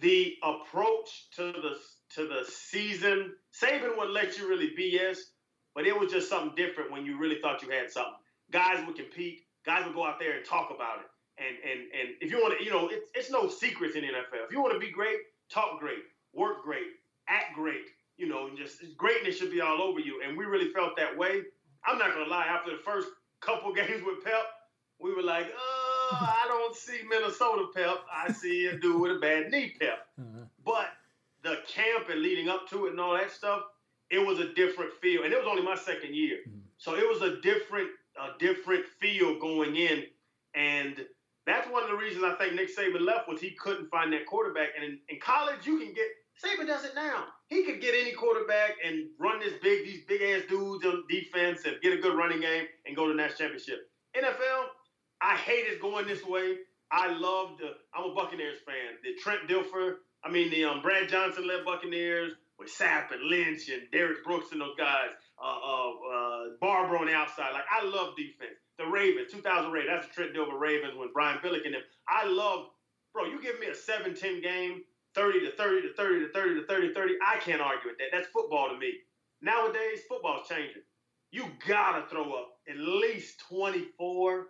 The 0.00 0.36
approach 0.44 1.30
to 1.36 1.52
the 1.52 1.76
to 2.14 2.26
the 2.26 2.44
season, 2.48 3.34
Saban 3.52 3.96
wouldn't 3.96 4.12
let 4.12 4.38
you 4.38 4.48
really 4.48 4.70
BS, 4.78 5.18
but 5.74 5.86
it 5.86 5.98
was 5.98 6.10
just 6.10 6.28
something 6.28 6.54
different 6.56 6.90
when 6.90 7.04
you 7.04 7.18
really 7.18 7.40
thought 7.40 7.62
you 7.62 7.70
had 7.70 7.90
something. 7.90 8.14
Guys 8.50 8.84
would 8.86 8.96
compete 8.96 9.42
guys 9.64 9.84
will 9.84 9.92
go 9.92 10.04
out 10.04 10.18
there 10.18 10.36
and 10.36 10.44
talk 10.44 10.70
about 10.74 11.00
it. 11.00 11.06
And 11.38 11.56
and 11.62 11.80
and 11.92 12.16
if 12.20 12.30
you 12.30 12.38
want 12.38 12.58
to, 12.58 12.64
you 12.64 12.70
know, 12.70 12.88
it's 12.88 13.10
it's 13.14 13.30
no 13.30 13.48
secrets 13.48 13.94
in 13.94 14.02
the 14.02 14.08
NFL. 14.08 14.44
If 14.46 14.52
you 14.52 14.60
want 14.60 14.74
to 14.74 14.80
be 14.80 14.90
great, 14.90 15.18
talk 15.50 15.78
great, 15.78 16.02
work 16.32 16.64
great, 16.64 16.86
act 17.28 17.54
great. 17.54 17.84
You 18.16 18.28
know, 18.28 18.50
just 18.56 18.78
greatness 18.96 19.38
should 19.38 19.52
be 19.52 19.60
all 19.60 19.80
over 19.80 20.00
you. 20.00 20.22
And 20.26 20.36
we 20.36 20.44
really 20.44 20.72
felt 20.72 20.96
that 20.96 21.16
way. 21.16 21.42
I'm 21.84 21.98
not 21.98 22.12
gonna 22.12 22.28
lie. 22.28 22.46
After 22.46 22.72
the 22.72 22.82
first 22.82 23.08
couple 23.40 23.72
games 23.80 24.02
with 24.04 24.24
Pep, 24.24 24.46
we 24.98 25.14
were 25.14 25.22
like, 25.22 25.46
oh, 25.56 26.08
I 26.12 26.46
don't 26.48 26.74
see 26.74 27.00
Minnesota 27.08 27.66
Pep. 27.74 27.98
I 28.12 28.32
see 28.32 28.66
a 28.66 28.76
dude 28.76 29.00
with 29.00 29.12
a 29.12 29.20
bad 29.20 29.50
knee 29.50 29.74
Pep. 29.78 30.06
Uh-huh. 30.18 30.44
But 30.64 30.88
the 31.42 31.58
camp 31.68 32.08
and 32.10 32.20
leading 32.20 32.48
up 32.48 32.68
to 32.70 32.86
it 32.86 32.90
and 32.90 33.00
all 33.00 33.12
that 33.12 33.30
stuff, 33.30 33.62
it 34.10 34.18
was 34.18 34.40
a 34.40 34.52
different 34.54 34.92
feel. 35.00 35.22
And 35.24 35.32
it 35.32 35.38
was 35.38 35.46
only 35.46 35.62
my 35.62 35.76
second 35.76 36.14
year. 36.14 36.38
Mm-hmm. 36.48 36.58
So 36.78 36.94
it 36.94 37.06
was 37.08 37.22
a 37.22 37.40
different 37.40 37.88
a 38.20 38.38
different 38.38 38.84
feel 39.00 39.38
going 39.38 39.76
in. 39.76 40.04
And 40.54 40.96
that's 41.46 41.68
one 41.70 41.82
of 41.82 41.88
the 41.88 41.96
reasons 41.96 42.24
I 42.24 42.34
think 42.34 42.54
Nick 42.54 42.74
Saban 42.74 43.00
left 43.00 43.28
was 43.28 43.40
he 43.40 43.50
couldn't 43.52 43.88
find 43.90 44.12
that 44.12 44.26
quarterback. 44.26 44.70
And 44.76 44.84
in, 44.84 44.98
in 45.08 45.20
college, 45.20 45.66
you 45.66 45.78
can 45.78 45.94
get 45.94 46.06
Saban 46.42 46.66
does 46.66 46.84
it 46.84 46.92
now. 46.94 47.24
He 47.48 47.64
could 47.64 47.80
get 47.80 47.94
any 47.94 48.12
quarterback 48.12 48.76
and 48.84 49.08
run 49.18 49.40
this 49.40 49.54
big, 49.62 49.84
these 49.84 50.04
big 50.06 50.22
ass 50.22 50.42
dudes 50.48 50.84
on 50.84 51.04
defense 51.08 51.62
and 51.64 51.80
get 51.82 51.92
a 51.92 52.00
good 52.00 52.16
running 52.16 52.40
game 52.40 52.66
and 52.86 52.94
go 52.94 53.06
to 53.06 53.12
the 53.12 53.16
national 53.16 53.38
championship. 53.38 53.90
NFL, 54.16 54.66
I 55.20 55.36
hate 55.36 55.64
hated 55.64 55.80
going 55.80 56.06
this 56.06 56.24
way. 56.24 56.58
I 56.90 57.08
loved. 57.08 57.60
The, 57.60 57.72
I'm 57.94 58.10
a 58.10 58.14
Buccaneers 58.14 58.58
fan. 58.64 58.96
The 59.02 59.14
Trent 59.20 59.48
Dilfer, 59.48 59.96
I 60.24 60.30
mean 60.30 60.50
the 60.50 60.64
um, 60.64 60.80
Brad 60.80 61.08
Johnson 61.08 61.46
led 61.46 61.64
Buccaneers 61.64 62.32
with 62.58 62.68
Sapp 62.68 63.12
and 63.12 63.22
Lynch 63.22 63.68
and 63.68 63.82
Derrick 63.92 64.24
Brooks 64.24 64.52
and 64.52 64.60
those 64.60 64.76
guys 64.76 65.10
uh, 65.42 65.46
uh, 65.46 65.90
uh, 65.90 66.44
Barbara 66.60 66.98
on 66.98 67.06
the 67.06 67.14
outside. 67.14 67.52
Like 67.52 67.64
I 67.70 67.84
love 67.84 68.16
defense. 68.16 68.58
The 68.78 68.86
Ravens, 68.86 69.32
2000 69.32 69.70
Ravens. 69.72 69.90
That's 69.92 70.08
the 70.08 70.14
Trent 70.14 70.36
Dilfer 70.36 70.58
Ravens 70.58 70.94
when 70.96 71.12
Brian 71.12 71.38
Billick 71.38 71.64
and 71.64 71.74
them. 71.74 71.82
I 72.08 72.26
love, 72.26 72.66
bro. 73.12 73.24
You 73.24 73.42
give 73.42 73.58
me 73.58 73.66
a 73.66 73.72
7-10 73.72 74.42
game, 74.42 74.82
30 75.14 75.40
to 75.40 75.52
30 75.56 75.82
to 75.82 75.94
30 75.94 76.20
to 76.20 76.32
30 76.32 76.60
to 76.60 76.66
30 76.66 76.94
30. 76.94 77.14
I 77.26 77.38
can't 77.38 77.60
argue 77.60 77.90
with 77.90 77.98
that. 77.98 78.08
That's 78.12 78.28
football 78.28 78.68
to 78.68 78.78
me. 78.78 78.92
Nowadays, 79.42 80.00
football's 80.08 80.48
changing. 80.48 80.82
You 81.30 81.46
gotta 81.66 82.08
throw 82.08 82.32
up 82.32 82.58
at 82.68 82.78
least 82.78 83.40
24, 83.48 84.46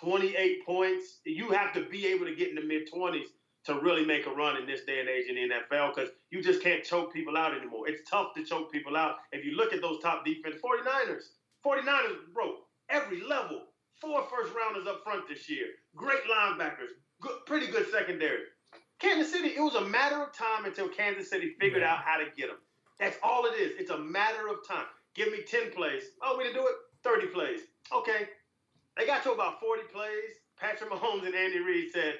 28 0.00 0.66
points. 0.66 1.20
You 1.24 1.50
have 1.50 1.72
to 1.74 1.84
be 1.84 2.06
able 2.06 2.26
to 2.26 2.34
get 2.34 2.48
in 2.50 2.56
the 2.56 2.64
mid 2.64 2.90
20s 2.92 3.26
to 3.68 3.80
really 3.80 4.04
make 4.04 4.26
a 4.26 4.30
run 4.30 4.56
in 4.56 4.66
this 4.66 4.84
day 4.84 5.00
and 5.00 5.08
age 5.08 5.26
in 5.28 5.34
the 5.36 5.54
NFL 5.54 5.94
because 5.94 6.10
you 6.30 6.42
just 6.42 6.62
can't 6.62 6.82
choke 6.82 7.12
people 7.12 7.36
out 7.36 7.54
anymore. 7.54 7.86
It's 7.86 8.08
tough 8.08 8.34
to 8.34 8.42
choke 8.42 8.72
people 8.72 8.96
out. 8.96 9.16
If 9.30 9.44
you 9.44 9.56
look 9.56 9.74
at 9.74 9.82
those 9.82 10.00
top 10.02 10.24
defense, 10.24 10.56
49ers, 10.56 11.22
49ers, 11.64 12.32
bro, 12.32 12.54
every 12.88 13.22
level, 13.22 13.66
four 14.00 14.24
first 14.24 14.52
rounders 14.56 14.86
up 14.86 15.04
front 15.04 15.28
this 15.28 15.50
year, 15.50 15.66
great 15.94 16.22
linebackers, 16.24 16.96
good, 17.20 17.36
pretty 17.46 17.66
good 17.66 17.86
secondary. 17.92 18.44
Kansas 19.00 19.30
City, 19.30 19.48
it 19.48 19.60
was 19.60 19.74
a 19.74 19.84
matter 19.84 20.22
of 20.22 20.32
time 20.32 20.64
until 20.64 20.88
Kansas 20.88 21.28
City 21.28 21.54
figured 21.60 21.82
yeah. 21.82 21.92
out 21.92 21.98
how 21.98 22.16
to 22.16 22.24
get 22.36 22.48
them. 22.48 22.58
That's 22.98 23.18
all 23.22 23.44
it 23.44 23.54
is. 23.60 23.72
It's 23.78 23.90
a 23.90 23.98
matter 23.98 24.48
of 24.48 24.66
time. 24.66 24.86
Give 25.14 25.30
me 25.30 25.42
10 25.46 25.72
plays. 25.72 26.02
Oh, 26.22 26.36
we 26.38 26.44
didn't 26.44 26.56
do 26.56 26.66
it? 26.66 26.74
30 27.04 27.26
plays. 27.28 27.60
Okay. 27.94 28.28
They 28.96 29.06
got 29.06 29.22
to 29.24 29.32
about 29.32 29.60
40 29.60 29.82
plays. 29.92 30.40
Patrick 30.58 30.90
Mahomes 30.90 31.24
and 31.24 31.34
Andy 31.34 31.60
Reid 31.60 31.92
said, 31.92 32.14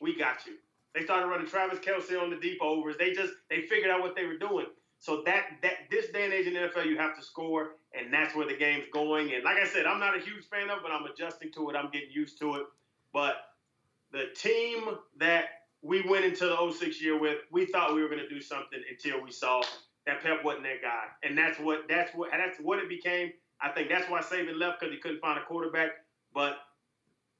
We 0.00 0.16
got 0.16 0.46
you. 0.46 0.54
They 0.94 1.04
started 1.04 1.26
running 1.26 1.46
Travis 1.46 1.78
Kelce 1.78 2.20
on 2.20 2.30
the 2.30 2.36
deep 2.36 2.58
overs. 2.60 2.96
They 2.98 3.12
just 3.12 3.32
they 3.48 3.62
figured 3.62 3.90
out 3.90 4.00
what 4.00 4.14
they 4.14 4.26
were 4.26 4.36
doing. 4.36 4.66
So 4.98 5.22
that 5.26 5.44
that 5.62 5.90
this 5.90 6.10
day 6.10 6.24
and 6.24 6.32
age 6.32 6.46
in 6.46 6.54
the 6.54 6.60
NFL, 6.60 6.86
you 6.86 6.98
have 6.98 7.16
to 7.16 7.24
score, 7.24 7.76
and 7.92 8.12
that's 8.12 8.34
where 8.36 8.46
the 8.46 8.56
game's 8.56 8.86
going. 8.92 9.32
And 9.34 9.42
like 9.42 9.56
I 9.56 9.66
said, 9.66 9.86
I'm 9.86 9.98
not 9.98 10.16
a 10.16 10.20
huge 10.20 10.44
fan 10.44 10.70
of, 10.70 10.78
but 10.82 10.92
I'm 10.92 11.04
adjusting 11.06 11.50
to 11.52 11.70
it. 11.70 11.76
I'm 11.76 11.90
getting 11.90 12.10
used 12.12 12.38
to 12.40 12.56
it. 12.56 12.62
But 13.12 13.36
the 14.12 14.26
team 14.36 14.96
that 15.18 15.46
we 15.82 16.02
went 16.08 16.24
into 16.24 16.44
the 16.46 16.72
06 16.72 17.02
year 17.02 17.18
with, 17.18 17.38
we 17.50 17.66
thought 17.66 17.94
we 17.94 18.02
were 18.02 18.08
going 18.08 18.20
to 18.20 18.28
do 18.28 18.40
something 18.40 18.78
until 18.88 19.22
we 19.22 19.32
saw 19.32 19.62
that 20.06 20.22
Pep 20.22 20.44
wasn't 20.44 20.64
that 20.64 20.82
guy, 20.82 21.04
and 21.22 21.36
that's 21.36 21.58
what 21.58 21.88
that's 21.88 22.14
what 22.14 22.30
that's 22.30 22.58
what 22.60 22.78
it 22.78 22.88
became. 22.88 23.32
I 23.60 23.70
think 23.70 23.88
that's 23.88 24.10
why 24.10 24.20
Saban 24.20 24.58
left 24.58 24.80
because 24.80 24.94
he 24.94 25.00
couldn't 25.00 25.20
find 25.20 25.38
a 25.38 25.44
quarterback. 25.44 25.90
But 26.34 26.58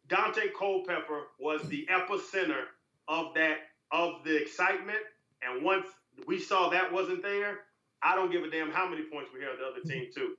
Daunte 0.09 0.53
Culpepper 0.59 1.29
was 1.39 1.63
the 1.63 1.89
epicenter 1.91 2.65
of 3.09 3.35
that 3.35 3.59
of 3.91 4.25
the 4.25 4.41
excitement, 4.41 4.99
and 5.43 5.65
once 5.65 5.87
we 6.27 6.39
saw 6.39 6.71
that 6.71 6.93
wasn't 6.93 7.23
there, 7.23 7.59
I 8.03 8.15
don't 8.15 8.33
give 8.33 8.43
a 8.43 8.51
damn 8.51 8.71
how 8.71 8.89
many 8.89 9.03
points 9.03 9.31
we 9.35 9.43
held 9.43 9.59
the 9.59 9.67
other 9.67 9.87
team 9.87 10.09
too. 10.15 10.35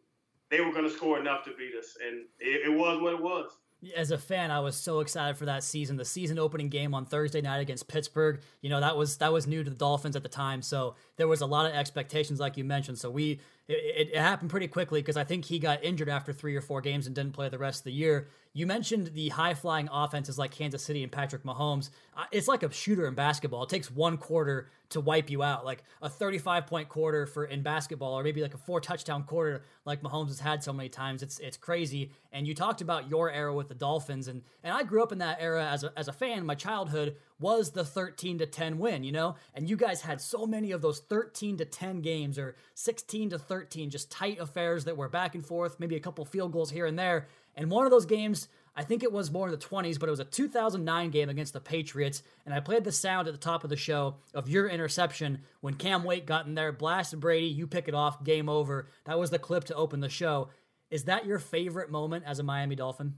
They 0.50 0.62
were 0.62 0.72
going 0.72 0.86
to 0.86 0.90
score 0.90 1.20
enough 1.20 1.44
to 1.46 1.52
beat 1.58 1.74
us, 1.78 1.96
and 2.06 2.26
it, 2.40 2.68
it 2.68 2.74
was 2.74 3.02
what 3.02 3.14
it 3.14 3.22
was 3.22 3.52
as 3.96 4.12
a 4.12 4.18
fan, 4.18 4.52
I 4.52 4.60
was 4.60 4.76
so 4.76 5.00
excited 5.00 5.38
for 5.38 5.46
that 5.46 5.64
season. 5.64 5.98
The 5.98 6.06
season 6.06 6.40
opening 6.40 6.70
game 6.70 6.94
on 6.94 7.06
Thursday 7.06 7.42
night 7.42 7.60
against 7.60 7.88
Pittsburgh, 7.88 8.40
you 8.62 8.70
know, 8.70 8.80
that 8.80 8.96
was 8.96 9.18
that 9.18 9.34
was 9.34 9.48
new 9.48 9.64
to 9.64 9.70
the 9.70 9.76
Dolphins 9.76 10.16
at 10.16 10.24
the 10.24 10.30
time, 10.30 10.62
so 10.62 10.96
there 11.16 11.28
was 11.28 11.42
a 11.42 11.46
lot 11.46 11.66
of 11.66 11.74
expectations, 11.74 12.40
like 12.40 12.58
you 12.58 12.64
mentioned. 12.64 12.98
So 12.98 13.10
we 13.10 13.40
it, 13.68 14.10
it 14.14 14.18
happened 14.18 14.50
pretty 14.50 14.68
quickly 14.68 15.02
because 15.02 15.16
I 15.16 15.24
think 15.24 15.46
he 15.46 15.58
got 15.60 15.84
injured 15.84 16.10
after 16.10 16.34
three 16.34 16.56
or 16.56 16.62
four 16.62 16.82
games 16.82 17.08
and 17.08 17.16
didn't 17.16 17.34
play 17.34 17.50
the 17.50 17.58
rest 17.58 17.82
of 17.82 17.84
the 17.86 17.94
year. 17.94 18.28
You 18.52 18.68
mentioned 18.68 19.14
the 19.14 19.30
high 19.30 19.54
flying 19.54 19.90
offenses 19.92 20.38
like 20.38 20.52
Kansas 20.52 20.84
City 20.84 21.02
and 21.02 21.12
Patrick 21.12 21.44
Mahomes. 21.44 21.90
It's 22.32 22.48
like 22.48 22.62
a 22.62 22.72
shooter 22.72 23.08
in 23.08 23.16
basketball. 23.16 23.64
It 23.64 23.70
takes 23.70 23.90
one 23.90 24.18
quarter 24.18 24.70
to 24.90 25.02
wipe 25.02 25.30
you 25.30 25.42
out, 25.42 25.66
like 25.66 25.84
a 26.02 26.10
35 26.10 26.68
point 26.68 26.90
quarter 26.90 27.26
for 27.26 27.46
in 27.46 27.64
basketball, 27.64 28.14
or 28.14 28.24
maybe 28.24 28.42
like 28.42 28.54
a 28.54 28.58
four 28.58 28.80
touchdown 28.80 29.24
quarter 29.24 29.64
like 29.86 30.02
Mahomes 30.02 30.28
has 30.28 30.40
had 30.40 30.64
so 30.64 30.74
many 30.74 30.90
times. 30.90 31.24
It's 31.24 31.40
it's 31.40 31.58
crazy. 31.58 32.12
And 32.32 32.48
you 32.48 32.54
talked 32.54 32.82
about 32.82 33.10
your 33.10 33.32
era 33.32 33.54
with 33.54 33.70
the 33.70 33.76
Dolphins, 33.76 34.28
and 34.28 34.44
and 34.64 34.74
I 34.74 34.84
grew 34.84 35.02
up 35.02 35.12
in 35.12 35.20
that 35.20 35.38
era 35.40 35.66
as 35.66 35.84
a 35.84 35.94
as 35.98 36.08
a 36.08 36.14
fan. 36.14 36.46
My 36.46 36.56
childhood 36.56 37.16
was 37.40 37.72
the 37.72 37.84
13 37.84 38.40
to 38.40 38.46
10 38.46 38.80
win, 38.80 39.04
you 39.04 39.12
know? 39.12 39.36
And 39.54 39.70
you 39.70 39.76
guys 39.76 40.02
had 40.02 40.22
so 40.22 40.46
many 40.46 40.72
of 40.72 40.82
those 40.82 41.00
13 41.00 41.58
to 41.58 41.66
10 41.66 42.02
games 42.02 42.38
or 42.38 42.56
16 42.76 43.32
to 43.32 43.40
13, 43.40 43.90
just 43.90 44.12
tight 44.12 44.40
affairs 44.40 44.86
that 44.86 44.98
were 44.98 45.10
back 45.10 45.36
and 45.36 45.46
forth, 45.46 45.80
maybe 45.80 45.96
a 45.96 46.00
couple 46.00 46.26
field 46.26 46.52
goals 46.52 46.72
here 46.72 46.86
and 46.86 46.98
there. 46.98 47.28
And 47.56 47.70
one 47.70 47.86
of 47.86 47.92
those 47.92 48.06
games, 48.06 48.48
I 48.76 48.84
think 48.84 49.04
it 49.04 49.12
was 49.12 49.32
more 49.32 49.48
in 49.48 49.52
the 49.52 49.58
20s, 49.58 50.00
but 50.00 50.10
it 50.10 50.12
was 50.12 50.20
a 50.20 50.26
2009 50.26 51.12
game 51.12 51.30
against 51.30 51.54
the 51.54 51.60
Patriots. 51.60 52.24
And 52.46 52.54
I 52.54 52.60
played 52.60 52.84
the 52.84 52.92
sound 52.92 53.28
at 53.28 53.34
the 53.34 53.40
top 53.40 53.64
of 53.64 53.70
the 53.70 53.76
show 53.76 54.16
of 54.34 54.50
your 54.50 54.68
interception 54.68 55.42
when 55.62 55.76
Cam 55.76 56.04
Wake 56.04 56.26
got 56.26 56.48
in 56.48 56.56
there, 56.56 56.72
blasted 56.72 57.20
Brady, 57.20 57.48
you 57.48 57.68
pick 57.68 57.88
it 57.88 57.94
off, 57.94 58.24
game 58.24 58.50
over. 58.50 58.88
That 59.06 59.20
was 59.20 59.30
the 59.30 59.40
clip 59.40 59.66
to 59.66 59.76
open 59.76 60.00
the 60.00 60.10
show. 60.10 60.50
Is 60.90 61.06
that 61.06 61.26
your 61.26 61.40
favorite 61.40 61.92
moment 61.92 62.24
as 62.26 62.40
a 62.40 62.44
Miami 62.44 62.76
Dolphin? 62.76 63.16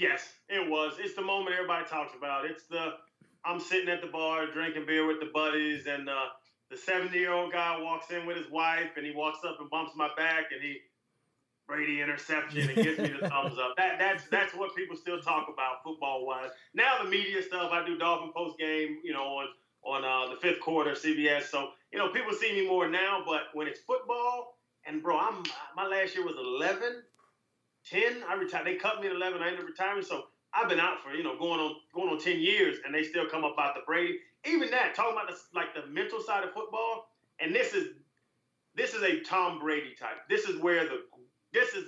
Yes, 0.00 0.32
it 0.48 0.66
was. 0.70 0.94
It's 0.98 1.14
the 1.14 1.20
moment 1.20 1.54
everybody 1.54 1.84
talks 1.84 2.14
about. 2.16 2.46
It's 2.46 2.64
the 2.64 2.94
I'm 3.44 3.60
sitting 3.60 3.90
at 3.90 4.00
the 4.00 4.08
bar 4.08 4.46
drinking 4.50 4.86
beer 4.86 5.06
with 5.06 5.20
the 5.20 5.28
buddies, 5.34 5.86
and 5.86 6.08
uh, 6.08 6.28
the 6.70 6.76
70 6.78 7.18
year 7.18 7.32
old 7.32 7.52
guy 7.52 7.78
walks 7.78 8.10
in 8.10 8.24
with 8.24 8.38
his 8.38 8.50
wife, 8.50 8.96
and 8.96 9.04
he 9.04 9.12
walks 9.12 9.40
up 9.46 9.60
and 9.60 9.68
bumps 9.68 9.92
my 9.94 10.08
back, 10.16 10.52
and 10.52 10.62
he 10.62 10.78
Brady 11.68 12.00
interception 12.00 12.62
and 12.62 12.74
gives 12.76 12.98
me 12.98 13.08
the 13.20 13.28
thumbs 13.28 13.58
up. 13.58 13.76
That 13.76 13.98
that's 13.98 14.24
that's 14.28 14.54
what 14.54 14.74
people 14.74 14.96
still 14.96 15.20
talk 15.20 15.48
about 15.52 15.84
football 15.84 16.26
wise. 16.26 16.48
Now 16.72 17.02
the 17.02 17.08
media 17.08 17.42
stuff, 17.42 17.70
I 17.70 17.84
do 17.86 17.98
Dolphin 17.98 18.32
post 18.34 18.58
game, 18.58 19.00
you 19.04 19.12
know, 19.12 19.24
on 19.24 19.48
on 19.84 20.02
uh, 20.02 20.34
the 20.34 20.40
fifth 20.40 20.60
quarter 20.60 20.92
CBS. 20.92 21.42
So 21.42 21.72
you 21.92 21.98
know, 21.98 22.08
people 22.08 22.32
see 22.32 22.52
me 22.52 22.66
more 22.66 22.88
now. 22.88 23.22
But 23.26 23.42
when 23.52 23.68
it's 23.68 23.80
football, 23.80 24.58
and 24.86 25.02
bro, 25.02 25.18
I'm 25.18 25.42
my 25.76 25.86
last 25.86 26.16
year 26.16 26.24
was 26.24 26.36
11, 26.36 27.02
10. 27.88 28.22
I 28.28 28.34
retired. 28.34 28.66
They 28.66 28.76
cut 28.76 29.00
me 29.00 29.08
at 29.08 29.14
11. 29.14 29.42
I 29.42 29.48
ended 29.48 29.60
up 29.60 29.68
retiring. 29.68 30.02
So 30.02 30.24
I've 30.52 30.68
been 30.68 30.80
out 30.80 31.02
for 31.02 31.12
you 31.14 31.22
know 31.22 31.38
going 31.38 31.60
on 31.60 31.76
going 31.94 32.08
on 32.08 32.18
ten 32.18 32.40
years, 32.40 32.78
and 32.84 32.94
they 32.94 33.02
still 33.02 33.26
come 33.26 33.44
up 33.44 33.54
about 33.54 33.74
the 33.74 33.82
Brady. 33.86 34.18
Even 34.46 34.70
that, 34.70 34.94
talking 34.94 35.12
about 35.12 35.28
the, 35.28 35.36
like 35.54 35.74
the 35.74 35.86
mental 35.86 36.20
side 36.20 36.44
of 36.44 36.52
football, 36.52 37.06
and 37.40 37.54
this 37.54 37.72
is 37.72 37.88
this 38.74 38.94
is 38.94 39.02
a 39.02 39.20
Tom 39.20 39.58
Brady 39.58 39.94
type. 39.98 40.28
This 40.28 40.44
is 40.44 40.60
where 40.60 40.84
the 40.84 41.02
this 41.52 41.74
is 41.74 41.84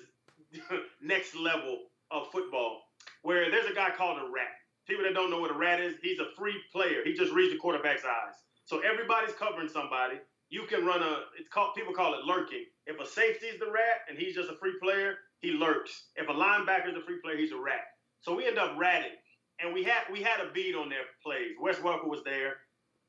next 1.03 1.34
level 1.36 1.78
of 2.11 2.30
football, 2.30 2.82
where 3.22 3.51
there's 3.51 3.70
a 3.70 3.74
guy 3.74 3.90
called 3.97 4.18
a 4.18 4.30
rat. 4.32 4.53
People 4.86 5.05
that 5.05 5.14
don't 5.14 5.30
know 5.30 5.40
what 5.40 5.51
a 5.51 5.59
rat 5.59 5.80
is, 5.80 5.95
he's 6.03 6.18
a 6.18 6.26
free 6.36 6.61
player. 6.72 7.03
He 7.05 7.14
just 7.14 7.32
reads 7.32 7.53
the 7.53 7.59
quarterback's 7.59 8.05
eyes. 8.05 8.34
So 8.64 8.80
everybody's 8.80 9.34
covering 9.34 9.68
somebody. 9.68 10.16
You 10.51 10.64
can 10.68 10.84
run 10.84 11.03
a. 11.03 11.24
It's 11.38 11.49
called 11.49 11.74
people 11.74 11.95
call 11.95 12.14
it 12.14 12.24
lurking. 12.24 12.66
If 12.86 13.01
a 13.01 13.07
safety's 13.07 13.59
the 13.59 13.66
rat 13.66 14.03
and 14.09 14.18
he's 14.18 14.34
just 14.34 14.51
a 14.51 14.57
free 14.57 14.74
player, 14.82 15.16
he 15.43 15.53
lurks. 15.53 16.05
If 16.16 16.28
a 16.28 16.32
linebacker's 16.32 16.97
a 16.97 17.05
free 17.05 17.20
player, 17.22 17.36
he's 17.36 17.53
a 17.53 17.61
rat. 17.61 17.84
So 18.20 18.34
we 18.34 18.47
end 18.47 18.59
up 18.59 18.76
ratting, 18.78 19.18
and 19.61 19.74
we 19.74 19.84
had 19.84 20.05
we 20.11 20.22
had 20.22 20.40
a 20.40 20.53
beat 20.53 20.74
on 20.74 20.88
their 20.88 21.05
plays. 21.22 21.53
Wes 21.61 21.76
Welker 21.76 22.09
was 22.09 22.22
there, 22.24 22.55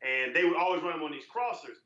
and 0.01 0.35
they 0.35 0.43
would 0.43 0.57
always 0.57 0.83
run 0.83 0.95
him 0.95 1.03
on 1.03 1.11
these 1.11 1.29
crossers. 1.33 1.77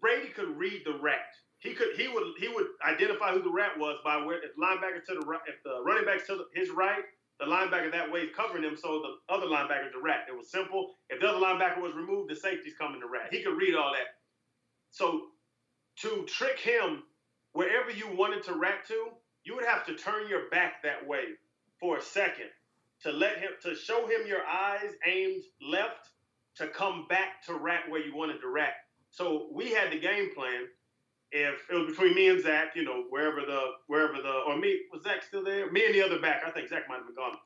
Brady 0.00 0.28
could 0.28 0.58
read 0.58 0.82
the 0.84 0.98
rat. 0.98 1.32
He 1.60 1.74
could 1.74 1.96
he 1.96 2.08
would 2.08 2.24
he 2.38 2.48
would 2.48 2.66
identify 2.86 3.32
who 3.32 3.42
the 3.42 3.50
rat 3.50 3.78
was 3.78 3.96
by 4.04 4.16
where 4.18 4.38
if 4.44 4.50
linebacker 4.56 5.04
to 5.06 5.14
the 5.20 5.26
right, 5.26 5.40
if 5.48 5.62
the 5.64 5.82
running 5.84 6.04
back 6.04 6.26
to 6.26 6.36
the, 6.36 6.46
his 6.54 6.70
right, 6.70 7.02
the 7.40 7.46
linebacker 7.46 7.90
that 7.92 8.10
way 8.10 8.20
is 8.20 8.36
covering 8.36 8.64
him, 8.64 8.76
so 8.76 9.00
the 9.00 9.34
other 9.34 9.46
linebacker's 9.46 9.92
the 9.92 10.02
rat. 10.02 10.26
It 10.28 10.36
was 10.36 10.50
simple. 10.50 10.94
If 11.08 11.20
the 11.20 11.28
other 11.28 11.38
linebacker 11.38 11.80
was 11.80 11.94
removed, 11.94 12.30
the 12.30 12.36
safety's 12.36 12.74
coming 12.74 13.00
to 13.00 13.06
rat. 13.08 13.28
He 13.32 13.42
could 13.42 13.56
read 13.56 13.74
all 13.74 13.92
that. 13.92 14.18
So 14.90 15.26
to 16.00 16.24
trick 16.26 16.58
him 16.58 17.04
wherever 17.52 17.90
you 17.90 18.08
wanted 18.14 18.42
to 18.44 18.54
rat 18.54 18.86
to, 18.88 19.08
you 19.48 19.56
would 19.56 19.64
have 19.64 19.86
to 19.86 19.94
turn 19.94 20.28
your 20.28 20.50
back 20.50 20.82
that 20.82 21.06
way 21.06 21.22
for 21.80 21.96
a 21.96 22.02
second 22.02 22.50
to 23.02 23.10
let 23.10 23.38
him 23.38 23.50
to 23.62 23.74
show 23.74 24.06
him 24.06 24.26
your 24.26 24.44
eyes 24.46 24.92
aimed 25.06 25.42
left 25.62 26.10
to 26.56 26.68
come 26.68 27.06
back 27.08 27.42
to 27.46 27.54
rat 27.54 27.88
where 27.88 28.04
you 28.04 28.14
wanted 28.14 28.40
to 28.42 28.48
rat. 28.48 28.74
So 29.10 29.48
we 29.50 29.70
had 29.70 29.90
the 29.90 29.98
game 29.98 30.34
plan. 30.34 30.66
If 31.30 31.54
it 31.70 31.74
was 31.74 31.86
between 31.86 32.14
me 32.14 32.28
and 32.28 32.42
Zach, 32.42 32.76
you 32.76 32.84
know, 32.84 33.04
wherever 33.08 33.40
the 33.40 33.60
wherever 33.86 34.20
the 34.20 34.42
or 34.46 34.58
me 34.58 34.80
was 34.92 35.02
Zach 35.02 35.22
still 35.22 35.44
there? 35.44 35.70
Me 35.72 35.86
and 35.86 35.94
the 35.94 36.02
other 36.02 36.18
back. 36.18 36.42
I 36.46 36.50
think 36.50 36.68
Zach 36.68 36.82
might 36.88 36.96
have 36.96 37.06
been 37.06 37.16
gone. 37.16 37.36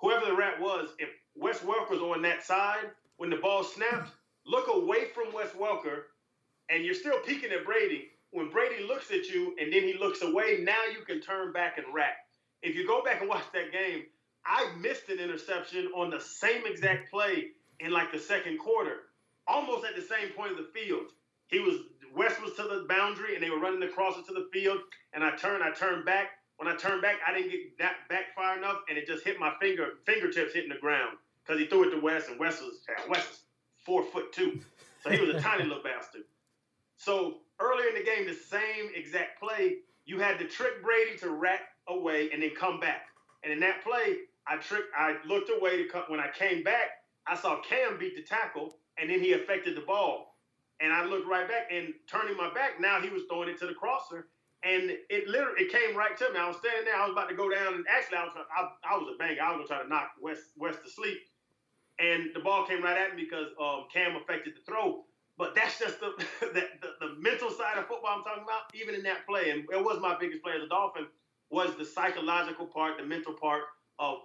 Whoever 0.00 0.24
the 0.24 0.36
rat 0.36 0.58
was, 0.58 0.90
if 0.98 1.10
Wes 1.34 1.58
Welker's 1.58 2.00
on 2.00 2.22
that 2.22 2.42
side 2.42 2.90
when 3.18 3.28
the 3.28 3.36
ball 3.36 3.64
snapped, 3.64 4.12
look 4.46 4.68
away 4.72 5.08
from 5.14 5.32
Wes 5.34 5.50
Welker, 5.50 6.04
and 6.70 6.84
you're 6.84 6.94
still 6.94 7.18
peeking 7.20 7.50
at 7.50 7.66
Brady. 7.66 8.12
When 8.32 8.50
Brady 8.50 8.84
looks 8.84 9.10
at 9.10 9.28
you 9.28 9.56
and 9.60 9.72
then 9.72 9.82
he 9.82 9.94
looks 9.98 10.22
away, 10.22 10.60
now 10.62 10.84
you 10.92 11.04
can 11.04 11.20
turn 11.20 11.52
back 11.52 11.78
and 11.78 11.86
rat 11.92 12.14
if 12.62 12.76
you 12.76 12.86
go 12.86 13.02
back 13.02 13.20
and 13.20 13.28
watch 13.28 13.44
that 13.52 13.72
game, 13.72 14.04
I 14.44 14.70
missed 14.78 15.08
an 15.08 15.18
interception 15.18 15.90
on 15.94 16.10
the 16.10 16.20
same 16.20 16.66
exact 16.66 17.10
play 17.10 17.48
in 17.80 17.90
like 17.90 18.12
the 18.12 18.18
second 18.18 18.58
quarter, 18.58 19.08
almost 19.46 19.84
at 19.84 19.96
the 19.96 20.02
same 20.02 20.30
point 20.36 20.52
of 20.52 20.58
the 20.58 20.70
field. 20.74 21.06
He 21.48 21.58
was 21.58 21.76
Wes 22.14 22.40
was 22.40 22.54
to 22.54 22.62
the 22.62 22.86
boundary 22.88 23.34
and 23.34 23.42
they 23.42 23.50
were 23.50 23.60
running 23.60 23.82
across 23.82 24.14
crosser 24.14 24.26
to 24.28 24.34
the 24.34 24.48
field, 24.52 24.78
and 25.12 25.22
I 25.22 25.36
turned, 25.36 25.62
I 25.62 25.70
turned 25.72 26.04
back. 26.04 26.30
When 26.56 26.68
I 26.68 26.76
turned 26.76 27.00
back, 27.00 27.16
I 27.26 27.32
didn't 27.32 27.50
get 27.50 27.78
that 27.78 28.08
back 28.10 28.34
far 28.34 28.58
enough, 28.58 28.80
and 28.88 28.98
it 28.98 29.06
just 29.06 29.24
hit 29.24 29.40
my 29.40 29.52
finger 29.60 29.86
fingertips 30.04 30.52
hitting 30.52 30.68
the 30.68 30.78
ground 30.78 31.16
because 31.42 31.58
he 31.58 31.66
threw 31.66 31.88
it 31.88 31.94
to 31.94 32.00
Wes, 32.00 32.28
and 32.28 32.38
Wes 32.38 32.60
was 32.60 32.80
uh, 32.88 33.02
Wes 33.08 33.26
was 33.28 33.40
four 33.78 34.04
foot 34.04 34.32
two, 34.32 34.60
so 35.02 35.10
he 35.10 35.20
was 35.20 35.34
a 35.34 35.40
tiny 35.40 35.64
little 35.64 35.82
bastard. 35.82 36.22
So 36.96 37.38
earlier 37.60 37.88
in 37.88 37.94
the 37.94 38.04
game, 38.04 38.26
the 38.26 38.34
same 38.34 38.90
exact 38.94 39.40
play, 39.40 39.76
you 40.04 40.18
had 40.18 40.38
to 40.38 40.46
trick 40.46 40.82
Brady 40.82 41.16
to 41.18 41.30
rat 41.30 41.60
away 41.88 42.30
and 42.32 42.42
then 42.42 42.50
come 42.58 42.80
back. 42.80 43.06
And 43.44 43.52
in 43.52 43.60
that 43.60 43.82
play, 43.84 44.16
I 44.46 44.56
tricked. 44.56 44.88
I 44.96 45.16
looked 45.26 45.50
away 45.50 45.82
to 45.82 45.88
come. 45.88 46.04
When 46.08 46.20
I 46.20 46.28
came 46.36 46.62
back, 46.62 47.04
I 47.26 47.36
saw 47.36 47.60
Cam 47.62 47.98
beat 47.98 48.16
the 48.16 48.22
tackle, 48.22 48.76
and 48.98 49.10
then 49.10 49.20
he 49.20 49.32
affected 49.32 49.76
the 49.76 49.82
ball. 49.82 50.36
And 50.80 50.92
I 50.92 51.04
looked 51.04 51.28
right 51.28 51.46
back 51.46 51.70
and 51.70 51.92
turning 52.10 52.36
my 52.36 52.52
back, 52.54 52.80
now 52.80 53.00
he 53.00 53.10
was 53.10 53.22
throwing 53.28 53.50
it 53.50 53.58
to 53.60 53.66
the 53.66 53.74
crosser. 53.74 54.28
And 54.64 54.90
it 55.08 55.28
literally 55.28 55.62
it 55.62 55.72
came 55.72 55.96
right 55.96 56.16
to 56.18 56.32
me. 56.32 56.38
I 56.38 56.48
was 56.48 56.56
standing 56.58 56.84
there, 56.84 56.96
I 56.96 57.04
was 57.04 57.12
about 57.12 57.28
to 57.28 57.34
go 57.34 57.50
down, 57.50 57.74
and 57.74 57.84
actually 57.88 58.18
I 58.18 58.24
was 58.24 58.34
I, 58.36 58.68
I 58.84 58.96
was 58.96 59.14
a 59.14 59.18
banger. 59.18 59.40
I 59.42 59.56
was 59.56 59.68
gonna 59.68 59.68
try 59.68 59.82
to 59.82 59.88
knock 59.88 60.12
Wes 60.20 60.38
Wes 60.56 60.76
to 60.84 60.90
sleep. 60.90 61.18
And 61.98 62.30
the 62.34 62.40
ball 62.40 62.66
came 62.66 62.82
right 62.82 62.96
at 62.96 63.14
me 63.14 63.24
because 63.24 63.48
um, 63.60 63.84
Cam 63.92 64.16
affected 64.16 64.54
the 64.56 64.60
throw. 64.66 65.04
But 65.40 65.54
that's 65.54 65.78
just 65.78 65.98
the, 66.00 66.12
the, 66.40 66.68
the, 66.82 67.06
the 67.06 67.14
mental 67.18 67.50
side 67.50 67.78
of 67.78 67.86
football 67.86 68.18
I'm 68.18 68.22
talking 68.22 68.44
about, 68.44 68.74
even 68.74 68.94
in 68.94 69.02
that 69.04 69.26
play. 69.26 69.48
And 69.48 69.64
it 69.72 69.82
was 69.82 69.98
my 70.00 70.16
biggest 70.20 70.42
play 70.42 70.52
as 70.54 70.62
a 70.62 70.68
Dolphin, 70.68 71.06
was 71.48 71.74
the 71.78 71.84
psychological 71.84 72.66
part, 72.66 72.98
the 72.98 73.04
mental 73.04 73.32
part 73.32 73.62
of 73.98 74.18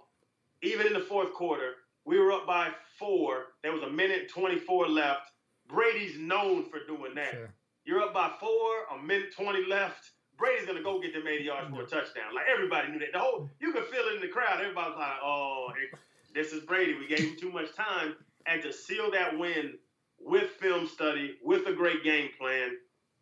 even 0.62 0.86
in 0.86 0.92
the 0.92 1.00
fourth 1.00 1.32
quarter, 1.32 1.72
we 2.04 2.18
were 2.18 2.32
up 2.32 2.46
by 2.46 2.70
four. 2.98 3.46
There 3.62 3.72
was 3.72 3.82
a 3.82 3.90
minute 3.90 4.28
24 4.28 4.88
left. 4.88 5.32
Brady's 5.68 6.18
known 6.18 6.68
for 6.68 6.80
doing 6.86 7.14
that. 7.14 7.32
Sure. 7.32 7.54
You're 7.86 8.02
up 8.02 8.12
by 8.12 8.30
four, 8.38 8.84
a 8.94 9.02
minute 9.02 9.34
20 9.34 9.66
left. 9.66 10.10
Brady's 10.38 10.66
gonna 10.66 10.82
go 10.82 11.00
get 11.00 11.14
them 11.14 11.26
80 11.26 11.44
yards 11.44 11.70
for 11.70 11.82
a 11.82 11.86
touchdown. 11.86 12.34
Like 12.34 12.44
everybody 12.52 12.92
knew 12.92 12.98
that. 12.98 13.12
The 13.14 13.18
whole 13.18 13.48
you 13.58 13.72
could 13.72 13.84
feel 13.84 14.04
it 14.12 14.16
in 14.16 14.20
the 14.20 14.28
crowd. 14.28 14.60
Everybody 14.60 14.90
was 14.90 14.98
like, 14.98 15.18
"Oh, 15.22 15.72
this 16.34 16.52
is 16.52 16.62
Brady. 16.64 16.94
We 16.94 17.06
gave 17.06 17.20
him 17.20 17.36
too 17.36 17.50
much 17.50 17.74
time." 17.74 18.16
And 18.44 18.62
to 18.62 18.72
seal 18.72 19.10
that 19.12 19.38
win 19.38 19.78
with 20.26 20.50
film 20.50 20.86
study, 20.88 21.36
with 21.42 21.66
a 21.68 21.72
great 21.72 22.02
game 22.02 22.30
plan, 22.38 22.72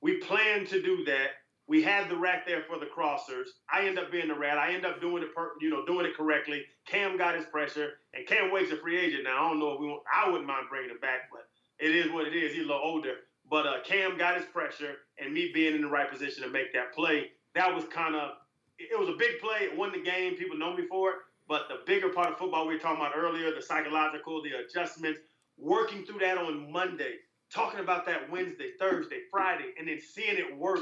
we 0.00 0.16
planned 0.18 0.68
to 0.68 0.82
do 0.82 1.04
that. 1.04 1.28
We 1.66 1.82
had 1.82 2.10
the 2.10 2.16
rack 2.16 2.46
there 2.46 2.62
for 2.68 2.78
the 2.78 2.86
crossers. 2.86 3.46
I 3.72 3.86
end 3.86 3.98
up 3.98 4.10
being 4.10 4.28
the 4.28 4.34
rat. 4.34 4.58
I 4.58 4.72
end 4.72 4.84
up 4.84 5.00
doing 5.00 5.22
it, 5.22 5.34
per, 5.34 5.52
you 5.60 5.70
know, 5.70 5.84
doing 5.86 6.06
it 6.06 6.16
correctly. 6.16 6.62
Cam 6.86 7.16
got 7.16 7.34
his 7.34 7.46
pressure, 7.46 7.92
and 8.12 8.26
Cam 8.26 8.50
Wake's 8.52 8.72
a 8.72 8.76
free 8.76 8.98
agent 8.98 9.24
now. 9.24 9.44
I 9.44 9.48
don't 9.48 9.60
know 9.60 9.72
if 9.72 9.80
we 9.80 9.86
want. 9.86 10.02
I 10.12 10.28
wouldn't 10.28 10.46
mind 10.46 10.66
bringing 10.68 10.90
him 10.90 11.00
back, 11.00 11.30
but 11.32 11.42
it 11.78 11.94
is 11.94 12.10
what 12.12 12.26
it 12.26 12.34
is. 12.34 12.52
He's 12.52 12.64
a 12.64 12.66
little 12.66 12.82
older. 12.82 13.14
But 13.50 13.66
uh, 13.66 13.82
Cam 13.84 14.18
got 14.18 14.36
his 14.36 14.46
pressure, 14.46 14.96
and 15.18 15.32
me 15.32 15.50
being 15.54 15.74
in 15.74 15.82
the 15.82 15.88
right 15.88 16.10
position 16.10 16.42
to 16.42 16.50
make 16.50 16.72
that 16.72 16.94
play, 16.94 17.28
that 17.54 17.74
was 17.74 17.84
kind 17.86 18.14
of. 18.14 18.32
It 18.78 18.98
was 18.98 19.08
a 19.08 19.16
big 19.18 19.40
play. 19.40 19.60
It 19.60 19.76
won 19.76 19.92
the 19.92 20.02
game. 20.02 20.36
People 20.36 20.58
know 20.58 20.74
me 20.74 20.86
for 20.88 21.10
it. 21.10 21.16
But 21.46 21.68
the 21.68 21.80
bigger 21.86 22.08
part 22.08 22.32
of 22.32 22.38
football 22.38 22.66
we 22.66 22.74
were 22.74 22.80
talking 22.80 23.00
about 23.00 23.12
earlier, 23.16 23.54
the 23.54 23.62
psychological, 23.62 24.42
the 24.42 24.52
adjustments, 24.66 25.20
working 25.58 26.04
through 26.04 26.20
that 26.20 26.38
on 26.38 26.70
Monday, 26.70 27.14
talking 27.52 27.80
about 27.80 28.06
that 28.06 28.30
Wednesday, 28.30 28.72
Thursday, 28.78 29.20
Friday, 29.30 29.72
and 29.78 29.88
then 29.88 29.98
seeing 30.00 30.36
it 30.36 30.56
work 30.56 30.80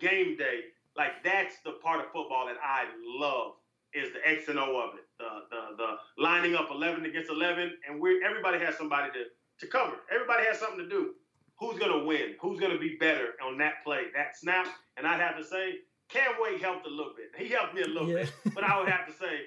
game 0.00 0.36
day. 0.36 0.60
Like 0.96 1.22
that's 1.24 1.54
the 1.64 1.72
part 1.82 2.00
of 2.00 2.06
football 2.06 2.46
that 2.46 2.56
I 2.62 2.84
love 3.04 3.52
is 3.94 4.12
the 4.12 4.26
X 4.28 4.48
and 4.48 4.58
O 4.58 4.80
of 4.80 4.98
it. 4.98 5.04
The 5.18 5.28
the 5.50 5.76
the 5.76 6.22
lining 6.22 6.54
up 6.54 6.70
eleven 6.70 7.04
against 7.04 7.30
eleven, 7.30 7.72
and 7.88 8.00
we 8.00 8.22
everybody 8.24 8.58
has 8.58 8.76
somebody 8.76 9.12
to 9.12 9.24
to 9.60 9.66
cover. 9.70 9.96
Everybody 10.12 10.44
has 10.46 10.58
something 10.58 10.78
to 10.78 10.88
do. 10.88 11.14
Who's 11.58 11.78
gonna 11.78 12.04
win? 12.04 12.34
Who's 12.40 12.60
gonna 12.60 12.78
be 12.78 12.96
better 12.98 13.34
on 13.44 13.58
that 13.58 13.84
play, 13.84 14.04
that 14.14 14.36
snap? 14.36 14.66
And 14.96 15.06
I'd 15.06 15.20
have 15.20 15.36
to 15.36 15.44
say, 15.44 15.74
Cam 16.08 16.32
Wake 16.40 16.60
helped 16.60 16.86
a 16.86 16.90
little 16.90 17.12
bit. 17.16 17.30
He 17.36 17.52
helped 17.52 17.74
me 17.74 17.82
a 17.82 17.88
little 17.88 18.08
yeah. 18.08 18.24
bit, 18.24 18.54
but 18.54 18.64
I 18.64 18.78
would 18.78 18.88
have 18.88 19.06
to 19.06 19.12
say 19.12 19.46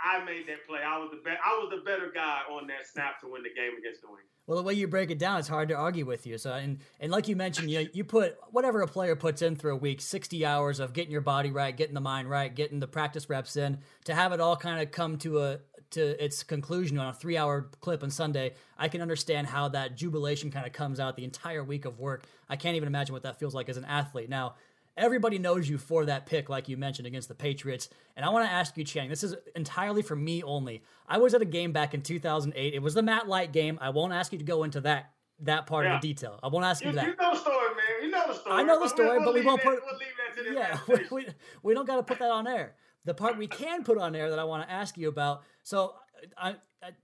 I 0.00 0.24
made 0.24 0.46
that 0.48 0.66
play. 0.66 0.80
I 0.86 0.98
was 0.98 1.10
the 1.10 1.16
be- 1.16 1.30
I 1.30 1.58
was 1.58 1.70
the 1.70 1.82
better 1.84 2.10
guy 2.14 2.42
on 2.50 2.66
that 2.68 2.86
snap 2.86 3.20
to 3.20 3.28
win 3.28 3.42
the 3.42 3.50
game 3.50 3.72
against 3.78 4.02
England. 4.02 4.24
Well, 4.46 4.56
the 4.56 4.64
way 4.64 4.72
you 4.72 4.88
break 4.88 5.10
it 5.10 5.18
down, 5.18 5.38
it's 5.38 5.48
hard 5.48 5.68
to 5.68 5.74
argue 5.74 6.06
with 6.06 6.26
you. 6.26 6.38
So, 6.38 6.52
and 6.52 6.78
and 7.00 7.12
like 7.12 7.28
you 7.28 7.36
mentioned, 7.36 7.70
you 7.70 7.88
you 7.92 8.04
put 8.04 8.38
whatever 8.50 8.80
a 8.82 8.86
player 8.86 9.16
puts 9.16 9.42
in 9.42 9.56
through 9.56 9.74
a 9.74 9.76
week, 9.76 10.00
sixty 10.00 10.46
hours 10.46 10.80
of 10.80 10.92
getting 10.92 11.12
your 11.12 11.20
body 11.20 11.50
right, 11.50 11.76
getting 11.76 11.94
the 11.94 12.00
mind 12.00 12.30
right, 12.30 12.54
getting 12.54 12.80
the 12.80 12.86
practice 12.86 13.28
reps 13.28 13.56
in, 13.56 13.78
to 14.04 14.14
have 14.14 14.32
it 14.32 14.40
all 14.40 14.56
kind 14.56 14.80
of 14.80 14.90
come 14.90 15.18
to 15.18 15.40
a 15.40 15.58
to 15.90 16.22
its 16.22 16.42
conclusion 16.42 16.98
on 16.98 17.08
a 17.08 17.12
three 17.12 17.36
hour 17.36 17.70
clip 17.80 18.02
on 18.02 18.10
Sunday. 18.10 18.54
I 18.78 18.88
can 18.88 19.00
understand 19.00 19.46
how 19.46 19.68
that 19.68 19.96
jubilation 19.96 20.50
kind 20.50 20.66
of 20.66 20.72
comes 20.72 21.00
out 21.00 21.16
the 21.16 21.24
entire 21.24 21.64
week 21.64 21.84
of 21.84 21.98
work. 21.98 22.24
I 22.48 22.56
can't 22.56 22.76
even 22.76 22.86
imagine 22.86 23.12
what 23.12 23.22
that 23.24 23.38
feels 23.38 23.54
like 23.54 23.68
as 23.68 23.76
an 23.76 23.84
athlete. 23.84 24.28
Now, 24.28 24.54
Everybody 24.98 25.38
knows 25.38 25.68
you 25.68 25.78
for 25.78 26.04
that 26.06 26.26
pick, 26.26 26.48
like 26.48 26.68
you 26.68 26.76
mentioned, 26.76 27.06
against 27.06 27.28
the 27.28 27.34
Patriots. 27.34 27.88
And 28.16 28.26
I 28.26 28.30
want 28.30 28.46
to 28.46 28.52
ask 28.52 28.76
you, 28.76 28.84
Channing, 28.84 29.10
this 29.10 29.22
is 29.22 29.34
entirely 29.54 30.02
for 30.02 30.16
me 30.16 30.42
only. 30.42 30.82
I 31.06 31.18
was 31.18 31.34
at 31.34 31.40
a 31.40 31.46
game 31.46 31.72
back 31.72 31.94
in 31.94 32.02
2008. 32.02 32.74
It 32.74 32.82
was 32.82 32.94
the 32.94 33.02
Matt 33.02 33.28
Light 33.28 33.52
game. 33.52 33.78
I 33.80 33.90
won't 33.90 34.12
ask 34.12 34.32
you 34.32 34.38
to 34.38 34.44
go 34.44 34.64
into 34.64 34.80
that 34.82 35.12
that 35.40 35.66
part 35.66 35.86
yeah. 35.86 35.94
of 35.94 36.02
the 36.02 36.08
detail. 36.08 36.38
I 36.42 36.48
won't 36.48 36.64
ask 36.64 36.82
you, 36.82 36.90
you 36.90 36.96
that. 36.96 37.06
You 37.06 37.16
know 37.16 37.32
the 37.32 37.38
story, 37.38 37.68
man. 37.68 38.02
You 38.02 38.10
know 38.10 38.24
the 38.26 38.34
story. 38.34 38.56
I 38.56 38.62
know 38.64 38.80
the 38.80 38.88
story, 38.88 39.08
we'll, 39.08 39.18
we'll 39.18 39.26
but 39.26 39.34
we 39.34 39.46
won't 39.46 39.62
put. 39.62 39.80
We'll 39.84 39.98
leave 39.98 40.08
that 40.34 40.42
to 40.42 40.54
yeah, 40.54 40.78
we, 41.10 41.24
we, 41.24 41.26
we 41.62 41.74
don't 41.74 41.86
got 41.86 41.96
to 41.96 42.02
put 42.02 42.18
that 42.18 42.30
on 42.30 42.46
air. 42.46 42.74
The 43.04 43.14
part 43.14 43.38
we 43.38 43.46
can 43.46 43.84
put 43.84 43.98
on 43.98 44.16
air 44.16 44.30
that 44.30 44.38
I 44.38 44.44
want 44.44 44.66
to 44.66 44.72
ask 44.72 44.98
you 44.98 45.08
about. 45.08 45.42
So, 45.62 45.94
I, 46.36 46.56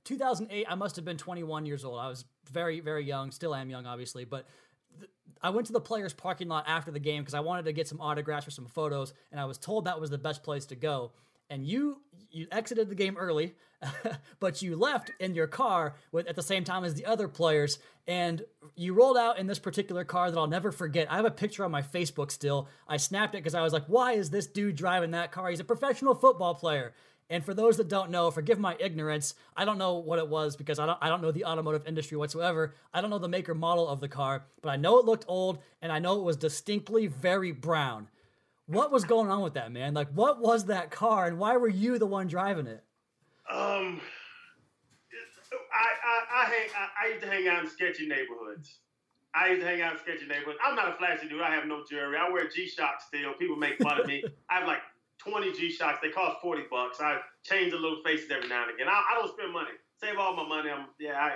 2008, 0.05 0.67
I 0.69 0.75
must 0.75 0.97
have 0.97 1.05
been 1.05 1.17
21 1.17 1.67
years 1.67 1.85
old. 1.85 1.99
I 1.99 2.09
was 2.09 2.25
very, 2.51 2.81
very 2.81 3.05
young. 3.05 3.31
Still 3.31 3.55
am 3.55 3.71
young, 3.71 3.87
obviously, 3.87 4.25
but 4.25 4.47
I 5.45 5.51
went 5.51 5.67
to 5.67 5.75
the 5.75 5.81
players' 5.81 6.15
parking 6.15 6.49
lot 6.49 6.65
after 6.67 6.91
the 6.91 6.99
game 6.99 7.23
because 7.23 7.35
I 7.35 7.41
wanted 7.41 7.67
to 7.67 7.73
get 7.73 7.87
some 7.87 8.01
autographs 8.01 8.49
or 8.49 8.51
some 8.51 8.65
photos, 8.65 9.13
and 9.31 9.39
I 9.39 9.45
was 9.45 9.59
told 9.59 9.85
that 9.85 10.01
was 10.01 10.09
the 10.09 10.17
best 10.17 10.43
place 10.43 10.65
to 10.67 10.75
go. 10.75 11.13
And 11.51 11.67
you 11.67 12.01
you 12.31 12.47
exited 12.51 12.89
the 12.89 12.95
game 12.95 13.17
early, 13.19 13.55
but 14.41 14.63
you 14.63 14.75
left 14.75 15.11
in 15.21 15.35
your 15.35 15.47
car 15.47 15.97
with 16.13 16.27
at 16.27 16.35
the 16.35 16.43
same 16.43 16.65
time 16.65 16.83
as 16.83 16.95
the 16.95 17.05
other 17.05 17.29
players, 17.29 17.79
and 18.09 18.43
you 18.75 18.95
rolled 18.95 19.19
out 19.19 19.39
in 19.39 19.47
this 19.47 19.59
particular 19.59 20.03
car 20.03 20.31
that 20.31 20.39
I'll 20.39 20.47
never 20.47 20.73
forget. 20.73 21.13
I 21.13 21.17
have 21.17 21.27
a 21.27 21.31
picture 21.31 21.63
on 21.63 21.71
my 21.71 21.83
Facebook 21.83 22.31
still. 22.31 22.67
I 22.89 22.97
snapped 22.97 23.35
it 23.35 23.39
because 23.39 23.55
I 23.55 23.61
was 23.61 23.75
like, 23.75 23.85
"Why 23.85 24.13
is 24.13 24.31
this 24.31 24.47
dude 24.47 24.77
driving 24.77 25.11
that 25.11 25.31
car? 25.31 25.51
He's 25.51 25.61
a 25.61 25.65
professional 25.65 26.15
football 26.15 26.55
player." 26.55 26.95
And 27.31 27.45
for 27.45 27.55
those 27.55 27.79
that 27.79 27.89
don't 27.89 28.11
know, 28.11 28.31
forgive 28.31 28.59
my 28.59 28.77
ignorance. 28.79 29.35
I 29.57 29.65
don't 29.65 29.79
know 29.79 29.95
what 29.95 30.19
it 30.19 30.29
was 30.29 30.57
because 30.57 30.79
I 30.79 30.87
don't 30.87 30.99
I 31.01 31.09
don't 31.09 31.23
know 31.23 31.33
the 31.33 31.45
automotive 31.45 31.87
industry 31.87 32.19
whatsoever. 32.19 32.75
I 32.93 33.01
don't 33.01 33.11
know 33.11 33.19
the 33.19 33.29
maker 33.29 33.55
model 33.55 33.89
of 33.89 34.01
the 34.01 34.09
car, 34.09 34.45
but 34.63 34.69
I 34.69 34.77
know 34.77 34.99
it 34.99 35.07
looked 35.07 35.25
old 35.27 35.59
and 35.81 35.91
I 35.91 35.99
know 35.99 36.19
it 36.19 36.25
was 36.25 36.37
distinctly 36.37 37.07
very 37.07 37.53
brown. 37.53 38.09
What 38.67 38.93
was 38.93 39.05
going 39.05 39.31
on 39.31 39.43
with 39.43 39.55
that, 39.55 39.73
man? 39.73 39.95
Like 39.95 40.09
what 40.13 40.41
was 40.41 40.67
that 40.67 40.91
car 40.91 41.27
and 41.27 41.39
why 41.39 41.57
were 41.57 41.69
you 41.69 41.99
the 41.99 42.07
one 42.07 42.27
driving 42.27 42.67
it? 42.67 42.85
Um 43.51 44.01
I 45.73 45.89
I, 46.05 46.43
I 46.43 46.45
hang 46.45 46.69
I, 46.77 47.07
I 47.07 47.09
used 47.09 47.23
to 47.23 47.31
hang 47.31 47.49
out 47.49 47.65
in 47.65 47.71
sketchy 47.71 48.07
neighborhoods. 48.07 48.81
I 49.35 49.49
used 49.49 49.63
to 49.63 49.67
hang 49.67 49.81
out 49.81 49.95
in 49.95 49.99
sketchy 49.99 50.27
neighborhoods. 50.27 50.59
I'm 50.65 50.77
not 50.77 50.91
a 50.91 50.93
flashy 50.93 51.29
dude. 51.29 51.41
I 51.41 51.53
have 51.55 51.67
no 51.67 51.85
jewelry. 51.89 52.17
I 52.19 52.31
wear 52.31 52.49
G 52.49 52.69
Shock 52.69 53.01
still. 53.01 53.33
People 53.33 53.57
make 53.57 53.79
fun 53.83 54.01
of 54.01 54.07
me. 54.07 54.23
I 54.51 54.59
have 54.59 54.69
like 54.69 54.79
20 55.19 55.53
G 55.53 55.71
Shocks. 55.71 55.99
They 56.03 56.11
cost 56.11 56.41
40 56.41 56.63
bucks. 56.71 57.01
I 57.01 57.19
change 57.43 57.73
the 57.73 57.79
little 57.79 58.03
faces 58.05 58.31
every 58.31 58.49
now 58.49 58.65
and 58.65 58.75
again. 58.75 58.89
I, 58.89 59.03
I 59.13 59.15
don't 59.15 59.33
spend 59.33 59.53
money. 59.53 59.71
Save 60.01 60.19
all 60.19 60.37
my 60.37 60.47
money. 60.47 60.71
I'm 60.71 60.87
yeah. 60.99 61.17
I, 61.17 61.33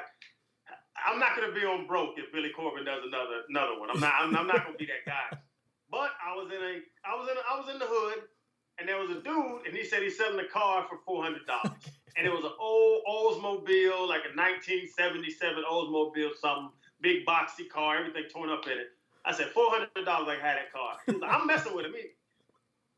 I'm 1.06 1.18
not 1.18 1.36
gonna 1.36 1.52
be 1.52 1.64
on 1.64 1.86
broke 1.86 2.18
if 2.18 2.32
Billy 2.32 2.50
Corben 2.54 2.84
does 2.84 3.02
another 3.06 3.42
another 3.48 3.78
one. 3.78 3.90
I'm 3.90 4.00
not. 4.00 4.14
I'm, 4.18 4.36
I'm 4.36 4.46
not 4.46 4.64
gonna 4.64 4.78
be 4.78 4.86
that 4.86 5.04
guy. 5.06 5.38
But 5.90 6.10
I 6.20 6.36
was 6.36 6.52
in 6.52 6.60
a. 6.60 6.74
I 7.08 7.16
was 7.16 7.30
in. 7.30 7.36
A, 7.38 7.40
I 7.48 7.58
was 7.58 7.72
in 7.72 7.78
the 7.78 7.86
hood, 7.88 8.24
and 8.78 8.86
there 8.86 8.98
was 8.98 9.08
a 9.08 9.22
dude, 9.22 9.66
and 9.66 9.74
he 9.74 9.86
said 9.86 10.02
he's 10.02 10.18
selling 10.18 10.38
a 10.38 10.46
car 10.46 10.84
for 10.86 10.98
four 11.06 11.22
hundred 11.24 11.46
dollars, 11.46 11.80
and 12.18 12.26
it 12.26 12.30
was 12.30 12.44
an 12.44 12.52
old 12.60 13.00
Oldsmobile, 13.08 14.06
like 14.06 14.28
a 14.28 14.36
1977 14.36 15.64
Oldsmobile, 15.64 16.36
something 16.36 16.68
big 17.00 17.24
boxy 17.24 17.66
car, 17.72 17.96
everything 17.96 18.24
torn 18.30 18.50
up 18.50 18.66
in 18.66 18.72
it. 18.72 18.88
I 19.24 19.32
said 19.32 19.48
four 19.48 19.70
hundred 19.70 20.04
dollars. 20.04 20.28
I 20.28 20.46
had 20.46 20.58
that 20.58 20.72
car. 20.72 20.98
Like, 21.08 21.32
I'm 21.32 21.46
messing 21.46 21.74
with 21.74 21.86
him. 21.86 21.94
He, 21.96 22.12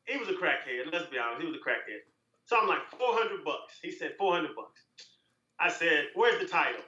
he 0.07 0.17
was 0.17 0.29
a 0.29 0.33
crackhead. 0.33 0.93
Let's 0.93 1.07
be 1.11 1.19
honest, 1.19 1.41
he 1.41 1.47
was 1.47 1.57
a 1.57 1.65
crackhead. 1.65 2.03
So 2.47 2.59
I'm 2.61 2.69
like, 2.69 2.83
400 2.99 3.45
bucks. 3.45 3.79
He 3.83 3.91
said, 3.91 4.15
400 4.19 4.57
bucks. 4.57 4.83
I 5.59 5.71
said, 5.71 6.09
where's 6.15 6.41
the 6.41 6.49
title? 6.49 6.83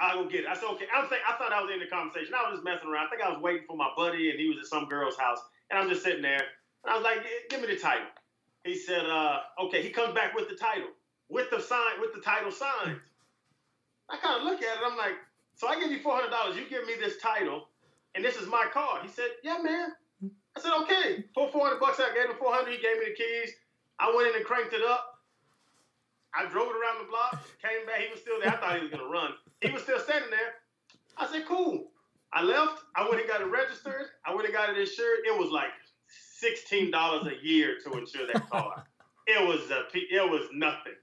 I'll 0.00 0.24
go 0.24 0.30
get 0.30 0.44
it. 0.44 0.46
I 0.46 0.54
said, 0.54 0.64
okay. 0.72 0.86
I, 0.94 1.00
was 1.00 1.10
think, 1.10 1.20
I 1.28 1.36
thought 1.36 1.52
I 1.52 1.60
was 1.60 1.70
in 1.70 1.78
the 1.78 1.86
conversation. 1.86 2.32
I 2.32 2.48
was 2.48 2.58
just 2.58 2.64
messing 2.64 2.88
around. 2.88 3.06
I 3.06 3.10
think 3.10 3.22
I 3.22 3.28
was 3.28 3.42
waiting 3.42 3.66
for 3.66 3.76
my 3.76 3.90
buddy, 3.96 4.30
and 4.30 4.40
he 4.40 4.48
was 4.48 4.56
at 4.58 4.66
some 4.66 4.88
girl's 4.88 5.18
house. 5.18 5.40
And 5.68 5.78
I'm 5.78 5.90
just 5.90 6.02
sitting 6.02 6.22
there. 6.22 6.40
And 6.84 6.88
I 6.88 6.94
was 6.94 7.04
like, 7.04 7.18
give 7.50 7.60
me 7.60 7.66
the 7.66 7.76
title. 7.76 8.08
He 8.64 8.74
said, 8.76 9.04
uh, 9.04 9.40
okay. 9.64 9.82
He 9.82 9.90
comes 9.90 10.14
back 10.14 10.34
with 10.34 10.48
the 10.48 10.56
title, 10.56 10.88
with 11.28 11.50
the 11.50 11.60
sign, 11.60 12.00
with 12.00 12.14
the 12.14 12.20
title 12.22 12.50
signed. 12.50 12.96
I 14.08 14.16
kind 14.16 14.40
of 14.40 14.44
look 14.44 14.62
at 14.62 14.78
it. 14.78 14.82
I'm 14.84 14.96
like, 14.96 15.20
so 15.54 15.68
I 15.68 15.78
give 15.78 15.90
you 15.90 16.00
$400. 16.00 16.56
You 16.56 16.64
give 16.68 16.86
me 16.86 16.94
this 16.98 17.18
title, 17.18 17.68
and 18.14 18.24
this 18.24 18.36
is 18.36 18.48
my 18.48 18.66
car. 18.72 19.00
He 19.02 19.08
said, 19.08 19.28
yeah, 19.44 19.58
man. 19.62 19.92
I 20.60 20.62
said, 20.62 20.76
okay. 20.82 21.24
For 21.34 21.48
400 21.48 21.80
bucks, 21.80 22.00
I 22.00 22.12
gave 22.14 22.28
him 22.28 22.36
400. 22.38 22.70
He 22.70 22.82
gave 22.82 22.98
me 22.98 23.06
the 23.08 23.16
keys. 23.16 23.54
I 23.98 24.12
went 24.14 24.28
in 24.28 24.36
and 24.36 24.44
cranked 24.44 24.72
it 24.72 24.84
up. 24.84 25.18
I 26.34 26.46
drove 26.46 26.68
it 26.68 26.76
around 26.76 27.02
the 27.02 27.10
block, 27.10 27.42
came 27.60 27.86
back. 27.86 28.00
He 28.00 28.10
was 28.12 28.20
still 28.20 28.38
there. 28.40 28.52
I 28.52 28.56
thought 28.56 28.76
he 28.76 28.82
was 28.82 28.90
going 28.90 29.02
to 29.02 29.10
run. 29.10 29.32
He 29.60 29.70
was 29.70 29.82
still 29.82 29.98
standing 29.98 30.30
there. 30.30 30.62
I 31.16 31.26
said, 31.26 31.44
cool. 31.46 31.90
I 32.32 32.42
left. 32.42 32.84
I 32.94 33.08
went 33.08 33.20
and 33.20 33.28
got 33.28 33.40
it 33.40 33.50
registered. 33.50 34.14
I 34.24 34.32
went 34.34 34.46
and 34.46 34.54
got 34.54 34.70
it 34.70 34.78
insured. 34.78 35.26
It 35.26 35.36
was 35.36 35.50
like 35.50 35.74
$16 36.40 36.92
a 36.92 37.44
year 37.44 37.78
to 37.84 37.98
insure 37.98 38.26
that 38.28 38.48
car. 38.48 38.84
it 39.26 39.42
was 39.46 39.70
a, 39.70 39.84
it 39.92 40.30
was 40.30 40.48
nothing. 40.52 40.94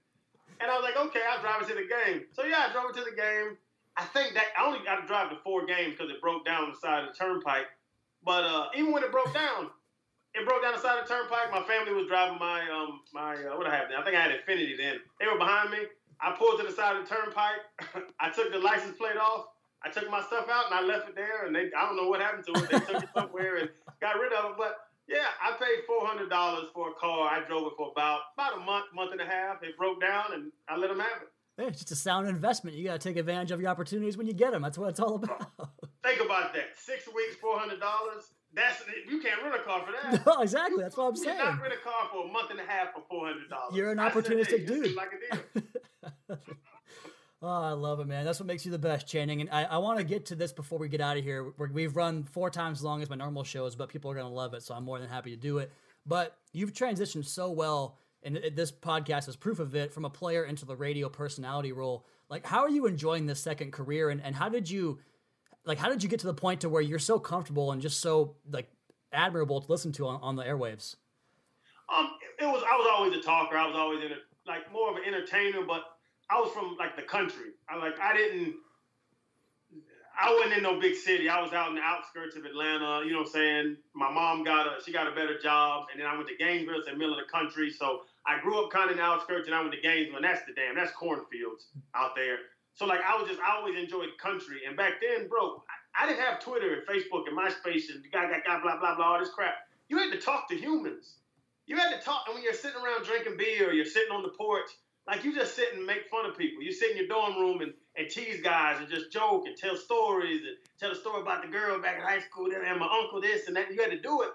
And 0.62 0.72
I 0.72 0.76
was 0.76 0.84
like, 0.84 0.98
okay, 1.08 1.22
I'll 1.30 1.42
drive 1.42 1.62
it 1.62 1.68
to 1.68 1.76
the 1.76 1.90
game. 1.90 2.26
So 2.32 2.46
yeah, 2.46 2.68
I 2.70 2.72
drove 2.72 2.92
it 2.92 2.96
to 2.96 3.04
the 3.04 3.16
game. 3.16 3.58
I 3.98 4.06
think 4.06 4.34
that 4.36 4.46
I 4.58 4.66
only 4.66 4.80
got 4.86 5.02
to 5.02 5.08
drive 5.08 5.30
to 5.32 5.38
four 5.44 5.66
games 5.66 5.96
because 5.98 6.10
it 6.12 6.22
broke 6.22 6.46
down 6.46 6.64
on 6.64 6.72
the 6.72 6.78
side 6.78 7.04
of 7.04 7.10
the 7.12 7.18
turnpike. 7.18 7.66
But 8.28 8.44
uh, 8.44 8.68
even 8.76 8.92
when 8.92 9.04
it 9.04 9.12
broke 9.14 9.34
down, 9.34 9.72
it 10.36 10.46
broke 10.46 10.62
down 10.62 10.74
the 10.74 10.82
side 10.82 11.00
of 11.00 11.08
the 11.08 11.14
turnpike. 11.16 11.50
My 11.50 11.64
family 11.64 11.94
was 11.94 12.08
driving 12.08 12.38
my 12.38 12.60
um 12.70 13.00
my 13.14 13.36
uh, 13.36 13.56
what 13.56 13.66
I 13.66 13.74
have 13.74 13.90
now. 13.90 14.02
I 14.02 14.04
think 14.04 14.18
I 14.18 14.22
had 14.22 14.32
Infiniti 14.36 14.76
then. 14.76 14.98
They 15.18 15.28
were 15.28 15.38
behind 15.40 15.72
me. 15.72 15.88
I 16.20 16.36
pulled 16.38 16.60
to 16.60 16.68
the 16.68 16.74
side 16.74 16.98
of 16.98 17.08
the 17.08 17.16
turnpike. 17.16 17.64
I 18.20 18.30
took 18.30 18.52
the 18.52 18.60
license 18.60 18.98
plate 18.98 19.16
off. 19.16 19.46
I 19.82 19.90
took 19.90 20.12
my 20.12 20.22
stuff 20.24 20.50
out 20.52 20.66
and 20.70 20.76
I 20.76 20.82
left 20.84 21.08
it 21.08 21.16
there. 21.16 21.46
And 21.46 21.56
they, 21.56 21.72
I 21.72 21.86
don't 21.86 21.96
know 21.96 22.10
what 22.10 22.20
happened 22.20 22.44
to 22.48 22.64
it. 22.64 22.70
They 22.70 22.80
took 22.80 23.04
it 23.04 23.10
somewhere 23.16 23.58
and 23.58 23.70
got 24.02 24.20
rid 24.20 24.34
of 24.34 24.52
it. 24.52 24.58
But 24.58 24.76
yeah, 25.08 25.32
I 25.42 25.52
paid 25.52 25.86
four 25.88 26.06
hundred 26.06 26.30
dollars 26.30 26.68
for 26.74 26.90
a 26.90 26.94
car. 26.96 27.30
I 27.30 27.48
drove 27.48 27.68
it 27.68 27.74
for 27.78 27.92
about 27.96 28.20
about 28.36 28.58
a 28.58 28.60
month, 28.60 28.88
month 28.94 29.14
and 29.14 29.22
a 29.22 29.26
half. 29.26 29.64
It 29.64 29.78
broke 29.78 30.02
down, 30.02 30.34
and 30.34 30.52
I 30.68 30.76
let 30.76 30.90
them 30.90 31.00
have 31.00 31.22
it. 31.22 31.30
It's 31.60 31.80
just 31.80 31.92
a 31.92 31.96
sound 31.96 32.28
investment. 32.28 32.76
You 32.76 32.84
got 32.84 33.00
to 33.00 33.10
take 33.10 33.16
advantage 33.16 33.52
of 33.52 33.62
your 33.62 33.70
opportunities 33.70 34.18
when 34.18 34.28
you 34.28 34.34
get 34.34 34.52
them. 34.52 34.64
That's 34.64 34.78
what 34.78 34.90
it's 34.90 35.00
all 35.00 35.16
about. 35.24 35.48
Think 36.08 36.22
about 36.26 36.54
that. 36.54 36.78
Six 36.78 37.08
weeks, 37.08 37.36
four 37.42 37.60
hundred 37.60 37.80
dollars. 37.80 38.32
That's 38.54 38.82
you 39.10 39.20
can't 39.22 39.42
rent 39.44 39.56
a 39.56 39.64
car 39.64 39.86
for 39.86 39.92
that. 39.92 40.26
No, 40.26 40.42
exactly. 40.42 40.82
That's 40.82 40.96
what 40.96 41.08
I'm 41.10 41.16
You 41.16 41.24
saying. 41.24 41.38
cannot 41.38 41.62
rent 41.62 41.74
a 41.74 41.84
car 41.84 42.10
for 42.12 42.28
a 42.28 42.32
month 42.32 42.50
and 42.52 42.60
a 42.60 42.64
half 42.64 42.94
for 42.94 43.02
four 43.10 43.28
hundred 43.28 43.50
dollars. 43.50 43.76
You're 43.76 43.92
an 43.92 43.98
said, 43.98 44.12
opportunistic 44.12 44.68
dude. 44.68 44.96
Like 44.96 45.10
a 45.14 45.36
deal. 46.32 46.38
Oh, 47.42 47.48
I 47.62 47.72
love 47.74 48.00
it, 48.00 48.08
man. 48.08 48.26
That's 48.26 48.40
what 48.40 48.48
makes 48.48 48.66
you 48.66 48.72
the 48.72 48.80
best, 48.80 49.06
Channing. 49.08 49.42
And 49.42 49.50
I, 49.52 49.64
I 49.66 49.78
want 49.78 50.00
to 50.00 50.04
get 50.04 50.26
to 50.28 50.36
this 50.36 50.52
before 50.52 50.80
we 50.80 50.90
get 50.90 51.02
out 51.02 51.18
of 51.18 51.24
here. 51.24 51.54
We're, 51.58 51.72
we've 51.72 51.96
run 51.96 52.24
four 52.24 52.50
times 52.50 52.80
as 52.80 52.84
long 52.84 53.04
as 53.04 53.12
my 53.12 53.16
normal 53.16 53.44
shows, 53.44 53.76
but 53.76 53.90
people 53.90 54.10
are 54.10 54.16
going 54.16 54.26
to 54.26 54.34
love 54.34 54.56
it, 54.56 54.64
so 54.64 54.74
I'm 54.74 54.84
more 54.84 54.98
than 54.98 55.08
happy 55.08 55.30
to 55.32 55.38
do 55.38 55.60
it. 55.60 55.72
But 56.06 56.36
you've 56.52 56.74
transitioned 56.74 57.26
so 57.26 57.52
well, 57.52 58.00
and 58.24 58.38
this 58.56 58.72
podcast 58.72 59.30
is 59.30 59.36
proof 59.36 59.60
of 59.60 59.76
it, 59.76 59.94
from 59.94 60.04
a 60.04 60.10
player 60.10 60.46
into 60.46 60.66
the 60.66 60.76
radio 60.76 61.10
personality 61.10 61.74
role. 61.74 62.08
Like, 62.28 62.44
how 62.44 62.62
are 62.62 62.70
you 62.70 62.88
enjoying 62.88 63.28
this 63.28 63.40
second 63.40 63.72
career, 63.72 64.10
and, 64.10 64.20
and 64.24 64.36
how 64.36 64.50
did 64.50 64.68
you, 64.68 64.98
like, 65.68 65.78
how 65.78 65.90
did 65.90 66.02
you 66.02 66.10
get 66.10 66.22
to 66.22 66.28
the 66.28 66.34
point 66.34 66.62
to 66.62 66.70
where 66.70 66.82
you're 66.82 66.98
so 66.98 67.20
comfortable 67.20 67.72
and 67.72 67.82
just 67.82 68.00
so 68.00 68.36
like 68.50 68.70
admirable 69.12 69.62
to 69.62 69.72
listen 69.72 69.92
to 69.94 70.08
on, 70.08 70.22
on 70.22 70.36
the 70.36 70.44
airwaves? 70.44 70.96
Um, 71.94 72.12
it 72.40 72.46
was 72.46 72.64
I 72.64 72.76
was 72.76 72.90
always 72.94 73.14
a 73.18 73.22
talker. 73.22 73.58
I 73.58 73.68
was 73.68 73.76
always 73.76 74.04
in 74.04 74.12
a, 74.12 74.16
like 74.48 74.72
more 74.72 74.90
of 74.90 74.98
an 74.98 75.04
entertainer, 75.06 75.66
but 75.66 75.84
I 76.30 76.40
was 76.40 76.52
from 76.54 76.76
like 76.78 76.96
the 76.96 77.04
country. 77.04 77.52
I 77.70 77.78
like 77.78 78.00
I 78.00 78.16
didn't. 78.16 78.56
I 80.20 80.34
wasn't 80.34 80.58
in 80.58 80.64
no 80.64 80.80
big 80.80 80.96
city. 80.96 81.30
I 81.30 81.40
was 81.42 81.54
out 81.54 81.70
in 81.70 81.76
the 81.76 81.82
outskirts 81.82 82.36
of 82.36 82.44
Atlanta. 82.44 83.06
You 83.06 83.12
know 83.12 83.20
what 83.20 83.28
I'm 83.28 83.34
saying? 83.34 83.78
My 83.94 84.12
mom 84.12 84.44
got 84.44 84.66
a 84.66 84.84
she 84.84 84.92
got 84.92 85.08
a 85.08 85.12
better 85.12 85.38
job, 85.38 85.88
and 85.92 86.02
then 86.02 86.08
I 86.08 86.16
went 86.16 86.28
to 86.30 86.36
Gainesville, 86.36 86.82
in 86.88 86.94
the 86.94 86.98
middle 86.98 87.18
of 87.18 87.26
the 87.26 87.32
country. 87.32 87.70
So 87.70 88.02
I 88.26 88.40
grew 88.42 88.64
up 88.64 88.72
kind 88.72 88.86
of 88.86 88.92
in 88.92 88.98
the 88.98 89.04
outskirts, 89.04 89.48
and 89.48 89.56
I 89.56 89.62
went 89.62 89.74
to 89.74 89.82
Gainesville, 89.82 90.18
and 90.18 90.26
that's 90.26 90.46
the 90.46 90.54
damn 90.54 90.76
that's 90.76 90.92
cornfields 90.92 91.68
out 91.94 92.16
there. 92.16 92.38
So 92.78 92.86
like 92.86 93.02
I 93.02 93.20
was 93.20 93.28
just 93.28 93.42
I 93.42 93.58
always 93.58 93.76
enjoyed 93.78 94.10
country, 94.22 94.62
and 94.68 94.78
back 94.78 95.02
then, 95.02 95.28
bro, 95.28 95.64
I, 95.98 96.06
I 96.06 96.08
didn't 96.08 96.22
have 96.22 96.40
Twitter 96.40 96.76
and 96.76 96.88
Facebook 96.88 97.26
and 97.28 97.36
MySpace 97.38 97.90
and 97.90 98.06
got 98.14 98.30
got 98.30 98.46
got 98.46 98.62
blah 98.62 98.80
blah 98.80 98.96
blah 98.96 99.14
all 99.14 99.20
this 99.20 99.32
crap. 99.32 99.56
You 99.90 99.98
had 99.98 100.12
to 100.12 100.20
talk 100.20 100.48
to 100.50 100.56
humans. 100.56 101.16
You 101.66 101.76
had 101.78 101.90
to 101.98 102.00
talk, 102.06 102.26
and 102.28 102.36
when 102.36 102.44
you're 102.44 102.54
sitting 102.54 102.80
around 102.80 103.04
drinking 103.04 103.38
beer, 103.38 103.72
or 103.72 103.74
you're 103.74 103.86
sitting 103.86 104.12
on 104.14 104.22
the 104.22 104.30
porch, 104.30 104.70
like 105.08 105.24
you 105.24 105.34
just 105.34 105.56
sit 105.56 105.74
and 105.74 105.86
make 105.86 106.08
fun 106.12 106.26
of 106.30 106.38
people. 106.38 106.62
You 106.62 106.72
sit 106.72 106.92
in 106.92 106.98
your 106.98 107.08
dorm 107.08 107.36
room 107.40 107.62
and, 107.62 107.74
and 107.98 108.10
tease 108.10 108.42
guys 108.44 108.80
and 108.80 108.88
just 108.90 109.12
joke 109.12 109.46
and 109.48 109.58
tell 109.58 109.76
stories 109.76 110.42
and 110.42 110.56
tell 110.80 110.92
a 110.92 110.96
story 110.96 111.22
about 111.22 111.42
the 111.42 111.50
girl 111.50 111.82
back 111.82 111.98
in 111.98 112.04
high 112.04 112.20
school 112.20 112.52
and 112.54 112.80
my 112.80 112.88
uncle 113.02 113.20
this 113.22 113.48
and 113.48 113.56
that. 113.56 113.74
You 113.74 113.82
had 113.82 113.92
to 113.92 114.00
do 114.00 114.22
it. 114.22 114.30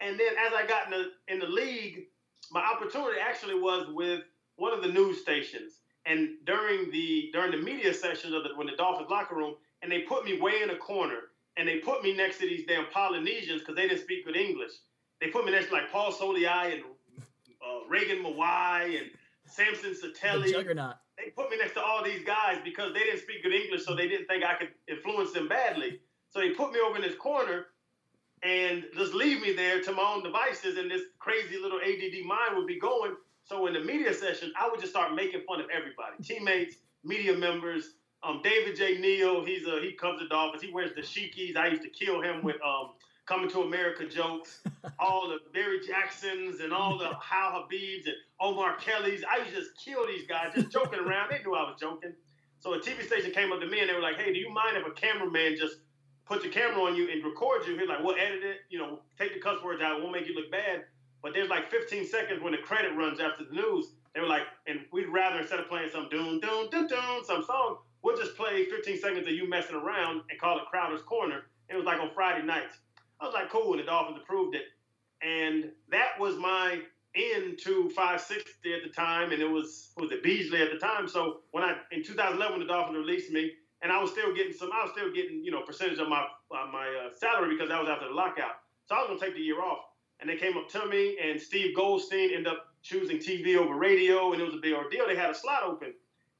And 0.00 0.18
then 0.18 0.32
as 0.46 0.52
I 0.54 0.66
got 0.66 0.86
in 0.86 0.92
the 0.92 1.32
in 1.32 1.38
the 1.40 1.46
league, 1.46 2.06
my 2.50 2.62
opportunity 2.62 3.20
actually 3.20 3.60
was 3.60 3.88
with 3.92 4.22
one 4.56 4.72
of 4.72 4.82
the 4.82 4.88
news 4.88 5.20
stations. 5.20 5.81
And 6.04 6.30
during 6.44 6.90
the 6.90 7.30
during 7.32 7.52
the 7.52 7.58
media 7.58 7.94
sessions 7.94 8.34
of 8.34 8.42
the 8.42 8.50
when 8.56 8.66
the 8.66 8.76
Dolphins 8.76 9.10
locker 9.10 9.36
room, 9.36 9.54
and 9.82 9.90
they 9.90 10.00
put 10.00 10.24
me 10.24 10.40
way 10.40 10.62
in 10.62 10.70
a 10.70 10.76
corner, 10.76 11.30
and 11.56 11.68
they 11.68 11.78
put 11.78 12.02
me 12.02 12.14
next 12.16 12.38
to 12.38 12.46
these 12.46 12.66
damn 12.66 12.86
Polynesians 12.86 13.60
because 13.60 13.76
they 13.76 13.88
didn't 13.88 14.02
speak 14.02 14.24
good 14.24 14.36
English. 14.36 14.72
They 15.20 15.28
put 15.28 15.44
me 15.44 15.52
next 15.52 15.68
to 15.68 15.74
like 15.74 15.92
Paul 15.92 16.12
Soliai 16.12 16.74
and 16.74 16.82
uh, 17.62 17.88
Reagan 17.88 18.24
Maui'a 18.24 18.98
and 18.98 19.10
Samson 19.46 19.94
The 20.00 20.08
Satele. 20.08 20.50
juggernaut. 20.50 20.96
They 21.16 21.30
put 21.30 21.50
me 21.50 21.58
next 21.58 21.74
to 21.74 21.82
all 21.82 22.02
these 22.02 22.24
guys 22.24 22.58
because 22.64 22.92
they 22.92 23.00
didn't 23.00 23.20
speak 23.20 23.42
good 23.44 23.52
English, 23.52 23.84
so 23.84 23.94
they 23.94 24.08
didn't 24.08 24.26
think 24.26 24.42
I 24.42 24.54
could 24.54 24.70
influence 24.88 25.32
them 25.32 25.46
badly. 25.46 26.00
So 26.30 26.40
they 26.40 26.50
put 26.50 26.72
me 26.72 26.80
over 26.80 26.96
in 26.96 27.02
this 27.02 27.14
corner 27.16 27.66
and 28.42 28.84
just 28.96 29.14
leave 29.14 29.40
me 29.40 29.52
there 29.52 29.80
to 29.82 29.92
my 29.92 30.02
own 30.02 30.22
devices, 30.22 30.76
and 30.78 30.90
this 30.90 31.02
crazy 31.18 31.58
little 31.58 31.78
ADD 31.78 32.24
mind 32.24 32.56
would 32.56 32.66
be 32.66 32.80
going. 32.80 33.14
So 33.52 33.66
in 33.66 33.74
the 33.74 33.80
media 33.80 34.14
session, 34.14 34.50
I 34.58 34.66
would 34.66 34.80
just 34.80 34.92
start 34.92 35.14
making 35.14 35.42
fun 35.46 35.60
of 35.60 35.66
everybody, 35.68 36.16
teammates, 36.22 36.76
media 37.04 37.36
members. 37.36 37.96
Um, 38.22 38.40
David 38.42 38.76
J. 38.76 38.96
Neal, 38.96 39.44
he's 39.44 39.66
a 39.66 39.78
he 39.82 39.92
comes 39.92 40.22
to 40.22 40.28
Dolphins. 40.28 40.62
He 40.62 40.72
wears 40.72 40.94
the 40.94 41.02
shikis. 41.02 41.54
I 41.54 41.66
used 41.66 41.82
to 41.82 41.90
kill 41.90 42.22
him 42.22 42.42
with 42.42 42.56
um, 42.64 42.92
coming 43.26 43.50
to 43.50 43.60
America 43.60 44.08
jokes. 44.08 44.60
all 44.98 45.28
the 45.28 45.36
Barry 45.52 45.80
Jacksons 45.86 46.60
and 46.60 46.72
all 46.72 46.96
the 46.96 47.10
Hal 47.20 47.68
Habibs 47.68 48.06
and 48.06 48.14
Omar 48.40 48.76
Kellys. 48.78 49.22
I 49.30 49.40
used 49.40 49.50
to 49.50 49.56
just 49.56 49.72
kill 49.84 50.06
these 50.06 50.26
guys, 50.26 50.54
just 50.54 50.70
joking 50.70 51.00
around. 51.06 51.30
They 51.30 51.42
knew 51.42 51.54
I 51.54 51.64
was 51.68 51.76
joking. 51.78 52.14
So 52.60 52.72
a 52.72 52.80
TV 52.80 53.04
station 53.06 53.32
came 53.32 53.52
up 53.52 53.60
to 53.60 53.66
me 53.66 53.80
and 53.80 53.90
they 53.90 53.94
were 53.94 54.00
like, 54.00 54.16
"Hey, 54.16 54.32
do 54.32 54.38
you 54.38 54.50
mind 54.50 54.78
if 54.78 54.86
a 54.86 54.92
cameraman 54.92 55.58
just 55.58 55.76
put 56.24 56.42
a 56.42 56.48
camera 56.48 56.84
on 56.84 56.96
you 56.96 57.10
and 57.10 57.22
record 57.22 57.66
you?" 57.66 57.76
He's 57.76 57.86
like, 57.86 58.02
"We'll 58.02 58.16
edit 58.16 58.44
it. 58.44 58.60
You 58.70 58.78
know, 58.78 59.00
take 59.18 59.34
the 59.34 59.40
cuss 59.40 59.62
words 59.62 59.82
out. 59.82 59.98
It 59.98 60.02
won't 60.02 60.14
make 60.14 60.26
you 60.26 60.34
look 60.34 60.50
bad." 60.50 60.84
But 61.22 61.34
there's 61.34 61.48
like 61.48 61.70
15 61.70 62.06
seconds 62.06 62.42
when 62.42 62.52
the 62.52 62.58
credit 62.58 62.96
runs 62.96 63.20
after 63.20 63.44
the 63.44 63.54
news. 63.54 63.92
They 64.14 64.20
were 64.20 64.26
like, 64.26 64.42
and 64.66 64.80
we'd 64.92 65.08
rather 65.08 65.40
instead 65.40 65.60
of 65.60 65.68
playing 65.68 65.90
some 65.92 66.08
doom 66.10 66.40
doom 66.40 66.68
doom 66.70 66.86
doom 66.86 67.22
some 67.24 67.44
song, 67.44 67.78
we'll 68.02 68.16
just 68.16 68.36
play 68.36 68.66
15 68.66 68.98
seconds 69.00 69.26
of 69.26 69.32
you 69.32 69.48
messing 69.48 69.76
around 69.76 70.22
and 70.30 70.40
call 70.40 70.58
it 70.58 70.64
Crowder's 70.70 71.02
Corner. 71.02 71.44
And 71.68 71.76
It 71.76 71.76
was 71.76 71.86
like 71.86 72.00
on 72.00 72.10
Friday 72.14 72.44
nights. 72.44 72.74
I 73.20 73.24
was 73.24 73.34
like, 73.34 73.50
cool, 73.50 73.72
and 73.72 73.80
the 73.80 73.84
Dolphins 73.84 74.18
approved 74.20 74.56
it. 74.56 74.64
And 75.22 75.70
that 75.90 76.18
was 76.18 76.36
my 76.36 76.80
end 77.14 77.58
to 77.62 77.88
560 77.90 78.74
at 78.74 78.82
the 78.82 78.88
time, 78.88 79.32
and 79.32 79.40
it 79.40 79.48
was 79.48 79.92
was 79.96 80.10
it 80.10 80.22
Beasley 80.22 80.60
at 80.60 80.72
the 80.72 80.78
time. 80.78 81.08
So 81.08 81.40
when 81.52 81.62
I 81.62 81.76
in 81.92 82.02
2011 82.02 82.58
when 82.58 82.66
the 82.66 82.72
Dolphins 82.72 82.98
released 82.98 83.30
me, 83.30 83.52
and 83.82 83.92
I 83.92 84.00
was 84.00 84.10
still 84.10 84.34
getting 84.34 84.52
some, 84.52 84.70
I 84.72 84.82
was 84.82 84.92
still 84.92 85.12
getting 85.12 85.44
you 85.44 85.50
know 85.50 85.62
percentage 85.62 85.98
of 85.98 86.08
my 86.08 86.22
uh, 86.50 86.66
my 86.72 86.86
uh, 87.06 87.14
salary 87.16 87.54
because 87.54 87.68
that 87.68 87.80
was 87.80 87.88
after 87.88 88.08
the 88.08 88.14
lockout. 88.14 88.62
So 88.88 88.96
I 88.96 89.00
was 89.00 89.08
gonna 89.08 89.20
take 89.20 89.34
the 89.34 89.40
year 89.40 89.60
off, 89.60 89.84
and 90.22 90.30
they 90.30 90.36
came 90.36 90.56
up 90.56 90.68
to 90.68 90.86
me, 90.86 91.18
and 91.22 91.40
Steve 91.40 91.74
Goldstein 91.74 92.30
ended 92.30 92.46
up 92.46 92.68
choosing 92.82 93.18
TV 93.18 93.56
over 93.56 93.74
radio, 93.74 94.32
and 94.32 94.40
it 94.40 94.44
was 94.44 94.54
a 94.54 94.58
big 94.58 94.72
ordeal. 94.72 95.04
They 95.08 95.16
had 95.16 95.30
a 95.30 95.34
slot 95.34 95.64
open, 95.64 95.92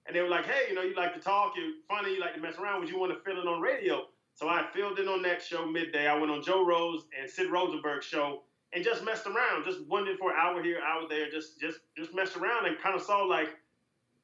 and 0.06 0.14
they 0.14 0.20
were 0.20 0.28
like, 0.28 0.46
hey, 0.46 0.68
you 0.68 0.74
know, 0.76 0.82
you 0.82 0.94
like 0.94 1.14
to 1.14 1.20
talk, 1.20 1.54
you're 1.56 1.72
funny, 1.88 2.14
you 2.14 2.20
like 2.20 2.34
to 2.34 2.40
mess 2.40 2.54
around. 2.58 2.80
Would 2.80 2.88
you 2.88 2.98
want 2.98 3.12
to 3.12 3.18
fill 3.20 3.42
in 3.42 3.48
on 3.48 3.60
radio? 3.60 4.04
So 4.34 4.48
I 4.48 4.64
filled 4.72 5.00
in 5.00 5.08
on 5.08 5.20
that 5.22 5.42
show 5.42 5.66
midday. 5.66 6.06
I 6.06 6.16
went 6.16 6.30
on 6.30 6.44
Joe 6.44 6.64
Rose 6.64 7.06
and 7.20 7.28
Sid 7.28 7.50
Rosenberg 7.50 8.04
show 8.04 8.42
and 8.72 8.84
just 8.84 9.04
messed 9.04 9.26
around, 9.26 9.64
just 9.64 9.84
wondered 9.86 10.16
for 10.16 10.30
an 10.30 10.36
hour 10.38 10.62
here, 10.62 10.78
hour 10.80 11.08
there, 11.08 11.28
just 11.28 11.60
just 11.60 11.80
just 11.98 12.14
messed 12.14 12.36
around 12.36 12.66
and 12.66 12.78
kind 12.78 12.94
of 12.94 13.02
saw 13.02 13.24
like 13.24 13.48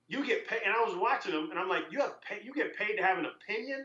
you 0.07 0.25
get 0.25 0.49
paid. 0.49 0.61
And 0.65 0.73
I 0.73 0.83
was 0.83 0.97
watching 0.97 1.33
them, 1.33 1.51
and 1.51 1.59
I'm 1.59 1.69
like, 1.69 1.85
you 1.91 1.99
have 2.01 2.21
pay, 2.23 2.41
you 2.43 2.55
get 2.55 2.77
paid 2.77 2.97
to 2.97 3.03
have 3.03 3.19
an 3.19 3.27
opinion. 3.27 3.85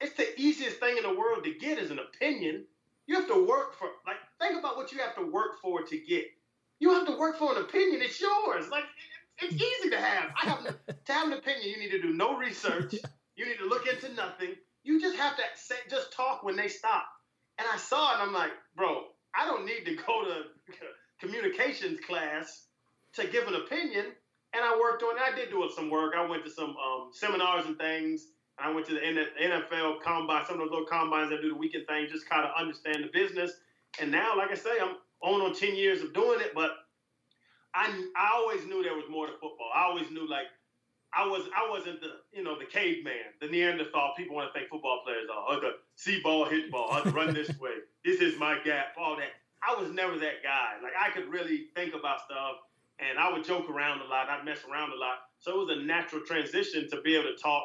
It's 0.00 0.14
the 0.14 0.38
easiest 0.40 0.78
thing 0.78 0.96
in 0.96 1.02
the 1.02 1.18
world 1.18 1.42
to 1.44 1.54
get 1.54 1.78
is 1.78 1.90
an 1.90 1.98
opinion. 1.98 2.64
You 3.06 3.16
have 3.16 3.26
to 3.28 3.44
work 3.44 3.74
for 3.74 3.88
like 4.06 4.16
think 4.40 4.58
about 4.58 4.76
what 4.76 4.92
you 4.92 4.98
have 4.98 5.14
to 5.16 5.30
work 5.30 5.60
for 5.62 5.82
to 5.82 5.98
get. 5.98 6.26
You 6.78 6.90
have 6.94 7.06
to 7.06 7.16
work 7.18 7.38
for 7.38 7.56
an 7.56 7.62
opinion. 7.62 8.00
It's 8.02 8.20
yours. 8.20 8.68
Like 8.70 8.84
it's 9.40 9.54
easy 9.54 9.90
to 9.90 9.98
have. 9.98 10.30
I 10.42 10.48
have 10.48 10.64
to 11.04 11.12
have 11.12 11.26
an 11.28 11.34
opinion. 11.34 11.68
You 11.68 11.78
need 11.78 11.90
to 11.90 12.02
do 12.02 12.12
no 12.12 12.36
research. 12.36 12.94
You 13.36 13.46
need 13.46 13.58
to 13.58 13.66
look 13.66 13.86
into 13.86 14.12
nothing. 14.14 14.54
You 14.82 15.00
just 15.00 15.16
have 15.16 15.36
to 15.36 15.42
say, 15.56 15.76
just 15.90 16.12
talk 16.12 16.42
when 16.42 16.56
they 16.56 16.68
stop. 16.68 17.04
And 17.58 17.68
I 17.72 17.76
saw 17.76 18.10
it, 18.12 18.14
and 18.14 18.22
I'm 18.22 18.32
like, 18.32 18.52
bro, 18.76 19.04
I 19.34 19.46
don't 19.46 19.66
need 19.66 19.84
to 19.84 19.96
go 19.96 20.24
to 20.24 20.42
communications 21.20 22.00
class 22.00 22.66
to 23.14 23.26
give 23.26 23.46
an 23.46 23.54
opinion. 23.54 24.06
And 24.52 24.64
I 24.64 24.78
worked 24.80 25.02
on 25.02 25.16
it. 25.16 25.22
I 25.22 25.36
did 25.36 25.50
do 25.50 25.68
some 25.74 25.90
work. 25.90 26.14
I 26.16 26.26
went 26.26 26.44
to 26.44 26.50
some 26.50 26.70
um, 26.70 27.10
seminars 27.12 27.66
and 27.66 27.78
things. 27.78 28.26
I 28.58 28.70
went 28.72 28.86
to 28.86 28.94
the 28.94 29.00
NFL 29.00 30.02
combine, 30.02 30.44
some 30.44 30.56
of 30.56 30.60
those 30.60 30.70
little 30.70 30.86
combines 30.86 31.30
that 31.30 31.40
do 31.40 31.48
the 31.48 31.54
weekend 31.54 31.86
thing, 31.86 32.08
just 32.10 32.28
kind 32.28 32.44
of 32.44 32.50
understand 32.58 33.04
the 33.04 33.08
business. 33.12 33.52
And 34.00 34.10
now, 34.10 34.36
like 34.36 34.50
I 34.50 34.54
say, 34.54 34.70
I'm 34.80 34.96
on 35.22 35.40
on 35.40 35.54
10 35.54 35.74
years 35.76 36.02
of 36.02 36.14
doing 36.14 36.40
it, 36.40 36.52
but 36.54 36.70
I, 37.74 37.86
I 38.16 38.30
always 38.34 38.66
knew 38.66 38.82
there 38.82 38.94
was 38.94 39.04
more 39.10 39.26
to 39.26 39.32
football. 39.32 39.70
I 39.74 39.84
always 39.84 40.10
knew 40.10 40.28
like 40.28 40.46
I 41.12 41.26
was 41.26 41.42
I 41.56 41.68
wasn't 41.68 42.00
the 42.00 42.22
you 42.32 42.42
know 42.42 42.58
the 42.58 42.64
caveman, 42.64 43.34
the 43.40 43.48
Neanderthal. 43.48 44.12
People 44.16 44.36
want 44.36 44.52
to 44.52 44.58
think 44.58 44.70
football 44.70 45.02
players 45.04 45.28
are 45.32 45.56
oh, 45.56 45.60
the 45.60 45.72
see 45.96 46.20
ball, 46.22 46.44
hit 46.44 46.70
ball, 46.70 46.88
oh, 46.90 47.02
I 47.04 47.08
run 47.10 47.34
this 47.34 47.48
way. 47.58 47.70
This 48.02 48.22
is 48.22 48.38
my 48.38 48.56
gap, 48.64 48.96
all 48.98 49.14
that. 49.16 49.28
I 49.62 49.78
was 49.78 49.92
never 49.92 50.18
that 50.20 50.42
guy. 50.42 50.80
Like 50.82 50.94
I 50.98 51.10
could 51.10 51.30
really 51.30 51.66
think 51.74 51.92
about 51.92 52.22
stuff, 52.24 52.56
and 52.98 53.18
I 53.18 53.30
would 53.30 53.44
joke 53.44 53.68
around 53.68 54.00
a 54.00 54.04
lot. 54.04 54.30
I'd 54.30 54.44
mess 54.44 54.60
around 54.70 54.92
a 54.92 54.96
lot. 54.96 55.18
So 55.38 55.52
it 55.52 55.66
was 55.66 55.76
a 55.76 55.82
natural 55.82 56.22
transition 56.24 56.88
to 56.90 57.02
be 57.02 57.14
able 57.14 57.28
to 57.28 57.36
talk, 57.36 57.64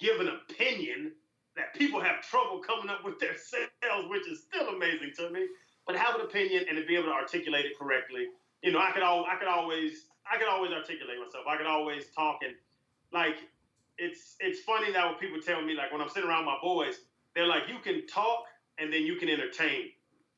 give 0.00 0.18
an 0.18 0.28
opinion 0.28 1.12
that 1.56 1.72
people 1.74 2.00
have 2.00 2.20
trouble 2.20 2.58
coming 2.58 2.90
up 2.90 3.04
with 3.04 3.20
their 3.20 3.36
sales, 3.38 4.08
which 4.08 4.28
is 4.28 4.42
still 4.42 4.68
amazing 4.74 5.12
to 5.18 5.30
me. 5.30 5.46
But 5.86 5.96
have 5.96 6.16
an 6.16 6.22
opinion 6.22 6.64
and 6.68 6.76
to 6.78 6.84
be 6.84 6.96
able 6.96 7.06
to 7.06 7.12
articulate 7.14 7.64
it 7.64 7.78
correctly. 7.78 8.26
You 8.62 8.72
know, 8.72 8.80
I 8.80 8.90
could 8.92 9.02
all 9.02 9.24
I 9.24 9.36
could 9.36 9.48
always 9.48 10.06
I 10.30 10.36
could 10.38 10.48
always 10.48 10.72
articulate 10.72 11.18
myself. 11.18 11.44
I 11.48 11.56
could 11.56 11.66
always 11.66 12.06
talk 12.14 12.40
and 12.44 12.54
like 13.12 13.36
it's 13.98 14.36
it's 14.40 14.60
funny 14.60 14.92
that 14.92 15.04
when 15.06 15.14
people 15.14 15.40
tell 15.40 15.62
me 15.62 15.74
like 15.74 15.92
when 15.92 16.00
I'm 16.00 16.08
sitting 16.08 16.28
around 16.28 16.44
my 16.44 16.58
boys, 16.62 16.96
they're 17.34 17.46
like 17.46 17.68
you 17.68 17.78
can 17.78 18.06
talk 18.06 18.44
and 18.78 18.92
then 18.92 19.02
you 19.02 19.16
can 19.16 19.28
entertain. 19.28 19.90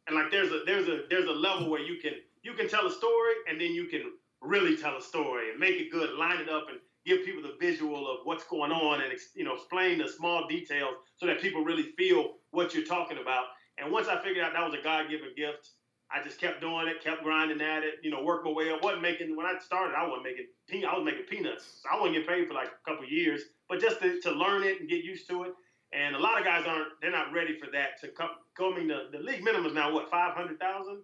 And 0.07 0.17
like 0.17 0.31
there's 0.31 0.53
a 0.53 0.63
there's 0.67 0.89
a 0.89 1.03
there's 1.11 1.29
a 1.29 1.33
level 1.33 1.71
where 1.71 1.83
you 1.83 2.01
can 2.01 2.13
you 2.43 2.55
can 2.55 2.69
tell 2.69 2.87
a 2.87 2.93
story 2.93 3.35
and 3.49 3.61
then 3.61 3.73
you 3.73 3.87
can 3.87 4.13
really 4.41 4.77
tell 4.77 4.97
a 4.97 5.03
story 5.03 5.51
and 5.51 5.59
make 5.59 5.77
it 5.77 5.91
good, 5.91 6.15
line 6.19 6.41
it 6.41 6.49
up 6.49 6.67
and 6.71 6.79
give 7.05 7.25
people 7.25 7.43
the 7.43 7.57
visual 7.59 8.11
of 8.11 8.19
what's 8.25 8.45
going 8.45 8.71
on 8.71 9.01
and 9.01 9.13
you 9.35 9.45
know 9.45 9.55
explain 9.55 9.99
the 9.99 10.09
small 10.09 10.47
details 10.47 10.95
so 11.17 11.27
that 11.27 11.41
people 11.41 11.65
really 11.65 11.95
feel 11.97 12.35
what 12.51 12.75
you're 12.75 12.85
talking 12.85 13.19
about. 13.19 13.47
And 13.81 13.93
once 13.93 14.09
I 14.09 14.23
figured 14.23 14.45
out 14.45 14.53
that 14.53 14.65
was 14.65 14.79
a 14.79 14.83
God-given 14.83 15.35
gift, 15.37 15.71
I 16.11 16.23
just 16.23 16.41
kept 16.41 16.61
doing 16.61 16.89
it, 16.89 17.05
kept 17.05 17.23
grinding 17.23 17.61
at 17.61 17.83
it, 17.83 17.95
you 18.03 18.11
know, 18.11 18.23
work 18.23 18.45
my 18.45 18.51
way 18.51 18.71
up. 18.71 18.83
wasn't 18.83 19.03
making 19.03 19.37
when 19.37 19.45
I 19.45 19.59
started, 19.59 19.95
I 19.95 20.07
wasn't 20.07 20.25
making 20.25 20.47
I 20.87 20.97
was 20.97 21.05
making 21.05 21.25
peanuts. 21.25 21.83
I 21.91 21.97
wasn't 21.97 22.15
getting 22.15 22.29
paid 22.29 22.49
for 22.49 22.55
like 22.55 22.69
a 22.69 22.91
couple 22.91 23.07
years, 23.07 23.43
but 23.69 23.81
just 23.81 24.01
to, 24.01 24.21
to 24.21 24.31
learn 24.31 24.63
it 24.63 24.81
and 24.81 24.89
get 24.89 25.05
used 25.05 25.29
to 25.29 25.45
it. 25.45 25.53
And 25.93 26.17
a 26.17 26.19
lot 26.19 26.39
of 26.39 26.45
guys 26.45 26.65
aren't 26.67 26.89
they're 27.01 27.11
not 27.11 27.33
ready 27.33 27.59
for 27.59 27.71
that 27.73 28.01
to 28.01 28.09
come 28.09 28.31
coming 28.57 28.89
the, 28.89 29.09
the 29.13 29.19
league 29.19 29.43
minimum 29.43 29.67
is 29.67 29.75
now 29.75 29.93
what, 29.93 30.11
five 30.11 30.35
hundred 30.35 30.59
thousand? 30.59 31.03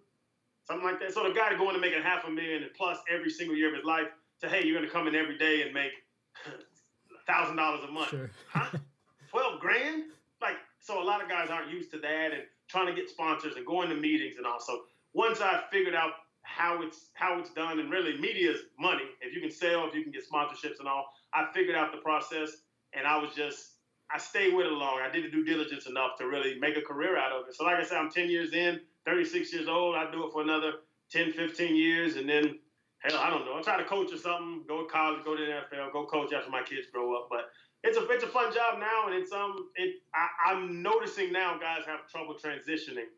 Something 0.67 0.85
like 0.85 0.99
that. 0.99 1.13
So 1.13 1.27
the 1.27 1.33
guy 1.33 1.49
to 1.49 1.57
go 1.57 1.69
into 1.69 1.79
making 1.79 2.01
half 2.01 2.25
a 2.25 2.29
million 2.29 2.63
and 2.63 2.73
plus 2.73 2.97
every 3.11 3.29
single 3.29 3.55
year 3.55 3.69
of 3.69 3.75
his 3.75 3.85
life 3.85 4.07
to 4.41 4.49
hey, 4.49 4.65
you're 4.65 4.75
gonna 4.75 4.91
come 4.91 5.07
in 5.07 5.15
every 5.15 5.37
day 5.37 5.61
and 5.61 5.73
make 5.73 5.91
thousand 7.27 7.57
dollars 7.57 7.81
a 7.87 7.91
month. 7.91 8.09
Sure. 8.09 8.31
huh? 8.51 8.77
Twelve 9.29 9.59
grand? 9.59 10.05
Like 10.41 10.57
so 10.79 11.01
a 11.01 11.05
lot 11.05 11.21
of 11.21 11.29
guys 11.29 11.49
aren't 11.49 11.71
used 11.71 11.91
to 11.91 11.99
that 11.99 12.31
and 12.31 12.43
trying 12.67 12.87
to 12.87 12.93
get 12.93 13.09
sponsors 13.09 13.55
and 13.55 13.65
going 13.65 13.89
to 13.89 13.95
meetings 13.95 14.35
and 14.37 14.45
all. 14.45 14.59
So 14.59 14.83
once 15.13 15.41
I 15.41 15.63
figured 15.71 15.95
out 15.95 16.11
how 16.43 16.81
it's 16.81 17.09
how 17.13 17.39
it's 17.39 17.49
done, 17.51 17.79
and 17.79 17.91
really 17.91 18.17
media 18.19 18.51
is 18.51 18.61
money. 18.79 19.03
If 19.21 19.33
you 19.33 19.41
can 19.41 19.51
sell, 19.51 19.87
if 19.87 19.95
you 19.95 20.03
can 20.03 20.11
get 20.11 20.23
sponsorships 20.29 20.79
and 20.79 20.87
all, 20.87 21.05
I 21.33 21.47
figured 21.53 21.75
out 21.75 21.91
the 21.91 21.97
process, 21.97 22.57
and 22.93 23.07
I 23.07 23.17
was 23.17 23.33
just 23.35 23.71
I 24.13 24.19
stayed 24.19 24.53
with 24.53 24.67
it 24.67 24.71
long. 24.71 24.99
I 25.01 25.11
did 25.11 25.25
the 25.25 25.31
due 25.31 25.43
diligence 25.43 25.87
enough 25.87 26.17
to 26.19 26.27
really 26.27 26.59
make 26.59 26.77
a 26.77 26.81
career 26.81 27.17
out 27.17 27.31
of 27.31 27.47
it. 27.47 27.55
So 27.55 27.63
like 27.63 27.77
I 27.77 27.83
said, 27.83 27.97
I'm 27.97 28.11
10 28.11 28.29
years 28.29 28.53
in, 28.53 28.79
36 29.05 29.51
years 29.51 29.67
old. 29.67 29.95
I 29.95 30.11
do 30.11 30.27
it 30.27 30.31
for 30.31 30.43
another 30.43 30.73
10, 31.11 31.33
15 31.33 31.75
years, 31.75 32.15
and 32.15 32.29
then 32.29 32.59
hell, 33.05 33.19
I 33.21 33.29
don't 33.29 33.45
know. 33.45 33.57
I 33.57 33.61
try 33.61 33.77
to 33.77 33.85
coach 33.85 34.13
or 34.13 34.17
something. 34.17 34.63
Go 34.67 34.83
to 34.83 34.89
college, 34.89 35.23
go 35.25 35.35
to 35.35 35.45
the 35.45 35.51
NFL, 35.77 35.93
go 35.93 36.05
coach 36.05 36.33
after 36.33 36.51
my 36.51 36.63
kids 36.63 36.87
grow 36.91 37.15
up. 37.15 37.27
But 37.29 37.49
it's 37.83 37.97
a 37.97 38.07
it's 38.09 38.23
a 38.23 38.27
fun 38.27 38.53
job 38.53 38.79
now, 38.79 39.07
and 39.07 39.15
it's 39.15 39.31
um 39.31 39.69
it 39.75 39.95
I, 40.13 40.51
I'm 40.51 40.81
noticing 40.81 41.31
now 41.31 41.57
guys 41.59 41.85
have 41.85 42.09
trouble 42.09 42.35
transitioning 42.35 43.09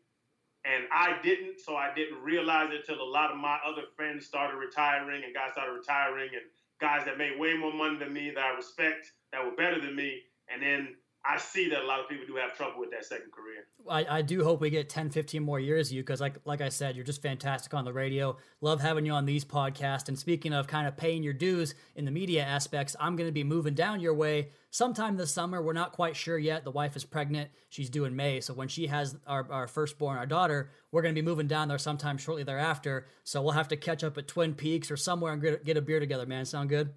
and 0.64 0.84
I 0.92 1.18
didn't, 1.22 1.60
so 1.60 1.76
I 1.76 1.94
didn't 1.94 2.22
realize 2.22 2.70
it 2.72 2.84
till 2.84 3.00
a 3.00 3.04
lot 3.10 3.30
of 3.30 3.38
my 3.38 3.58
other 3.64 3.82
friends 3.96 4.26
started 4.26 4.56
retiring 4.56 5.24
and 5.24 5.34
guys 5.34 5.52
started 5.52 5.72
retiring 5.72 6.30
and 6.34 6.42
guys 6.80 7.04
that 7.06 7.16
made 7.16 7.38
way 7.38 7.54
more 7.56 7.72
money 7.72 7.98
than 7.98 8.12
me 8.12 8.30
that 8.34 8.42
I 8.44 8.56
respect 8.56 9.12
that 9.32 9.44
were 9.44 9.56
better 9.56 9.80
than 9.80 9.96
me. 9.96 10.22
And 10.52 10.62
then 10.62 10.96
I 11.30 11.36
see 11.36 11.68
that 11.68 11.82
a 11.82 11.86
lot 11.86 12.00
of 12.00 12.08
people 12.08 12.24
do 12.26 12.36
have 12.36 12.56
trouble 12.56 12.80
with 12.80 12.90
that 12.92 13.04
second 13.04 13.30
career. 13.32 13.66
I, 13.86 14.18
I 14.18 14.22
do 14.22 14.42
hope 14.42 14.62
we 14.62 14.70
get 14.70 14.88
10, 14.88 15.10
15 15.10 15.42
more 15.42 15.60
years 15.60 15.88
of 15.88 15.96
you 15.96 16.02
because, 16.02 16.22
like, 16.22 16.36
like 16.46 16.62
I 16.62 16.70
said, 16.70 16.96
you're 16.96 17.04
just 17.04 17.20
fantastic 17.20 17.74
on 17.74 17.84
the 17.84 17.92
radio. 17.92 18.38
Love 18.62 18.80
having 18.80 19.04
you 19.04 19.12
on 19.12 19.26
these 19.26 19.44
podcasts. 19.44 20.08
And 20.08 20.18
speaking 20.18 20.54
of 20.54 20.66
kind 20.66 20.88
of 20.88 20.96
paying 20.96 21.22
your 21.22 21.34
dues 21.34 21.74
in 21.96 22.06
the 22.06 22.10
media 22.10 22.42
aspects, 22.42 22.96
I'm 22.98 23.14
going 23.14 23.28
to 23.28 23.32
be 23.32 23.44
moving 23.44 23.74
down 23.74 24.00
your 24.00 24.14
way 24.14 24.48
sometime 24.70 25.18
this 25.18 25.30
summer. 25.30 25.60
We're 25.60 25.74
not 25.74 25.92
quite 25.92 26.16
sure 26.16 26.38
yet. 26.38 26.64
The 26.64 26.70
wife 26.70 26.96
is 26.96 27.04
pregnant. 27.04 27.50
She's 27.68 27.90
due 27.90 28.06
in 28.06 28.16
May. 28.16 28.40
So 28.40 28.54
when 28.54 28.68
she 28.68 28.86
has 28.86 29.14
our, 29.26 29.46
our 29.52 29.68
firstborn, 29.68 30.16
our 30.16 30.26
daughter, 30.26 30.70
we're 30.92 31.02
going 31.02 31.14
to 31.14 31.20
be 31.20 31.26
moving 31.26 31.46
down 31.46 31.68
there 31.68 31.76
sometime 31.76 32.16
shortly 32.16 32.42
thereafter. 32.42 33.06
So 33.24 33.42
we'll 33.42 33.52
have 33.52 33.68
to 33.68 33.76
catch 33.76 34.02
up 34.02 34.16
at 34.16 34.28
Twin 34.28 34.54
Peaks 34.54 34.90
or 34.90 34.96
somewhere 34.96 35.34
and 35.34 35.42
get, 35.42 35.62
get 35.62 35.76
a 35.76 35.82
beer 35.82 36.00
together, 36.00 36.24
man. 36.24 36.46
Sound 36.46 36.70
good? 36.70 36.94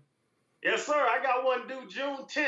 Yes, 0.63 0.85
sir. 0.85 0.93
I 0.93 1.21
got 1.21 1.43
one 1.43 1.67
due 1.67 1.85
June 1.89 2.25
10th. 2.33 2.47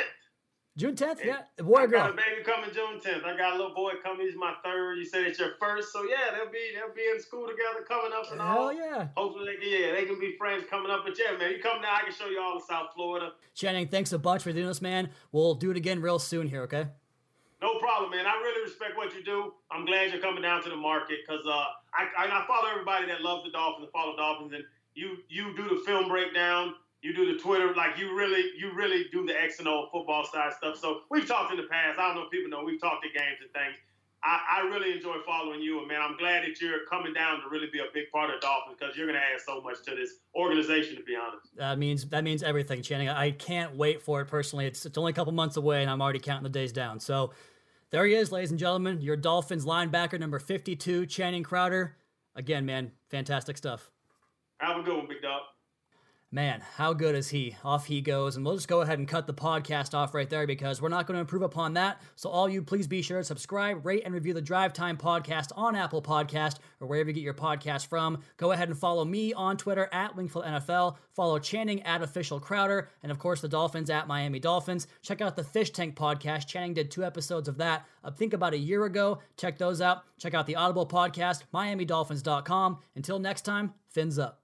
June 0.76 0.95
10th, 0.95 1.24
yeah. 1.24 1.41
Boy 1.58 1.82
I 1.84 1.86
girl. 1.86 2.00
got 2.00 2.10
a 2.10 2.14
baby 2.14 2.41
coming 2.44 2.72
June 2.74 3.00
10th. 3.00 3.24
I 3.24 3.38
got 3.38 3.54
a 3.54 3.58
little 3.58 3.76
boy 3.76 3.91
coming. 4.04 4.26
He's 4.26 4.36
my 4.36 4.56
third. 4.64 4.98
You 4.98 5.06
said 5.06 5.22
it's 5.22 5.38
your 5.38 5.52
first, 5.60 5.94
so 5.94 6.04
yeah, 6.04 6.36
they'll 6.36 6.52
be 6.52 6.72
they'll 6.74 6.95
be 6.95 7.04
in 7.14 7.22
school 7.22 7.45
together 7.48 7.86
coming 7.88 8.12
up 8.12 8.32
and 8.32 8.41
Hell 8.41 8.58
all. 8.58 8.74
yeah. 8.74 9.08
Hopefully, 9.16 9.45
they 9.45 9.62
can, 9.62 9.70
yeah, 9.70 9.91
they 9.94 10.06
can 10.06 10.20
be 10.20 10.36
friends 10.36 10.64
coming 10.68 10.90
up. 10.90 11.02
But 11.06 11.14
yeah, 11.20 11.38
man, 11.38 11.52
you 11.52 11.60
come 11.62 11.82
down, 11.84 11.91
I 11.94 12.04
can 12.06 12.14
show 12.14 12.26
you 12.28 12.41
all 12.41 12.58
of 12.58 12.64
South 12.64 12.88
Florida. 12.95 13.34
Channing, 13.54 13.88
thanks 13.88 14.14
a 14.14 14.18
bunch 14.18 14.41
for 14.41 14.52
doing 14.52 14.66
this, 14.66 14.82
man. 14.82 15.10
We'll 15.32 15.54
do 15.54 15.70
it 15.70 15.78
again 15.78 16.02
real 16.02 16.18
soon 16.18 16.48
here, 16.48 16.64
okay? 16.64 16.88
No 17.62 17.78
problem, 17.78 18.10
man. 18.12 18.26
I 18.26 18.34
really 18.41 18.64
respect 18.64 18.98
what 18.98 19.14
you 19.16 19.24
do. 19.24 19.54
I'm 19.72 19.86
glad 19.86 20.12
you're 20.12 20.22
coming 20.22 20.41
down 20.41 20.64
to 20.64 20.70
the 20.70 20.76
market 20.76 21.20
because 21.26 21.45
uh, 21.45 21.52
I, 21.94 22.08
I 22.18 22.26
I 22.44 22.45
follow 22.48 22.68
everybody 22.72 23.06
that 23.08 23.22
loves 23.22 23.44
the 23.45 23.52
Dolphins, 23.52 23.90
follow 23.94 24.18
Dolphins, 24.18 24.54
and 24.54 24.64
you 24.95 25.18
you 25.30 25.56
do 25.56 25.70
the 25.70 25.84
film 25.86 26.08
breakdown 26.10 26.74
you 27.04 27.14
do 27.14 27.32
the 27.32 27.38
Twitter, 27.38 27.76
like 27.76 27.98
you 27.98 28.16
really, 28.16 28.52
you 28.58 28.74
really 28.74 29.06
do 29.12 29.26
the 29.26 29.40
X 29.40 29.60
and 29.60 29.68
O 29.68 29.90
football 29.92 30.26
side 30.26 30.54
stuff. 30.54 30.78
So 30.78 31.02
we've 31.12 31.28
talked 31.28 31.52
in 31.52 31.58
the 31.58 31.68
past. 31.70 32.00
I 32.00 32.08
don't 32.08 32.16
know 32.16 32.24
if 32.24 32.32
people 32.32 32.50
know 32.50 32.64
we've 32.64 32.80
talked 32.80 33.06
at 33.06 33.14
games 33.14 33.38
and 33.42 33.52
things. 33.52 33.76
I, 34.24 34.40
I 34.50 34.68
really 34.70 34.94
enjoy 34.94 35.18
following 35.26 35.62
you, 35.62 35.80
and 35.80 35.88
man, 35.90 36.00
I'm 36.02 36.16
glad 36.16 36.44
that 36.44 36.62
you're 36.62 36.86
coming 36.90 37.14
down 37.14 37.42
to 37.42 37.50
really 37.50 37.68
be 37.74 37.80
a 37.80 37.92
big 37.94 38.10
part 38.10 38.34
of 38.34 38.40
Dolphins 38.40 38.78
because 38.80 38.96
you're 38.96 39.06
going 39.06 39.20
to 39.20 39.22
add 39.22 39.42
so 39.46 39.60
much 39.60 39.84
to 39.84 39.96
this 39.96 40.12
organization. 40.34 40.96
To 40.96 41.04
be 41.04 41.14
honest, 41.14 41.46
that 41.58 41.78
means 41.78 42.06
that 42.06 42.24
means 42.24 42.42
everything, 42.42 42.82
Channing. 42.82 43.10
I 43.10 43.32
can't 43.32 43.76
wait 43.76 44.02
for 44.02 44.22
it 44.22 44.28
personally. 44.28 44.66
It's 44.66 44.86
it's 44.86 44.98
only 44.98 45.12
a 45.12 45.14
couple 45.14 45.34
months 45.34 45.58
away, 45.58 45.82
and 45.82 45.92
I'm 45.92 46.02
already 46.02 46.20
counting 46.20 46.44
the 46.44 46.50
days 46.50 46.72
down. 46.72 47.02
So 47.02 47.34
there 47.90 48.06
he 48.06 48.16
is, 48.16 48.32
ladies 48.32 48.52
and 48.52 48.60
gentlemen, 48.60 49.02
your 49.02 49.18
Dolphins 49.18 49.66
linebacker 49.66 50.18
number 50.18 50.40
52, 50.40 51.06
Channing 51.08 51.44
Crowder. 51.44 51.98
Again, 52.34 52.66
man, 52.66 52.94
fantastic 53.10 53.58
stuff. 53.58 53.92
Have 54.60 54.78
a 54.78 54.84
good 54.84 54.96
one, 54.96 55.08
big 55.08 55.22
dog. 55.22 55.42
Man, 56.34 56.64
how 56.78 56.94
good 56.94 57.14
is 57.14 57.30
he? 57.30 57.56
Off 57.64 57.86
he 57.86 58.02
goes. 58.02 58.36
And 58.36 58.44
we'll 58.44 58.56
just 58.56 58.68
go 58.68 58.82
ahead 58.82 58.98
and 58.98 59.08
cut 59.08 59.28
the 59.28 59.36
podcast 59.36 59.94
off 59.94 60.16
right 60.16 60.28
there 60.28 60.48
because 60.48 60.82
we're 60.82 60.90
not 60.90 61.06
going 61.06 61.14
to 61.14 61.22
improve 61.22 61.44
upon 61.44 61.76
that. 61.76 62.02
So, 62.16 62.28
all 62.28 62.50
you, 62.50 62.64
please 62.64 62.88
be 62.88 63.04
sure 63.04 63.20
to 63.20 63.24
subscribe, 63.24 63.86
rate, 63.86 64.02
and 64.04 64.16
review 64.16 64.34
the 64.34 64.42
Drive 64.42 64.74
Time 64.74 64.98
podcast 64.98 65.52
on 65.56 65.76
Apple 65.76 66.02
Podcast 66.02 66.56
or 66.80 66.88
wherever 66.88 67.12
you 67.12 67.14
get 67.14 67.22
your 67.22 67.36
podcast 67.36 67.86
from. 67.86 68.18
Go 68.38 68.52
ahead 68.52 68.68
and 68.68 68.76
follow 68.76 69.06
me 69.06 69.32
on 69.34 69.58
Twitter 69.58 69.88
at 69.92 70.16
Wingfield 70.16 70.46
NFL. 70.46 70.96
Follow 71.12 71.38
Channing 71.38 71.84
at 71.84 72.02
Official 72.02 72.40
Crowder. 72.40 72.90
And 73.04 73.12
of 73.12 73.20
course, 73.20 73.42
the 73.42 73.48
Dolphins 73.48 73.92
at 73.92 74.08
Miami 74.08 74.40
Dolphins. 74.40 74.88
Check 75.04 75.22
out 75.22 75.36
the 75.36 75.44
Fish 75.44 75.70
Tank 75.70 75.96
podcast. 75.96 76.48
Channing 76.48 76.74
did 76.74 76.90
two 76.90 77.04
episodes 77.04 77.48
of 77.48 77.58
that, 77.58 77.86
I 78.04 78.10
think 78.10 78.34
about 78.34 78.56
a 78.56 78.58
year 78.58 78.86
ago. 78.86 79.20
Check 79.38 79.60
those 79.60 79.82
out. 79.82 80.02
Check 80.18 80.34
out 80.34 80.48
the 80.48 80.56
Audible 80.56 80.88
podcast, 80.88 81.44
MiamiDolphins.com. 81.54 82.80
Until 82.96 83.20
next 83.20 83.44
time, 83.44 83.76
fins 83.92 84.18
up. 84.18 84.43